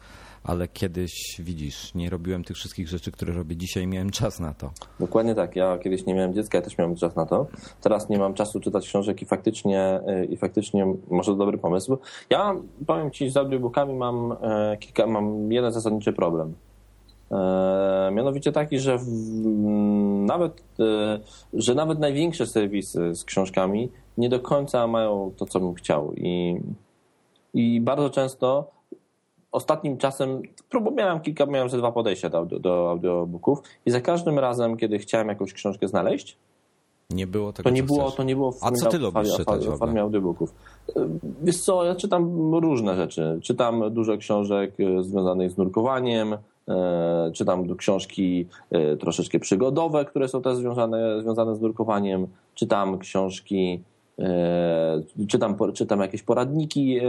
ale 0.43 0.67
kiedyś, 0.67 1.11
widzisz, 1.39 1.93
nie 1.95 2.09
robiłem 2.09 2.43
tych 2.43 2.57
wszystkich 2.57 2.87
rzeczy, 2.87 3.11
które 3.11 3.33
robię 3.33 3.55
dzisiaj 3.55 3.87
miałem 3.87 4.09
czas 4.09 4.39
na 4.39 4.53
to. 4.53 4.71
Dokładnie 4.99 5.35
tak. 5.35 5.55
Ja 5.55 5.77
kiedyś 5.77 6.05
nie 6.05 6.13
miałem 6.13 6.33
dziecka, 6.33 6.57
ja 6.57 6.61
też 6.61 6.77
miałem 6.77 6.95
czas 6.95 7.15
na 7.15 7.25
to. 7.25 7.47
Teraz 7.81 8.09
nie 8.09 8.17
mam 8.17 8.33
czasu 8.33 8.59
czytać 8.59 8.87
książek 8.87 9.21
i 9.21 9.25
faktycznie, 9.25 9.99
y, 10.21 10.25
i 10.25 10.37
faktycznie 10.37 10.93
może 11.09 11.31
to 11.31 11.37
dobry 11.37 11.57
pomysł. 11.57 11.97
Ja 12.29 12.55
powiem 12.87 13.11
Ci, 13.11 13.29
z 13.29 13.37
audiobookami 13.37 13.93
mam, 13.93 14.35
e, 14.41 14.77
kilka, 14.77 15.07
mam 15.07 15.51
jeden 15.51 15.71
zasadniczy 15.71 16.13
problem. 16.13 16.53
E, 17.31 18.11
mianowicie 18.13 18.51
taki, 18.51 18.79
że 18.79 18.97
w, 18.97 19.05
nawet, 20.25 20.63
e, 20.79 21.19
że 21.53 21.75
nawet 21.75 21.99
największe 21.99 22.47
serwisy 22.47 23.15
z 23.15 23.23
książkami 23.23 23.89
nie 24.17 24.29
do 24.29 24.39
końca 24.39 24.87
mają 24.87 25.31
to, 25.37 25.45
co 25.45 25.59
bym 25.59 25.73
chciał. 25.73 26.13
I, 26.13 26.59
i 27.53 27.81
bardzo 27.81 28.09
często 28.09 28.71
ostatnim 29.51 29.97
czasem 29.97 30.41
miałem 30.95 31.19
kilka, 31.19 31.45
miałem 31.45 31.69
ze 31.69 31.77
dwa 31.77 31.91
podejścia 31.91 32.29
do, 32.29 32.45
do 32.45 32.89
audiobooków 32.89 33.59
i 33.85 33.91
za 33.91 34.01
każdym 34.01 34.39
razem, 34.39 34.77
kiedy 34.77 34.99
chciałem 34.99 35.27
jakąś 35.27 35.53
książkę 35.53 35.87
znaleźć, 35.87 36.37
nie 37.09 37.27
było 37.27 37.53
tego, 37.53 37.69
to 37.69 37.75
nie 37.75 37.83
było, 37.83 38.11
to 38.11 38.23
nie 38.23 38.35
było 38.35 38.51
w 38.51 38.63
A 38.63 38.71
co 38.71 38.89
ty 38.89 38.99
lubisz 38.99 39.35
czytać 39.37 39.67
w 39.67 39.77
formie 39.77 40.01
audiobooków. 40.01 40.53
Wiesz 41.41 41.57
co, 41.57 41.83
ja 41.83 41.95
czytam 41.95 42.55
różne 42.55 42.95
rzeczy. 42.95 43.39
Czytam 43.43 43.93
dużo 43.93 44.17
książek 44.17 44.73
e, 44.79 45.03
związanych 45.03 45.51
z 45.51 45.57
nurkowaniem, 45.57 46.37
e, 46.67 47.31
czytam 47.33 47.75
książki 47.75 48.47
troszeczkę 48.99 49.39
przygodowe, 49.39 50.05
które 50.05 50.27
są 50.27 50.41
też 50.41 50.57
związane, 50.57 51.21
związane 51.21 51.55
z 51.55 51.61
nurkowaniem, 51.61 52.27
czytam 52.55 52.99
książki 52.99 53.81
Czytam, 55.27 55.55
czytam 55.73 55.99
jakieś 55.99 56.23
poradniki 56.23 56.99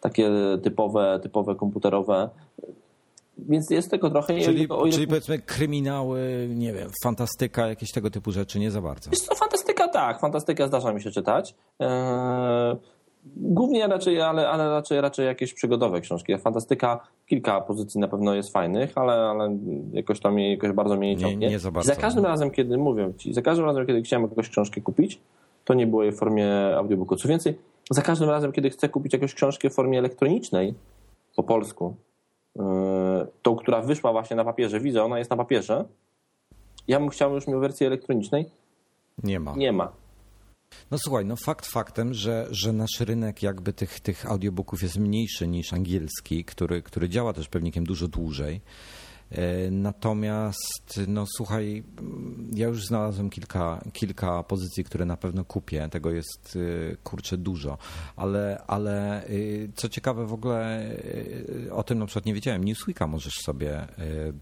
takie 0.00 0.30
typowe, 0.62 1.20
typowe 1.22 1.54
komputerowe. 1.54 2.28
Więc 3.38 3.70
jest 3.70 3.90
tego 3.90 4.10
trochę. 4.10 4.40
Czyli, 4.40 4.62
ile... 4.62 4.92
czyli 4.92 5.06
powiedzmy 5.06 5.38
kryminały, 5.38 6.48
nie 6.54 6.72
wiem, 6.72 6.90
fantastyka, 7.02 7.66
jakieś 7.66 7.92
tego 7.92 8.10
typu 8.10 8.32
rzeczy, 8.32 8.58
nie 8.58 8.70
za 8.70 8.80
bardzo. 8.80 9.10
Jest 9.10 9.28
to 9.28 9.34
fantastyka, 9.34 9.88
tak. 9.88 10.20
Fantastyka 10.20 10.66
zdarza 10.66 10.92
mi 10.92 11.02
się 11.02 11.10
czytać. 11.10 11.54
Głównie 13.36 13.86
raczej, 13.86 14.20
ale, 14.20 14.48
ale 14.48 14.70
raczej, 14.70 15.00
raczej 15.00 15.26
jakieś 15.26 15.54
przygodowe 15.54 16.00
książki. 16.00 16.38
Fantastyka, 16.38 17.00
kilka 17.26 17.60
pozycji 17.60 18.00
na 18.00 18.08
pewno 18.08 18.34
jest 18.34 18.52
fajnych, 18.52 18.98
ale, 18.98 19.12
ale 19.12 19.58
jakoś 19.92 20.20
tam 20.20 20.38
jakoś 20.38 20.72
bardzo 20.72 20.96
mnie 20.96 21.08
nie 21.08 21.20
ciągnie. 21.20 21.46
Nie, 21.46 21.52
nie 21.52 21.58
za, 21.58 21.70
bardzo. 21.70 21.94
za 21.94 22.00
każdym 22.00 22.24
razem, 22.24 22.50
kiedy 22.50 22.78
mówię 22.78 23.12
ci, 23.16 23.34
za 23.34 23.42
każdym 23.42 23.66
razem, 23.66 23.86
kiedy 23.86 24.02
chciałem 24.02 24.28
jakąś 24.28 24.48
książkę 24.48 24.80
kupić, 24.80 25.20
to 25.64 25.74
nie 25.74 25.86
było 25.86 26.02
jej 26.02 26.12
w 26.12 26.18
formie 26.18 26.76
audiobooku. 26.76 27.16
Co 27.16 27.28
więcej, 27.28 27.58
za 27.90 28.02
każdym 28.02 28.30
razem, 28.30 28.52
kiedy 28.52 28.70
chcę 28.70 28.88
kupić 28.88 29.12
jakąś 29.12 29.34
książkę 29.34 29.70
w 29.70 29.74
formie 29.74 29.98
elektronicznej, 29.98 30.74
po 31.36 31.42
polsku, 31.42 31.96
yy, 32.56 32.62
tą, 33.42 33.56
która 33.56 33.80
wyszła 33.80 34.12
właśnie 34.12 34.36
na 34.36 34.44
papierze, 34.44 34.80
widzę, 34.80 35.04
ona 35.04 35.18
jest 35.18 35.30
na 35.30 35.36
papierze, 35.36 35.84
ja 36.88 37.00
bym 37.00 37.08
chciał 37.08 37.34
już 37.34 37.46
mieć 37.46 37.56
wersję 37.56 37.86
elektronicznej. 37.86 38.50
Nie 39.22 39.40
ma. 39.40 39.54
Nie 39.56 39.72
ma. 39.72 39.92
No 40.90 40.98
słuchaj, 40.98 41.24
no 41.24 41.36
fakt 41.36 41.66
faktem, 41.66 42.14
że, 42.14 42.46
że 42.50 42.72
nasz 42.72 43.00
rynek 43.00 43.42
jakby 43.42 43.72
tych, 43.72 44.00
tych 44.00 44.30
audiobooków 44.30 44.82
jest 44.82 44.96
mniejszy 44.96 45.48
niż 45.48 45.72
angielski, 45.72 46.44
który, 46.44 46.82
który 46.82 47.08
działa 47.08 47.32
też 47.32 47.48
pewnikiem 47.48 47.84
dużo 47.84 48.08
dłużej. 48.08 48.60
E, 49.32 49.70
natomiast, 49.70 51.00
no 51.08 51.24
słuchaj, 51.36 51.82
ja 52.54 52.66
już 52.66 52.86
znalazłem 52.86 53.30
kilka, 53.30 53.84
kilka 53.92 54.42
pozycji, 54.42 54.84
które 54.84 55.04
na 55.04 55.16
pewno 55.16 55.44
kupię. 55.44 55.88
Tego 55.90 56.10
jest 56.10 56.58
e, 56.92 56.96
kurczę 56.96 57.36
dużo. 57.36 57.78
Ale, 58.16 58.62
ale 58.66 59.24
e, 59.24 59.28
co 59.74 59.88
ciekawe, 59.88 60.26
w 60.26 60.32
ogóle 60.32 60.90
o 61.72 61.82
tym 61.82 61.98
na 61.98 62.06
przykład 62.06 62.26
nie 62.26 62.34
wiedziałem. 62.34 62.64
Newsweeka 62.64 63.06
możesz 63.06 63.34
sobie 63.34 63.86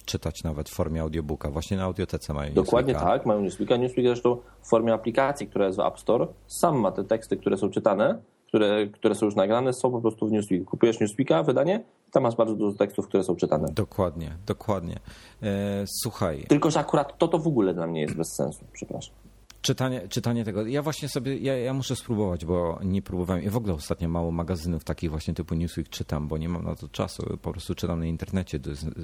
czytać 0.04 0.44
nawet 0.44 0.68
w 0.68 0.74
formie 0.74 1.00
audiobooka. 1.00 1.50
Właśnie 1.50 1.76
na 1.76 1.84
audiotece 1.84 2.34
mają 2.34 2.54
Dokładnie 2.54 2.94
tak, 2.94 3.26
mają 3.26 3.40
Newsweeka. 3.40 3.76
Newsweek 3.76 4.06
zresztą 4.06 4.36
w 4.62 4.68
formie 4.70 4.94
aplikacji, 4.94 5.46
która 5.46 5.66
jest 5.66 5.78
w 5.78 5.80
App 5.80 6.00
Store, 6.00 6.26
sam 6.46 6.80
ma 6.80 6.92
te 6.92 7.04
teksty, 7.04 7.36
które 7.36 7.56
są 7.56 7.70
czytane 7.70 8.22
które, 8.50 8.86
które 8.86 9.14
są 9.14 9.26
już 9.26 9.34
nagrane, 9.34 9.72
są 9.72 9.90
po 9.90 10.00
prostu 10.00 10.28
w 10.28 10.32
Newsweek. 10.32 10.64
Kupujesz 10.64 11.00
Newsweeka, 11.00 11.42
wydanie, 11.42 11.84
tam 12.12 12.22
masz 12.22 12.36
bardzo 12.36 12.54
dużo 12.54 12.78
tekstów, 12.78 13.08
które 13.08 13.24
są 13.24 13.36
czytane. 13.36 13.68
Dokładnie, 13.72 14.36
dokładnie. 14.46 15.00
E, 15.42 15.84
słuchaj. 16.02 16.44
Tylko, 16.48 16.70
że 16.70 16.80
akurat 16.80 17.18
to 17.18 17.28
to 17.28 17.38
w 17.38 17.46
ogóle 17.46 17.74
dla 17.74 17.86
mnie 17.86 18.00
jest 18.00 18.16
bez 18.16 18.34
sensu, 18.36 18.64
przepraszam. 18.72 19.14
Czytanie, 19.62 20.08
czytanie 20.08 20.44
tego. 20.44 20.66
Ja 20.66 20.82
właśnie 20.82 21.08
sobie, 21.08 21.38
ja, 21.38 21.58
ja 21.58 21.74
muszę 21.74 21.96
spróbować, 21.96 22.44
bo 22.44 22.78
nie 22.84 23.02
próbowałem. 23.02 23.44
Ja 23.44 23.50
w 23.50 23.56
ogóle 23.56 23.74
ostatnio 23.74 24.08
mało 24.08 24.30
magazynów 24.30 24.84
takich 24.84 25.10
właśnie 25.10 25.34
typu 25.34 25.54
Newsweek 25.54 25.88
czytam, 25.88 26.28
bo 26.28 26.38
nie 26.38 26.48
mam 26.48 26.64
na 26.64 26.74
to 26.74 26.88
czasu. 26.88 27.38
Po 27.42 27.52
prostu 27.52 27.74
czytam 27.74 27.98
na 27.98 28.06
internecie 28.06 28.58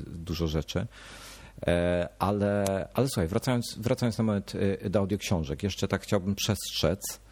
dużo 0.07 0.47
rzeczy. 0.47 0.87
E, 1.67 2.09
ale, 2.19 2.65
ale 2.95 3.09
słuchaj, 3.09 3.29
wracając, 3.29 3.79
wracając 3.79 4.19
na 4.19 4.25
moment 4.25 4.53
e, 4.85 4.91
do 4.91 4.99
audioksiążek, 4.99 5.63
jeszcze 5.63 5.89
tak 5.89 6.03
chciałbym 6.03 6.35
przestrzec 6.35 7.26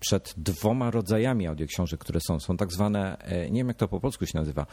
przed 0.00 0.34
dwoma 0.36 0.90
rodzajami 0.90 1.46
audioksiążek, 1.46 2.00
które 2.00 2.20
są. 2.20 2.40
Są 2.40 2.56
tak 2.56 2.72
zwane, 2.72 3.18
e, 3.18 3.50
nie 3.50 3.60
wiem 3.60 3.68
jak 3.68 3.76
to 3.76 3.88
po 3.88 4.00
polsku 4.00 4.26
się 4.26 4.38
nazywa, 4.38 4.66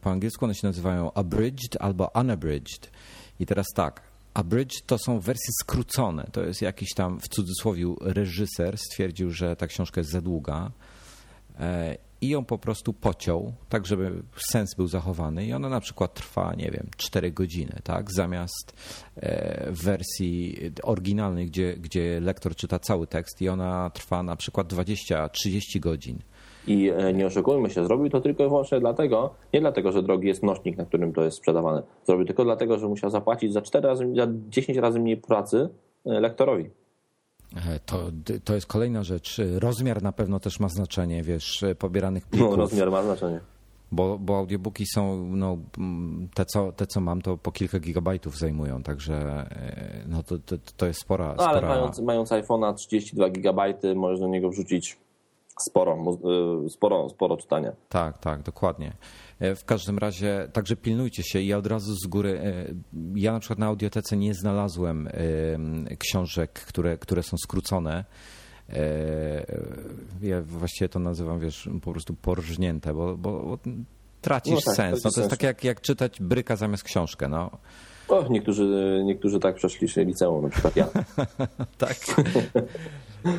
po 0.00 0.10
angielsku 0.10 0.44
one 0.44 0.54
się 0.54 0.66
nazywają 0.66 1.12
abridged 1.12 1.76
albo 1.80 2.10
unabridged. 2.14 2.90
I 3.40 3.46
teraz 3.46 3.66
tak, 3.74 4.02
abridged 4.34 4.86
to 4.86 4.98
są 4.98 5.20
wersje 5.20 5.50
skrócone. 5.62 6.26
To 6.32 6.42
jest 6.44 6.62
jakiś 6.62 6.94
tam, 6.94 7.20
w 7.20 7.28
cudzysłowie, 7.28 7.84
reżyser 8.00 8.78
stwierdził, 8.78 9.30
że 9.30 9.56
ta 9.56 9.66
książka 9.66 10.00
jest 10.00 10.10
za 10.10 10.20
długa 10.20 10.70
i 12.22 12.28
ją 12.28 12.44
po 12.44 12.58
prostu 12.58 12.92
pociął, 12.92 13.52
tak 13.68 13.86
żeby 13.86 14.22
sens 14.50 14.74
był 14.74 14.86
zachowany 14.86 15.46
i 15.46 15.52
ona 15.52 15.68
na 15.68 15.80
przykład 15.80 16.14
trwa, 16.14 16.54
nie 16.54 16.70
wiem, 16.70 16.86
4 16.96 17.30
godziny, 17.30 17.78
tak? 17.84 18.12
Zamiast 18.12 18.72
e, 19.16 19.66
wersji 19.70 20.58
oryginalnej, 20.82 21.46
gdzie, 21.46 21.76
gdzie 21.76 22.20
lektor 22.20 22.56
czyta 22.56 22.78
cały 22.78 23.06
tekst 23.06 23.42
i 23.42 23.48
ona 23.48 23.90
trwa 23.90 24.22
na 24.22 24.36
przykład 24.36 24.72
20-30 24.72 25.80
godzin. 25.80 26.18
I 26.66 26.90
e, 26.90 27.12
nie 27.12 27.26
oszukujmy 27.26 27.70
się, 27.70 27.84
zrobił 27.84 28.10
to 28.10 28.20
tylko 28.20 28.44
i 28.44 28.48
wyłącznie 28.48 28.80
dlatego, 28.80 29.34
nie 29.52 29.60
dlatego, 29.60 29.92
że 29.92 30.02
drogi 30.02 30.28
jest 30.28 30.42
nośnik, 30.42 30.76
na 30.76 30.84
którym 30.84 31.12
to 31.12 31.22
jest 31.22 31.36
sprzedawane. 31.36 31.82
Zrobił 32.04 32.26
tylko 32.26 32.44
dlatego, 32.44 32.78
że 32.78 32.88
musiał 32.88 33.10
zapłacić 33.10 33.52
za 33.52 33.62
4 33.62 33.88
razy, 33.88 34.14
za 34.16 34.26
10 34.48 34.78
razy 34.78 35.00
mniej 35.00 35.16
pracy 35.16 35.68
e, 36.06 36.20
lektorowi. 36.20 36.70
E, 37.56 37.80
to, 37.86 38.10
to 38.44 38.54
jest 38.54 38.66
kolejna 38.66 39.02
rzecz. 39.02 39.40
Rozmiar 39.58 40.02
na 40.02 40.12
pewno 40.12 40.40
też 40.40 40.60
ma 40.60 40.68
znaczenie, 40.68 41.22
wiesz, 41.22 41.64
pobieranych 41.78 42.26
plików. 42.26 42.50
No, 42.50 42.56
rozmiar 42.56 42.90
ma 42.90 43.02
znaczenie. 43.02 43.40
Bo, 43.92 44.18
bo 44.18 44.38
audiobooki 44.38 44.86
są, 44.86 45.26
no, 45.26 45.58
te 46.34 46.44
co, 46.44 46.72
te 46.72 46.86
co 46.86 47.00
mam, 47.00 47.22
to 47.22 47.36
po 47.36 47.52
kilka 47.52 47.80
gigabajtów 47.80 48.38
zajmują, 48.38 48.82
także 48.82 49.14
e, 49.14 50.04
no, 50.08 50.22
to, 50.22 50.38
to, 50.38 50.56
to 50.76 50.86
jest 50.86 51.00
spora... 51.00 51.34
No, 51.38 51.44
ale 51.44 51.58
spora... 51.58 51.74
mając, 51.74 51.98
mając 51.98 52.30
iPhone'a 52.30 52.74
32 52.74 53.30
gigabajty, 53.30 53.94
możesz 53.94 54.20
do 54.20 54.28
niego 54.28 54.50
wrzucić 54.50 54.96
sporo, 55.60 55.98
e, 56.64 56.68
sporo, 56.68 57.08
sporo 57.08 57.36
czytania. 57.36 57.72
Tak, 57.88 58.18
tak, 58.18 58.42
dokładnie. 58.42 58.92
E, 59.38 59.54
w 59.54 59.64
każdym 59.64 59.98
razie, 59.98 60.48
także 60.52 60.76
pilnujcie 60.76 61.22
się. 61.22 61.40
Ja 61.40 61.58
od 61.58 61.66
razu 61.66 61.94
z 61.94 62.06
góry, 62.06 62.40
e, 62.40 62.74
ja 63.14 63.32
na 63.32 63.40
przykład 63.40 63.58
na 63.58 63.66
audiotece 63.66 64.16
nie 64.16 64.34
znalazłem 64.34 65.08
książek, 65.98 66.52
które, 66.52 66.98
które 66.98 67.22
są 67.22 67.36
skrócone. 67.36 68.04
Ja 70.22 70.42
właściwie 70.42 70.88
to 70.88 70.98
nazywam, 70.98 71.40
wiesz, 71.40 71.68
po 71.82 71.92
prostu 71.92 72.14
porżnięte, 72.14 72.94
bo, 72.94 73.16
bo, 73.16 73.42
bo 73.42 73.58
tracisz 74.20 74.54
no 74.54 74.60
tak, 74.64 74.74
sens. 74.76 75.04
No 75.04 75.10
to 75.10 75.20
jest 75.20 75.30
tak 75.30 75.42
jak, 75.42 75.64
jak 75.64 75.80
czytać 75.80 76.20
bryka 76.20 76.56
zamiast 76.56 76.82
książkę. 76.82 77.28
No. 77.28 77.50
O, 78.08 78.24
niektórzy, 78.30 79.00
niektórzy 79.04 79.40
tak 79.40 79.54
przeszli 79.54 79.88
się 79.88 80.04
liceum, 80.04 80.42
na 80.42 80.48
przykład 80.48 80.76
ja. 80.76 80.88
tak. 81.78 81.96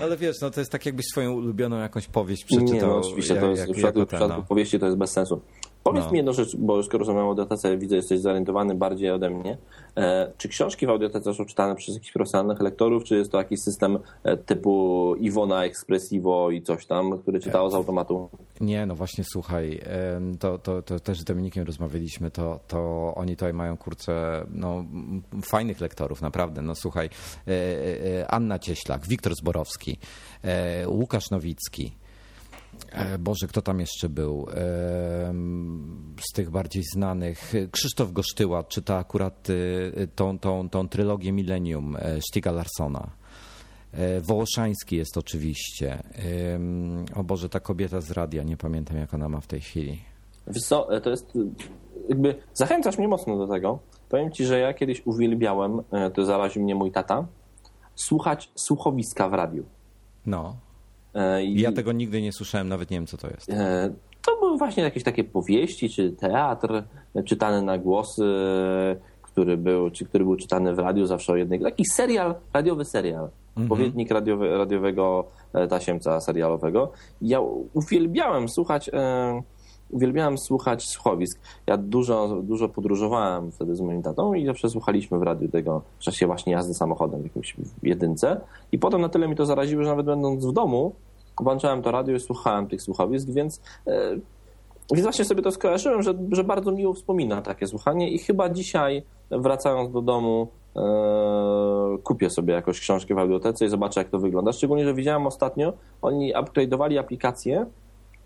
Ale 0.01 0.17
wiesz, 0.17 0.35
no 0.41 0.51
to 0.51 0.61
jest 0.61 0.71
tak 0.71 0.85
jakbyś 0.85 1.05
swoją 1.05 1.33
ulubioną 1.33 1.79
jakąś 1.79 2.07
powieść 2.07 2.45
przeczytał. 2.45 2.73
Nie, 2.73 2.81
no 2.81 2.97
oczywiście, 2.97 3.35
to 3.35 3.49
jest, 3.49 3.59
jak, 3.59 3.69
w 3.69 3.73
przypadku, 3.73 4.01
w 4.01 4.07
przypadku 4.07 4.37
no. 4.37 4.43
powieści 4.43 4.79
to 4.79 4.85
jest 4.85 4.97
bez 4.97 5.11
sensu. 5.11 5.41
Powiedz 5.83 6.05
no. 6.05 6.11
mi 6.11 6.17
jedną 6.17 6.33
rzecz, 6.33 6.55
bo 6.55 6.83
skoro 6.83 6.99
rozmawiam 6.99 7.25
o 7.25 7.29
audiotece, 7.29 7.77
widzę, 7.77 7.95
jesteś 7.95 8.19
zorientowany 8.19 8.75
bardziej 8.75 9.11
ode 9.11 9.29
mnie. 9.29 9.57
E, 9.97 10.31
czy 10.37 10.49
książki 10.49 10.87
w 10.87 10.89
audiotece 10.89 11.33
są 11.33 11.45
czytane 11.45 11.75
przez 11.75 11.95
jakichś 11.95 12.13
profesjonalnych 12.13 12.61
lektorów, 12.61 13.03
czy 13.03 13.15
jest 13.15 13.31
to 13.31 13.37
jakiś 13.37 13.61
system 13.61 13.99
e, 14.23 14.37
typu 14.37 15.15
Iwona 15.19 15.65
Expressivo 15.65 16.51
i 16.51 16.61
coś 16.61 16.85
tam, 16.85 17.19
który 17.19 17.39
czytało 17.39 17.69
z 17.69 17.73
automatu? 17.73 18.29
Nie, 18.61 18.85
no 18.85 18.95
właśnie 18.95 19.23
słuchaj, 19.23 19.81
to, 20.39 20.57
to, 20.57 20.81
to 20.81 20.99
też 20.99 21.19
z 21.19 21.23
Dominikiem 21.23 21.65
rozmawialiśmy, 21.65 22.31
to, 22.31 22.59
to 22.67 23.11
oni 23.15 23.35
tutaj 23.35 23.53
mają 23.53 23.77
kurczę 23.77 24.45
no, 24.51 24.85
fajnych 25.45 25.81
lektorów, 25.81 26.21
naprawdę. 26.21 26.61
No 26.61 26.75
słuchaj, 26.75 27.09
e, 27.47 28.31
Anna 28.31 28.59
Cieślak, 28.59 29.07
Wiktor 29.07 29.35
Zborowski, 29.35 29.97
Łukasz 30.87 31.29
Nowicki, 31.31 31.91
E, 31.91 32.02
Boże, 33.19 33.47
kto 33.47 33.61
tam 33.61 33.79
jeszcze 33.79 34.09
był? 34.09 34.47
Z 36.29 36.33
tych 36.33 36.49
bardziej 36.49 36.83
znanych. 36.93 37.53
Krzysztof 37.71 38.11
Gosztyła 38.11 38.63
czyta 38.63 38.97
akurat 38.97 39.49
y, 39.49 40.07
tą, 40.15 40.39
tą, 40.39 40.69
tą 40.69 40.89
trylogię 40.89 41.31
Millennium 41.31 41.95
e, 41.95 42.21
Stiga 42.21 42.51
Larsona. 42.51 43.09
E, 43.91 44.21
Wołoszański 44.21 44.95
jest 44.95 45.17
oczywiście. 45.17 46.03
O 47.15 47.23
Boże, 47.23 47.49
ta 47.49 47.59
kobieta 47.59 48.01
z 48.01 48.11
radia, 48.11 48.43
nie 48.43 48.57
pamiętam 48.57 48.97
jak 48.97 49.13
ona 49.13 49.29
ma 49.29 49.39
w 49.39 49.47
tej 49.47 49.61
chwili. 49.61 50.01
Wiesz 50.47 50.63
co, 50.63 50.87
to 51.03 51.09
jest 51.09 51.33
jakby 52.09 52.35
zachęcasz 52.53 52.97
mnie 52.97 53.07
mocno 53.07 53.37
do 53.37 53.47
tego. 53.47 53.79
Powiem 54.09 54.31
ci, 54.31 54.45
że 54.45 54.59
ja 54.59 54.73
kiedyś 54.73 55.01
uwielbiałem, 55.05 55.81
to 56.13 56.25
zaraził 56.25 56.63
mnie 56.63 56.75
mój 56.75 56.91
tata, 56.91 57.27
słuchać 57.95 58.51
słuchowiska 58.55 59.29
w 59.29 59.33
radiu. 59.33 59.63
No. 60.25 60.55
E, 61.13 61.43
I 61.43 61.61
ja 61.61 61.71
tego 61.71 61.91
nigdy 61.91 62.21
nie 62.21 62.33
słyszałem, 62.33 62.67
nawet 62.67 62.91
nie 62.91 62.97
wiem, 62.97 63.07
co 63.07 63.17
to 63.17 63.27
jest. 63.27 63.49
E, 63.49 63.93
to 64.25 64.39
były 64.39 64.57
właśnie 64.57 64.83
jakieś 64.83 65.03
takie 65.03 65.23
powieści, 65.23 65.89
czy 65.89 66.11
teatr 66.11 66.83
czytany 67.25 67.61
na 67.61 67.77
głosy, 67.77 68.25
który 69.21 69.57
był, 69.57 69.89
czy 69.91 70.05
który 70.05 70.23
był 70.23 70.35
czytany 70.35 70.75
w 70.75 70.79
radiu 70.79 71.05
zawsze 71.05 71.33
o 71.33 71.35
jednej. 71.35 71.59
Taki 71.59 71.85
serial, 71.85 72.35
radiowy 72.53 72.85
serial. 72.85 73.29
Mhm. 73.49 73.67
Powiednik 73.67 74.11
radiowy, 74.11 74.57
radiowego 74.57 75.27
e, 75.53 75.67
tasiemca 75.67 76.21
serialowego. 76.21 76.91
Ja 77.21 77.39
uwielbiałem 77.73 78.49
słuchać 78.49 78.89
uwielbiałem 79.93 80.37
słuchać 80.37 80.87
słuchowisk. 80.87 81.39
Ja 81.67 81.77
dużo, 81.77 82.41
dużo 82.43 82.69
podróżowałem 82.69 83.51
wtedy 83.51 83.75
z 83.75 83.81
moim 83.81 84.03
tatą 84.03 84.33
i 84.33 84.45
zawsze 84.45 84.69
słuchaliśmy 84.69 85.19
w 85.19 85.23
radiu 85.23 85.49
tego 85.49 85.81
w 85.99 86.03
czasie 86.03 86.27
właśnie 86.27 86.53
jazdy 86.53 86.73
samochodem 86.73 87.21
w 87.21 87.23
jakimś 87.23 87.55
jedynce. 87.83 88.41
I 88.71 88.79
potem 88.79 89.01
na 89.01 89.09
tyle 89.09 89.27
mi 89.27 89.35
to 89.35 89.45
zaraziło, 89.45 89.83
że 89.83 89.89
nawet 89.89 90.05
będąc 90.05 90.45
w 90.45 90.51
domu, 90.51 90.93
włączałem 91.39 91.81
to 91.81 91.91
radio 91.91 92.15
i 92.15 92.19
słuchałem 92.19 92.67
tych 92.67 92.81
słuchowisk, 92.81 93.29
więc, 93.29 93.61
e, 93.87 94.09
więc 94.91 95.03
właśnie 95.03 95.25
sobie 95.25 95.41
to 95.41 95.51
skojarzyłem, 95.51 96.01
że, 96.03 96.13
że 96.31 96.43
bardzo 96.43 96.71
miło 96.71 96.93
wspomina 96.93 97.41
takie 97.41 97.67
słuchanie 97.67 98.09
i 98.09 98.19
chyba 98.19 98.49
dzisiaj 98.49 99.03
wracając 99.31 99.91
do 99.91 100.01
domu 100.01 100.47
e, 100.75 100.81
kupię 102.03 102.29
sobie 102.29 102.53
jakąś 102.53 102.79
książkę 102.79 103.15
w 103.15 103.17
audiotece 103.17 103.65
i 103.65 103.69
zobaczę 103.69 103.99
jak 103.99 104.09
to 104.09 104.19
wygląda. 104.19 104.53
Szczególnie, 104.53 104.85
że 104.85 104.93
widziałem 104.93 105.27
ostatnio, 105.27 105.73
oni 106.01 106.33
upgrade'owali 106.33 106.97
aplikację 106.97 107.65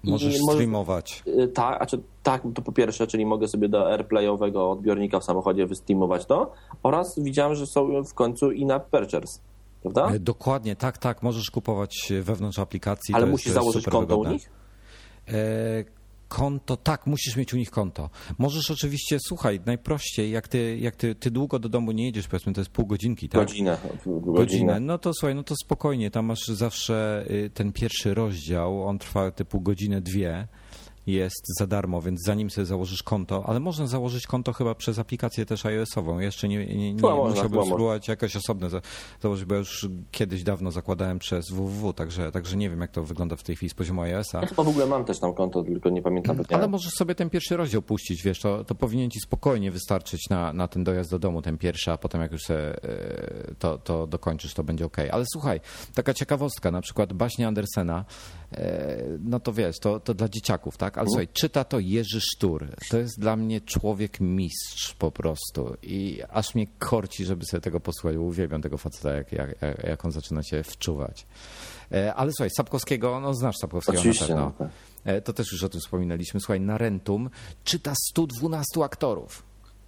Możesz 0.03 0.35
I 0.35 0.39
streamować. 0.51 1.23
Y, 1.27 1.47
tak, 1.47 1.77
znaczy, 1.77 2.03
tak, 2.23 2.41
to 2.55 2.61
po 2.61 2.71
pierwsze, 2.71 3.07
czyli 3.07 3.25
mogę 3.25 3.47
sobie 3.47 3.69
do 3.69 3.91
AirPlayowego 3.91 4.71
odbiornika 4.71 5.19
w 5.19 5.23
samochodzie 5.23 5.67
wystreamować 5.67 6.25
to 6.25 6.51
oraz 6.83 7.19
widziałem, 7.19 7.55
że 7.55 7.65
są 7.65 8.03
w 8.03 8.13
końcu 8.13 8.51
in-app 8.51 8.89
purchase. 8.89 9.39
Prawda? 9.81 10.09
E, 10.15 10.19
dokładnie, 10.19 10.75
tak, 10.75 10.97
tak. 10.97 11.23
Możesz 11.23 11.51
kupować 11.51 12.13
wewnątrz 12.21 12.59
aplikacji. 12.59 13.15
Ale 13.15 13.25
musisz 13.25 13.53
założyć 13.53 13.85
konto 13.85 13.99
wygodne. 13.99 14.29
u 14.29 14.33
nich? 14.33 14.49
Konto, 16.27 16.77
tak, 16.77 17.07
musisz 17.07 17.35
mieć 17.35 17.53
u 17.53 17.57
nich 17.57 17.69
konto. 17.69 18.09
Możesz 18.37 18.71
oczywiście, 18.71 19.17
słuchaj, 19.27 19.59
najprościej, 19.65 20.31
jak 20.31 20.47
ty, 20.47 20.77
jak 20.81 20.95
ty, 20.95 21.15
ty 21.15 21.31
długo 21.31 21.59
do 21.59 21.69
domu 21.69 21.91
nie 21.91 22.05
jedziesz, 22.05 22.27
powiedzmy, 22.27 22.53
to 22.53 22.61
jest 22.61 22.71
pół 22.71 22.85
godzinki, 22.85 23.29
tak? 23.29 23.41
Godzinę. 23.41 23.77
Godzinę. 24.05 24.79
No 24.79 24.97
to 24.97 25.13
słuchaj, 25.13 25.35
no 25.35 25.43
to 25.43 25.55
spokojnie, 25.63 26.11
tam 26.11 26.25
masz 26.25 26.47
zawsze 26.47 27.25
y, 27.29 27.49
ten 27.53 27.71
pierwszy 27.71 28.13
rozdział, 28.13 28.87
on 28.87 28.99
trwa 28.99 29.31
typu 29.31 29.61
godzinę, 29.61 30.01
dwie 30.01 30.47
jest 31.07 31.45
za 31.59 31.67
darmo, 31.67 32.01
więc 32.01 32.23
zanim 32.25 32.49
sobie 32.49 32.65
założysz 32.65 33.03
konto, 33.03 33.43
ale 33.45 33.59
można 33.59 33.87
założyć 33.87 34.27
konto 34.27 34.53
chyba 34.53 34.75
przez 34.75 34.99
aplikację 34.99 35.45
też 35.45 35.65
iOS-ową. 35.65 36.19
Jeszcze 36.19 36.47
nie, 36.47 36.65
nie, 36.65 36.93
nie 36.93 37.01
musiałbym 37.01 37.65
spróbować 37.65 38.07
jakoś 38.07 38.35
osobne 38.35 38.69
założyć, 39.21 39.45
bo 39.45 39.55
już 39.55 39.87
kiedyś 40.11 40.43
dawno 40.43 40.71
zakładałem 40.71 41.19
przez 41.19 41.49
www, 41.51 41.93
także, 41.93 42.31
także 42.31 42.57
nie 42.57 42.69
wiem 42.69 42.81
jak 42.81 42.91
to 42.91 43.03
wygląda 43.03 43.35
w 43.35 43.43
tej 43.43 43.55
chwili 43.55 43.69
z 43.69 43.73
poziomu 43.73 44.01
iOS-a. 44.01 44.41
Ja 44.41 44.47
chyba 44.47 44.63
w 44.63 44.67
ogóle 44.67 44.85
mam 44.85 45.05
też 45.05 45.19
tam 45.19 45.33
konto, 45.33 45.63
tylko 45.63 45.89
nie 45.89 46.01
pamiętam. 46.01 46.37
Ale 46.49 46.67
możesz 46.67 46.93
sobie 46.93 47.15
ten 47.15 47.29
pierwszy 47.29 47.57
rozdział 47.57 47.81
puścić, 47.81 48.23
wiesz, 48.23 48.39
to, 48.39 48.63
to 48.63 48.75
powinien 48.75 49.09
ci 49.09 49.19
spokojnie 49.19 49.71
wystarczyć 49.71 50.29
na, 50.29 50.53
na 50.53 50.67
ten 50.67 50.83
dojazd 50.83 51.11
do 51.11 51.19
domu, 51.19 51.41
ten 51.41 51.57
pierwszy, 51.57 51.91
a 51.91 51.97
potem 51.97 52.21
jak 52.21 52.31
już 52.31 52.41
sobie 52.41 52.75
to, 53.59 53.77
to 53.77 54.07
dokończysz, 54.07 54.53
to 54.53 54.63
będzie 54.63 54.85
ok. 54.85 54.97
Ale 55.11 55.25
słuchaj, 55.33 55.59
taka 55.93 56.13
ciekawostka, 56.13 56.71
na 56.71 56.81
przykład 56.81 57.13
baśnie 57.13 57.47
Andersena 57.47 58.05
e, 58.46 58.46
no 59.19 59.39
to 59.39 59.53
wiesz, 59.53 59.79
to, 59.79 59.99
to 59.99 60.13
dla 60.13 60.29
dzieciaków, 60.29 60.77
tak? 60.77 60.97
Ale 60.97 61.07
słuchaj, 61.07 61.27
czyta 61.33 61.63
to 61.63 61.79
Jerzy 61.79 62.21
Sztur. 62.21 62.67
To 62.89 62.97
jest 62.97 63.19
dla 63.19 63.35
mnie 63.35 63.61
człowiek 63.61 64.19
mistrz 64.19 64.93
po 64.93 65.11
prostu 65.11 65.73
i 65.83 66.21
aż 66.29 66.55
mnie 66.55 66.67
korci, 66.79 67.25
żeby 67.25 67.45
sobie 67.45 67.61
tego 67.61 67.79
posłuchać. 67.79 68.17
Uwielbiam 68.17 68.61
tego 68.61 68.77
faceta, 68.77 69.13
jak, 69.13 69.31
jak, 69.31 69.49
jak 69.83 70.05
on 70.05 70.11
zaczyna 70.11 70.43
się 70.43 70.63
wczuwać. 70.63 71.27
E, 71.91 72.13
ale 72.15 72.31
słuchaj, 72.31 72.49
Sapkowskiego, 72.57 73.19
no 73.19 73.33
znasz 73.33 73.55
Sapkowskiego 73.61 73.99
Oczywiście, 73.99 74.35
na 74.35 74.41
no 74.41 74.51
pewno. 74.51 74.65
tak. 75.03 75.13
E, 75.15 75.21
To 75.21 75.33
też 75.33 75.51
już 75.51 75.63
o 75.63 75.69
tym 75.69 75.81
wspominaliśmy. 75.81 76.39
Słuchaj, 76.39 76.61
Narentum 76.61 77.29
czyta 77.63 77.93
112 78.09 78.83
aktorów. 78.83 79.43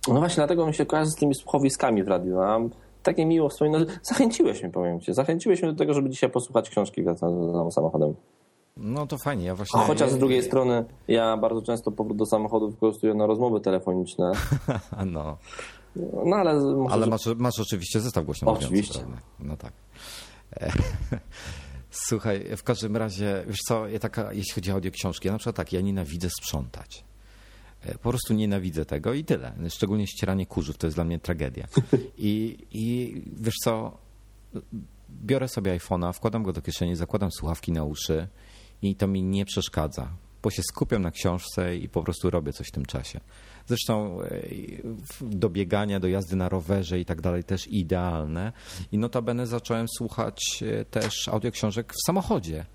No 0.08 0.20
właśnie, 0.20 0.36
dlatego 0.36 0.68
mi 0.68 0.74
się 0.74 0.86
kojarzy 0.86 1.12
z 1.12 1.16
tymi 1.16 1.36
słuchowiskami 1.36 2.04
w 2.04 2.08
radiu. 2.08 2.40
A 2.40 2.60
takie 3.04 3.26
miło 3.26 3.50
wspominać. 3.50 3.88
Zachęciłeś 4.04 4.62
mnie, 4.64 4.72
powiem 4.72 5.00
ci. 5.02 5.14
Zachęciłeś 5.14 5.62
mnie 5.62 5.72
do 5.72 5.78
tego, 5.78 5.94
żeby 5.94 6.10
dzisiaj 6.10 6.30
posłuchać 6.30 6.70
książki 6.70 7.04
wracając 7.04 7.74
samochodem. 7.74 8.14
No 8.82 9.08
to 9.08 9.18
fajnie, 9.18 9.46
ja 9.46 9.56
właśnie... 9.56 9.80
Chociaż 9.80 10.12
z 10.12 10.18
drugiej 10.18 10.44
strony 10.44 10.86
ja 11.08 11.38
bardzo 11.38 11.62
często 11.62 11.92
powrót 11.92 12.18
do 12.18 12.26
samochodu 12.26 12.70
wykorzystuję 12.70 13.14
na 13.14 13.26
rozmowy 13.26 13.62
telefoniczne. 13.62 14.32
No, 15.06 15.38
No 16.26 16.36
ale 16.36 16.54
może, 16.60 16.94
ale 16.94 17.08
masz, 17.08 17.26
masz 17.38 17.60
oczywiście 17.60 18.00
zestaw 18.00 18.26
głośno 18.26 18.52
Oczywiście. 18.52 19.00
mówiący? 19.00 19.22
No 19.40 19.58
tak. 19.58 19.74
Słuchaj, 21.92 22.58
w 22.58 22.64
każdym 22.64 22.98
razie, 22.98 23.44
wiesz 23.48 23.60
co, 23.68 23.88
ja 23.88 24.00
taka, 24.00 24.34
jeśli 24.34 24.54
chodzi 24.54 24.72
o 24.72 24.74
audioksiążki, 24.74 25.28
ja 25.28 25.32
na 25.32 25.38
przykład 25.38 25.56
tak, 25.56 25.74
ja 25.74 25.82
nienawidzę 25.82 26.30
sprzątać. 26.30 27.04
E, 27.82 27.98
Po 27.98 28.10
prostu 28.10 28.34
nienawidzę 28.34 28.86
tego 28.86 29.14
i 29.14 29.24
tyle. 29.24 29.54
Szczególnie 29.70 30.08
ścieranie 30.08 30.46
kurzów, 30.46 30.78
to 30.78 30.88
jest 30.88 30.98
dla 30.98 31.04
mnie 31.04 31.20
tragedia. 31.20 31.68
I, 32.18 32.58
i 32.72 33.16
wiesz 33.42 33.56
co, 33.64 33.98
biorę 35.10 35.48
sobie 35.48 35.78
iPhone'a, 35.78 36.14
wkładam 36.14 36.44
go 36.44 36.54
do 36.54 36.62
kieszeni, 36.62 36.96
zakładam 36.96 37.32
słuchawki 37.32 37.72
na 37.72 37.84
uszy 37.84 38.28
i 38.82 38.96
to 38.96 39.08
mi 39.08 39.24
nie 39.24 39.46
przeszkadza, 39.46 40.12
bo 40.44 40.50
się 40.50 40.62
skupiam 40.64 41.02
na 41.02 41.12
książce 41.12 41.78
i 41.78 41.90
po 41.90 42.04
prostu 42.04 42.30
robię 42.30 42.54
coś 42.54 42.68
w 42.68 42.72
tym 42.72 42.86
czasie. 42.86 43.20
Zresztą 43.68 44.22
e, 44.22 44.28
do 45.22 45.50
biegania, 45.50 46.00
do 46.00 46.08
jazdy 46.08 46.36
na 46.36 46.50
rowerze 46.50 47.00
i 47.00 47.06
tak 47.06 47.22
dalej 47.22 47.44
też 47.44 47.68
idealne. 47.68 48.52
I 48.92 48.98
notabene 48.98 49.48
zacząłem 49.48 49.88
słuchać 49.98 50.64
e, 50.64 50.86
też 50.86 51.28
audioksiążek 51.28 51.94
w 51.94 52.06
samochodzie. 52.06 52.66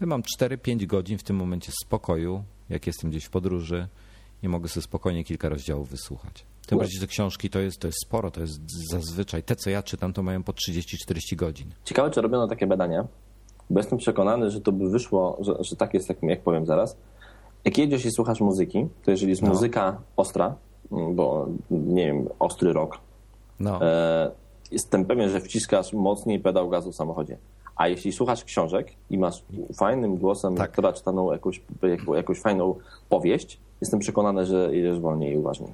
Ja 0.00 0.06
mam 0.06 0.22
4-5 0.40 0.86
godzin 0.86 1.18
w 1.18 1.22
tym 1.22 1.36
momencie 1.36 1.72
spokoju, 1.84 2.44
jak 2.68 2.86
jestem 2.86 3.10
gdzieś 3.10 3.24
w 3.24 3.30
podróży 3.30 3.88
i 4.42 4.48
mogę 4.48 4.68
sobie 4.68 4.84
spokojnie 4.84 5.24
kilka 5.24 5.48
rozdziałów 5.48 5.88
wysłuchać. 5.90 6.44
Tym 6.66 6.78
bardziej, 6.78 7.00
że 7.00 7.06
książki 7.06 7.50
to 7.50 7.58
jest, 7.58 7.78
to 7.78 7.88
jest 7.88 7.98
sporo, 8.06 8.30
to 8.30 8.40
jest 8.40 8.60
zazwyczaj, 8.90 9.42
te 9.42 9.56
co 9.56 9.70
ja 9.70 9.82
czytam, 9.82 10.12
to 10.12 10.22
mają 10.22 10.42
po 10.42 10.52
30-40 10.52 11.36
godzin. 11.36 11.74
Ciekawe, 11.84 12.10
czy 12.10 12.20
robiono 12.20 12.48
takie 12.48 12.66
badania, 12.66 13.08
bo 13.70 13.80
jestem 13.80 13.98
przekonany, 13.98 14.50
że 14.50 14.60
to 14.60 14.72
by 14.72 14.90
wyszło, 14.90 15.36
że, 15.40 15.54
że 15.60 15.76
tak 15.76 15.94
jest, 15.94 16.08
jak, 16.08 16.22
jak 16.22 16.40
powiem 16.40 16.66
zaraz. 16.66 16.96
Jak 17.64 17.78
jedziesz 17.78 18.04
i 18.06 18.10
słuchasz 18.10 18.40
muzyki, 18.40 18.86
to 19.04 19.10
jeżeli 19.10 19.30
jest 19.30 19.42
No. 19.42 19.48
muzyka 19.48 19.96
ostra, 20.16 20.54
mm, 20.92 21.14
bo 21.14 21.46
nie 21.70 22.06
wiem, 22.06 22.28
ostry 22.38 22.72
rock, 22.72 22.98
No, 23.60 23.82
e, 23.86 24.30
jestem 24.72 25.04
pewien, 25.04 25.28
że 25.28 25.40
wciskasz 25.40 25.92
mocniej 25.92 26.40
pedał 26.40 26.68
gazu 26.68 26.92
w 26.92 26.96
samochodzie. 26.96 27.36
A 27.76 27.88
jeśli 27.88 28.12
słuchasz 28.12 28.44
książek 28.44 28.92
i 29.10 29.18
masz 29.18 29.44
fajnym 29.78 30.16
głosem, 30.16 30.54
Tak. 30.56 30.72
która 30.72 30.92
czytaną 30.92 31.32
jakąś, 31.32 31.62
jaką- 31.82 32.14
jakąś 32.14 32.40
fajną 32.40 32.74
powieść, 33.08 33.60
jestem 33.80 34.00
przekonany, 34.00 34.46
że 34.46 34.76
jedziesz 34.76 35.00
wolniej 35.00 35.34
i 35.34 35.36
uważniej. 35.38 35.70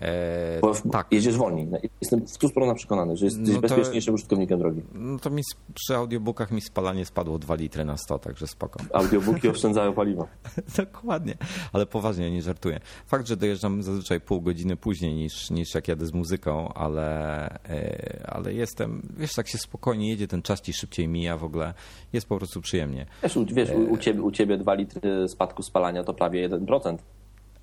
E, 0.00 0.60
Bo 0.60 0.74
tak. 0.92 1.06
jedziesz 1.10 1.36
wolniej. 1.36 1.68
Jestem 2.00 2.20
w 2.20 2.38
100% 2.38 2.74
przekonany, 2.74 3.16
że 3.16 3.24
jesteś 3.24 3.54
No 3.54 3.60
bezpieczniejszym 3.60 4.14
użytkownikiem 4.14 4.58
drogi. 4.58 4.82
No 4.92 5.18
to 5.18 5.30
mi 5.30 5.42
przy 5.74 5.96
audiobookach 5.96 6.50
mi 6.50 6.60
spalanie 6.60 7.06
spadło 7.06 7.38
2 7.38 7.54
litry 7.54 7.84
na 7.84 7.96
100, 7.96 8.18
także 8.18 8.46
spoko. 8.46 8.80
Audiobooki 8.92 9.48
oszczędzają 9.48 9.92
paliwo. 9.92 10.28
Dokładnie, 10.76 11.34
ale 11.72 11.86
poważnie, 11.86 12.30
nie 12.30 12.42
żartuję. 12.42 12.80
Fakt, 13.06 13.26
że 13.26 13.36
dojeżdżam 13.36 13.82
zazwyczaj 13.82 14.20
pół 14.20 14.40
godziny 14.40 14.76
później 14.76 15.14
niż, 15.14 15.50
niż 15.50 15.74
jak 15.74 15.88
jadę 15.88 16.06
z 16.06 16.12
muzyką, 16.12 16.72
ale, 16.74 17.48
e, 17.64 18.30
ale 18.30 18.54
jestem, 18.54 19.02
wiesz, 19.16 19.34
tak 19.34 19.48
się 19.48 19.58
spokojnie 19.58 20.08
jedzie, 20.08 20.28
ten 20.28 20.42
czas 20.42 20.60
ci 20.60 20.72
szybciej 20.72 21.08
mija 21.08 21.36
w 21.36 21.44
ogóle, 21.44 21.74
jest 22.12 22.28
po 22.28 22.36
prostu 22.36 22.60
przyjemnie. 22.60 23.06
Wiesz, 23.22 23.36
u, 23.36 23.46
wiesz 23.46 23.70
u, 23.70 23.92
u, 23.92 23.98
ciebie, 23.98 24.22
u 24.22 24.30
ciebie 24.30 24.58
2 24.58 24.74
litry 24.74 25.28
spadku 25.28 25.62
spalania 25.62 26.04
to 26.04 26.14
prawie 26.14 26.48
1%. 26.48 26.96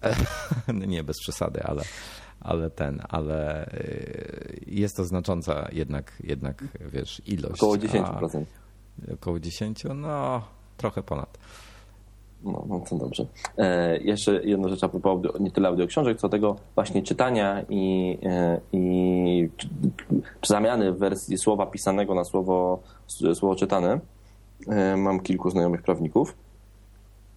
No 0.73 0.85
nie, 0.85 1.03
bez 1.03 1.19
przesady, 1.19 1.64
ale, 1.64 1.81
ale 2.48 2.69
ten, 2.69 3.02
ale 3.10 3.65
e, 3.65 3.80
jest 4.68 4.98
to 4.98 5.03
znacząca 5.03 5.68
jednak, 5.72 6.14
jednak 6.24 6.64
wiesz, 6.94 7.22
ilość. 7.26 7.64
Około 7.64 7.74
A 7.74 7.78
10%. 7.78 8.45
Około 9.14 9.40
10, 9.40 9.84
no 9.95 10.41
trochę 10.78 11.03
ponad. 11.03 11.38
No, 12.44 12.65
no 12.69 12.80
to 12.90 12.98
dobrze. 12.98 13.26
E, 13.57 13.98
jeszcze 13.98 14.44
jedna 14.44 14.69
rzecz 14.69 14.84
a 14.84 14.90
propos 14.90 15.11
audio, 15.11 15.34
nie 15.40 15.52
tyle 15.52 15.68
audioksiążek, 15.68 16.18
co 16.18 16.30
tego 16.30 16.56
właśnie 16.76 17.03
czytania 17.03 17.65
i, 17.69 18.18
e, 18.24 18.60
i 18.72 19.49
czy, 19.57 19.69
zamiany 20.48 20.94
wersji 20.94 21.38
słowa 21.38 21.65
pisanego 21.65 22.15
na 22.15 22.24
słowo, 22.24 22.80
słowo 23.34 23.56
czytane. 23.56 23.99
E, 24.68 24.98
mam 24.98 25.19
kilku 25.19 25.49
znajomych 25.49 25.82
prawników 25.82 26.36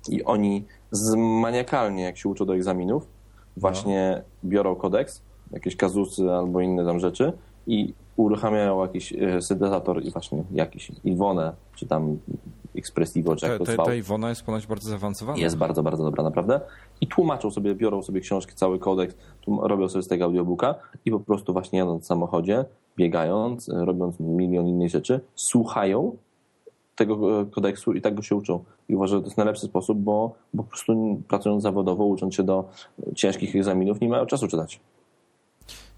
i 0.09 0.25
oni 0.25 0.65
zmaniakalnie, 0.91 2.03
jak 2.03 2.19
się 2.19 2.29
uczą 2.29 2.47
do 2.47 2.55
egzaminów, 2.55 3.07
właśnie 3.57 4.23
biorą 4.45 4.77
kodeks, 4.77 5.23
jakieś 5.53 5.77
kazusy 5.77 6.31
albo 6.33 6.61
inne 6.61 6.85
tam 6.85 7.01
rzeczy 7.01 7.33
i 7.67 7.95
uruchamiają 8.17 8.83
jakiś 8.83 9.13
e, 9.13 9.43
syntezator 9.43 10.05
i 10.05 10.11
właśnie 10.11 10.45
jakiś 10.53 10.93
Iwonę, 11.05 11.53
czy 11.75 11.87
tam 11.87 12.19
Expressivo, 12.75 13.37
czy 13.37 13.47
jak 13.47 13.59
to 13.59 13.65
zwał. 13.65 13.87
ta 13.87 13.95
Iwona 13.95 14.29
jest 14.29 14.43
ponoć 14.43 14.67
bardzo 14.67 14.91
zaawansowana. 14.91 15.39
Jest 15.39 15.57
bardzo, 15.57 15.83
bardzo 15.83 16.05
dobra, 16.05 16.25
naprawdę. 16.25 16.61
I 17.01 17.07
tłumaczą 17.07 17.51
sobie, 17.51 17.75
biorą 17.75 18.03
sobie 18.03 18.21
książki, 18.21 18.55
cały 18.55 18.79
kodeks, 18.79 19.17
robią 19.63 19.89
sobie 19.89 20.03
z 20.03 20.09
tego 20.09 20.25
audiobooka 20.25 20.75
i 21.05 21.11
po 21.11 21.21
prostu 21.21 21.53
właśnie 21.53 21.79
jadąc 21.79 22.05
w 22.05 22.07
samochodzie, 22.07 22.65
biegając, 22.97 23.69
e, 23.69 23.85
robiąc 23.85 24.21
milion 24.21 24.69
innych 24.69 24.91
rzeczy, 24.91 25.21
słuchają 25.35 26.17
tego 27.05 27.41
e, 27.41 27.47
kodeksu 27.47 27.93
i 27.93 28.01
tak 28.01 28.15
go 28.15 28.23
się 28.23 28.37
uczą. 28.37 28.65
I 28.89 28.95
uważam, 28.95 29.19
że 29.19 29.23
to 29.23 29.27
jest 29.27 29.37
najlepszy 29.37 29.67
sposób, 29.67 29.99
bo, 29.99 30.35
bo 30.55 30.63
po 30.63 30.69
prostu 30.69 31.23
pracując 31.29 31.63
zawodowo, 31.63 32.05
ucząc 32.05 32.35
się 32.35 32.43
do 32.43 32.69
ciężkich 33.15 33.57
egzaminów, 33.57 34.01
nie 34.01 34.09
mają 34.09 34.27
czasu 34.27 34.49
czytać. 34.49 34.81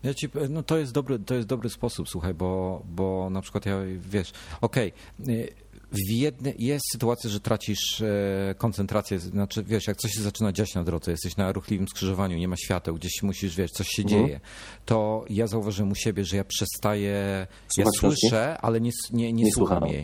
Ja 0.03 0.15
ci, 0.15 0.29
no 0.51 0.63
to 0.63 0.79
jest 0.79 0.93
dobry, 0.93 1.19
to 1.19 1.35
jest 1.35 1.49
dobry 1.49 1.71
sposób, 1.71 2.09
słuchaj, 2.09 2.35
bo, 2.35 2.83
bo 2.95 3.31
na 3.31 3.41
przykład 3.41 3.67
ja, 3.67 3.77
wiesz, 4.11 4.33
okej, 4.61 4.93
y, 5.29 5.49
w 5.93 6.11
jedne, 6.11 6.53
jest 6.59 6.85
sytuacja, 6.93 7.31
że 7.31 7.41
tracisz 7.41 8.01
e, 8.01 8.55
koncentrację, 8.59 9.19
znaczy 9.19 9.63
wiesz, 9.65 9.87
jak 9.87 9.97
coś 9.97 10.11
się 10.13 10.23
zaczyna 10.23 10.53
dziać 10.53 10.75
na 10.75 10.85
drodze, 10.85 11.11
jesteś 11.11 11.37
na 11.37 11.53
ruchliwym 11.53 11.89
skrzyżowaniu, 11.89 12.39
nie 12.39 12.49
ma 12.49 12.57
świateł, 12.57 12.95
gdzieś 12.95 13.23
musisz, 13.23 13.57
wiesz, 13.57 13.71
coś 13.71 13.89
się 13.89 14.03
Mhm. 14.03 14.27
dzieje, 14.27 14.41
to 14.85 15.25
ja 15.31 15.47
zauważyłem 15.47 15.93
u 15.93 15.95
siebie, 15.95 16.25
że 16.25 16.37
ja 16.37 16.45
przestaję, 16.45 17.47
ja 17.79 17.85
słyszę, 17.99 18.59
ale 18.61 18.81
nie, 18.81 18.91
nie, 19.13 19.33
nie, 19.33 19.45
Nie 19.45 19.53
słucham 19.53 19.79
słucham, 19.79 19.95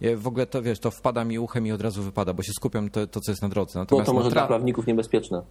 jej. 0.00 0.16
w 0.16 0.26
ogóle 0.26 0.46
to, 0.46 0.62
wiesz, 0.62 0.78
to 0.78 0.90
wpada 0.90 1.24
mi 1.24 1.38
uchem 1.38 1.66
i 1.66 1.72
od 1.72 1.80
razu 1.80 2.02
wypada, 2.02 2.32
bo 2.34 2.42
się 2.42 2.52
skupiam 2.52 2.90
to, 2.90 3.06
to 3.06 3.20
co 3.20 3.32
jest 3.32 3.42
na 3.42 3.48
drodze. 3.48 3.72
No 3.74 3.80
Natomiast 3.80 4.06
to 4.06 4.12
może 4.12 4.30
dla 4.30 4.46
prawników 4.46 4.86
niebezpieczne. 4.86 5.42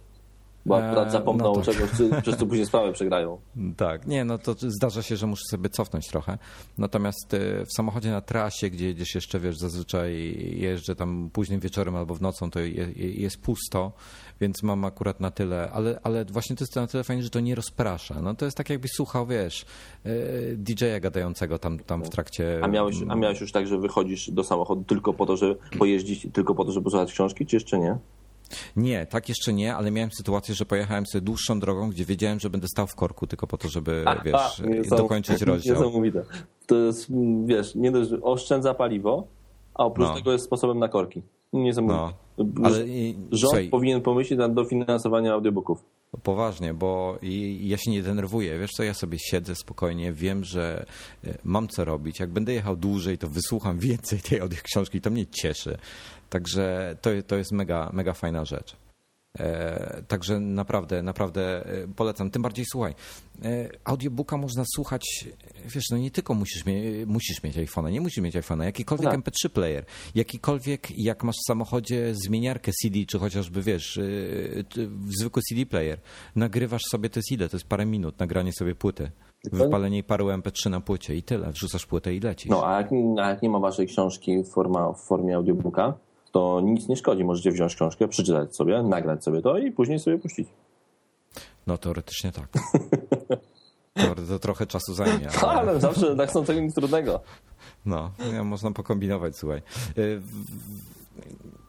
Bo 0.66 0.76
akurat 0.76 1.06
Eee, 1.06 1.12
zapomną 1.12 1.44
no 1.44 1.62
tak. 1.62 1.64
czegoś, 1.64 1.90
przez 2.22 2.36
co 2.36 2.46
później 2.46 2.66
sprawę 2.66 2.92
przegrają. 2.92 3.38
Tak, 3.76 4.06
nie, 4.06 4.24
no 4.24 4.38
to 4.38 4.54
zdarza 4.58 5.02
się, 5.02 5.16
że 5.16 5.26
muszę 5.26 5.42
sobie 5.50 5.68
cofnąć 5.68 6.08
trochę. 6.08 6.38
Natomiast 6.78 7.34
y, 7.34 7.64
w 7.64 7.72
samochodzie 7.76 8.10
na 8.10 8.20
trasie, 8.20 8.70
gdzie 8.70 8.86
jedziesz 8.86 9.14
jeszcze, 9.14 9.40
wiesz, 9.40 9.58
zazwyczaj 9.58 10.36
jeżdżę 10.56 10.96
tam 10.96 11.30
późnym 11.32 11.60
wieczorem 11.60 11.96
albo 11.96 12.14
w 12.14 12.20
nocą, 12.20 12.50
to 12.50 12.60
je, 12.60 12.68
je- 12.68 13.12
jest 13.14 13.40
pusto, 13.40 13.92
więc 14.40 14.62
mam 14.62 14.84
akurat 14.84 15.20
na 15.20 15.30
tyle, 15.30 15.70
ale, 15.72 16.00
ale 16.02 16.24
właśnie 16.24 16.56
to 16.56 16.62
jest 16.64 16.76
na 16.76 16.86
tyle 16.86 17.04
fajnie, 17.04 17.22
że 17.22 17.30
to 17.30 17.40
nie 17.40 17.54
rozprasza. 17.54 18.22
No 18.22 18.34
to 18.34 18.44
jest 18.44 18.56
tak 18.56 18.70
jakbyś 18.70 18.90
słuchał, 18.96 19.26
wiesz, 19.26 19.66
y, 20.06 20.56
DJ-a 20.56 21.00
gadającego 21.00 21.58
tam, 21.58 21.78
tam 21.78 22.04
w 22.04 22.08
trakcie... 22.08 22.60
A 22.62 22.68
miałeś, 22.68 22.96
a 23.08 23.14
miałeś 23.14 23.40
już 23.40 23.52
tak, 23.52 23.66
że 23.66 23.78
wychodzisz 23.78 24.30
do 24.30 24.44
samochodu 24.44 24.84
tylko 24.84 25.12
po 25.14 25.26
to, 25.26 25.36
żeby 25.36 25.56
pojeździć, 25.78 26.26
tylko 26.32 26.54
po 26.54 26.64
to, 26.64 26.72
żeby 26.72 26.84
posłuchać 26.84 27.12
książki, 27.12 27.46
czy 27.46 27.56
jeszcze 27.56 27.78
nie? 27.78 27.98
Nie, 28.76 29.06
tak 29.06 29.28
jeszcze 29.28 29.52
nie, 29.52 29.74
ale 29.76 29.90
miałem 29.90 30.10
sytuację, 30.12 30.54
że 30.54 30.64
pojechałem 30.64 31.06
sobie 31.06 31.22
dłuższą 31.22 31.60
drogą, 31.60 31.90
gdzie 31.90 32.04
wiedziałem, 32.04 32.40
że 32.40 32.50
będę 32.50 32.66
stał 32.68 32.86
w 32.86 32.94
korku 32.94 33.26
tylko 33.26 33.46
po 33.46 33.58
to, 33.58 33.68
żeby, 33.68 34.04
wiesz, 34.24 34.60
Niesam- 34.64 34.98
dokończyć 34.98 35.42
rozdział. 35.42 35.76
Niesamowite. 35.76 36.22
To 36.66 36.74
jest, 36.76 37.06
wiesz, 37.44 37.74
nie 37.74 37.90
dość, 37.90 38.10
oszczędza 38.22 38.74
paliwo, 38.74 39.26
a 39.74 39.84
oprócz 39.84 40.08
No. 40.08 40.14
tego 40.14 40.32
jest 40.32 40.44
sposobem 40.44 40.78
na 40.78 40.88
korki. 40.88 41.22
Niesamowite. 41.52 42.14
Ale 42.64 42.86
i- 42.88 43.14
Rząd 43.14 43.40
słuchaj, 43.40 43.68
powinien 43.68 44.00
pomyśleć 44.02 44.38
nad 44.38 44.54
dofinansowaniem 44.54 45.32
audiobooków. 45.32 45.78
Poważnie, 46.22 46.74
bo 46.74 47.18
i- 47.22 47.68
ja 47.68 47.76
się 47.78 47.90
nie 47.90 48.02
denerwuję. 48.02 48.58
Wiesz 48.58 48.70
co, 48.70 48.82
ja 48.82 48.94
sobie 48.94 49.18
siedzę 49.18 49.54
spokojnie, 49.54 50.12
wiem, 50.12 50.44
że 50.44 50.86
e, 51.24 51.38
mam 51.44 51.68
co 51.68 51.84
robić. 51.84 52.20
Jak 52.20 52.30
będę 52.30 52.52
jechał 52.52 52.76
dłużej, 52.76 53.18
to 53.18 53.28
wysłucham 53.28 53.78
więcej 53.88 54.18
tej 54.20 54.40
audio 54.40 54.58
książki, 54.62 55.00
to 55.00 55.10
mnie 55.10 55.26
cieszy. 55.26 55.78
Także 56.30 56.96
to, 57.02 57.10
to 57.26 57.36
jest 57.36 57.52
mega, 57.52 57.90
mega 57.92 58.12
fajna 58.12 58.44
rzecz. 58.44 58.76
E, 59.40 60.02
także 60.08 60.40
naprawdę, 60.40 61.02
naprawdę 61.02 61.66
e, 61.66 61.88
polecam. 61.96 62.30
Tym 62.30 62.42
bardziej 62.42 62.64
słuchaj, 62.72 62.94
e, 63.44 63.68
audiobooka 63.84 64.36
można 64.36 64.64
słuchać, 64.74 65.28
wiesz, 65.66 65.84
no 65.90 65.98
nie 65.98 66.10
tylko 66.10 66.34
musisz, 66.34 66.66
mie 66.66 67.06
musisz 67.06 67.42
mieć 67.42 67.56
iPhone'a, 67.56 67.90
nie 67.92 68.00
musisz 68.00 68.24
mieć 68.24 68.34
iPhone'a, 68.34 68.64
jakikolwiek 68.64 69.10
Tak. 69.10 69.20
MP3 69.20 69.48
player, 69.48 69.84
jakikolwiek, 70.14 70.98
jak 70.98 71.24
masz 71.24 71.36
w 71.36 71.46
samochodzie 71.46 72.14
zmieniarkę 72.14 72.72
CD, 72.72 72.98
czy 73.06 73.18
chociażby, 73.18 73.62
wiesz, 73.62 74.00
zwykły 75.18 75.42
CD 75.42 75.66
player, 75.66 76.00
nagrywasz 76.36 76.82
sobie, 76.90 77.10
to 77.10 77.18
jest 77.18 77.32
ile? 77.32 77.48
To 77.48 77.56
jest 77.56 77.68
parę 77.68 77.86
minut, 77.86 78.18
nagranie 78.18 78.52
sobie 78.52 78.74
płyty. 78.74 79.10
Wypalenie 79.52 80.02
paru 80.02 80.26
MP3 80.26 80.70
na 80.70 80.80
płycie 80.80 81.16
i 81.16 81.22
tyle. 81.22 81.52
Wrzucasz 81.52 81.86
płytę 81.86 82.14
i 82.14 82.20
lecisz. 82.20 82.50
No, 82.50 82.66
a 82.66 82.76
jak, 82.76 82.90
a 83.22 83.28
jak 83.28 83.42
nie 83.42 83.48
ma 83.48 83.58
waszej 83.58 83.86
książki 83.86 84.42
w, 84.42 84.54
forma, 84.54 84.92
w 84.92 85.08
formie 85.08 85.36
audiobooka, 85.36 85.94
to 86.32 86.60
nic 86.60 86.88
nie 86.88 86.96
szkodzi. 86.96 87.24
Możecie 87.24 87.50
wziąć 87.50 87.74
książkę, 87.74 88.08
przeczytać 88.08 88.56
sobie, 88.56 88.82
nagrać 88.82 89.24
sobie 89.24 89.42
to 89.42 89.58
i 89.58 89.72
później 89.72 89.98
sobie 89.98 90.18
puścić. 90.18 90.48
No 91.66 91.78
teoretycznie 91.78 92.32
tak. 92.32 92.48
To, 93.94 94.14
to 94.28 94.38
trochę 94.38 94.66
czasu 94.66 94.94
zajmie. 94.94 95.28
Ale, 95.42 95.60
ale 95.60 95.80
zawsze 95.80 96.16
tak 96.16 96.30
są 96.30 96.44
tego 96.44 96.60
nic 96.60 96.74
trudnego. 96.74 97.20
No, 97.86 98.10
nie, 98.32 98.42
można 98.42 98.70
pokombinować, 98.70 99.36
słuchaj. 99.36 99.62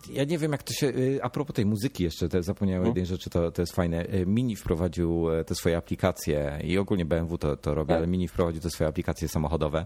Y, 0.09 0.13
Ja 0.13 0.23
nie 0.23 0.37
wiem, 0.37 0.51
jak 0.51 0.63
to 0.63 0.73
się. 0.73 0.87
y, 0.87 1.19
A 1.23 1.29
propos 1.29 1.55
tej 1.55 1.65
muzyki, 1.65 2.03
jeszcze 2.03 2.29
te, 2.29 2.43
zapomniałem 2.43 2.85
jednej 2.85 3.05
rzeczy, 3.05 3.29
to, 3.29 3.51
to 3.51 3.61
jest 3.61 3.73
fajne. 3.75 4.05
Y, 4.13 4.25
Mini 4.25 4.55
wprowadził 4.55 5.29
e, 5.31 5.43
te 5.43 5.55
swoje 5.55 5.77
aplikacje 5.77 6.59
i 6.63 6.77
ogólnie 6.77 7.05
BMW 7.05 7.37
to, 7.37 7.57
to 7.57 7.75
robi, 7.75 7.87
Tak. 7.89 7.97
ale 7.97 8.07
Mini 8.07 8.27
wprowadził 8.27 8.61
te 8.61 8.69
swoje 8.69 8.87
aplikacje 8.87 9.27
samochodowe. 9.27 9.85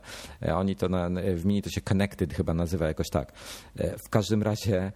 Oni 0.55 0.75
to 0.75 0.89
na, 0.89 1.09
w 1.35 1.45
Mini 1.45 1.61
to 1.61 1.69
się 1.69 1.81
Connected 1.81 2.33
chyba 2.33 2.53
nazywa 2.53 2.87
jakoś 2.87 3.09
tak. 3.09 3.31
W 4.05 4.09
każdym 4.09 4.43
razie. 4.43 4.91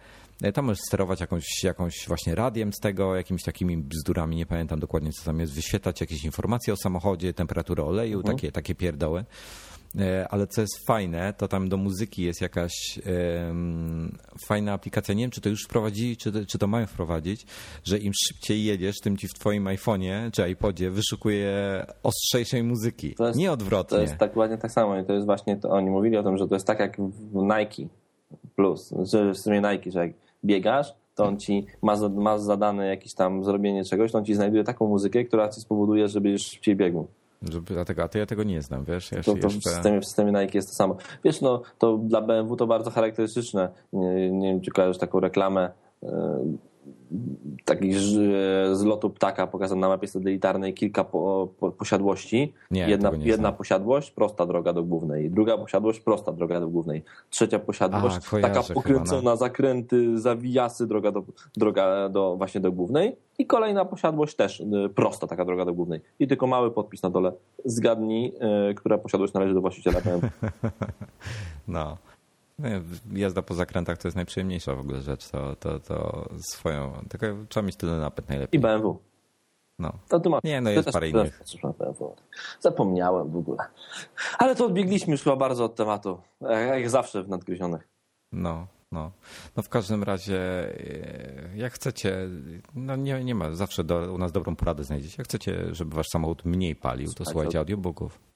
Tam 0.54 0.64
możesz 0.64 0.80
sterować 0.88 1.20
jakąś, 1.20 1.44
jakąś 1.64 1.94
właśnie 2.08 2.34
radiem 2.34 2.72
z 2.72 2.78
tego, 2.80 3.16
jakimiś 3.16 3.42
takimi 3.42 3.76
bzdurami, 3.76 4.36
nie 4.36 4.46
pamiętam 4.46 4.80
dokładnie 4.80 5.12
co 5.12 5.24
tam 5.24 5.40
jest, 5.40 5.54
wyświetlać 5.54 6.00
jakieś 6.00 6.24
informacje 6.24 6.72
o 6.72 6.76
samochodzie, 6.76 7.34
temperaturę 7.34 7.84
oleju, 7.84 8.22
takie, 8.22 8.52
takie 8.52 8.74
pierdoły. 8.74 9.24
E, 10.00 10.28
Ale 10.30 10.46
co 10.46 10.60
jest 10.60 10.86
fajne, 10.86 11.34
to 11.38 11.48
tam 11.48 11.68
do 11.68 11.76
muzyki 11.76 12.22
jest 12.22 12.40
jakaś 12.40 12.72
fajna 14.46 14.72
aplikacja. 14.72 15.14
Nie 15.14 15.22
wiem, 15.24 15.30
czy 15.30 15.40
to 15.40 15.48
już 15.48 15.64
wprowadzili, 15.64 16.16
czy 16.16 16.32
to, 16.32 16.38
czy 16.46 16.58
to 16.58 16.66
mają 16.66 16.86
wprowadzić, 16.86 17.46
że 17.84 17.98
im 17.98 18.12
szybciej 18.28 18.64
jedziesz, 18.64 19.00
tym 19.00 19.16
ci 19.16 19.28
w 19.28 19.34
twoim 19.34 19.64
iPhone'ie 19.64 20.30
czy 20.30 20.50
iPodzie 20.50 20.90
wyszukuje 20.90 21.86
ostrzejszej 22.02 22.62
muzyki. 22.62 23.14
To 23.14 23.26
jest- 23.26 23.38
nie 23.38 23.46
To 23.46 23.52
odwrotnie. 23.52 23.98
jest 23.98 24.16
tak 24.16 24.36
ładnie 24.36 24.58
tak 24.58 24.72
samo 24.72 24.98
i 24.98 25.04
to 25.04 25.12
jest 25.12 25.26
właśnie, 25.26 25.56
to 25.56 25.68
oni 25.70 25.90
mówili 25.90 26.16
o 26.16 26.22
tym, 26.22 26.36
że 26.38 26.48
to 26.48 26.54
jest 26.54 26.66
tak 26.66 26.78
jak 26.80 26.96
w 27.00 27.34
Nike 27.34 27.82
Plus, 28.56 28.94
że 29.12 29.32
w 29.32 29.38
sumie 29.38 29.60
Nike, 29.60 29.90
że 29.90 30.00
jak 30.00 30.10
biegasz, 30.44 30.92
to 31.14 31.24
on 31.24 31.38
ci 31.38 31.66
ma, 31.82 32.08
ma 32.08 32.38
zadane 32.38 32.86
jakieś 32.86 33.14
tam 33.14 33.44
zrobienie 33.44 33.84
czegoś, 33.84 34.12
to 34.12 34.18
on 34.18 34.24
ci 34.24 34.34
znajduje 34.34 34.64
taką 34.64 34.88
muzykę, 34.88 35.24
która 35.24 35.48
ci 35.48 35.60
spowoduje, 35.60 36.08
że 36.08 36.20
będziesz 36.20 36.46
szybciej 36.46 36.76
biegł. 36.76 37.06
Dlatego, 37.42 38.02
a 38.02 38.08
to 38.08 38.18
ja 38.18 38.26
tego 38.26 38.42
nie 38.42 38.62
znam, 38.62 38.84
wiesz? 38.84 39.12
Ja 39.12 39.22
To, 39.22 39.34
to 39.34 39.48
w, 39.48 39.54
jeszcze... 39.54 39.70
systemie, 39.70 40.00
w 40.00 40.04
systemie 40.04 40.32
Nike 40.32 40.58
jest 40.58 40.68
to 40.68 40.74
samo. 40.74 40.96
Wiesz, 41.24 41.40
no 41.40 41.62
to 41.78 41.96
dla 41.96 42.20
BMW 42.20 42.56
to 42.56 42.66
bardzo 42.66 42.90
charakterystyczne. 42.90 43.68
Nie, 43.92 44.30
nie 44.30 44.48
wiem, 44.48 44.60
czy 44.60 44.70
kojarzysz 44.70 44.98
taką 44.98 45.20
reklamę 45.20 45.70
e, 47.12 47.64
takich 47.64 47.94
ż- 47.96 48.76
z 48.76 48.84
lotu 48.84 49.10
ptaka 49.10 49.46
pokazane 49.46 49.80
na 49.80 49.88
mapie 49.88 50.08
satelitarnej 50.08 50.74
kilka 50.74 51.04
po, 51.04 51.48
po, 51.60 51.70
posiadłości. 51.70 52.52
Nie, 52.70 52.88
jedna 52.88 53.10
nie 53.10 53.26
jedna 53.26 53.52
posiadłość, 53.52 54.10
prosta 54.10 54.46
droga 54.46 54.72
do 54.72 54.82
głównej. 54.84 55.30
Druga 55.30 55.58
posiadłość, 55.58 56.00
prosta 56.00 56.32
droga 56.32 56.60
do 56.60 56.68
głównej. 56.68 57.04
Trzecia 57.30 57.58
posiadłość, 57.58 58.16
A, 58.16 58.40
taka 58.40 58.62
chyba, 58.62 58.74
pokręcona, 58.74 59.30
no. 59.30 59.36
zakręty, 59.36 60.18
zawijasy, 60.18 60.86
droga, 60.86 61.12
do, 61.12 61.22
droga 61.56 62.08
do, 62.08 62.36
właśnie 62.36 62.60
do 62.60 62.72
głównej. 62.72 63.16
I 63.38 63.46
kolejna 63.46 63.84
posiadłość 63.84 64.36
też 64.36 64.60
y, 64.60 64.64
prosta 64.94 65.26
taka 65.26 65.44
droga 65.44 65.64
do 65.64 65.74
głównej. 65.74 66.00
I 66.18 66.28
tylko 66.28 66.46
mały 66.46 66.70
podpis 66.70 67.02
na 67.02 67.10
dole. 67.10 67.32
Zgadnij, 67.64 68.32
y, 68.70 68.74
która 68.74 68.98
posiadłość 68.98 69.32
należy 69.32 69.54
do 69.54 69.60
właściciela. 69.60 70.00
No. 71.68 71.96
Nie, 72.58 72.82
Jazda 73.12 73.42
po 73.42 73.54
zakrętach 73.54 73.98
to 73.98 74.08
jest 74.08 74.16
najprzyjemniejsza 74.16 74.74
w 74.74 74.80
ogóle 74.80 75.00
rzecz. 75.00 75.28
To, 75.28 75.56
to, 75.56 75.80
to 75.80 76.28
swoją. 76.38 76.92
Tylko 77.08 77.26
trzeba 77.48 77.66
mieć 77.66 77.76
tyle 77.76 77.98
napęd 77.98 78.28
najlepiej. 78.28 78.60
I 78.60 78.62
BMW. 78.62 78.98
No. 79.78 79.92
To 80.08 80.20
ty 80.20 80.28
masz, 80.28 80.42
Nie, 80.44 80.60
no 80.60 80.70
jest 80.70 80.90
parę 80.90 81.08
innych. 81.08 81.42
Zapomniałem 82.60 83.30
w 83.30 83.36
ogóle. 83.36 83.58
Ale 84.38 84.56
to 84.56 84.66
odbiegliśmy 84.66 85.12
już 85.12 85.22
chyba 85.22 85.36
bardzo 85.36 85.64
od 85.64 85.74
tematu. 85.74 86.20
Jak 86.40 86.68
jak 86.68 86.90
zawsze 86.90 87.22
w 87.22 87.28
nadgryzionych. 87.28 87.88
No, 88.32 88.66
no. 88.92 89.10
No 89.56 89.62
w 89.62 89.68
każdym 89.68 90.02
razie, 90.02 90.38
e, 90.38 91.56
jak 91.56 91.72
chcecie, 91.72 92.28
no 92.74 92.96
nie, 92.96 93.24
nie 93.24 93.34
ma, 93.34 93.52
zawsze 93.52 93.84
do, 93.84 94.12
u 94.12 94.18
nas 94.18 94.32
dobrą 94.32 94.56
poradę 94.56 94.84
znajdziecie. 94.84 95.14
Jak 95.18 95.28
chcecie, 95.28 95.74
żeby 95.74 95.96
wasz 95.96 96.06
samochód 96.12 96.44
mniej 96.44 96.76
palił, 96.76 97.12
to 97.12 97.24
słuchajcie 97.24 97.58
audiobooków. 97.58 98.27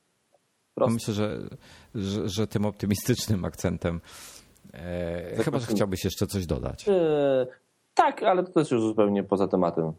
No 0.76 0.86
Prosto. 0.86 0.94
myślę, 0.94 1.14
że, 1.14 1.38
że, 1.94 2.28
że 2.28 2.46
tym 2.46 2.66
optymistycznym 2.66 3.44
akcentem 3.44 4.00
e, 4.74 5.42
chyba, 5.44 5.58
że 5.58 5.66
chciałbyś 5.66 6.04
jeszcze 6.04 6.26
coś 6.26 6.46
dodać. 6.46 6.88
E, 6.88 7.46
tak, 7.94 8.22
ale 8.22 8.44
to 8.44 8.52
też 8.52 8.70
już 8.70 8.82
zupełnie 8.82 9.22
poza 9.24 9.48
tematem. 9.48 9.92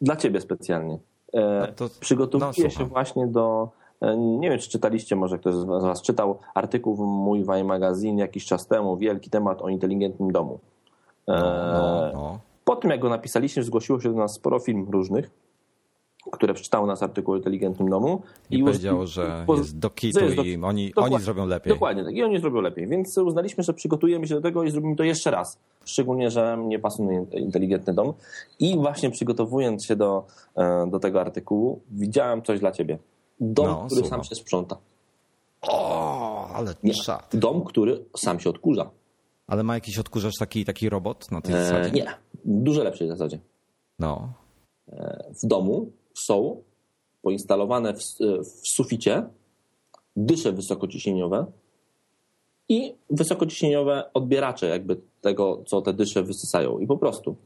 Dla 0.00 0.16
ciebie 0.16 0.40
specjalnie. 0.40 0.98
E, 1.34 1.60
No 1.60 1.66
to- 1.88 1.94
przygotowuję 2.00 2.64
no, 2.64 2.70
się 2.70 2.84
właśnie 2.84 3.26
do. 3.26 3.68
e, 4.00 4.16
Nie 4.16 4.50
wiem, 4.50 4.58
czy 4.58 4.68
czytaliście, 4.70 5.16
może 5.16 5.38
ktoś 5.38 5.54
z 5.54 5.64
Was 5.64 6.02
czytał 6.02 6.38
artykuł 6.54 6.96
w 6.96 7.00
mój 7.00 7.44
Waj 7.44 7.64
Magazine 7.64 8.18
jakiś 8.18 8.44
czas 8.46 8.66
temu, 8.66 8.96
wielki 8.96 9.30
temat 9.30 9.62
o 9.62 9.68
inteligentnym 9.68 10.32
domu. 10.32 10.58
E, 11.28 11.32
No, 11.72 12.10
no. 12.12 12.38
Po 12.64 12.76
tym, 12.76 12.90
jak 12.90 13.00
go 13.00 13.08
napisaliśmy, 13.08 13.62
zgłosiło 13.62 14.00
się 14.00 14.12
do 14.12 14.18
nas 14.18 14.34
sporo 14.34 14.58
firm 14.58 14.90
różnych, 14.90 15.30
które 16.32 16.54
przeczytały 16.54 16.86
nas 16.86 17.02
artykuł 17.02 17.34
o 17.34 17.36
inteligentnym 17.36 17.90
domu. 17.90 18.22
I 18.50 18.62
uz- 18.62 18.70
powiedziało, 18.70 19.06
że 19.06 19.46
jest 19.56 19.78
do 19.78 19.90
kitu 19.90 20.20
jest 20.24 20.36
do- 20.36 20.42
i 20.42 20.56
oni, 20.62 20.92
oni 20.94 21.20
zrobią 21.20 21.46
lepiej. 21.46 21.72
Dokładnie 21.72 22.04
tak. 22.04 22.14
I 22.14 22.22
oni 22.22 22.40
zrobią 22.40 22.60
lepiej. 22.60 22.86
Więc 22.88 23.18
uznaliśmy, 23.18 23.64
że 23.64 23.74
przygotujemy 23.74 24.26
się 24.26 24.34
do 24.34 24.40
tego 24.40 24.62
i 24.64 24.70
zrobimy 24.70 24.96
to 24.96 25.02
jeszcze 25.04 25.30
raz. 25.30 25.58
Szczególnie, 25.84 26.30
że 26.30 26.56
mnie 26.56 26.78
pasuje 26.78 27.26
inteligentny 27.32 27.94
dom. 27.94 28.12
I 28.58 28.76
właśnie 28.76 29.10
przygotowując 29.10 29.84
się 29.84 29.96
do, 29.96 30.26
e, 30.56 30.86
do 30.90 30.98
tego 31.00 31.20
artykułu, 31.20 31.80
widziałem 31.90 32.42
coś 32.42 32.60
dla 32.60 32.72
ciebie. 32.72 32.98
Dom, 33.40 33.66
No, 33.66 33.86
który 33.86 34.00
słucham. 34.00 34.18
sam 34.24 34.24
się 34.24 34.34
sprząta. 34.34 34.76
O, 35.62 36.48
ale 36.54 36.74
Nie. 36.82 36.92
Dom, 37.32 37.64
który 37.64 38.04
sam 38.16 38.40
się 38.40 38.50
odkurza. 38.50 38.90
Ale 39.46 39.62
ma 39.62 39.74
jakiś 39.74 39.98
odkurzacz 39.98 40.34
taki, 40.38 40.64
taki 40.64 40.88
robot 40.88 41.30
na 41.32 41.40
tej 41.40 41.54
E, 41.54 41.64
zasadzie? 41.64 41.90
nie. 41.90 42.04
W 42.44 42.62
dużo 42.62 42.82
lepszej 42.84 43.08
zasadzie. 43.08 43.38
No. 43.98 44.32
w 45.42 45.46
domu 45.46 45.90
są 46.24 46.62
poinstalowane 47.22 47.94
w, 47.94 48.02
w 48.62 48.68
suficie 48.68 49.22
dysze 50.16 50.52
wysokociśnieniowe 50.52 51.46
i 52.68 52.94
wysokociśnieniowe 53.10 54.10
odbieracze 54.14 54.66
jakby 54.66 55.00
tego, 55.20 55.62
co 55.66 55.82
te 55.82 55.92
dysze 55.92 56.22
wysysają. 56.22 56.78
I 56.78 56.86
po 56.86 56.96
prostu 56.96 57.36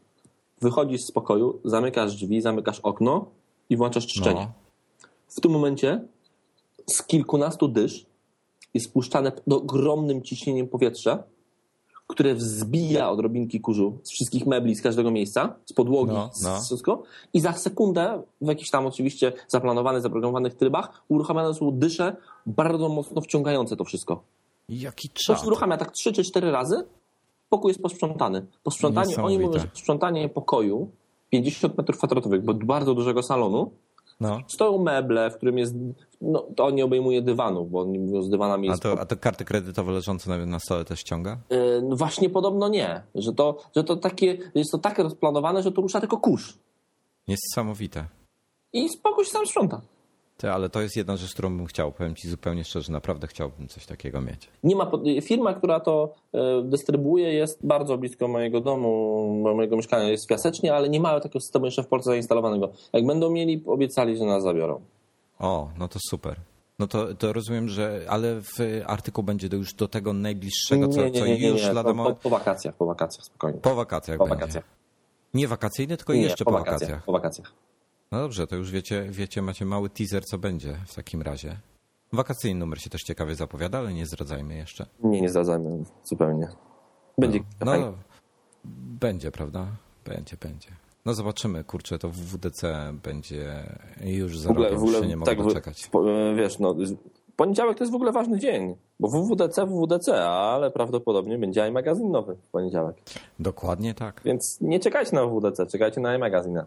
wychodzisz 0.61 1.05
z 1.05 1.13
pokoju, 1.13 1.61
zamykasz 1.65 2.17
drzwi, 2.17 2.41
zamykasz 2.41 2.81
okno 2.81 3.27
i 3.71 3.77
włączasz 3.77 4.07
czyszczenie. 4.07 4.41
no. 4.41 5.09
W 5.29 5.41
tym 5.41 5.53
momencie 5.53 6.01
z 6.87 7.03
kilkunastu 7.03 7.69
dysz 7.69 8.07
jest 8.75 8.87
spuszczane 8.87 9.33
do 9.47 9.57
ogromnym 9.57 10.23
ciśnieniem 10.23 10.69
powietrze, 10.69 11.23
które 12.07 12.35
wzbija 12.35 13.11
odrobinki 13.11 13.61
kurzu 13.61 13.99
z 14.03 14.11
wszystkich 14.11 14.47
mebli, 14.47 14.75
z 14.75 14.83
każdego 14.83 15.11
miejsca, 15.11 15.55
z 15.67 15.73
podłogi, 15.73 16.13
No, 16.13 16.31
no. 16.43 16.61
z 16.61 16.67
wszystko. 16.67 17.03
I 17.33 17.41
za 17.41 17.53
sekundę, 17.53 18.23
w 18.41 18.47
jakichś 18.49 18.71
tam 18.71 18.87
oczywiście 18.87 19.33
zaplanowanych, 19.49 20.03
zaprogramowanych 20.03 20.55
trybach, 20.55 21.03
uruchamiane 21.09 21.55
są 21.55 21.71
dysze 21.79 22.17
bardzo 22.47 22.89
mocno 22.89 23.21
wciągające 23.21 23.77
to 23.77 23.85
wszystko. 23.85 24.23
Jaki 24.69 25.09
To 25.09 25.15
czad. 25.15 25.41
się 25.41 25.47
uruchamia 25.47 25.77
tak 25.77 25.91
trzy 25.91 26.13
czy 26.13 26.25
cztery 26.25 26.51
razy, 26.51 26.85
pokój 27.49 27.71
jest 27.71 27.83
posprzątany. 27.83 28.47
Posprzątanie, 28.63 29.17
oni 29.17 29.39
mówią, 29.39 29.59
że 29.61 29.67
sprzątanie 29.75 30.29
pokoju 30.29 30.89
50 31.31 31.79
metrów 31.79 31.99
kwadratowych, 31.99 32.45
bo 32.45 32.55
bardzo 32.55 32.95
dużego 32.95 33.23
salonu, 33.23 33.71
No. 34.23 34.41
stoją 34.49 34.79
meble, 34.79 35.31
w 35.31 35.37
którym 35.37 35.59
jest, 35.59 35.75
no 36.21 36.47
to 36.57 36.71
nie 36.71 36.85
obejmuje 36.85 37.23
dywanów, 37.23 37.71
bo 37.71 37.81
oni 37.81 37.99
mówią 37.99 38.23
z 38.23 38.31
dywanami 38.31 38.69
A 38.69 38.71
jest... 38.71 38.83
to, 38.83 39.01
a 39.01 39.07
to 39.07 39.17
karty 39.17 39.45
kredytowe 39.45 39.93
leżące 39.93 40.31
na, 40.31 40.47
na 40.47 40.59
stole 40.59 40.85
też 40.85 41.01
ściąga? 41.01 41.39
Yy, 41.51 41.83
no 41.89 41.97
właśnie 41.97 42.31
podobno 42.31 42.69
nie, 42.69 43.03
że 43.15 43.33
to, 43.33 43.57
że 43.77 43.85
to 43.85 43.97
takie, 43.97 44.39
jest 44.55 44.73
to 44.73 44.79
tak 44.79 44.99
rozplanowane, 44.99 45.63
że 45.63 45.73
to 45.73 45.83
rusza 45.83 46.01
tylko 46.01 46.17
kurz. 46.17 46.59
Niesamowite. 47.29 48.05
I 48.73 48.89
spokój 48.89 49.25
się 49.25 49.31
sam 49.31 49.47
sprząta. 49.47 49.81
Ty, 50.37 50.51
ale 50.51 50.69
to 50.69 50.81
jest 50.81 50.97
jedna 50.97 51.17
rzecz, 51.17 51.33
którą 51.33 51.57
bym 51.57 51.67
chciał. 51.67 51.93
Powiem 51.93 52.15
ci 52.15 52.29
zupełnie 52.29 52.65
szczerze, 52.65 52.93
naprawdę 52.93 53.27
chciałbym 53.27 53.69
coś 53.69 53.87
takiego 53.87 54.21
mieć. 54.21 54.49
Nie 54.65 54.77
ma, 54.77 54.91
firma, 55.23 55.55
która 55.55 55.81
to 55.81 56.15
e, 56.35 56.63
dystrybuuje 56.63 57.33
jest 57.33 57.67
bardzo 57.67 57.99
blisko 57.99 58.29
mojego 58.29 58.61
domu, 58.61 59.53
mojego 59.55 59.77
mieszkania 59.77 60.09
jest 60.09 60.25
w 60.25 60.29
Piasecznie, 60.29 60.75
ale 60.75 60.89
nie 60.89 61.01
mają 61.01 61.21
takiego 61.21 61.41
systemu 61.41 61.65
jeszcze 61.65 61.83
w 61.83 61.87
Polsce 61.87 62.11
zainstalowanego. 62.11 62.73
Jak 62.93 63.07
będą 63.07 63.31
mieli, 63.31 63.63
obiecali, 63.67 64.17
że 64.17 64.25
nas 64.25 64.43
zabiorą. 64.43 64.81
O, 65.39 65.69
no 65.79 65.89
to 65.89 65.99
super. 66.09 66.37
No 66.79 66.87
to, 66.87 67.15
to 67.15 67.33
rozumiem, 67.33 67.69
że 67.69 68.05
ale 68.09 68.41
w 68.41 68.83
artykuł 68.87 69.25
będzie 69.25 69.49
do 69.49 69.57
już 69.57 69.75
do 69.75 69.89
tego 69.89 70.13
najbliższego, 70.13 70.89
co, 70.89 71.11
co 71.11 71.27
już 71.27 71.63
po, 71.63 71.73
lada 71.73 71.95
po, 71.95 72.15
po 72.15 72.31
wakacjach, 72.31 72.77
po 72.77 72.87
wakacjach, 72.87 73.25
spokojnie. 73.25 73.61
Po 73.61 73.75
wakacjach 73.75 74.19
Po 74.19 74.25
będzie. 74.25 74.41
wakacjach. 74.41 74.65
Nie 75.35 75.49
wakacyjny, 75.49 75.97
tylko 75.97 76.13
Nie, 76.13 76.23
jeszcze 76.23 76.45
po, 76.45 76.51
wakacjach. 76.51 77.05
Po 77.05 77.13
wakacjach. 77.13 77.53
No 78.13 78.19
dobrze, 78.19 78.47
to 78.47 78.57
już 78.57 78.71
wiecie, 78.71 79.07
wiecie, 79.11 79.43
macie 79.43 79.65
mały 79.65 79.91
teaser, 79.91 80.25
co 80.25 80.39
będzie 80.39 80.77
w 80.87 80.95
takim 80.95 81.23
razie. 81.23 81.57
Wakacyjny 82.13 82.61
numer 82.61 82.81
się 82.81 82.91
też 82.91 83.03
ciekawie 83.03 83.35
zapowiada, 83.35 83.79
ale 83.79 83.93
nie 83.93 84.07
zdradzajmy 84.07 84.55
jeszcze. 84.55 84.87
Nie, 85.03 85.21
nie 85.21 85.29
zdradzajmy 85.29 85.85
zupełnie. 86.05 86.49
Będzie 87.19 87.41
No, 87.65 87.79
no 87.79 87.93
będzie, 89.01 89.31
prawda? 89.31 89.67
Będzie, 90.05 90.37
będzie. 90.41 90.69
No 91.05 91.15
zobaczymy, 91.15 91.65
kurczę, 91.65 91.99
to 91.99 92.09
w 92.09 92.17
WDC 92.17 92.93
będzie 93.03 93.65
już 94.05 94.39
za 94.39 94.53
rok, 94.53 94.73
już 94.73 95.01
się 95.01 95.07
nie 95.07 95.17
mogę 95.17 95.37
tak, 95.37 95.45
doczekać. 95.45 95.91
wiesz, 96.37 96.59
no, 96.59 96.77
poniedziałek 97.37 97.79
to 97.79 97.85
jest 97.85 97.93
w 97.93 97.97
ogóle 97.97 98.13
ważny 98.13 98.39
dzień, 98.39 98.77
bo 99.01 99.09
WWDC, 99.09 99.67
WWDC, 99.67 100.25
ale 100.25 100.71
prawdopodobnie 100.71 101.39
będzie 101.39 101.69
iMagazine 101.69 102.09
nowy 102.11 102.37
w 102.37 102.51
poniedziałek. 102.51 102.97
Dokładnie 103.39 103.95
tak. 103.95 104.21
Więc 104.25 104.61
nie 104.61 104.81
czekajcie 104.81 105.17
na 105.17 105.27
WWDC, 105.27 105.67
czekajcie 105.67 106.01
na 106.01 106.15
iMagazine. 106.15 106.67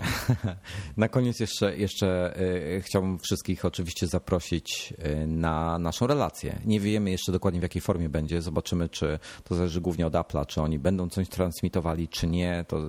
Na 0.96 1.08
koniec 1.08 1.40
jeszcze, 1.40 1.76
jeszcze 1.76 2.40
y, 2.76 2.82
chciałbym 2.82 3.18
wszystkich 3.18 3.64
oczywiście 3.64 4.06
zaprosić 4.06 4.94
y, 5.06 5.26
na 5.26 5.78
naszą 5.78 6.06
relację. 6.06 6.58
Nie 6.64 6.80
wiemy 6.80 7.10
jeszcze 7.10 7.32
dokładnie 7.32 7.60
w 7.60 7.62
jakiej 7.62 7.82
formie 7.82 8.08
będzie. 8.08 8.42
Zobaczymy, 8.42 8.88
czy 8.88 9.18
to 9.44 9.54
zależy 9.54 9.80
głównie 9.80 10.06
od 10.06 10.12
Apple'a, 10.12 10.46
czy 10.46 10.62
oni 10.62 10.78
będą 10.78 11.08
coś 11.08 11.28
transmitowali, 11.28 12.08
czy 12.08 12.26
nie. 12.26 12.64
To 12.68 12.80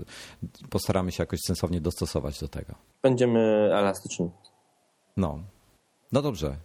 postaramy 0.69 1.11
się 1.11 1.23
jakoś 1.23 1.39
sensownie 1.47 1.81
dostosować 1.81 2.39
do 2.39 2.47
tego. 2.47 2.75
Będziemy 3.01 3.69
elastyczni. 3.73 4.31
No, 5.17 5.39
no 6.11 6.21
dobrze. 6.21 6.57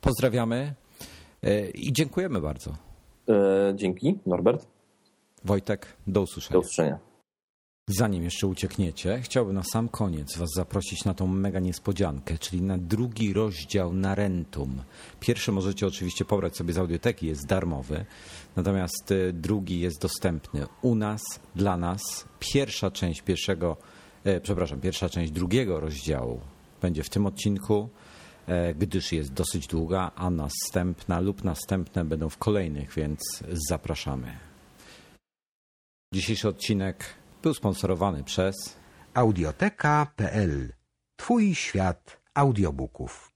Pozdrawiamy 0.00 0.74
y, 1.44 1.70
i 1.74 1.92
dziękujemy 1.92 2.40
bardzo. 2.40 2.70
E, 3.28 3.72
dzięki, 3.74 4.18
Norbert. 4.26 4.66
Wojtek, 5.44 5.96
do 6.06 6.24
Do 6.50 6.58
usłyszenia. 6.58 6.98
Zanim 7.88 8.24
jeszcze 8.24 8.46
uciekniecie, 8.46 9.20
chciałbym 9.22 9.54
na 9.54 9.62
sam 9.62 9.88
koniec 9.88 10.36
Was 10.36 10.50
zaprosić 10.54 11.04
na 11.04 11.14
tą 11.14 11.26
mega 11.26 11.60
niespodziankę, 11.60 12.38
czyli 12.38 12.62
na 12.62 12.78
drugi 12.78 13.32
rozdział 13.32 13.92
Narentum. 13.92 14.82
Pierwszy 15.20 15.52
możecie 15.52 15.86
oczywiście 15.86 16.24
pobrać 16.24 16.56
sobie 16.56 16.72
z 16.72 16.78
audioteki, 16.78 17.26
jest 17.26 17.46
darmowy, 17.46 18.04
natomiast 18.56 19.10
y, 19.10 19.32
drugi 19.32 19.80
jest 19.80 20.00
dostępny 20.00 20.66
u 20.82 20.94
nas, 20.94 21.22
dla 21.54 21.76
nas. 21.76 22.02
Pierwsza 22.40 22.90
część 22.90 23.22
pierwszego, 23.22 23.76
e, 24.24 24.40
przepraszam, 24.40 24.80
pierwsza 24.80 25.08
część 25.08 25.32
drugiego 25.32 25.80
rozdziału 25.80 26.40
będzie 26.82 27.02
w 27.02 27.10
tym 27.10 27.26
odcinku, 27.26 27.88
e, 28.46 28.74
gdyż 28.74 29.12
jest 29.12 29.32
dosyć 29.32 29.66
długa, 29.66 30.10
a 30.16 30.30
następna 30.30 31.20
lub 31.20 31.44
następne 31.44 32.04
będą 32.04 32.28
w 32.28 32.38
kolejnych, 32.38 32.92
więc 32.94 33.20
zapraszamy. 33.68 34.38
Dzisiejszy 36.14 36.48
odcinek 36.48 37.04
był 37.46 37.54
sponsorowany 37.54 38.24
przez 38.24 38.76
Audioteka.pl 39.14 40.72
Twój 41.16 41.54
świat 41.54 42.20
audiobooków. 42.34 43.32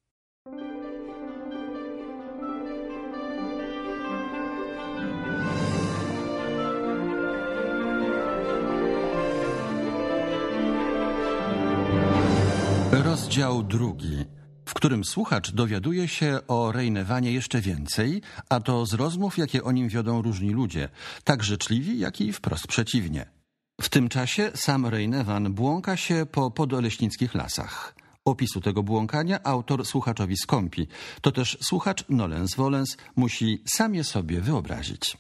Rozdział 12.93 13.63
drugi, 13.63 14.25
w 14.67 14.75
którym 14.75 15.05
słuchacz 15.05 15.51
dowiaduje 15.51 16.09
się 16.09 16.39
o 16.49 16.73
Rejnewanie 16.73 17.33
jeszcze 17.33 17.61
więcej, 17.61 18.23
a 18.49 18.61
to 18.61 18.87
z 18.87 18.95
rozmów, 18.95 19.39
jakie 19.39 19.65
o 19.65 19.73
nim 19.73 19.89
wiodą 19.89 20.23
różni 20.23 20.51
ludzie, 20.51 20.89
tak 21.25 21.43
życzliwi, 21.45 21.99
jak 21.99 22.21
i 22.21 22.33
wprost 22.33 22.67
przeciwnie. 22.67 23.40
W 23.83 23.89
tym 23.89 24.09
czasie 24.09 24.51
sam 24.55 24.87
Rejnewan 24.87 25.53
błąka 25.53 25.97
się 25.97 26.27
po 26.33 26.51
podoleśnickich 26.51 27.35
lasach. 27.35 27.95
Opisu 28.25 28.61
tego 28.61 28.83
błąkania 28.83 29.43
autor 29.45 29.87
słuchaczowi 29.87 30.37
skąpi. 30.37 30.89
To 31.21 31.33
też 31.33 31.59
słuchacz 31.63 32.05
nolens 32.09 32.55
volens 32.55 32.97
musi 33.17 33.63
sam 33.67 33.95
je 33.95 34.05
sobie 34.05 34.41
wyobrazić. 34.41 35.17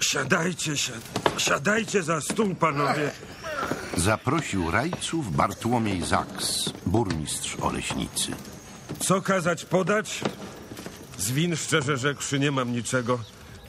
Siadajcie, 0.00 0.72
siad- 0.76 1.38
siadajcie 1.38 2.02
za 2.02 2.20
stół, 2.20 2.54
panowie. 2.54 3.10
Zaprosił 3.96 4.70
rajców 4.70 5.36
Bartłomiej 5.36 6.02
Zaks, 6.02 6.72
burmistrz 6.86 7.56
Oleśnicy. 7.60 8.32
Co 9.00 9.22
kazać 9.22 9.64
podać? 9.64 10.20
Z 11.18 11.30
win, 11.30 11.56
szczerze 11.56 11.96
rzekłszy, 11.96 12.38
nie 12.40 12.50
mam 12.50 12.72
niczego, 12.72 13.18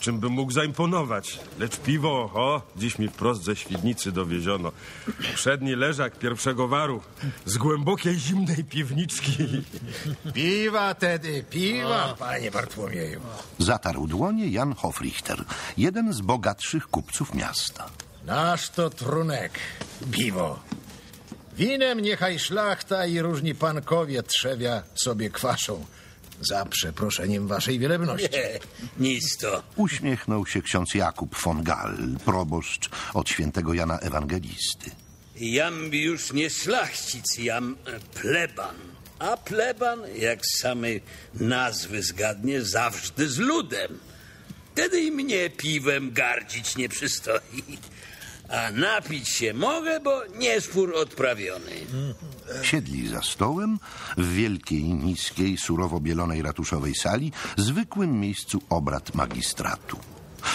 czym 0.05 0.19
bym 0.19 0.31
mógł 0.31 0.51
zaimponować. 0.51 1.39
Lecz 1.59 1.77
piwo, 1.77 2.09
o, 2.33 2.61
dziś 2.75 2.99
mi 2.99 3.07
wprost 3.07 3.43
ze 3.43 3.55
Świdnicy 3.55 4.11
dowieziono. 4.11 4.71
Przedni 5.35 5.75
leżak 5.75 6.19
pierwszego 6.19 6.67
waru 6.67 7.01
z 7.45 7.57
głębokiej, 7.57 8.19
zimnej 8.19 8.63
piwniczki. 8.63 9.63
Piwa 10.33 10.93
tedy, 10.93 11.43
piwa, 11.49 12.15
panie 12.19 12.51
Bartłomieju. 12.51 13.21
Zatarł 13.59 14.07
dłonie 14.07 14.47
Jan 14.47 14.73
Hofrichter, 14.73 15.43
jeden 15.77 16.13
z 16.13 16.21
bogatszych 16.21 16.87
kupców 16.87 17.33
miasta. 17.33 17.89
Nasz 18.25 18.69
to 18.69 18.89
trunek, 18.89 19.59
piwo. 20.11 20.59
Winem 21.57 21.99
niechaj 21.99 22.39
szlachta 22.39 23.05
i 23.05 23.19
różni 23.19 23.55
pankowie 23.55 24.23
trzewia 24.23 24.83
sobie 24.95 25.29
kwaszą. 25.29 25.85
Za 26.41 26.65
przeproszeniem 26.65 27.47
waszej 27.47 27.79
wielebności. 27.79 28.29
Nic 28.99 29.37
to. 29.37 29.63
Uśmiechnął 29.75 30.45
się 30.45 30.61
ksiądz 30.61 30.95
Jakub 30.95 31.41
von 31.41 31.63
Gall, 31.63 31.97
proboszcz 32.25 32.89
od 33.13 33.29
świętego 33.29 33.73
Jana 33.73 33.99
Ewangelisty. 33.99 34.91
Jam 35.35 35.93
już 35.93 36.33
nie 36.33 36.49
szlachcic, 36.49 37.37
jam 37.37 37.75
pleban. 38.13 38.75
A 39.19 39.37
pleban, 39.37 39.99
jak 40.15 40.45
z 40.45 40.59
samej 40.59 41.01
nazwy 41.33 42.03
zgadnie, 42.03 42.61
zawsze 42.61 43.27
z 43.27 43.37
ludem. 43.37 43.99
Wtedy 44.71 45.01
i 45.01 45.11
mnie 45.11 45.49
piwem 45.49 46.13
gardzić 46.13 46.75
nie 46.75 46.89
przystoi. 46.89 47.63
A 48.49 48.71
napić 48.71 49.29
się 49.29 49.53
mogę, 49.53 49.99
bo 49.99 50.21
nie 50.39 50.61
spór 50.61 50.95
odprawiony. 50.95 51.71
Siedli 52.63 53.07
za 53.07 53.21
stołem 53.21 53.79
w 54.17 54.33
wielkiej, 54.33 54.83
niskiej, 54.83 55.57
surowo 55.57 55.99
bielonej 55.99 56.41
ratuszowej 56.41 56.95
sali, 56.95 57.31
zwykłym 57.57 58.19
miejscu 58.19 58.61
obrad 58.69 59.15
magistratu. 59.15 59.97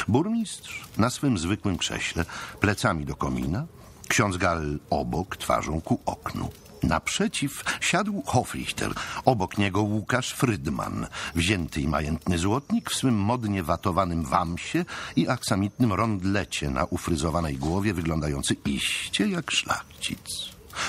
Burmistrz 0.09 0.85
na 0.99 1.11
swym 1.11 1.39
zwykłym 1.39 1.79
krześle, 1.79 2.25
plecami 2.61 3.05
do 3.05 3.17
komina, 3.17 3.67
ksiądz 4.09 4.37
Gall 4.37 4.79
obok, 4.91 5.37
twarzą 5.37 5.81
ku 5.81 6.01
oknu. 6.07 6.51
Naprzeciw 6.82 7.65
siadł 7.81 8.23
Hofrichter, 8.27 8.93
obok 9.24 9.59
niego 9.59 9.82
Łukasz 9.82 10.32
Frydman, 10.32 11.07
wzięty 11.35 11.81
i 11.81 11.89
majętny 11.89 12.39
złotnik 12.39 12.90
w 12.90 12.94
swym 12.94 13.15
modnie 13.15 13.62
watowanym 13.62 14.24
wamsie 14.24 14.85
i 15.16 15.28
aksamitnym 15.28 15.93
rondlecie 15.93 16.70
na 16.70 16.85
ufryzowanej 16.85 17.57
głowie, 17.57 17.94
wyglądający 17.94 18.57
iście 18.65 19.28
jak 19.28 19.51
szlachcic. 19.51 20.20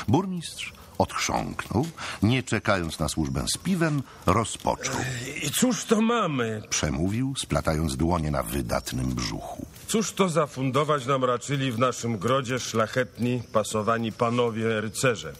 Burmistrz 0.08 0.74
odchrząknął, 1.02 1.86
nie 2.24 2.44
czekając 2.44 3.00
na 3.00 3.10
służbę 3.10 3.46
z 3.54 3.58
piwem, 3.58 4.04
rozpoczął. 4.26 4.96
I 5.44 5.52
cóż 5.52 5.86
to 5.86 6.02
mamy? 6.02 6.62
Przemówił, 6.70 7.34
splatając 7.38 7.98
dłonie 7.98 8.32
na 8.32 8.44
wydatnym 8.44 9.16
brzuchu. 9.16 9.66
Cóż 9.88 10.12
to 10.12 10.30
zafundować 10.30 11.06
nam 11.06 11.24
raczyli 11.24 11.72
w 11.72 11.80
naszym 11.80 12.18
grodzie 12.18 12.60
szlachetni, 12.60 13.42
pasowani 13.54 14.12
panowie 14.12 14.82
rycerze? 14.82 15.34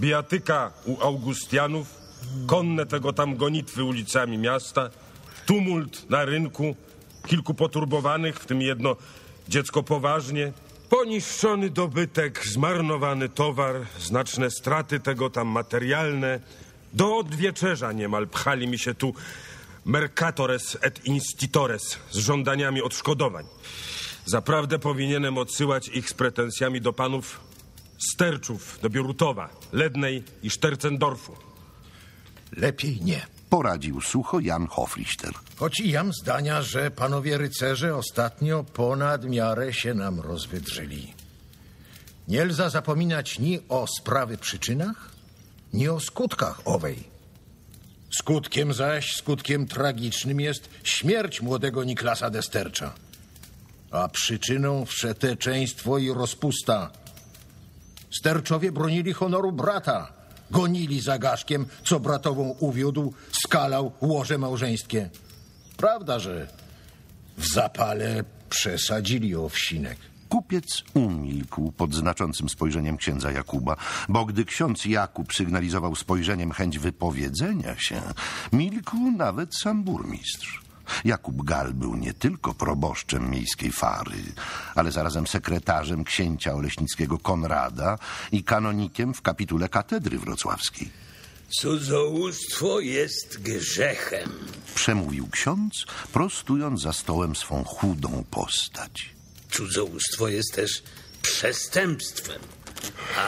Bijatyka 0.00 0.72
u 0.84 1.00
Augustianów, 1.00 1.86
konne 2.46 2.86
tego 2.86 3.12
tam 3.12 3.36
gonitwy 3.36 3.84
ulicami 3.84 4.38
miasta, 4.38 4.90
tumult 5.46 6.10
na 6.10 6.24
rynku, 6.24 6.76
kilku 7.26 7.54
poturbowanych, 7.54 8.36
w 8.36 8.46
tym 8.46 8.62
jedno 8.62 8.96
dziecko 9.48 9.82
poważnie, 9.82 10.52
poniszczony 10.88 11.70
dobytek, 11.70 12.46
zmarnowany 12.46 13.28
towar, 13.28 13.76
znaczne 14.00 14.50
straty 14.50 15.00
tego 15.00 15.30
tam 15.30 15.48
materialne. 15.48 16.40
Do 16.92 17.16
odwieczerza 17.16 17.92
niemal 17.92 18.26
pchali 18.26 18.68
mi 18.68 18.78
się 18.78 18.94
tu 18.94 19.14
mercatores 19.84 20.78
et 20.80 21.06
institores 21.06 21.98
z 22.10 22.18
żądaniami 22.18 22.82
odszkodowań. 22.82 23.44
Zaprawdę 24.26 24.78
powinienem 24.78 25.38
odsyłać 25.38 25.88
ich 25.88 26.10
z 26.10 26.14
pretensjami 26.14 26.80
do 26.80 26.92
panów 26.92 27.40
Sterczów, 27.98 28.78
do 28.82 28.90
Bierutowa, 28.90 29.48
Lednej 29.72 30.24
i 30.42 30.50
Sztercendorfu. 30.50 31.36
Lepiej 32.56 33.00
nie. 33.02 33.26
Poradził 33.50 34.00
sucho 34.00 34.40
Jan 34.40 34.66
Hofrichter. 34.66 35.32
Choć 35.56 35.80
i 35.80 35.90
jam 35.90 36.12
zdania, 36.12 36.62
że 36.62 36.90
panowie 36.90 37.38
rycerze 37.38 37.96
ostatnio 37.96 38.64
ponad 38.64 39.24
miarę 39.24 39.72
się 39.72 39.94
nam 39.94 40.20
rozwydrzyli. 40.20 41.14
Nie 42.28 42.44
lza 42.44 42.70
zapominać 42.70 43.38
ni 43.38 43.60
o 43.68 43.86
sprawy 43.98 44.38
przyczynach, 44.38 45.10
ni 45.72 45.88
o 45.88 46.00
skutkach 46.00 46.60
owej. 46.64 47.04
Skutkiem 48.10 48.74
zaś, 48.74 49.16
skutkiem 49.16 49.66
tragicznym 49.66 50.40
jest 50.40 50.68
śmierć 50.84 51.42
młodego 51.42 51.84
Niklasa 51.84 52.30
Destercza. 52.30 52.94
a 53.90 54.08
przyczyną 54.08 54.84
wszeteczeństwo 54.84 55.98
i 55.98 56.12
rozpusta. 56.12 56.90
Sterczowie 58.10 58.72
bronili 58.72 59.12
honoru 59.12 59.52
brata, 59.52 60.12
gonili 60.50 61.00
za 61.00 61.18
Gaszkiem, 61.18 61.66
co 61.84 62.00
bratową 62.00 62.56
uwiódł, 62.60 63.12
skalał 63.32 63.92
łoże 64.00 64.38
małżeńskie. 64.38 65.10
Prawda, 65.76 66.18
że 66.18 66.46
w 67.38 67.46
zapale 67.54 68.24
przesadzili 68.50 69.36
owsinek. 69.36 69.98
Kupiec 70.28 70.84
umilkł 70.94 71.72
pod 71.72 71.94
znaczącym 71.94 72.48
spojrzeniem 72.48 72.96
księdza 72.96 73.32
Jakuba, 73.32 73.76
bo 74.08 74.24
gdy 74.24 74.44
ksiądz 74.44 74.84
Jakub 74.84 75.34
sygnalizował 75.34 75.96
spojrzeniem 75.96 76.52
chęć 76.52 76.78
wypowiedzenia 76.78 77.78
się, 77.78 78.02
milkł 78.52 78.96
nawet 79.16 79.54
sam 79.54 79.84
burmistrz. 79.84 80.67
Jakub 81.04 81.44
Gal 81.44 81.74
był 81.74 81.96
nie 81.96 82.14
tylko 82.14 82.54
proboszczem 82.54 83.30
miejskiej 83.30 83.72
fary, 83.72 84.22
ale 84.74 84.92
zarazem 84.92 85.26
sekretarzem 85.26 86.04
księcia 86.04 86.54
oleśnickiego 86.54 87.18
Konrada 87.18 87.98
i 88.32 88.44
kanonikiem 88.44 89.14
w 89.14 89.22
kapitule 89.22 89.68
katedry 89.68 90.18
wrocławskiej. 90.18 90.90
Cudzołóstwo 91.50 92.80
jest 92.80 93.42
grzechem. 93.42 94.30
Przemówił 94.74 95.28
ksiądz, 95.28 95.86
prostując 96.12 96.82
za 96.82 96.92
stołem 96.92 97.36
swą 97.36 97.64
chudą 97.64 98.24
postać. 98.30 99.14
Cudzołóstwo 99.50 100.28
jest 100.28 100.54
też 100.54 100.82
przestępstwem, 101.22 102.40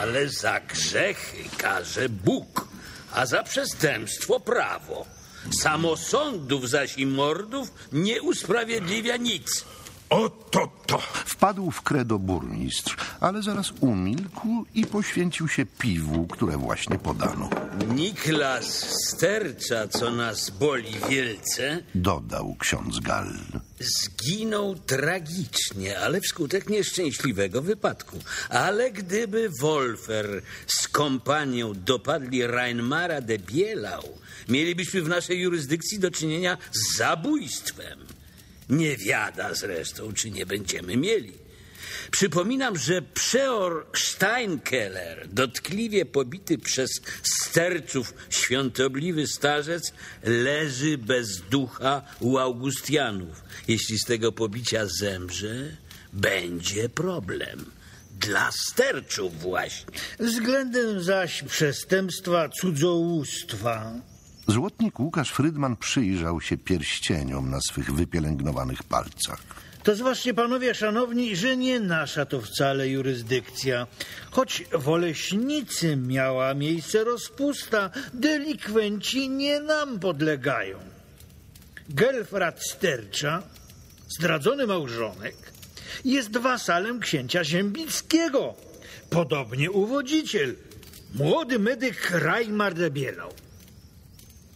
ale 0.00 0.28
za 0.28 0.60
grzechy 0.60 1.36
karze 1.58 2.08
Bóg, 2.08 2.68
a 3.12 3.26
za 3.26 3.42
przestępstwo 3.42 4.40
prawo. 4.40 5.19
Samosądów 5.62 6.68
zaś 6.70 6.98
i 6.98 7.06
mordów 7.06 7.72
nie 7.92 8.22
usprawiedliwia 8.22 9.16
nic. 9.16 9.64
Oto 10.10 10.72
to! 10.86 10.98
Wpadł 11.26 11.70
w 11.70 11.82
kredo 11.82 12.18
burmistrz, 12.18 12.96
ale 13.20 13.42
zaraz 13.42 13.72
umilkł 13.80 14.64
i 14.74 14.86
poświęcił 14.86 15.48
się 15.48 15.66
piwu, 15.66 16.26
które 16.26 16.56
właśnie 16.56 16.98
podano. 16.98 17.50
Niklas 17.94 18.86
stercza, 19.06 19.88
co 19.88 20.10
nas 20.10 20.50
boli 20.50 20.92
wielce, 21.08 21.82
Dodał 21.94 22.56
ksiądz 22.58 23.00
Gal. 23.00 23.34
zginął 23.80 24.74
tragicznie, 24.74 25.98
ale 26.00 26.20
wskutek 26.20 26.68
nieszczęśliwego 26.68 27.62
wypadku. 27.62 28.16
Ale 28.48 28.90
gdyby 28.90 29.48
Wolfer 29.60 30.42
z 30.66 30.88
kompanią 30.88 31.72
dopadli 31.74 32.46
Reinmara 32.46 33.20
de 33.20 33.38
Bielau, 33.38 34.04
mielibyśmy 34.50 35.02
w 35.02 35.08
naszej 35.08 35.40
jurysdykcji 35.40 35.98
do 35.98 36.10
czynienia 36.10 36.58
z 36.72 36.96
zabójstwem. 36.96 37.98
Nie 38.68 38.96
wiada 38.96 39.54
zresztą, 39.54 40.12
czy 40.12 40.30
nie 40.30 40.46
będziemy 40.46 40.96
mieli. 40.96 41.32
Przypominam, 42.10 42.78
że 42.78 43.02
przeor 43.02 43.86
Steinkeller, 43.94 45.28
dotkliwie 45.28 46.04
pobity 46.04 46.58
przez 46.58 46.90
sterców 47.22 48.14
świątobliwy 48.30 49.26
starzec, 49.26 49.92
leży 50.22 50.98
bez 50.98 51.40
ducha 51.40 52.02
u 52.20 52.38
Augustianów. 52.38 53.42
Jeśli 53.68 53.98
z 53.98 54.04
tego 54.04 54.32
pobicia 54.32 54.86
zemrze, 54.86 55.76
będzie 56.12 56.88
problem. 56.88 57.64
Dla 58.20 58.50
sterczów 58.52 59.40
właśnie. 59.40 59.92
Względem 60.18 61.02
zaś 61.02 61.42
przestępstwa 61.42 62.48
cudzołóstwa 62.48 63.92
Złotnik 64.50 65.00
Łukasz 65.00 65.30
Frydman 65.30 65.76
przyjrzał 65.76 66.40
się 66.40 66.56
pierścieniom 66.56 67.50
na 67.50 67.60
swych 67.60 67.94
wypielęgnowanych 67.94 68.82
palcach. 68.82 69.40
To 69.82 69.96
zważcie 69.96 70.34
panowie 70.34 70.74
szanowni, 70.74 71.36
że 71.36 71.56
nie 71.56 71.80
nasza 71.80 72.26
to 72.26 72.40
wcale 72.40 72.88
jurysdykcja. 72.88 73.86
Choć 74.30 74.64
w 74.72 74.88
Oleśnicy 74.88 75.96
miała 75.96 76.54
miejsce 76.54 77.04
rozpusta, 77.04 77.90
delikwenci 78.14 79.28
nie 79.28 79.60
nam 79.60 79.98
podlegają. 79.98 80.78
Gelfrat 81.88 82.62
Stercza, 82.64 83.42
zdradzony 84.18 84.66
małżonek, 84.66 85.36
jest 86.04 86.36
wasalem 86.36 87.00
księcia 87.00 87.44
Ziembickiego. 87.44 88.54
Podobnie 89.10 89.70
uwodziciel, 89.70 90.54
młody 91.14 91.58
medyk 91.58 92.10
Rajmar 92.10 92.74
de 92.74 92.90
Bielau. 92.90 93.30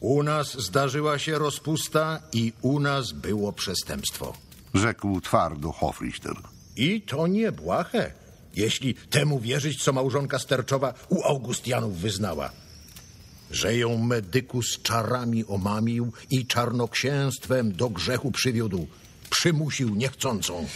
U 0.05 0.22
nas 0.22 0.59
zdarzyła 0.59 1.18
się 1.18 1.39
rozpusta 1.39 2.20
i 2.32 2.52
u 2.62 2.81
nas 2.81 3.12
było 3.12 3.52
przestępstwo. 3.52 4.32
Rzekł 4.74 5.20
twardo 5.20 5.72
Hofrichter. 5.72 6.36
I 6.76 7.02
to 7.02 7.26
nie 7.26 7.52
błahe, 7.52 8.12
jeśli 8.56 8.94
temu 8.94 9.40
wierzyć, 9.40 9.82
co 9.85 9.93
małżonka 9.93 10.39
Sterczowa 10.39 10.94
u 11.09 11.22
Augustianów 11.22 11.97
wyznała. 11.97 12.51
Że 13.51 13.76
ją 13.76 13.98
medykus 13.98 14.82
czarami 14.82 15.47
omamił 15.47 16.12
i 16.31 16.47
czarnoksięstwem 16.47 17.72
do 17.72 17.90
grzechu 17.90 18.32
przywiódł. 18.32 18.86
Przymusił 19.31 19.94
niechcącą. 19.94 20.66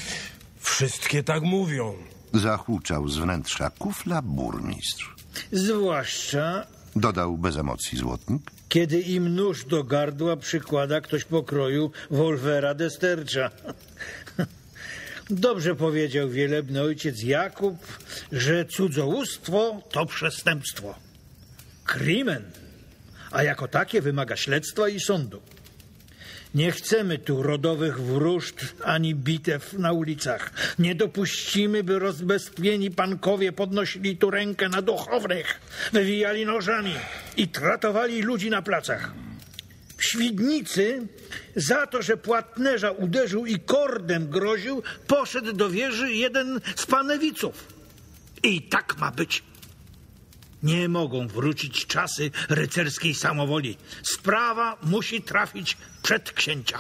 Wszystkie 0.61 1.23
tak 1.23 1.43
mówią. 1.43 1.95
Zahuczał 2.35 3.09
z 3.09 3.19
wnętrza 3.19 3.71
kufla 3.71 4.23
burmistrz. 4.23 5.15
Zwłaszcza 5.53 6.67
Dodał 6.97 7.39
bez 7.39 7.57
emocji 7.57 7.99
złotnik. 7.99 8.51
Kiedy 8.69 9.01
im 9.01 9.35
nóż 9.35 9.65
do 9.65 9.85
gardła 9.85 10.37
przykłada 10.37 11.01
ktoś 11.01 11.25
pokroju 11.25 11.91
Wolfera 12.11 12.75
de 12.75 12.91
Stercza. 12.91 13.51
Dobrze 15.31 15.75
powiedział 15.75 16.29
wielebny 16.29 16.83
ojciec 16.83 17.23
Jakub, 17.23 17.77
że 18.33 18.65
cudzołóstwo 18.65 19.83
to 19.91 20.07
przestępstwo. 20.07 20.95
Krimen, 21.85 22.43
a 23.31 23.43
jako 23.43 23.69
takie 23.69 24.01
wymaga 24.01 24.37
śledztwa 24.37 24.89
i 24.89 25.01
sądu. 25.01 25.41
Nie 26.55 26.73
chcemy 26.73 27.19
tu 27.19 27.43
rodowych 27.43 28.01
wróżb 28.01 28.59
ani 28.85 29.15
bitew 29.15 29.73
na 29.73 29.93
ulicach. 29.93 30.51
Nie 30.79 30.95
dopuścimy, 30.95 31.85
by 31.85 31.99
rozbestwieni 31.99 32.91
pankowie 32.91 33.53
podnosili 33.53 34.17
tu 34.17 34.31
rękę 34.31 34.69
na 34.69 34.83
duchownych, 34.83 35.61
wywijali 35.93 36.47
nożami 36.47 36.95
i 37.37 37.49
tratowali 37.49 38.23
ludzi 38.23 38.51
na 38.51 38.63
placach. 38.63 39.13
W 39.97 40.05
Świdnicy 40.05 41.07
za 41.57 41.87
to, 41.87 42.03
że 42.03 42.17
płatnerza 42.17 42.91
uderzył 42.91 43.47
i 43.47 43.61
kordem 43.61 44.31
groził, 44.31 44.83
poszedł 45.07 45.53
do 45.53 45.71
wieży 45.71 46.13
jeden 46.13 46.61
z 46.77 46.87
panewiców. 46.87 47.67
I 48.43 48.63
tak 48.63 48.97
ma 48.99 49.11
być. 49.11 49.43
Nie 50.63 50.89
mogą 50.89 51.29
wrócić 51.29 51.87
czasy 51.87 52.31
rycerskiej 52.49 53.15
samowoli. 53.15 53.77
Sprawa 54.03 54.77
musi 54.83 55.23
trafić 55.23 55.77
przed 56.03 56.33
księcia. 56.33 56.79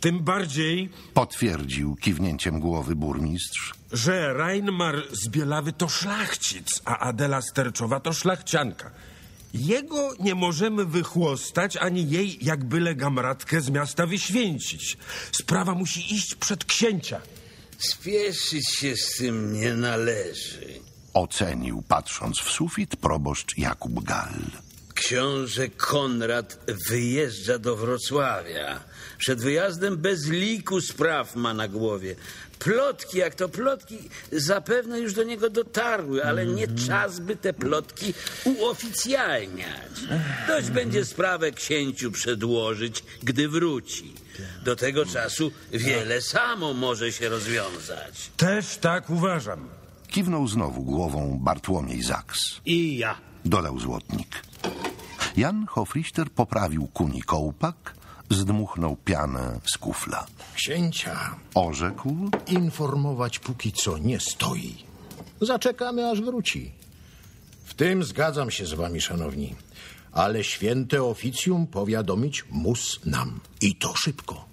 Tym 0.00 0.20
bardziej, 0.24 0.88
Potwierdził 1.14 1.96
kiwnięciem 1.96 2.60
głowy 2.60 2.96
burmistrz. 2.96 3.74
że 3.92 4.32
Reinmar 4.34 5.02
z 5.12 5.28
Bielawy 5.28 5.72
to 5.72 5.88
szlachcic, 5.88 6.80
a 6.84 6.98
Adela 6.98 7.42
Sterczowa 7.42 8.00
to 8.00 8.12
szlachcianka. 8.12 8.90
Jego 9.54 10.14
nie 10.20 10.34
możemy 10.34 10.84
wychłostać, 10.84 11.76
ani 11.76 12.10
jej 12.10 12.38
jak 12.44 12.64
byle 12.64 12.94
gamratkę 12.94 13.60
z 13.60 13.70
miasta 13.70 14.06
wyświęcić. 14.06 14.96
Sprawa 15.32 15.74
musi 15.74 16.14
iść 16.14 16.34
przed 16.34 16.64
księcia. 16.64 17.20
Spieszyć 17.78 18.70
się 18.74 18.96
z 18.96 19.16
tym 19.16 19.52
nie 19.60 19.74
należy. 19.74 20.66
Ocenił, 21.18 21.82
patrząc 21.88 22.40
w 22.40 22.50
sufit, 22.50 22.96
proboszcz 22.96 23.58
Jakub 23.58 24.04
Gal. 24.04 24.34
Książę 24.94 25.68
Konrad 25.68 26.58
wyjeżdża 26.90 27.58
do 27.58 27.76
Wrocławia. 27.76 28.80
Przed 29.18 29.40
wyjazdem 29.40 29.96
bez 29.96 30.26
liku 30.26 30.80
spraw 30.80 31.36
ma 31.36 31.54
na 31.54 31.68
głowie. 31.68 32.16
Plotki, 32.58 33.18
jak 33.18 33.34
to 33.34 33.48
plotki, 33.48 33.98
zapewne 34.32 35.00
już 35.00 35.14
do 35.14 35.22
niego 35.22 35.50
dotarły, 35.50 36.24
ale 36.24 36.46
nie 36.46 36.68
czas, 36.68 37.20
by 37.20 37.36
te 37.36 37.52
plotki 37.52 38.14
uoficjalniać. 38.44 39.92
Dość 40.48 40.70
będzie 40.70 41.04
sprawę 41.04 41.52
księciu 41.52 42.12
przedłożyć, 42.12 43.04
gdy 43.22 43.48
wróci. 43.48 44.14
Do 44.64 44.76
tego 44.76 45.06
czasu 45.06 45.52
wiele 45.72 46.22
samo 46.22 46.74
może 46.74 47.12
się 47.12 47.28
rozwiązać. 47.28 48.30
Też 48.36 48.76
tak 48.76 49.10
uważam. 49.10 49.77
Kiwnął 50.08 50.48
znowu 50.48 50.82
głową 50.82 51.38
Bartłomiej 51.42 52.02
Zaks. 52.02 52.38
I 52.66 52.98
ja. 52.98 53.14
Dodał 53.44 53.78
złotnik. 53.78 54.42
Jan 55.36 55.66
Hofrichter 55.66 56.30
poprawił 56.30 56.86
kuni 56.86 57.22
kołpak, 57.22 57.94
zdmuchnął 58.30 58.96
pianę 58.96 59.60
z 59.74 59.78
kufla. 59.78 60.26
Księcia 60.54 61.36
Orzekł, 61.54 62.30
informować 62.46 63.38
póki 63.38 63.72
co 63.72 63.98
nie 63.98 64.20
stoi. 64.20 64.74
Zaczekamy, 65.40 66.10
aż 66.10 66.20
wróci. 66.20 66.72
W 67.64 67.74
tym 67.74 68.04
zgadzam 68.04 68.50
się 68.50 68.66
z 68.66 68.74
wami, 68.74 69.00
szanowni. 69.00 69.54
Ale 70.12 70.44
święte 70.44 71.02
oficjum 71.02 71.66
powiadomić 71.66 72.44
mus 72.50 73.00
nam. 73.06 73.40
I 73.60 73.74
to 73.76 73.94
szybko. 73.96 74.44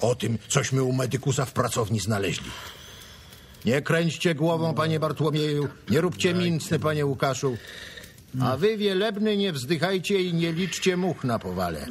o 0.00 0.14
tym, 0.14 0.38
cośmy 0.48 0.82
u 0.82 0.92
medykusa 0.92 1.44
w 1.44 1.52
pracowni 1.52 2.00
znaleźli. 2.00 2.50
Nie 3.64 3.82
kręćcie 3.82 4.34
głową, 4.34 4.74
panie 4.74 5.00
Bartłomieju, 5.00 5.68
nie 5.90 6.00
róbcie 6.00 6.34
mincny, 6.34 6.78
panie 6.78 7.06
Łukaszu. 7.06 7.56
A 8.40 8.56
wy, 8.56 8.76
wielebny, 8.76 9.36
nie 9.36 9.52
wzdychajcie 9.52 10.22
i 10.22 10.34
nie 10.34 10.52
liczcie 10.52 10.96
much 10.96 11.24
na 11.24 11.38
powale. 11.38 11.86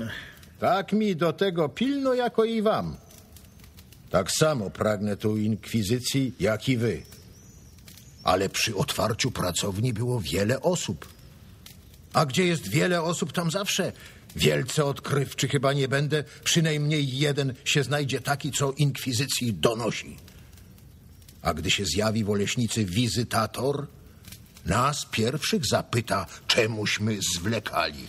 Tak 0.59 0.93
mi 0.93 1.15
do 1.15 1.33
tego 1.33 1.69
pilno, 1.69 2.13
jako 2.13 2.45
i 2.45 2.61
wam. 2.61 2.97
Tak 4.09 4.31
samo 4.31 4.69
pragnę 4.69 5.17
tu 5.17 5.37
inkwizycji, 5.37 6.33
jak 6.39 6.69
i 6.69 6.77
wy. 6.77 7.03
Ale 8.23 8.49
przy 8.49 8.75
otwarciu 8.75 9.31
pracowni 9.31 9.93
było 9.93 10.19
wiele 10.19 10.61
osób. 10.61 11.07
A 12.13 12.25
gdzie 12.25 12.45
jest 12.45 12.67
wiele 12.67 13.01
osób, 13.01 13.33
tam 13.33 13.51
zawsze 13.51 13.91
wielce 14.35 14.85
odkrywczy 14.85 15.47
chyba 15.47 15.73
nie 15.73 15.87
będę. 15.87 16.23
Przynajmniej 16.43 17.17
jeden 17.17 17.53
się 17.65 17.83
znajdzie 17.83 18.21
taki, 18.21 18.51
co 18.51 18.71
inkwizycji 18.71 19.53
donosi. 19.53 20.17
A 21.41 21.53
gdy 21.53 21.71
się 21.71 21.85
zjawi 21.85 22.23
w 22.23 22.29
Oleśnicy 22.29 22.85
wizytator, 22.85 23.87
nas 24.65 25.05
pierwszych 25.11 25.65
zapyta, 25.65 26.25
czemuśmy 26.47 27.17
zwlekali. 27.35 28.07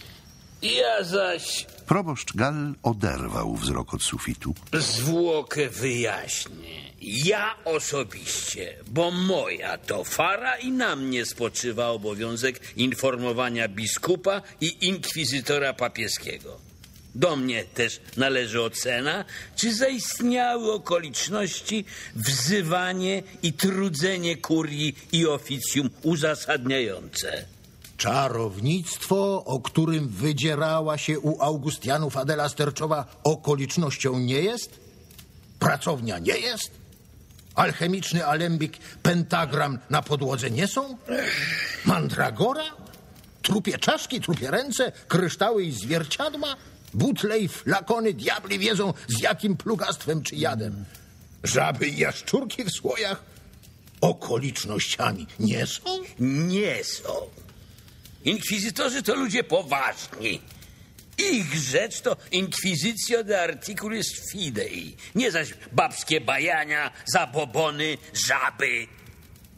Ja 0.62 1.04
zaś 1.04 1.66
Proboszcz 1.86 2.36
Gall 2.36 2.74
oderwał 2.82 3.54
wzrok 3.56 3.94
od 3.94 4.02
sufitu. 4.02 4.54
zwłokę 4.72 5.68
wyjaśnię. 5.68 6.90
Ja 7.00 7.54
osobiście, 7.64 8.74
bo 8.90 9.10
moja 9.10 9.78
to 9.78 10.04
fara 10.04 10.56
i 10.56 10.70
na 10.72 10.96
mnie 10.96 11.26
spoczywa 11.26 11.88
obowiązek 11.88 12.76
informowania 12.76 13.68
biskupa 13.68 14.42
i 14.60 14.86
inkwizytora 14.86 15.72
papieskiego. 15.72 16.69
Do 17.14 17.36
mnie 17.36 17.64
też 17.64 18.00
należy 18.16 18.62
ocena, 18.62 19.24
czy 19.56 19.74
zaistniały 19.74 20.72
okoliczności, 20.72 21.84
wzywanie 22.14 23.22
i 23.42 23.52
trudzenie 23.52 24.36
kurii 24.36 24.98
i 25.12 25.26
oficjum 25.26 25.90
uzasadniające. 26.02 27.44
Czarownictwo, 27.96 29.44
o 29.44 29.60
którym 29.60 30.08
wydzierała 30.08 30.98
się 30.98 31.20
u 31.20 31.42
Augustianów 31.42 32.16
Adela 32.16 32.48
Sterczowa, 32.48 33.20
okolicznością 33.24 34.18
nie 34.18 34.40
jest? 34.40 34.80
Pracownia 35.58 36.18
nie 36.18 36.38
jest? 36.38 36.70
Alchemiczny 37.54 38.26
alembik, 38.26 38.78
pentagram 39.02 39.78
na 39.90 40.02
podłodze 40.02 40.50
nie 40.50 40.68
są? 40.68 40.98
Mandragora? 41.84 42.64
Trupie 43.42 43.78
czaszki, 43.78 44.20
trupie 44.20 44.50
ręce, 44.50 44.92
kryształy 45.08 45.64
i 45.64 45.72
zwierciadła? 45.72 46.56
Butle 46.94 47.38
i 47.38 47.48
flakony, 47.48 48.14
diabli 48.14 48.58
wiedzą 48.58 48.94
z 49.08 49.20
jakim 49.20 49.56
plugastwem 49.56 50.22
czy 50.22 50.36
jadem. 50.36 50.84
Żaby 51.44 51.88
i 51.88 51.98
jaszczurki 51.98 52.64
w 52.64 52.70
słojach? 52.70 53.22
Okolicznościami 54.00 55.26
nie 55.40 55.66
są? 55.66 55.98
Nie 56.18 56.84
są. 56.84 57.12
Inkwizytorzy 58.24 59.02
to 59.02 59.14
ludzie 59.14 59.44
poważni. 59.44 60.40
Ich 61.18 61.54
rzecz 61.54 62.00
to 62.00 62.16
inkwizycja 62.30 63.22
de 63.22 63.42
articulis 63.42 64.30
fidei, 64.32 64.96
nie 65.14 65.30
zaś 65.30 65.54
babskie 65.72 66.20
bajania, 66.20 66.90
zabobony, 67.06 67.98
żaby. 68.26 68.86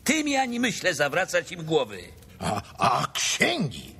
Tym 0.04 0.28
ja 0.28 0.44
nie 0.44 0.60
myślę 0.60 0.94
zawracać 0.94 1.52
im 1.52 1.64
głowy. 1.64 2.02
A, 2.38 2.62
a 2.78 3.06
księgi? 3.12 3.94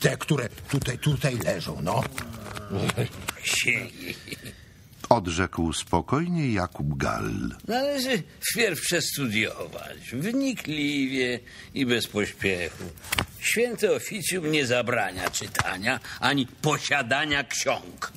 Te, 0.00 0.16
które 0.16 0.48
tutaj, 0.48 0.98
tutaj 0.98 1.38
leżą, 1.38 1.78
no. 1.82 2.04
Księgi. 3.42 4.14
Odrzekł 5.08 5.72
spokojnie 5.72 6.52
Jakub 6.52 6.96
Gall. 6.96 7.54
Należy 7.68 8.22
wpierw 8.52 8.80
przestudiować, 8.80 9.98
wnikliwie 10.12 11.40
i 11.74 11.86
bez 11.86 12.06
pośpiechu. 12.06 12.84
Święte 13.40 13.92
oficjum 13.92 14.50
nie 14.52 14.66
zabrania 14.66 15.30
czytania 15.30 16.00
ani 16.20 16.46
posiadania 16.46 17.44
ksiąg. 17.44 18.12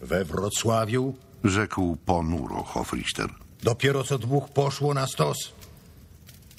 We 0.00 0.24
Wrocławiu 0.24 1.14
Rzekł 1.44 1.96
ponuro 2.06 2.62
Hofrichter. 2.62 3.28
dopiero 3.62 4.04
co 4.04 4.18
dwóch 4.18 4.48
poszło 4.50 4.94
na 4.94 5.06
stos. 5.06 5.52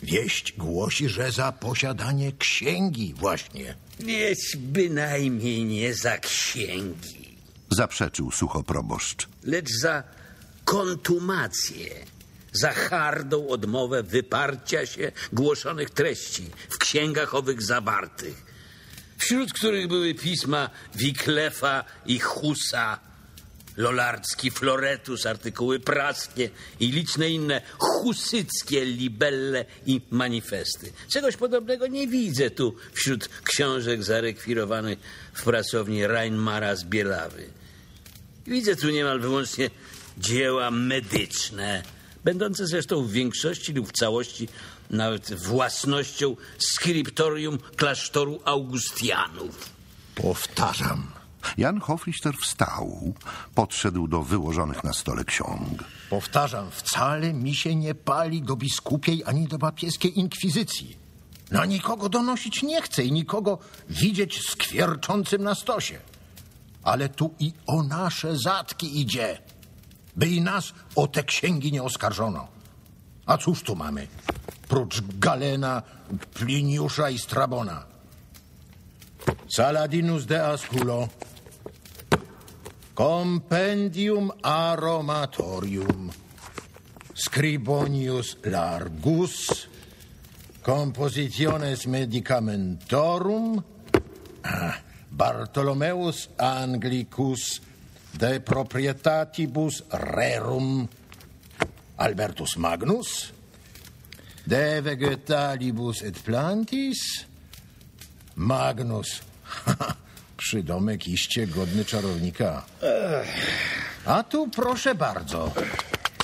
Wieść 0.04 0.54
głosi, 0.58 1.10
że 1.10 1.32
za 1.32 1.52
posiadanie 1.52 2.32
księgi 2.32 3.14
właśnie. 3.18 3.76
Więc 4.00 4.56
bynajmniej 4.58 5.66
nie 5.66 5.94
za 5.94 6.18
księgi, 6.18 7.38
Zaprzeczył 7.72 8.32
sucho 8.32 8.64
proboszcz. 8.64 9.28
lecz 9.44 9.70
za 9.82 10.04
kontumację, 10.66 11.90
za 12.54 12.72
hardą 12.72 13.48
odmowę 13.48 14.04
wyparcia 14.04 14.86
się 14.86 15.12
głoszonych 15.34 15.90
treści 15.90 16.44
w 16.70 16.78
księgach 16.78 17.36
owych 17.36 17.62
zawartych, 17.62 18.46
wśród 19.18 19.54
których 19.54 19.88
były 19.88 20.14
pisma 20.14 20.70
Wiklefa 20.96 21.84
i 22.06 22.20
Husa, 22.20 23.00
Lolardzki 23.78 24.52
Floretus, 24.52 25.26
artykuły 25.26 25.80
praskie 25.80 26.50
i 26.80 26.92
liczne 26.92 27.30
inne 27.30 27.62
husyckie 27.78 28.86
libelle 28.86 29.66
i 29.86 30.02
manifesty. 30.12 30.94
Czegoś 31.14 31.38
podobnego 31.38 31.88
nie 31.88 32.08
widzę 32.08 32.50
tu 32.50 32.76
wśród 32.94 33.30
książek 33.44 34.04
zarekwirowanych 34.04 35.00
w 35.34 35.44
pracowni 35.44 36.08
Reinmara 36.08 36.76
z 36.76 36.84
Bielawy. 36.84 37.50
Widzę 38.48 38.76
tu 38.76 38.90
niemal 38.90 39.20
wyłącznie 39.20 39.70
dzieła 40.18 40.72
medyczne, 40.72 41.84
będące 42.24 42.68
zresztą 42.68 43.04
w 43.04 43.12
większości 43.12 43.74
lub 43.74 43.88
w 43.88 43.92
całości 43.92 44.48
nawet 44.90 45.34
własnością 45.34 46.36
skryptorium 46.58 47.58
klasztoru 47.76 48.42
Augustianów. 48.46 49.70
Powtarzam. 50.16 51.23
Jan 51.58 51.80
Hofrichter 51.80 52.38
wstał, 52.38 53.14
podszedł 53.56 54.08
do 54.08 54.22
wyłożonych 54.22 54.84
na 54.84 54.94
stole 54.94 55.24
ksiąg. 55.24 55.84
Powtarzam, 56.10 56.72
wcale 56.72 57.34
mi 57.34 57.56
się 57.56 57.76
nie 57.76 57.96
pali 57.96 58.42
do 58.42 58.56
biskupiej 58.56 59.24
ani 59.26 59.48
do 59.48 59.60
papieskiej 59.60 60.20
inkwizycji. 60.20 60.98
Na 61.52 61.66
nikogo 61.66 62.10
donosić 62.10 62.64
nie 62.64 62.82
chcę 62.82 63.04
i 63.04 63.12
nikogo 63.12 63.60
widzieć 63.90 64.50
skwierczącym 64.50 65.44
na 65.44 65.56
stosie. 65.56 66.00
Ale 66.84 67.10
tu 67.10 67.34
i 67.40 67.54
o 67.68 67.84
nasze 67.84 68.38
zatki 68.38 69.02
idzie, 69.02 69.38
by 70.16 70.28
i 70.28 70.42
nas 70.42 70.74
o 70.96 71.08
te 71.08 71.24
księgi 71.24 71.72
nie 71.72 71.84
oskarżono. 71.84 72.48
A 73.26 73.38
cóż 73.38 73.64
tu 73.64 73.76
mamy? 73.76 74.08
Prócz 74.68 75.02
Galena, 75.20 75.82
Pliniusza 76.34 77.10
i 77.10 77.20
Strabona. 77.20 77.86
Saladinus 79.56 80.26
de 80.26 80.48
Asculo. 80.48 81.08
Compendium 82.94 84.32
aromatorium. 84.42 86.12
Scribonius 87.14 88.38
largus. 88.46 89.68
Compositiones 90.62 91.86
medicamentorum. 91.88 93.64
Ah, 94.44 94.78
Bartolomeus 95.10 96.30
Anglicus 96.38 97.62
de 98.18 98.40
proprietatibus 98.40 99.84
rerum. 99.90 100.88
Albertus 101.98 102.58
Magnus 102.58 103.34
de 104.46 104.82
vegetalibus 104.82 106.02
et 106.04 106.18
plantis. 106.24 107.26
Magnus 108.36 109.22
Przydomek 110.44 111.08
iście 111.08 111.48
godny 111.48 111.86
czarownika. 111.86 112.66
A 114.06 114.24
tu 114.24 114.48
proszę 114.48 114.96
bardzo. 114.96 115.52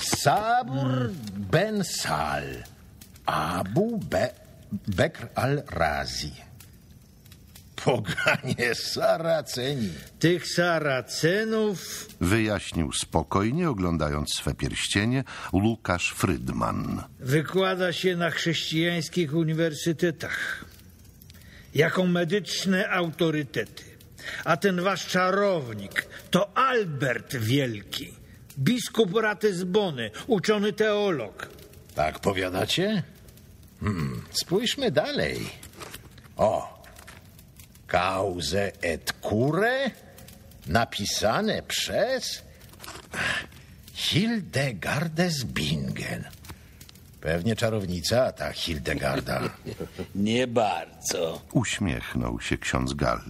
Sabur 0.01 1.09
ben 1.35 1.83
Sal. 1.83 2.43
Abu 3.25 3.97
Be 3.97 4.29
Bekr 4.87 5.27
al-Razi. 5.35 6.31
Poganie 7.75 8.75
Saraceni. 8.75 9.89
Tych 10.19 10.47
Saracenów 10.47 12.07
Wyjaśnił 12.21 12.91
spokojnie, 12.93 13.69
oglądając 13.69 14.33
swe 14.35 14.53
pierścienie, 14.53 15.23
Łukasz 15.53 16.09
Frydman. 16.11 17.03
wykłada 17.19 17.93
się 17.93 18.15
na 18.15 18.29
chrześcijańskich 18.31 19.33
uniwersytetach 19.33 20.65
jako 21.75 22.05
medyczne 22.05 22.89
autorytety. 22.89 23.88
A 24.45 24.57
ten 24.57 24.81
wasz 24.81 25.07
czarownik 25.07 26.07
to 26.31 26.57
Albert 26.57 27.35
Wielki, 27.35 28.13
biskup 28.59 29.15
Ratyzbony, 29.21 30.11
uczony 30.27 30.73
teolog. 30.73 31.49
Tak 31.95 32.19
powiadacie? 32.19 33.03
Hmm, 33.81 34.23
spójrzmy 34.31 34.91
dalej. 34.91 35.49
O, 36.37 36.83
cause 37.87 38.71
et 38.81 39.13
cure 39.21 39.91
napisane 40.67 41.61
przez 41.61 42.43
Hildegardes 43.93 45.43
Bingen. 45.43 46.23
Pewnie 47.21 47.55
czarownica, 47.55 48.31
ta 48.31 48.51
Hildegarda. 48.53 49.41
Nie 50.15 50.47
bardzo. 50.47 51.41
Uśmiechnął 51.53 52.41
się 52.41 52.57
ksiądz 52.57 52.93
Gall. 52.93 53.21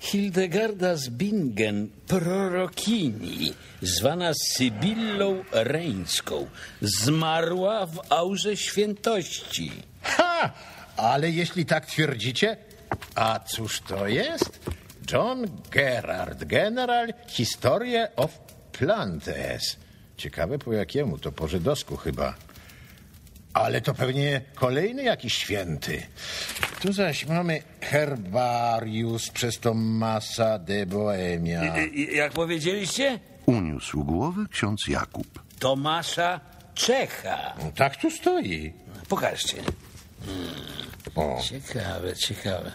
Hildegarda 0.00 0.96
z 0.96 1.08
Bingen, 1.08 1.88
prorokini, 2.06 3.52
zwana 3.82 4.32
Sybillą 4.34 5.44
Reńską, 5.52 6.46
zmarła 6.80 7.86
w 7.86 8.12
aurze 8.12 8.56
świętości. 8.56 9.72
Ha! 10.02 10.50
Ale 10.96 11.30
jeśli 11.30 11.66
tak 11.66 11.86
twierdzicie, 11.86 12.56
a 13.14 13.40
cóż 13.40 13.80
to 13.80 14.08
jest? 14.08 14.60
John 15.12 15.46
Gerard, 15.70 16.44
General 16.44 17.12
Historie 17.28 18.16
of 18.16 18.38
Plantes. 18.72 19.76
Ciekawe 20.16 20.58
po 20.58 20.72
jakiemu, 20.72 21.18
to 21.18 21.32
po 21.32 21.48
żydowsku 21.48 21.96
chyba. 21.96 22.34
Ale 23.58 23.80
to 23.80 23.94
pewnie 23.94 24.40
kolejny 24.54 25.02
jakiś 25.02 25.34
święty. 25.34 26.02
Tu 26.80 26.92
zaś 26.92 27.26
mamy 27.26 27.62
Herbarius 27.80 29.30
przez 29.30 29.58
Tomasa 29.58 30.58
de 30.58 30.86
Bohemia. 30.86 31.76
Y, 31.76 31.90
Jak 31.96 32.32
powiedzieliście? 32.32 33.18
Uniósł 33.46 34.04
głowę 34.04 34.44
ksiądz 34.50 34.88
Jakub. 34.88 35.26
Tomasza 35.58 36.40
Czecha. 36.74 37.54
Tak 37.76 37.96
tu 37.96 38.10
stoi. 38.10 38.72
Pokażcie. 39.08 39.56
O, 41.16 41.42
Ciekawe, 41.44 42.16
ciekawe. 42.16 42.72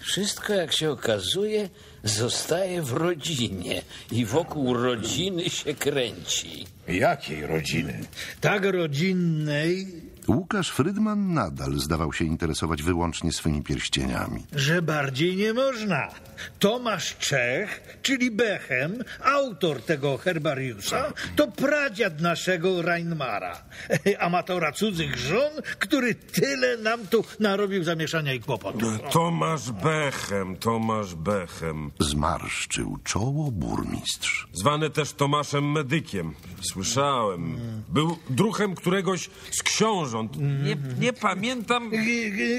Wszystko, 0.00 0.52
jak 0.54 0.72
się 0.72 0.90
okazuje, 0.90 1.68
zostaje 2.04 2.82
w 2.82 2.92
rodzinie 2.92 3.82
i 4.12 4.24
wokół 4.24 4.74
rodziny 4.74 5.50
się 5.50 5.74
kręci. 5.74 6.66
jakiej 6.88 7.46
rodziny? 7.46 8.00
Tak 8.40 8.64
rodzinnej, 8.64 9.86
Łukasz 10.28 10.70
Frydman 10.70 11.34
nadal 11.34 11.72
zdawał 11.74 12.12
się 12.12 12.24
interesować 12.24 12.82
wyłącznie 12.82 13.32
swymi 13.32 13.62
pierścieniami. 13.62 14.46
że 14.52 14.82
bardziej 14.82 15.36
nie 15.36 15.54
można. 15.54 16.08
Tomasz 16.58 17.16
Czech, 17.16 17.98
czyli 18.02 18.30
Bechem, 18.30 19.04
autor 19.24 19.82
tego 19.82 20.16
herbariusza, 20.18 21.12
to 21.36 21.48
pradziad 21.48 22.20
naszego 22.20 22.82
Reinmara, 22.82 23.62
amatora 24.18 24.72
cudzych 24.72 25.18
żon, 25.18 25.50
który 25.78 26.14
tyle 26.14 26.76
nam 26.76 27.06
tu 27.06 27.24
narobił 27.40 27.84
zamieszania 27.84 28.34
i 28.34 28.40
kłopotów. 28.40 28.98
Tomasz 29.12 29.70
Bechem, 29.70 30.56
Tomasz 30.56 31.14
Bechem. 31.14 31.90
Zmarszczył 32.00 32.98
czoło 33.04 33.50
burmistrz. 33.50 34.48
Zwany 34.52 34.90
też 34.90 35.12
Tomaszem 35.12 35.72
Medykiem. 35.72 36.34
Słyszałem. 36.72 37.58
Był 37.88 38.16
druhem 38.30 38.74
któregoś 38.74 39.30
z 39.50 39.62
książąt. 39.62 40.17
Nie, 40.64 40.76
nie 41.00 41.12
pamiętam. 41.12 41.90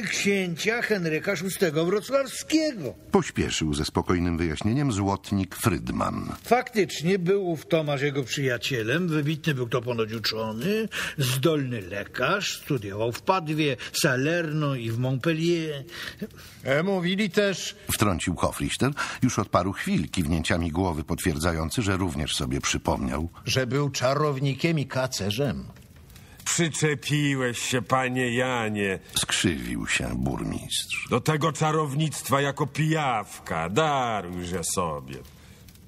Księcia 0.10 0.81
Henryka 0.81 1.34
VI 1.34 1.72
Wrocławskiego. 1.86 2.94
Pośpieszył 3.11 3.73
ze 3.73 3.86
spokojnym 3.86 4.38
wyjaśnieniem 4.38 4.91
złotnik 4.91 5.56
Frydman. 5.56 6.31
Faktycznie 6.44 7.19
był 7.19 7.49
ów 7.49 7.68
Tomasz 7.68 8.02
jego 8.02 8.23
przyjacielem, 8.23 9.07
wybitny 9.07 9.53
był 9.53 9.69
to 9.69 9.81
ponoć 9.81 10.14
uczony, 10.14 10.88
zdolny 11.18 11.81
lekarz, 11.81 12.61
studiował 12.61 13.11
w 13.11 13.22
Padwie, 13.22 13.77
Salerno 13.94 14.76
i 14.76 14.91
w 14.91 14.98
Montpellier. 14.98 15.84
E, 16.64 16.84
mówili 16.84 17.30
też, 17.30 17.76
Wtrącił 17.91 18.36
Hofrichter 18.36 18.91
już 19.23 19.40
od 19.40 19.49
paru 19.49 19.72
chwil 19.73 20.10
kiwnięciami 20.10 20.72
głowy 20.72 21.03
potwierdzający, 21.03 21.81
że 21.81 21.98
również 21.98 22.36
sobie 22.36 22.61
przypomniał. 22.61 23.30
że 23.45 23.68
był 23.68 23.90
czarownikiem 23.90 24.80
i 24.80 24.86
kacerzem. 24.86 25.65
Przyczepiłeś 26.53 27.59
się, 27.59 27.81
panie 27.81 28.34
Janie, 28.35 28.99
Skrzywił 29.17 29.88
się 29.88 30.09
burmistrz. 30.15 31.07
do 31.09 31.21
tego 31.21 31.51
czarownictwa 31.51 32.41
jako 32.41 32.67
pijawka. 32.67 33.69
Darujże 33.69 34.63
sobie. 34.63 35.15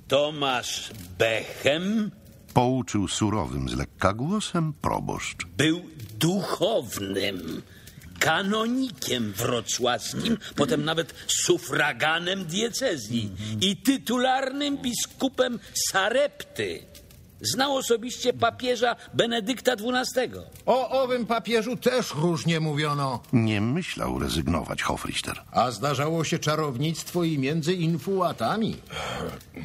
Tomasz 0.08 0.92
Bechem 1.18 2.12
Pouczył 2.54 3.08
surowym 3.08 3.70
z 3.70 3.74
lekka 3.74 4.14
głosem 4.14 4.74
proboszcz. 4.82 5.46
był 5.58 5.82
duchownym, 6.20 7.62
kanonikiem 8.20 9.34
wrocławskim, 9.34 10.38
potem 10.56 10.86
nawet 10.86 11.14
sufraganem 11.28 12.46
diecezji 12.46 13.32
i 13.62 13.78
tytularnym 13.78 14.78
biskupem 14.78 15.60
Sarepty. 15.92 16.84
Znał 17.42 17.76
osobiście 17.76 18.34
papieża 18.34 18.96
Benedykta 19.14 19.72
XII. 19.74 20.32
O 20.66 21.04
owym 21.04 21.26
papieżu 21.26 21.78
też 21.78 22.16
różnie 22.16 22.60
mówiono. 22.60 23.24
Nie 23.34 23.62
myślał 23.62 24.20
rezygnować 24.20 24.84
Hofrichter. 24.84 25.42
A 25.52 25.72
zdarzało 25.72 26.24
się 26.24 26.40
czarownictwo 26.40 27.24
i 27.24 27.38
między 27.38 27.74
infułatami. 27.74 28.78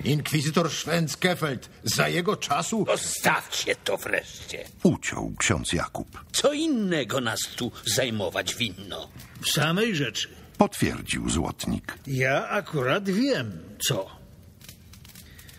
Inkwizytor 0.05 0.71
Schwenzkefeld 0.71 1.69
za 1.85 2.09
jego 2.09 2.37
czasu... 2.37 2.87
Zostawcie 2.91 3.77
to 3.77 3.97
wreszcie. 3.97 4.65
Uciął 4.83 5.33
ksiądz 5.39 5.73
Jakub. 5.73 6.25
Co 6.33 6.53
innego 6.53 7.21
nas 7.21 7.41
tu 7.57 7.73
zajmować 7.85 8.55
winno? 8.55 9.09
W 9.41 9.51
samej 9.51 9.97
rzeczy. 9.97 10.29
Potwierdził 10.59 11.31
złotnik. 11.31 11.99
Ja 12.07 12.49
akurat 12.49 13.11
wiem, 13.11 13.53
co. 13.89 14.07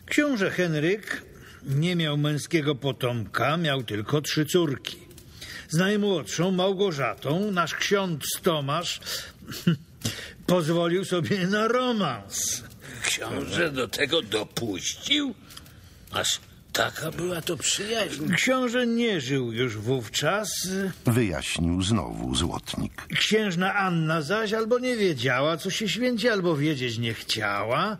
Książę 0.05 0.51
Henryk 0.51 1.23
nie 1.67 1.95
miał 1.95 2.17
męskiego 2.17 2.75
potomka, 2.75 3.57
miał 3.57 3.83
tylko 3.83 4.21
trzy 4.21 4.45
córki. 4.45 4.97
Z 5.69 5.75
najmłodszą, 5.75 6.51
Małgorzatą, 6.51 7.51
nasz 7.51 7.75
ksiądz 7.75 8.25
Tomasz 8.43 8.99
pozwolił 10.47 11.05
sobie 11.05 11.47
na 11.47 11.67
romans. 11.67 12.63
Książę 13.03 13.71
do 13.71 13.87
tego 13.87 14.21
dopuścił? 14.21 15.33
Aż 16.11 16.39
taka 16.73 17.11
była 17.11 17.41
to 17.41 17.57
przyjaźń. 17.57 18.33
Książę 18.33 18.87
nie 18.87 19.21
żył 19.21 19.51
już 19.51 19.77
wówczas. 19.77 20.67
Wyjaśnił 21.05 21.81
znowu 21.81 22.35
złotnik. 22.35 23.07
Księżna 23.15 23.75
Anna 23.75 24.21
zaś 24.21 24.53
albo 24.53 24.79
nie 24.79 24.95
wiedziała, 24.95 25.57
co 25.57 25.69
się 25.69 25.89
święci, 25.89 26.29
albo 26.29 26.55
wiedzieć 26.55 26.97
nie 26.97 27.13
chciała. 27.13 27.97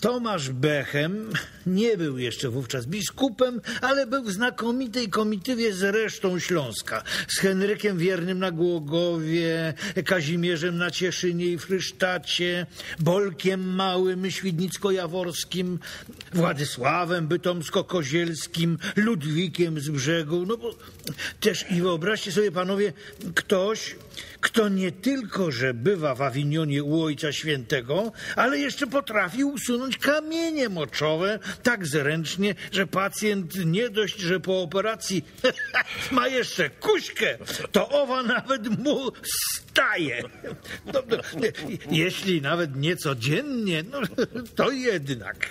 Tomasz 0.00 0.50
Bechem 0.50 1.32
nie 1.66 1.96
był 1.96 2.18
jeszcze 2.18 2.48
wówczas 2.48 2.86
biskupem, 2.86 3.60
ale 3.80 4.06
był 4.06 4.24
w 4.24 4.32
znakomitej 4.32 5.08
komitywie 5.08 5.74
z 5.74 5.82
resztą 5.82 6.38
Śląska. 6.38 7.02
Z 7.28 7.38
Henrykiem 7.38 7.98
Wiernym 7.98 8.38
na 8.38 8.50
Głogowie, 8.50 9.74
Kazimierzem 10.04 10.76
na 10.78 10.90
Cieszynie 10.90 11.46
i 11.46 11.58
Frysztacie, 11.58 12.66
Bolkiem 12.98 13.74
Małym, 13.74 14.30
Świdnicko-Jaworskim, 14.30 15.78
Władysławem 16.34 17.28
Bytomsko-Kozielskim, 17.28 18.78
Ludwikiem 18.96 19.80
z 19.80 19.88
brzegu. 19.88 20.46
No 20.46 20.56
bo 20.56 20.74
też 21.40 21.64
i 21.70 21.80
wyobraźcie 21.80 22.32
sobie, 22.32 22.52
panowie, 22.52 22.92
ktoś, 23.34 23.96
kto 24.40 24.68
nie 24.68 24.92
tylko, 24.92 25.50
że 25.50 25.74
bywa 25.74 26.14
w 26.14 26.22
Awinionie 26.22 26.84
u 26.84 27.02
Ojca 27.02 27.32
Świętego, 27.32 28.12
ale 28.36 28.58
jeszcze 28.58 28.86
potrafi 28.86 29.44
usunąć 29.44 29.98
kamienie 29.98 30.68
moczowe 30.68 31.38
tak 31.62 31.86
zręcznie, 31.86 32.54
że 32.72 32.86
pacjent 32.86 33.66
nie 33.66 33.90
dość, 33.90 34.20
że 34.20 34.40
po 34.40 34.62
operacji 34.62 35.24
ma 36.10 36.28
jeszcze 36.28 36.70
kuśkę, 36.70 37.38
to 37.72 37.88
owa 37.88 38.22
nawet 38.22 38.78
mu 38.78 39.12
staje. 39.24 40.22
No, 40.86 41.02
no, 41.10 41.16
jeśli 41.90 42.42
nawet 42.42 42.76
nie 42.76 42.96
codziennie, 42.96 43.82
no, 43.82 44.00
to 44.56 44.70
jednak. 44.70 45.48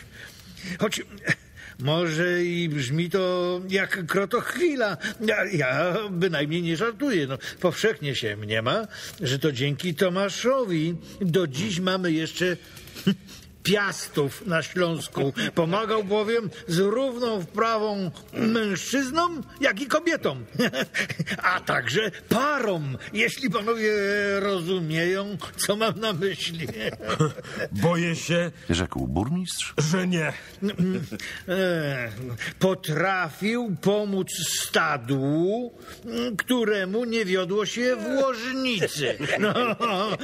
Choć 0.79 1.01
może 1.79 2.43
i 2.43 2.69
brzmi 2.69 3.09
to 3.09 3.61
jak 3.69 4.05
krotochwila. 4.05 4.97
Ja, 5.25 5.45
ja 5.45 5.95
bynajmniej 6.11 6.61
nie 6.61 6.77
żartuję. 6.77 7.27
No, 7.27 7.37
powszechnie 7.59 8.15
się 8.15 8.37
mniema, 8.37 8.87
że 9.21 9.39
to 9.39 9.51
dzięki 9.51 9.95
Tomaszowi 9.95 10.95
do 11.21 11.47
dziś 11.47 11.79
mamy 11.79 12.11
jeszcze 12.11 12.57
piastów 13.69 14.45
na 14.47 14.61
Śląsku. 14.63 15.33
Pomagał 15.55 16.03
bowiem 16.03 16.49
z 16.67 16.77
równą 16.77 17.41
wprawą 17.41 18.11
mężczyznom, 18.33 19.43
jak 19.61 19.81
i 19.81 19.87
kobietom. 19.87 20.45
A 21.53 21.59
także 21.61 22.11
parom, 22.29 22.97
jeśli 23.13 23.49
panowie 23.49 23.91
rozumieją, 24.39 25.37
co 25.57 25.75
mam 25.75 25.99
na 25.99 26.13
myśli. 26.13 26.67
Boję 27.83 28.15
się, 28.15 28.51
Rzekł 28.69 29.07
burmistrz. 29.07 29.73
że 29.77 30.07
nie. 30.07 30.33
E, 31.49 32.09
Potrafił 32.59 33.75
pomóc 33.81 34.27
stadu, 34.49 35.71
któremu 36.37 37.05
nie 37.05 37.25
wiodło 37.25 37.65
się 37.65 37.95
w 37.95 38.05
łożnicy. 38.21 39.17
No, 39.39 39.53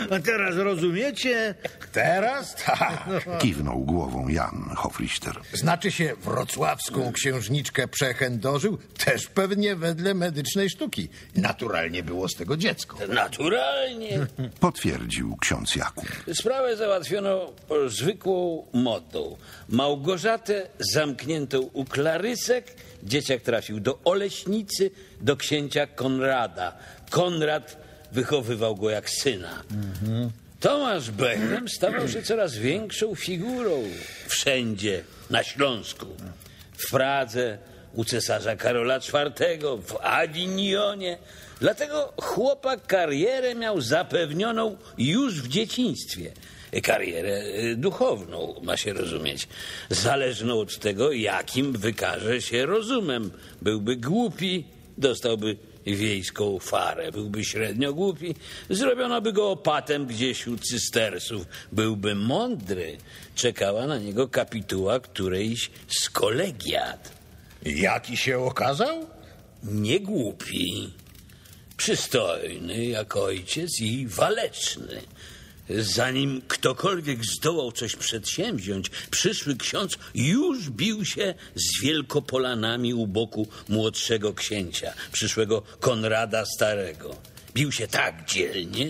a 0.10 0.20
teraz 0.20 0.56
rozumiecie? 0.56 1.56
Teraz 1.92 2.56
tak. 2.56 3.08
Kiwnął 3.38 3.80
głową 3.80 4.28
Jan 4.28 4.70
Hofrichter. 4.76 5.36
Znaczy 5.54 5.92
się 5.92 6.14
wrocławską 6.24 7.12
księżniczkę 7.12 7.88
przechędożył 7.88 8.78
też 9.06 9.28
pewnie 9.28 9.76
wedle 9.76 10.14
medycznej 10.14 10.70
sztuki. 10.70 11.10
Naturalnie 11.36 12.04
było 12.04 12.28
z 12.30 12.36
tego 12.36 12.58
dziecko. 12.58 12.98
Naturalnie. 13.10 14.28
Potwierdził 14.60 15.38
ksiądz 15.38 15.76
Jakub. 15.76 16.06
Sprawę 16.34 16.78
załatwiono 16.78 17.52
zwykłą 17.88 18.66
modą. 18.74 19.38
Małgorzatę 19.70 20.68
zamkniętą 20.80 21.60
u 21.60 21.86
Klarysek, 21.86 22.76
dzieciak 23.04 23.42
trafił 23.42 23.80
do 23.80 24.00
Oleśnicy, 24.04 24.92
do 25.22 25.38
księcia 25.38 25.88
Konrada. 25.88 26.78
Konrad 27.10 27.78
wychowywał 28.12 28.76
go 28.76 28.90
jak 28.90 29.10
syna. 29.10 29.64
Tomasz 30.60 31.12
Bechem 31.12 31.70
stawał 31.70 32.08
się 32.08 32.24
coraz 32.24 32.56
większą 32.56 33.16
figurą 33.16 33.84
wszędzie 34.28 35.04
na 35.30 35.44
Śląsku. 35.44 36.06
W 36.78 36.92
Pradze, 36.92 37.58
u 37.94 38.06
cesarza 38.06 38.56
Karola 38.56 38.98
IV, 38.98 39.58
w 39.82 39.98
Avinionie. 40.02 41.18
Dlatego 41.60 42.14
chłopak 42.22 42.88
karierę 42.88 43.56
miał 43.56 43.82
zapewnioną 43.82 44.78
już 44.98 45.42
w 45.42 45.48
dzieciństwie. 45.48 46.32
Karierę 46.84 47.44
y, 47.44 47.76
duchowną, 47.76 48.62
ma 48.64 48.78
się 48.78 48.94
rozumieć. 48.94 49.48
Zależną 49.90 50.60
od 50.60 50.80
tego, 50.80 51.12
jakim 51.12 51.74
wykaże 51.74 52.42
się 52.42 52.66
rozumem. 52.66 53.32
Byłby 53.62 53.96
głupi, 53.96 54.66
dostałby 54.98 55.58
wiejską 55.86 56.60
farę. 56.60 57.12
Byłby 57.12 57.46
średnio 57.46 57.94
głupi, 57.94 58.36
zrobiono 58.70 59.22
by 59.22 59.34
go 59.34 59.52
opatem 59.52 60.06
gdzieś 60.06 60.48
u 60.48 60.58
cystersów. 60.58 61.46
Byłby 61.72 62.16
mądry, 62.16 62.98
czekała 63.36 63.88
na 63.88 63.98
niego 63.98 64.28
kapituła 64.28 65.00
którejś 65.00 65.72
z 65.88 66.10
kolegiat. 66.10 67.12
Jaki 67.66 68.18
się 68.18 68.40
okazał? 68.40 69.08
Nie 69.64 70.00
głupi, 70.00 70.94
przystojny 71.78 72.86
jak 72.86 73.16
ojciec 73.16 73.82
i 73.82 74.08
waleczny. 74.08 75.02
Zanim 75.70 76.42
ktokolwiek 76.48 77.26
zdołał 77.26 77.72
coś 77.72 77.96
przedsięwziąć, 77.96 78.90
przyszły 78.90 79.56
ksiądz 79.56 79.98
już 80.16 80.70
bił 80.70 81.06
się 81.06 81.34
z 81.56 81.82
Wielkopolanami 81.82 82.94
u 82.94 83.08
boku 83.08 83.48
młodszego 83.70 84.34
księcia, 84.34 84.94
przyszłego 85.12 85.62
Konrada 85.80 86.46
Starego. 86.46 87.16
Bił 87.54 87.72
się 87.72 87.88
tak 87.88 88.26
dzielnie, 88.30 88.88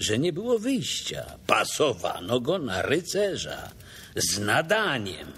że 0.00 0.18
nie 0.18 0.32
było 0.32 0.58
wyjścia. 0.58 1.26
Pasowano 1.46 2.40
go 2.40 2.58
na 2.58 2.82
rycerza 2.82 3.70
z 4.16 4.38
nadaniem. 4.38 5.32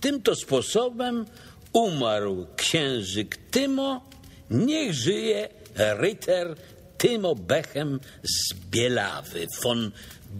Tym 0.00 0.22
to 0.22 0.34
sposobem 0.34 1.26
umarł 1.72 2.46
księżyk 2.56 3.36
Tymo, 3.50 4.10
niech 4.50 4.94
żyje 4.94 5.48
rycer 5.76 6.56
Tymo 7.02 7.34
Bechem 7.34 8.00
z 8.22 8.54
Bielawy, 8.70 9.46
von 9.62 9.92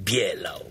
Bielau. 0.04 0.64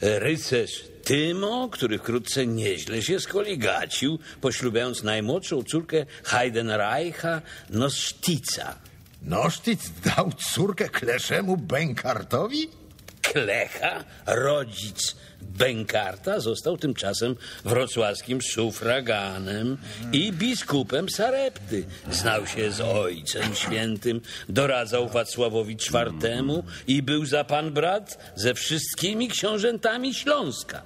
Rycerz 0.00 0.84
Tymo, 1.04 1.68
który 1.68 1.98
wkrótce 1.98 2.46
nieźle 2.46 3.02
się 3.02 3.20
skoligacił, 3.20 4.18
poślubiając 4.40 5.02
najmłodszą 5.02 5.62
córkę 5.62 6.06
Heidenreicha 6.24 7.42
Nosztica. 7.70 8.78
Nosztyc 9.22 9.90
dał 10.04 10.32
córkę 10.32 10.88
kleszemu 10.88 11.56
Bękartowi? 11.56 12.68
Klecha, 13.22 14.04
rodzic 14.26 15.16
Bękarta, 15.58 16.40
został 16.40 16.76
tymczasem 16.76 17.36
wrocławskim 17.64 18.42
szufraganem 18.42 19.76
i 20.12 20.32
biskupem 20.32 21.10
Sarepty. 21.10 21.84
Znał 22.10 22.46
się 22.46 22.72
z 22.72 22.80
ojcem 22.80 23.54
świętym, 23.54 24.20
doradzał 24.48 25.08
Wacławowi 25.08 25.72
IV 25.72 26.62
i 26.86 27.02
był 27.02 27.26
za 27.26 27.44
pan 27.44 27.70
brat 27.70 28.18
ze 28.36 28.54
wszystkimi 28.54 29.28
książętami 29.28 30.14
Śląska. 30.14 30.82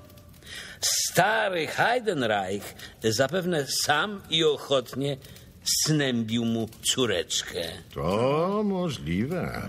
Stary 0.80 1.66
Heidenreich 1.66 2.74
zapewne 3.02 3.66
sam 3.84 4.20
i 4.30 4.44
ochotnie 4.44 5.16
snębił 5.64 6.44
mu 6.44 6.68
córeczkę. 6.92 7.62
To 7.94 8.62
możliwe. 8.64 9.68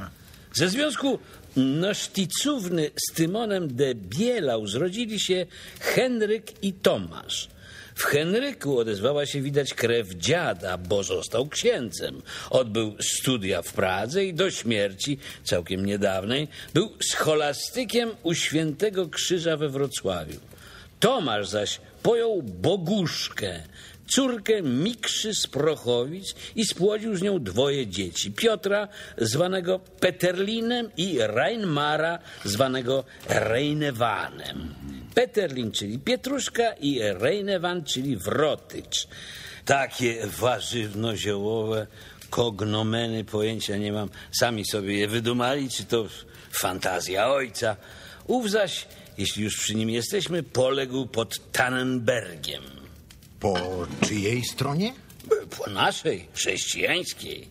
Ze 0.54 0.70
związku 0.70 1.20
Noszticówny 1.56 2.92
z 2.96 3.14
Tymonem 3.14 3.76
de 3.76 3.96
Bielau 3.96 4.68
zrodzili 4.68 5.20
się 5.20 5.46
Henryk 5.80 6.64
i 6.64 6.74
Tomasz. 6.74 7.48
W 7.96 8.04
Henryku 8.04 8.80
odezwała 8.80 9.26
się 9.26 9.42
widać 9.42 9.74
krew 9.74 10.10
dziada, 10.10 10.78
bo 10.78 11.04
został 11.04 11.48
księdzem. 11.48 12.22
Odbył 12.50 12.96
studia 13.02 13.62
w 13.62 13.74
Pradze 13.74 14.26
i 14.26 14.34
do 14.34 14.52
śmierci, 14.52 15.18
całkiem 15.44 15.86
niedawnej, 15.86 16.48
był 16.74 16.90
scholastykiem 17.12 18.10
u 18.24 18.34
Świętego 18.34 19.10
Krzyża 19.10 19.58
we 19.58 19.70
Wrocławiu. 19.70 20.40
Tomasz 21.00 21.48
zaś 21.48 21.80
pojął 22.04 22.42
Boguszkę, 22.42 23.64
córkę 24.10 24.62
Mikrzy 24.62 25.34
z 25.36 25.48
Prochowic 25.48 26.36
i 26.56 26.66
spłodził 26.66 27.16
z 27.16 27.22
nią 27.22 27.44
dwoje 27.44 27.88
dzieci. 27.88 28.32
Piotra, 28.32 28.88
zwanego 29.18 29.80
Peterlinem 29.80 30.90
i 30.98 31.18
Reinmara, 31.20 32.20
zwanego 32.46 33.04
Reinewanem. 33.30 34.76
Peterlin, 35.16 35.72
czyli 35.72 36.00
Pietruszka 36.00 36.74
i 36.74 37.00
Reinewan, 37.02 37.84
czyli 37.84 38.18
Wrotycz. 38.18 39.08
Takie 39.66 40.28
warzywno-ziołowe 40.28 41.88
kognomeny, 42.30 43.24
pojęcia 43.24 43.78
nie 43.78 43.94
mam. 43.94 44.10
Sami 44.32 44.66
sobie 44.66 44.98
je 45.00 45.08
wydumali, 45.08 45.70
czy 45.70 45.84
to 45.86 46.08
fantazja 46.52 47.28
ojca. 47.28 47.76
Ów 48.28 48.50
zaś, 48.50 48.86
jeśli 49.18 49.44
już 49.44 49.58
przy 49.58 49.76
nim 49.76 49.90
jesteśmy, 49.90 50.44
poległ 50.44 51.06
pod 51.06 51.52
Tannenbergiem. 51.52 52.79
Po 53.40 53.56
czyjej 54.02 54.44
stronie? 54.44 54.94
Po 55.58 55.70
naszej, 55.70 56.28
chrześcijańskiej. 56.34 57.48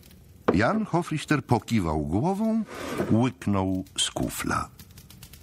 Jan 0.53 0.85
Hofrichter 0.85 1.43
pokiwał 1.45 2.05
głową, 2.05 2.63
łyknął 3.11 3.83
z 3.97 4.11
kufla. 4.11 4.69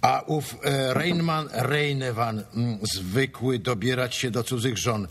A 0.01 0.21
ów 0.27 0.55
e, 0.63 0.93
Reinman 0.93 1.49
Reinewan, 1.51 2.43
mm, 2.53 2.79
zwykły 2.93 3.59
dobierać 3.59 4.15
się 4.15 4.31
do 4.31 4.43
cudzych 4.43 4.77
żon, 4.77 5.07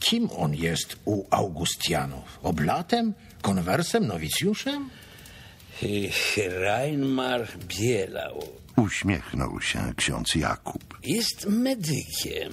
kim 0.00 0.28
on 0.36 0.54
jest 0.54 0.96
u 1.04 1.24
Augustianów? 1.30 2.38
Oblatem? 2.42 3.14
Konwersem? 3.42 4.06
Nowicjuszem? 4.06 4.90
Reinmar 6.36 7.48
Bielau 7.68 8.42
Uśmiechnął 8.76 9.60
się 9.60 9.92
ksiądz 9.96 10.34
Jakub. 10.34 10.98
jest 11.04 11.46
medykiem. 11.46 12.52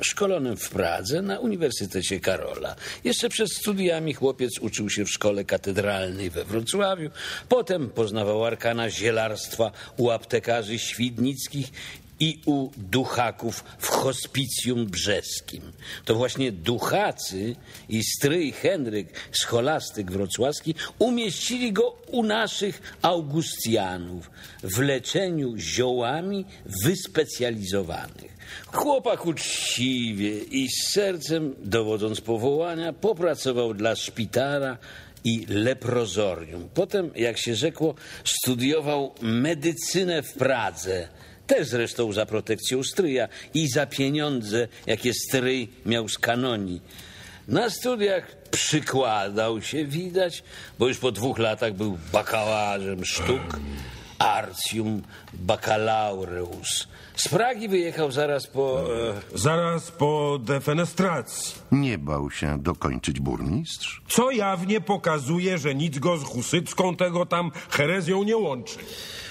Szkolonym 0.00 0.56
w 0.56 0.70
Pradze 0.70 1.22
na 1.22 1.38
Uniwersytecie 1.38 2.20
Karola. 2.20 2.76
Jeszcze 3.04 3.28
przed 3.28 3.52
studiami 3.52 4.14
chłopiec 4.14 4.58
uczył 4.58 4.90
się 4.90 5.04
w 5.04 5.10
szkole 5.10 5.44
katedralnej 5.44 6.30
we 6.30 6.44
Wrocławiu. 6.44 7.10
Potem 7.48 7.90
poznawał 7.90 8.44
arkana 8.44 8.90
zielarstwa 8.90 9.70
u 9.96 10.10
aptekarzy 10.10 10.78
świdnickich 10.78 11.72
i 12.20 12.40
u 12.46 12.70
duchaków 12.76 13.64
w 13.78 13.86
hospicjum 13.86 14.86
brzeskim. 14.86 15.72
To 16.04 16.14
właśnie 16.14 16.52
duchacy 16.52 17.56
i 17.88 18.04
stryj 18.04 18.52
Henryk, 18.52 19.08
scholastyk 19.32 20.10
wrocławski, 20.10 20.74
umieścili 20.98 21.72
go 21.72 21.96
u 22.06 22.22
naszych 22.22 22.96
Augustianów 23.02 24.30
w 24.62 24.78
leczeniu 24.78 25.56
ziołami 25.56 26.44
wyspecjalizowanych. 26.84 28.39
Chłopak 28.66 29.26
uczciwie 29.26 30.38
i 30.38 30.68
z 30.68 30.92
sercem, 30.92 31.54
dowodząc 31.58 32.20
powołania, 32.20 32.92
popracował 32.92 33.74
dla 33.74 33.96
szpitala 33.96 34.76
i 35.24 35.46
leprozorium. 35.48 36.68
Potem, 36.74 37.10
jak 37.16 37.38
się 37.38 37.54
rzekło, 37.54 37.94
studiował 38.24 39.14
medycynę 39.22 40.22
w 40.22 40.32
Pradze. 40.32 41.08
Też 41.46 41.68
zresztą 41.68 42.12
za 42.12 42.26
protekcją 42.26 42.82
stryja 42.82 43.28
i 43.54 43.68
za 43.68 43.86
pieniądze, 43.86 44.68
jakie 44.86 45.14
stryj 45.14 45.68
miał 45.86 46.08
z 46.08 46.18
kanonii. 46.18 46.80
Na 47.48 47.70
studiach 47.70 48.36
przykładał 48.50 49.62
się, 49.62 49.84
widać, 49.84 50.42
bo 50.78 50.88
już 50.88 50.98
po 50.98 51.12
dwóch 51.12 51.38
latach 51.38 51.72
był 51.72 51.98
bakalarzem 52.12 53.04
sztuk, 53.04 53.60
artium 54.18 55.02
baccalaureus. 55.32 56.88
Z 57.20 57.28
Pragi 57.28 57.68
wyjechał 57.68 58.12
zaraz 58.12 58.46
po... 58.46 58.82
E, 59.34 59.38
Zaraz 59.38 59.90
po 59.90 60.38
defenestracji. 60.42 61.54
Nie 61.72 61.98
bał 61.98 62.30
się 62.30 62.58
dokończyć 62.62 63.20
burmistrz. 63.20 64.02
Co 64.08 64.30
jawnie 64.30 64.80
pokazuje, 64.80 65.58
że 65.58 65.74
nic 65.74 65.98
go 65.98 66.16
z 66.18 66.24
husycką 66.24 66.96
tego 66.96 67.26
tam 67.26 67.50
herezją 67.70 68.22
nie 68.22 68.36
łączy. 68.36 68.78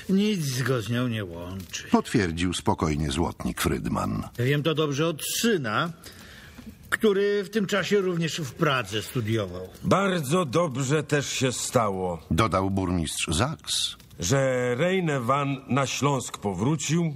Nic 0.09 0.61
go 0.61 0.81
z 0.81 0.89
nią 0.89 1.07
nie 1.07 1.25
łączy. 1.25 1.83
Potwierdził 1.91 2.53
spokojnie 2.53 3.11
złotnik 3.11 3.61
Frydman. 3.61 4.23
Wiem 4.39 4.63
to 4.63 4.75
dobrze 4.75 5.07
od 5.07 5.21
syna, 5.41 5.91
który 6.89 7.43
w 7.43 7.49
tym 7.49 7.65
czasie 7.65 7.97
również 8.01 8.37
w 8.37 8.53
Pradze 8.53 9.01
studiował. 9.03 9.69
Bardzo 9.83 10.45
dobrze 10.45 11.03
też 11.03 11.29
się 11.29 11.51
stało, 11.51 12.19
Dodał 12.31 12.69
burmistrz 12.69 13.27
Zaks. 13.27 13.95
że 14.19 14.75
Rejne 14.75 15.19
Van 15.19 15.57
na 15.67 15.85
Śląsk 15.87 16.37
powrócił 16.37 17.15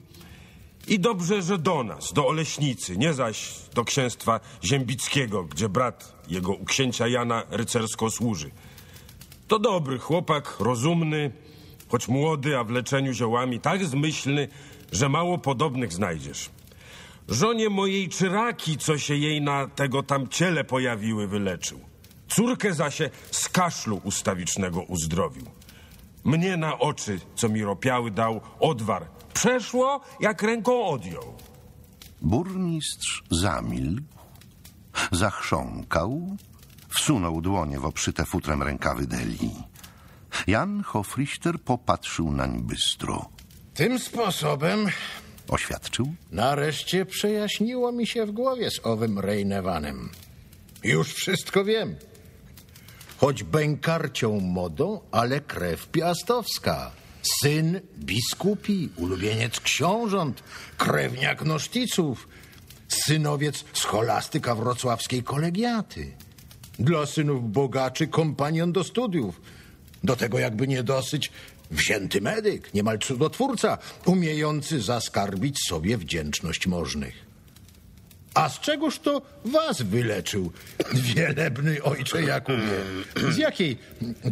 i 0.87 0.99
dobrze, 0.99 1.41
że 1.41 1.57
do 1.57 1.83
nas, 1.83 2.13
do 2.13 2.27
Oleśnicy, 2.27 2.97
nie 2.97 3.13
zaś 3.13 3.53
do 3.75 3.85
księstwa 3.85 4.39
Ziębickiego, 4.63 5.43
gdzie 5.43 5.69
brat 5.69 6.13
jego 6.27 6.53
u 6.53 6.65
księcia 6.65 7.07
Jana 7.07 7.43
rycersko 7.49 8.11
służy. 8.11 8.51
To 9.47 9.59
dobry 9.59 9.99
chłopak, 9.99 10.55
rozumny, 10.59 11.31
choć 11.89 12.07
młody, 12.07 12.57
a 12.57 12.63
w 12.63 12.69
leczeniu 12.69 13.13
ziołami 13.13 13.59
tak 13.59 13.85
zmyślny, 13.85 14.47
że 14.91 15.09
mało 15.09 15.37
podobnych 15.37 15.93
znajdziesz. 15.93 16.49
Żonie 17.29 17.69
mojej 17.69 18.09
czyraki, 18.09 18.77
co 18.77 18.97
się 18.97 19.15
jej 19.15 19.41
na 19.41 19.67
tego 19.67 20.03
tam 20.03 20.27
ciele 20.27 20.63
pojawiły, 20.63 21.27
wyleczył. 21.27 21.79
Córkę 22.27 22.73
zasie 22.73 23.09
z 23.31 23.49
kaszlu 23.49 24.01
ustawicznego 24.03 24.81
uzdrowił. 24.81 25.45
Mnie 26.23 26.57
na 26.57 26.79
oczy, 26.79 27.19
co 27.35 27.49
mi 27.49 27.63
ropiały, 27.63 28.11
dał 28.11 28.41
odwar. 28.59 29.07
Przeszło, 29.33 30.01
jak 30.19 30.41
ręką 30.41 30.85
odjął. 30.85 31.33
Burmistrz 32.21 33.23
zamilkł, 33.31 34.17
zachrząkał, 35.11 36.37
wsunął 36.89 37.41
dłonie 37.41 37.79
w 37.79 37.85
obszyte 37.85 38.25
futrem 38.25 38.63
rękawy 38.63 39.07
Deli. 39.07 39.51
Jan 40.47 40.83
Hofrichter 40.83 41.59
popatrzył 41.59 42.31
nań 42.31 42.63
bystro. 42.63 43.29
Tym 43.73 43.99
sposobem 43.99 44.87
Oświadczył, 45.47 46.13
nareszcie 46.31 47.05
przejaśniło 47.05 47.91
mi 47.91 48.07
się 48.07 48.25
w 48.25 48.31
głowie 48.31 48.71
z 48.71 48.85
owym 48.85 49.19
Rejnewanem. 49.19 50.09
Już 50.83 51.13
wszystko 51.13 51.65
wiem. 51.65 51.95
Choć 53.17 53.43
bękarcią 53.43 54.39
modą, 54.39 55.01
ale 55.11 55.41
krew 55.41 55.87
piastowska. 55.87 56.91
Syn 57.41 57.81
biskupi, 57.99 58.89
ulubieniec 58.97 59.59
książąt, 59.59 60.43
krewniak 60.77 61.45
noszticów, 61.45 62.27
synowiec 62.87 63.63
scholastyka 63.73 64.55
wrocławskiej 64.55 65.23
kolegiaty. 65.23 66.11
Dla 66.79 67.05
synów 67.05 67.51
bogaczy 67.51 68.07
kompanion 68.07 68.71
do 68.71 68.83
studiów. 68.83 69.41
Do 70.03 70.15
tego 70.15 70.39
jakby 70.39 70.67
nie 70.67 70.83
dosyć 70.83 71.31
wzięty 71.71 72.21
medyk, 72.21 72.73
niemal 72.73 72.99
cudotwórca, 72.99 73.77
umiejący 74.05 74.81
zaskarbić 74.81 75.57
sobie 75.67 75.97
wdzięczność 75.97 76.67
możnych. 76.67 77.25
A 78.33 78.49
z 78.49 78.59
czegoż 78.59 78.99
to 78.99 79.21
was 79.45 79.81
wyleczył, 79.81 80.51
wielebny 80.93 81.83
ojcze 81.83 82.23
Jakubie? 82.23 82.79
Z 83.31 83.37
jakiej 83.37 83.77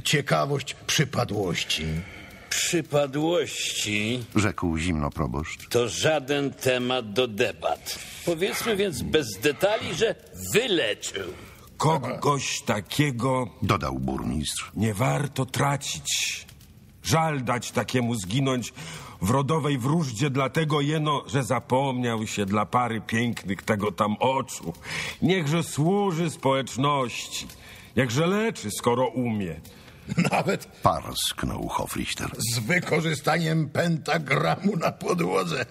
ciekawość 0.03 0.75
przypadłości? 0.87 1.85
Przypadłości 2.51 4.23
rzekł 4.35 4.77
zimno 4.77 5.09
proboszcz. 5.09 5.67
to 5.69 5.89
żaden 5.89 6.53
temat 6.53 7.13
do 7.13 7.27
debat. 7.27 7.99
Powiedzmy 8.25 8.75
więc 8.75 9.01
bez 9.01 9.27
detali, 9.41 9.93
że 9.95 10.15
wyleczył. 10.53 11.33
Kogoś 11.77 12.61
takiego 12.61 13.47
Dodał 13.61 13.99
burmistrz. 13.99 14.71
nie 14.75 14.93
warto 14.93 15.45
tracić. 15.45 16.45
Żal 17.03 17.43
dać 17.43 17.71
takiemu 17.71 18.15
zginąć 18.15 18.73
w 19.21 19.29
rodowej 19.29 19.77
wróżdzie, 19.77 20.29
dlatego 20.29 20.81
jeno, 20.81 21.23
że 21.27 21.43
zapomniał 21.43 22.27
się 22.27 22.45
dla 22.45 22.65
pary 22.65 23.01
pięknych 23.01 23.63
tego 23.63 23.91
tam 23.91 24.15
oczu. 24.19 24.73
Niechże 25.21 25.63
służy 25.63 26.29
społeczności. 26.29 27.47
Niechże 27.97 28.27
leczy, 28.27 28.71
skoro 28.71 29.07
umie. 29.07 29.59
Nawet 30.31 30.65
Parsknął 30.65 31.67
Hofrichter. 31.67 32.29
z 32.53 32.59
wykorzystaniem 32.59 33.69
pentagramu 33.69 34.77
na 34.77 34.91
podłodze. 34.91 35.65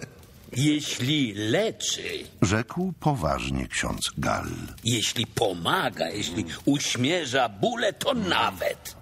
Jeśli 0.57 1.33
leczy, 1.33 2.03
Rzekł 2.41 2.93
poważnie 2.99 3.67
ksiądz 3.67 4.01
Gall. 4.17 4.47
jeśli 4.83 5.27
pomaga, 5.27 6.09
jeśli 6.09 6.45
uśmierza 6.65 7.49
bóle, 7.49 7.93
to 7.93 8.13
nawet. 8.13 8.95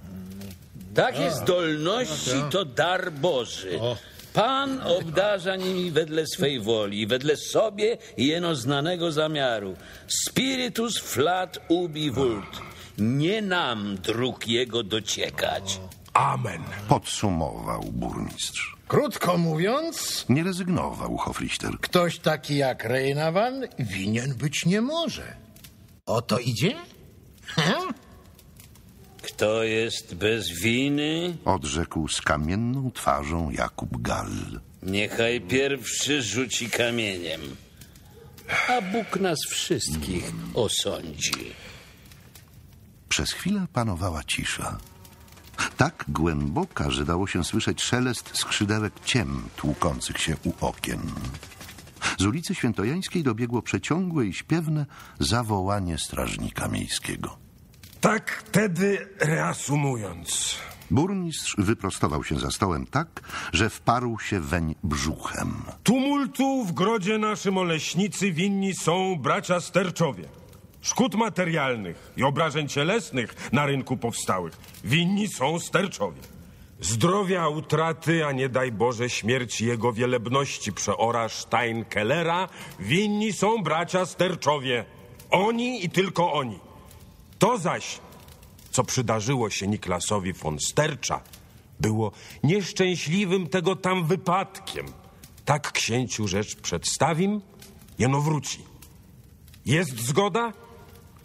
Takie 0.95 1.31
zdolności 1.31 2.31
to 2.51 2.65
dar 2.65 3.11
Boży. 3.11 3.80
Pan 4.34 4.81
obdarza 4.81 5.56
nimi 5.56 5.91
wedle 5.91 6.27
swej 6.27 6.60
woli, 6.60 7.07
wedle 7.07 7.38
sobie 7.38 7.97
jeno 8.18 8.56
znanego 8.56 9.11
zamiaru. 9.11 9.76
Spiritus 10.07 10.97
flat 10.99 11.60
ubi 11.68 12.11
vult. 12.11 12.61
Nie 12.99 13.41
nam 13.41 13.95
dróg 13.97 14.47
jego 14.47 14.84
dociekać. 14.84 15.80
Amen. 16.13 16.61
Podsumował 16.88 17.81
burmistrz. 17.84 18.76
Krótko 18.88 19.38
mówiąc, 19.38 20.26
Nie 20.30 20.43
rezygnował 20.43 21.17
Hofrichter. 21.17 21.71
ktoś 21.81 22.19
taki 22.19 22.57
jak 22.57 22.84
Rejnawan 22.84 23.61
winien 23.80 24.35
być 24.35 24.65
nie 24.65 24.81
może. 24.81 25.35
O 26.05 26.21
to 26.21 26.39
idzie? 26.39 26.76
Hm? 27.45 27.93
Kto 29.21 29.63
jest 29.63 30.15
bez 30.15 30.49
winy, 30.61 31.38
Odrzekł 31.45 32.07
z 32.07 32.21
kamienną 32.21 32.91
twarzą 32.91 33.49
Jakub 33.51 34.01
Gall. 34.01 34.59
niechaj 34.84 35.41
pierwszy 35.41 36.21
rzuci 36.21 36.69
kamieniem. 36.69 37.41
A 38.67 38.81
Bóg 38.81 39.19
nas 39.19 39.39
wszystkich 39.49 40.31
osądzi. 40.53 41.51
Przez 43.10 43.31
chwilę 43.31 43.68
panowała 43.73 44.23
cisza. 44.23 44.77
Tak 45.77 46.06
głęboka, 46.07 46.91
że 46.91 47.06
dało 47.06 47.27
się 47.27 47.44
słyszeć 47.44 47.81
szelest 47.84 48.38
skrzydełek 48.38 48.94
ciem 49.06 49.44
tłukących 49.56 50.18
się 50.18 50.36
u 50.44 50.65
okien. 50.65 51.02
Z 52.18 52.26
ulicy 52.26 52.56
Świętojańskiej 52.56 53.23
dobiegło 53.23 53.61
przeciągłe 53.61 54.26
i 54.26 54.34
śpiewne 54.34 54.86
zawołanie 55.19 55.98
strażnika 55.98 56.68
miejskiego. 56.68 57.38
Tak 58.02 58.44
tedy 58.52 59.07
reasumując. 59.19 60.56
Burmistrz 60.91 61.56
wyprostował 61.57 62.23
się 62.23 62.40
za 62.40 62.52
stołem 62.52 62.86
tak, 62.86 63.22
że 63.53 63.69
wparł 63.69 64.19
się 64.19 64.40
weń 64.40 64.76
brzuchem. 64.84 65.53
Tumultu 65.84 66.65
w 66.65 66.72
grodzie 66.72 67.18
naszym 67.18 67.57
Oleśnicy 67.57 68.31
winni 68.31 68.73
są 68.73 69.15
bracia 69.15 69.60
Sterczowie. 69.60 70.39
Szkód 70.81 71.15
materialnych 71.15 72.11
i 72.18 72.23
obrażeń 72.23 72.68
cielesnych 72.68 73.49
na 73.51 73.65
rynku 73.65 73.97
powstałych 73.97 74.57
winni 74.84 75.27
są 75.27 75.60
Sterczowie. 75.60 76.22
Zdrowia 76.81 77.47
utraty, 77.47 78.26
a 78.26 78.31
nie 78.31 78.49
daj 78.49 78.72
Boże 78.72 79.10
śmierci 79.10 79.65
jego 79.65 79.93
wielebności 79.93 80.73
przeora 80.73 81.30
Steinkellera 81.30 82.49
winni 82.80 83.34
są 83.34 83.64
bracia 83.64 84.06
Sterczowie. 84.06 84.85
Oni 85.31 85.85
i 85.85 85.89
tylko 85.89 86.34
oni. 86.34 86.60
To 87.39 87.57
zaś, 87.57 87.99
co 88.72 88.84
przydarzyło 88.84 89.49
się 89.49 89.68
Niklasowi 89.68 90.34
von 90.34 90.60
Stercza, 90.60 91.22
było 91.80 92.11
nieszczęśliwym 92.43 93.47
tego 93.47 93.76
tam 93.76 94.07
wypadkiem. 94.07 94.85
Tak 95.45 95.72
księciu 95.72 96.27
rzecz 96.27 96.56
przedstawim, 96.56 97.41
jeno 97.99 98.22
wróci. 98.22 98.60
Jest 99.65 99.99
zgoda? 99.99 100.53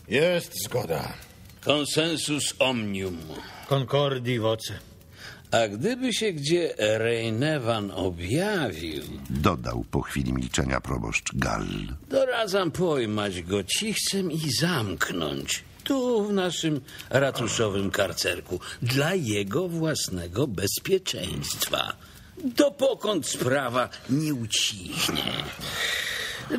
Jest 0.08 0.64
zgoda. 0.64 1.12
Konsensus 1.64 2.54
omnium. 2.58 3.18
Concordi 3.68 4.38
voce. 4.38 4.74
A 5.50 5.68
gdyby 5.68 6.12
się 6.12 6.32
gdzie 6.32 6.74
Rejnewan 6.78 7.90
objawił, 7.90 9.02
Dodał 9.30 9.84
po 9.90 10.02
chwili 10.02 10.32
milczenia 10.32 10.80
proboszcz 10.80 11.34
Gall. 11.34 11.66
doradzam 12.08 12.70
pojmać 12.70 13.42
go 13.42 13.64
cichcem 13.64 14.30
i 14.32 14.40
zamknąć. 14.60 15.64
Tu 15.84 16.24
w 16.28 16.32
naszym 16.32 16.80
ratuszowym 17.10 17.90
karcerku. 17.90 18.60
Dla 18.82 19.14
jego 19.14 19.68
własnego 19.68 20.46
bezpieczeństwa. 20.46 21.92
Dopokąd 22.44 23.26
sprawa 23.28 23.88
nie 24.10 24.34
ucichnie. 24.34 25.32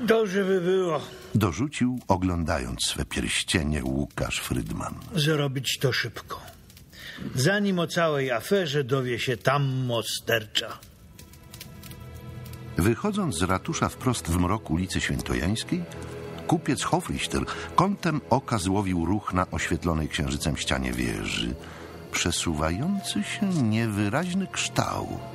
Dobrze 0.08 0.44
by 0.44 0.62
było 0.62 1.02
Dorzucił, 1.36 2.00
oglądając 2.08 2.84
swe 2.84 3.06
pierścienie 3.06 3.84
Łukasz 3.84 4.40
Frydman. 4.40 4.96
zrobić 5.16 5.78
to 5.82 5.94
szybko. 5.94 6.42
zanim 7.36 7.80
o 7.80 7.88
całej 7.88 8.32
aferze 8.32 8.84
dowie 8.84 9.20
się 9.20 9.38
tam 9.38 9.86
mostercza. 9.86 10.80
Wychodząc 12.78 13.38
z 13.38 13.42
ratusza 13.42 13.90
wprost 13.90 14.28
w 14.28 14.38
mrok 14.38 14.72
ulicy 14.72 15.02
Świętojańskiej, 15.02 15.84
kupiec 16.48 16.84
Hofrichter 16.84 17.46
kątem 17.76 18.22
oka 18.30 18.58
złowił 18.58 19.06
ruch 19.06 19.34
na 19.34 19.52
oświetlonej 19.52 20.10
księżycem 20.10 20.58
ścianie 20.58 20.92
wieży. 20.92 21.56
Przesuwający 22.12 23.24
się 23.24 23.48
niewyraźny 23.48 24.48
kształt. 24.52 25.35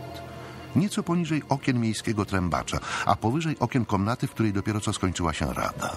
Nieco 0.77 1.03
poniżej 1.03 1.43
okien 1.49 1.81
miejskiego 1.81 2.25
trębacza, 2.25 2.79
a 3.07 3.17
powyżej 3.17 3.57
okien 3.61 3.85
komnaty, 3.85 4.27
w 4.27 4.31
której 4.31 4.53
dopiero 4.53 4.81
co 4.81 4.93
skończyła 4.93 5.33
się 5.33 5.47
rada. 5.55 5.97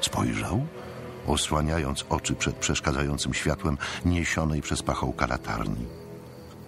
Spojrzał, 0.00 0.66
osłaniając 1.26 2.04
oczy 2.08 2.34
przed 2.34 2.56
przeszkadzającym 2.56 3.34
światłem 3.34 3.78
niesionej 4.04 4.62
przez 4.62 4.82
pachołka 4.82 5.26
latarni. 5.26 5.86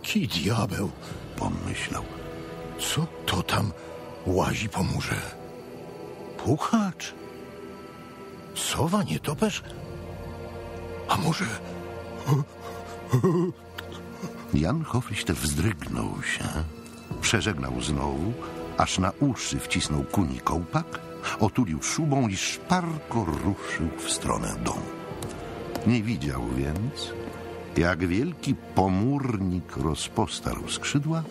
Ki 0.03 0.29
diabeł, 0.29 0.91
Pomyślał. 1.37 2.05
co 2.93 3.07
to 3.27 3.43
tam 3.43 3.73
łazi 4.27 4.69
po 4.69 4.83
murze? 4.83 5.17
Puchacz? 6.45 7.15
Sowa, 8.55 9.03
nietoperz? 9.03 9.63
A 11.09 11.17
może 11.17 11.45
Jan 14.55 14.83
Hofrichter 14.85 15.37
wzdrygnął 15.37 16.23
się, 16.23 16.45
przeżegnał 17.25 17.81
znowu, 17.81 18.33
aż 18.79 18.99
na 18.99 19.13
uszy 19.21 19.59
wcisnął 19.59 20.03
kuni 20.03 20.41
kołpak, 20.41 21.01
otulił 21.41 21.83
szubą 21.83 22.29
i 22.29 22.37
szparko 22.37 23.25
ruszył 23.25 23.89
w 23.99 24.11
stronę 24.11 24.55
domu. 24.65 24.91
Nie 25.87 26.03
widział 26.03 26.43
więc, 26.57 27.13
jak 27.77 28.07
wielki 28.07 28.55
pomórnik 28.75 29.77
rozpostarł 29.77 30.69
skrzydła, 30.69 31.23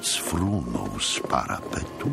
sfrunął 0.00 1.00
z 1.00 1.20
parapetu 1.20 2.10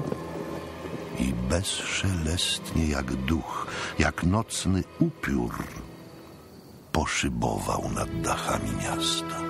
i 1.19 1.33
bezszelestnie 1.49 2.87
jak 2.87 3.13
duch, 3.13 3.67
jak 3.99 4.23
nocny 4.23 4.83
upiór 4.99 5.53
poszybował 6.91 7.91
nad 7.95 8.21
dachami 8.21 8.71
miasta. 8.71 9.48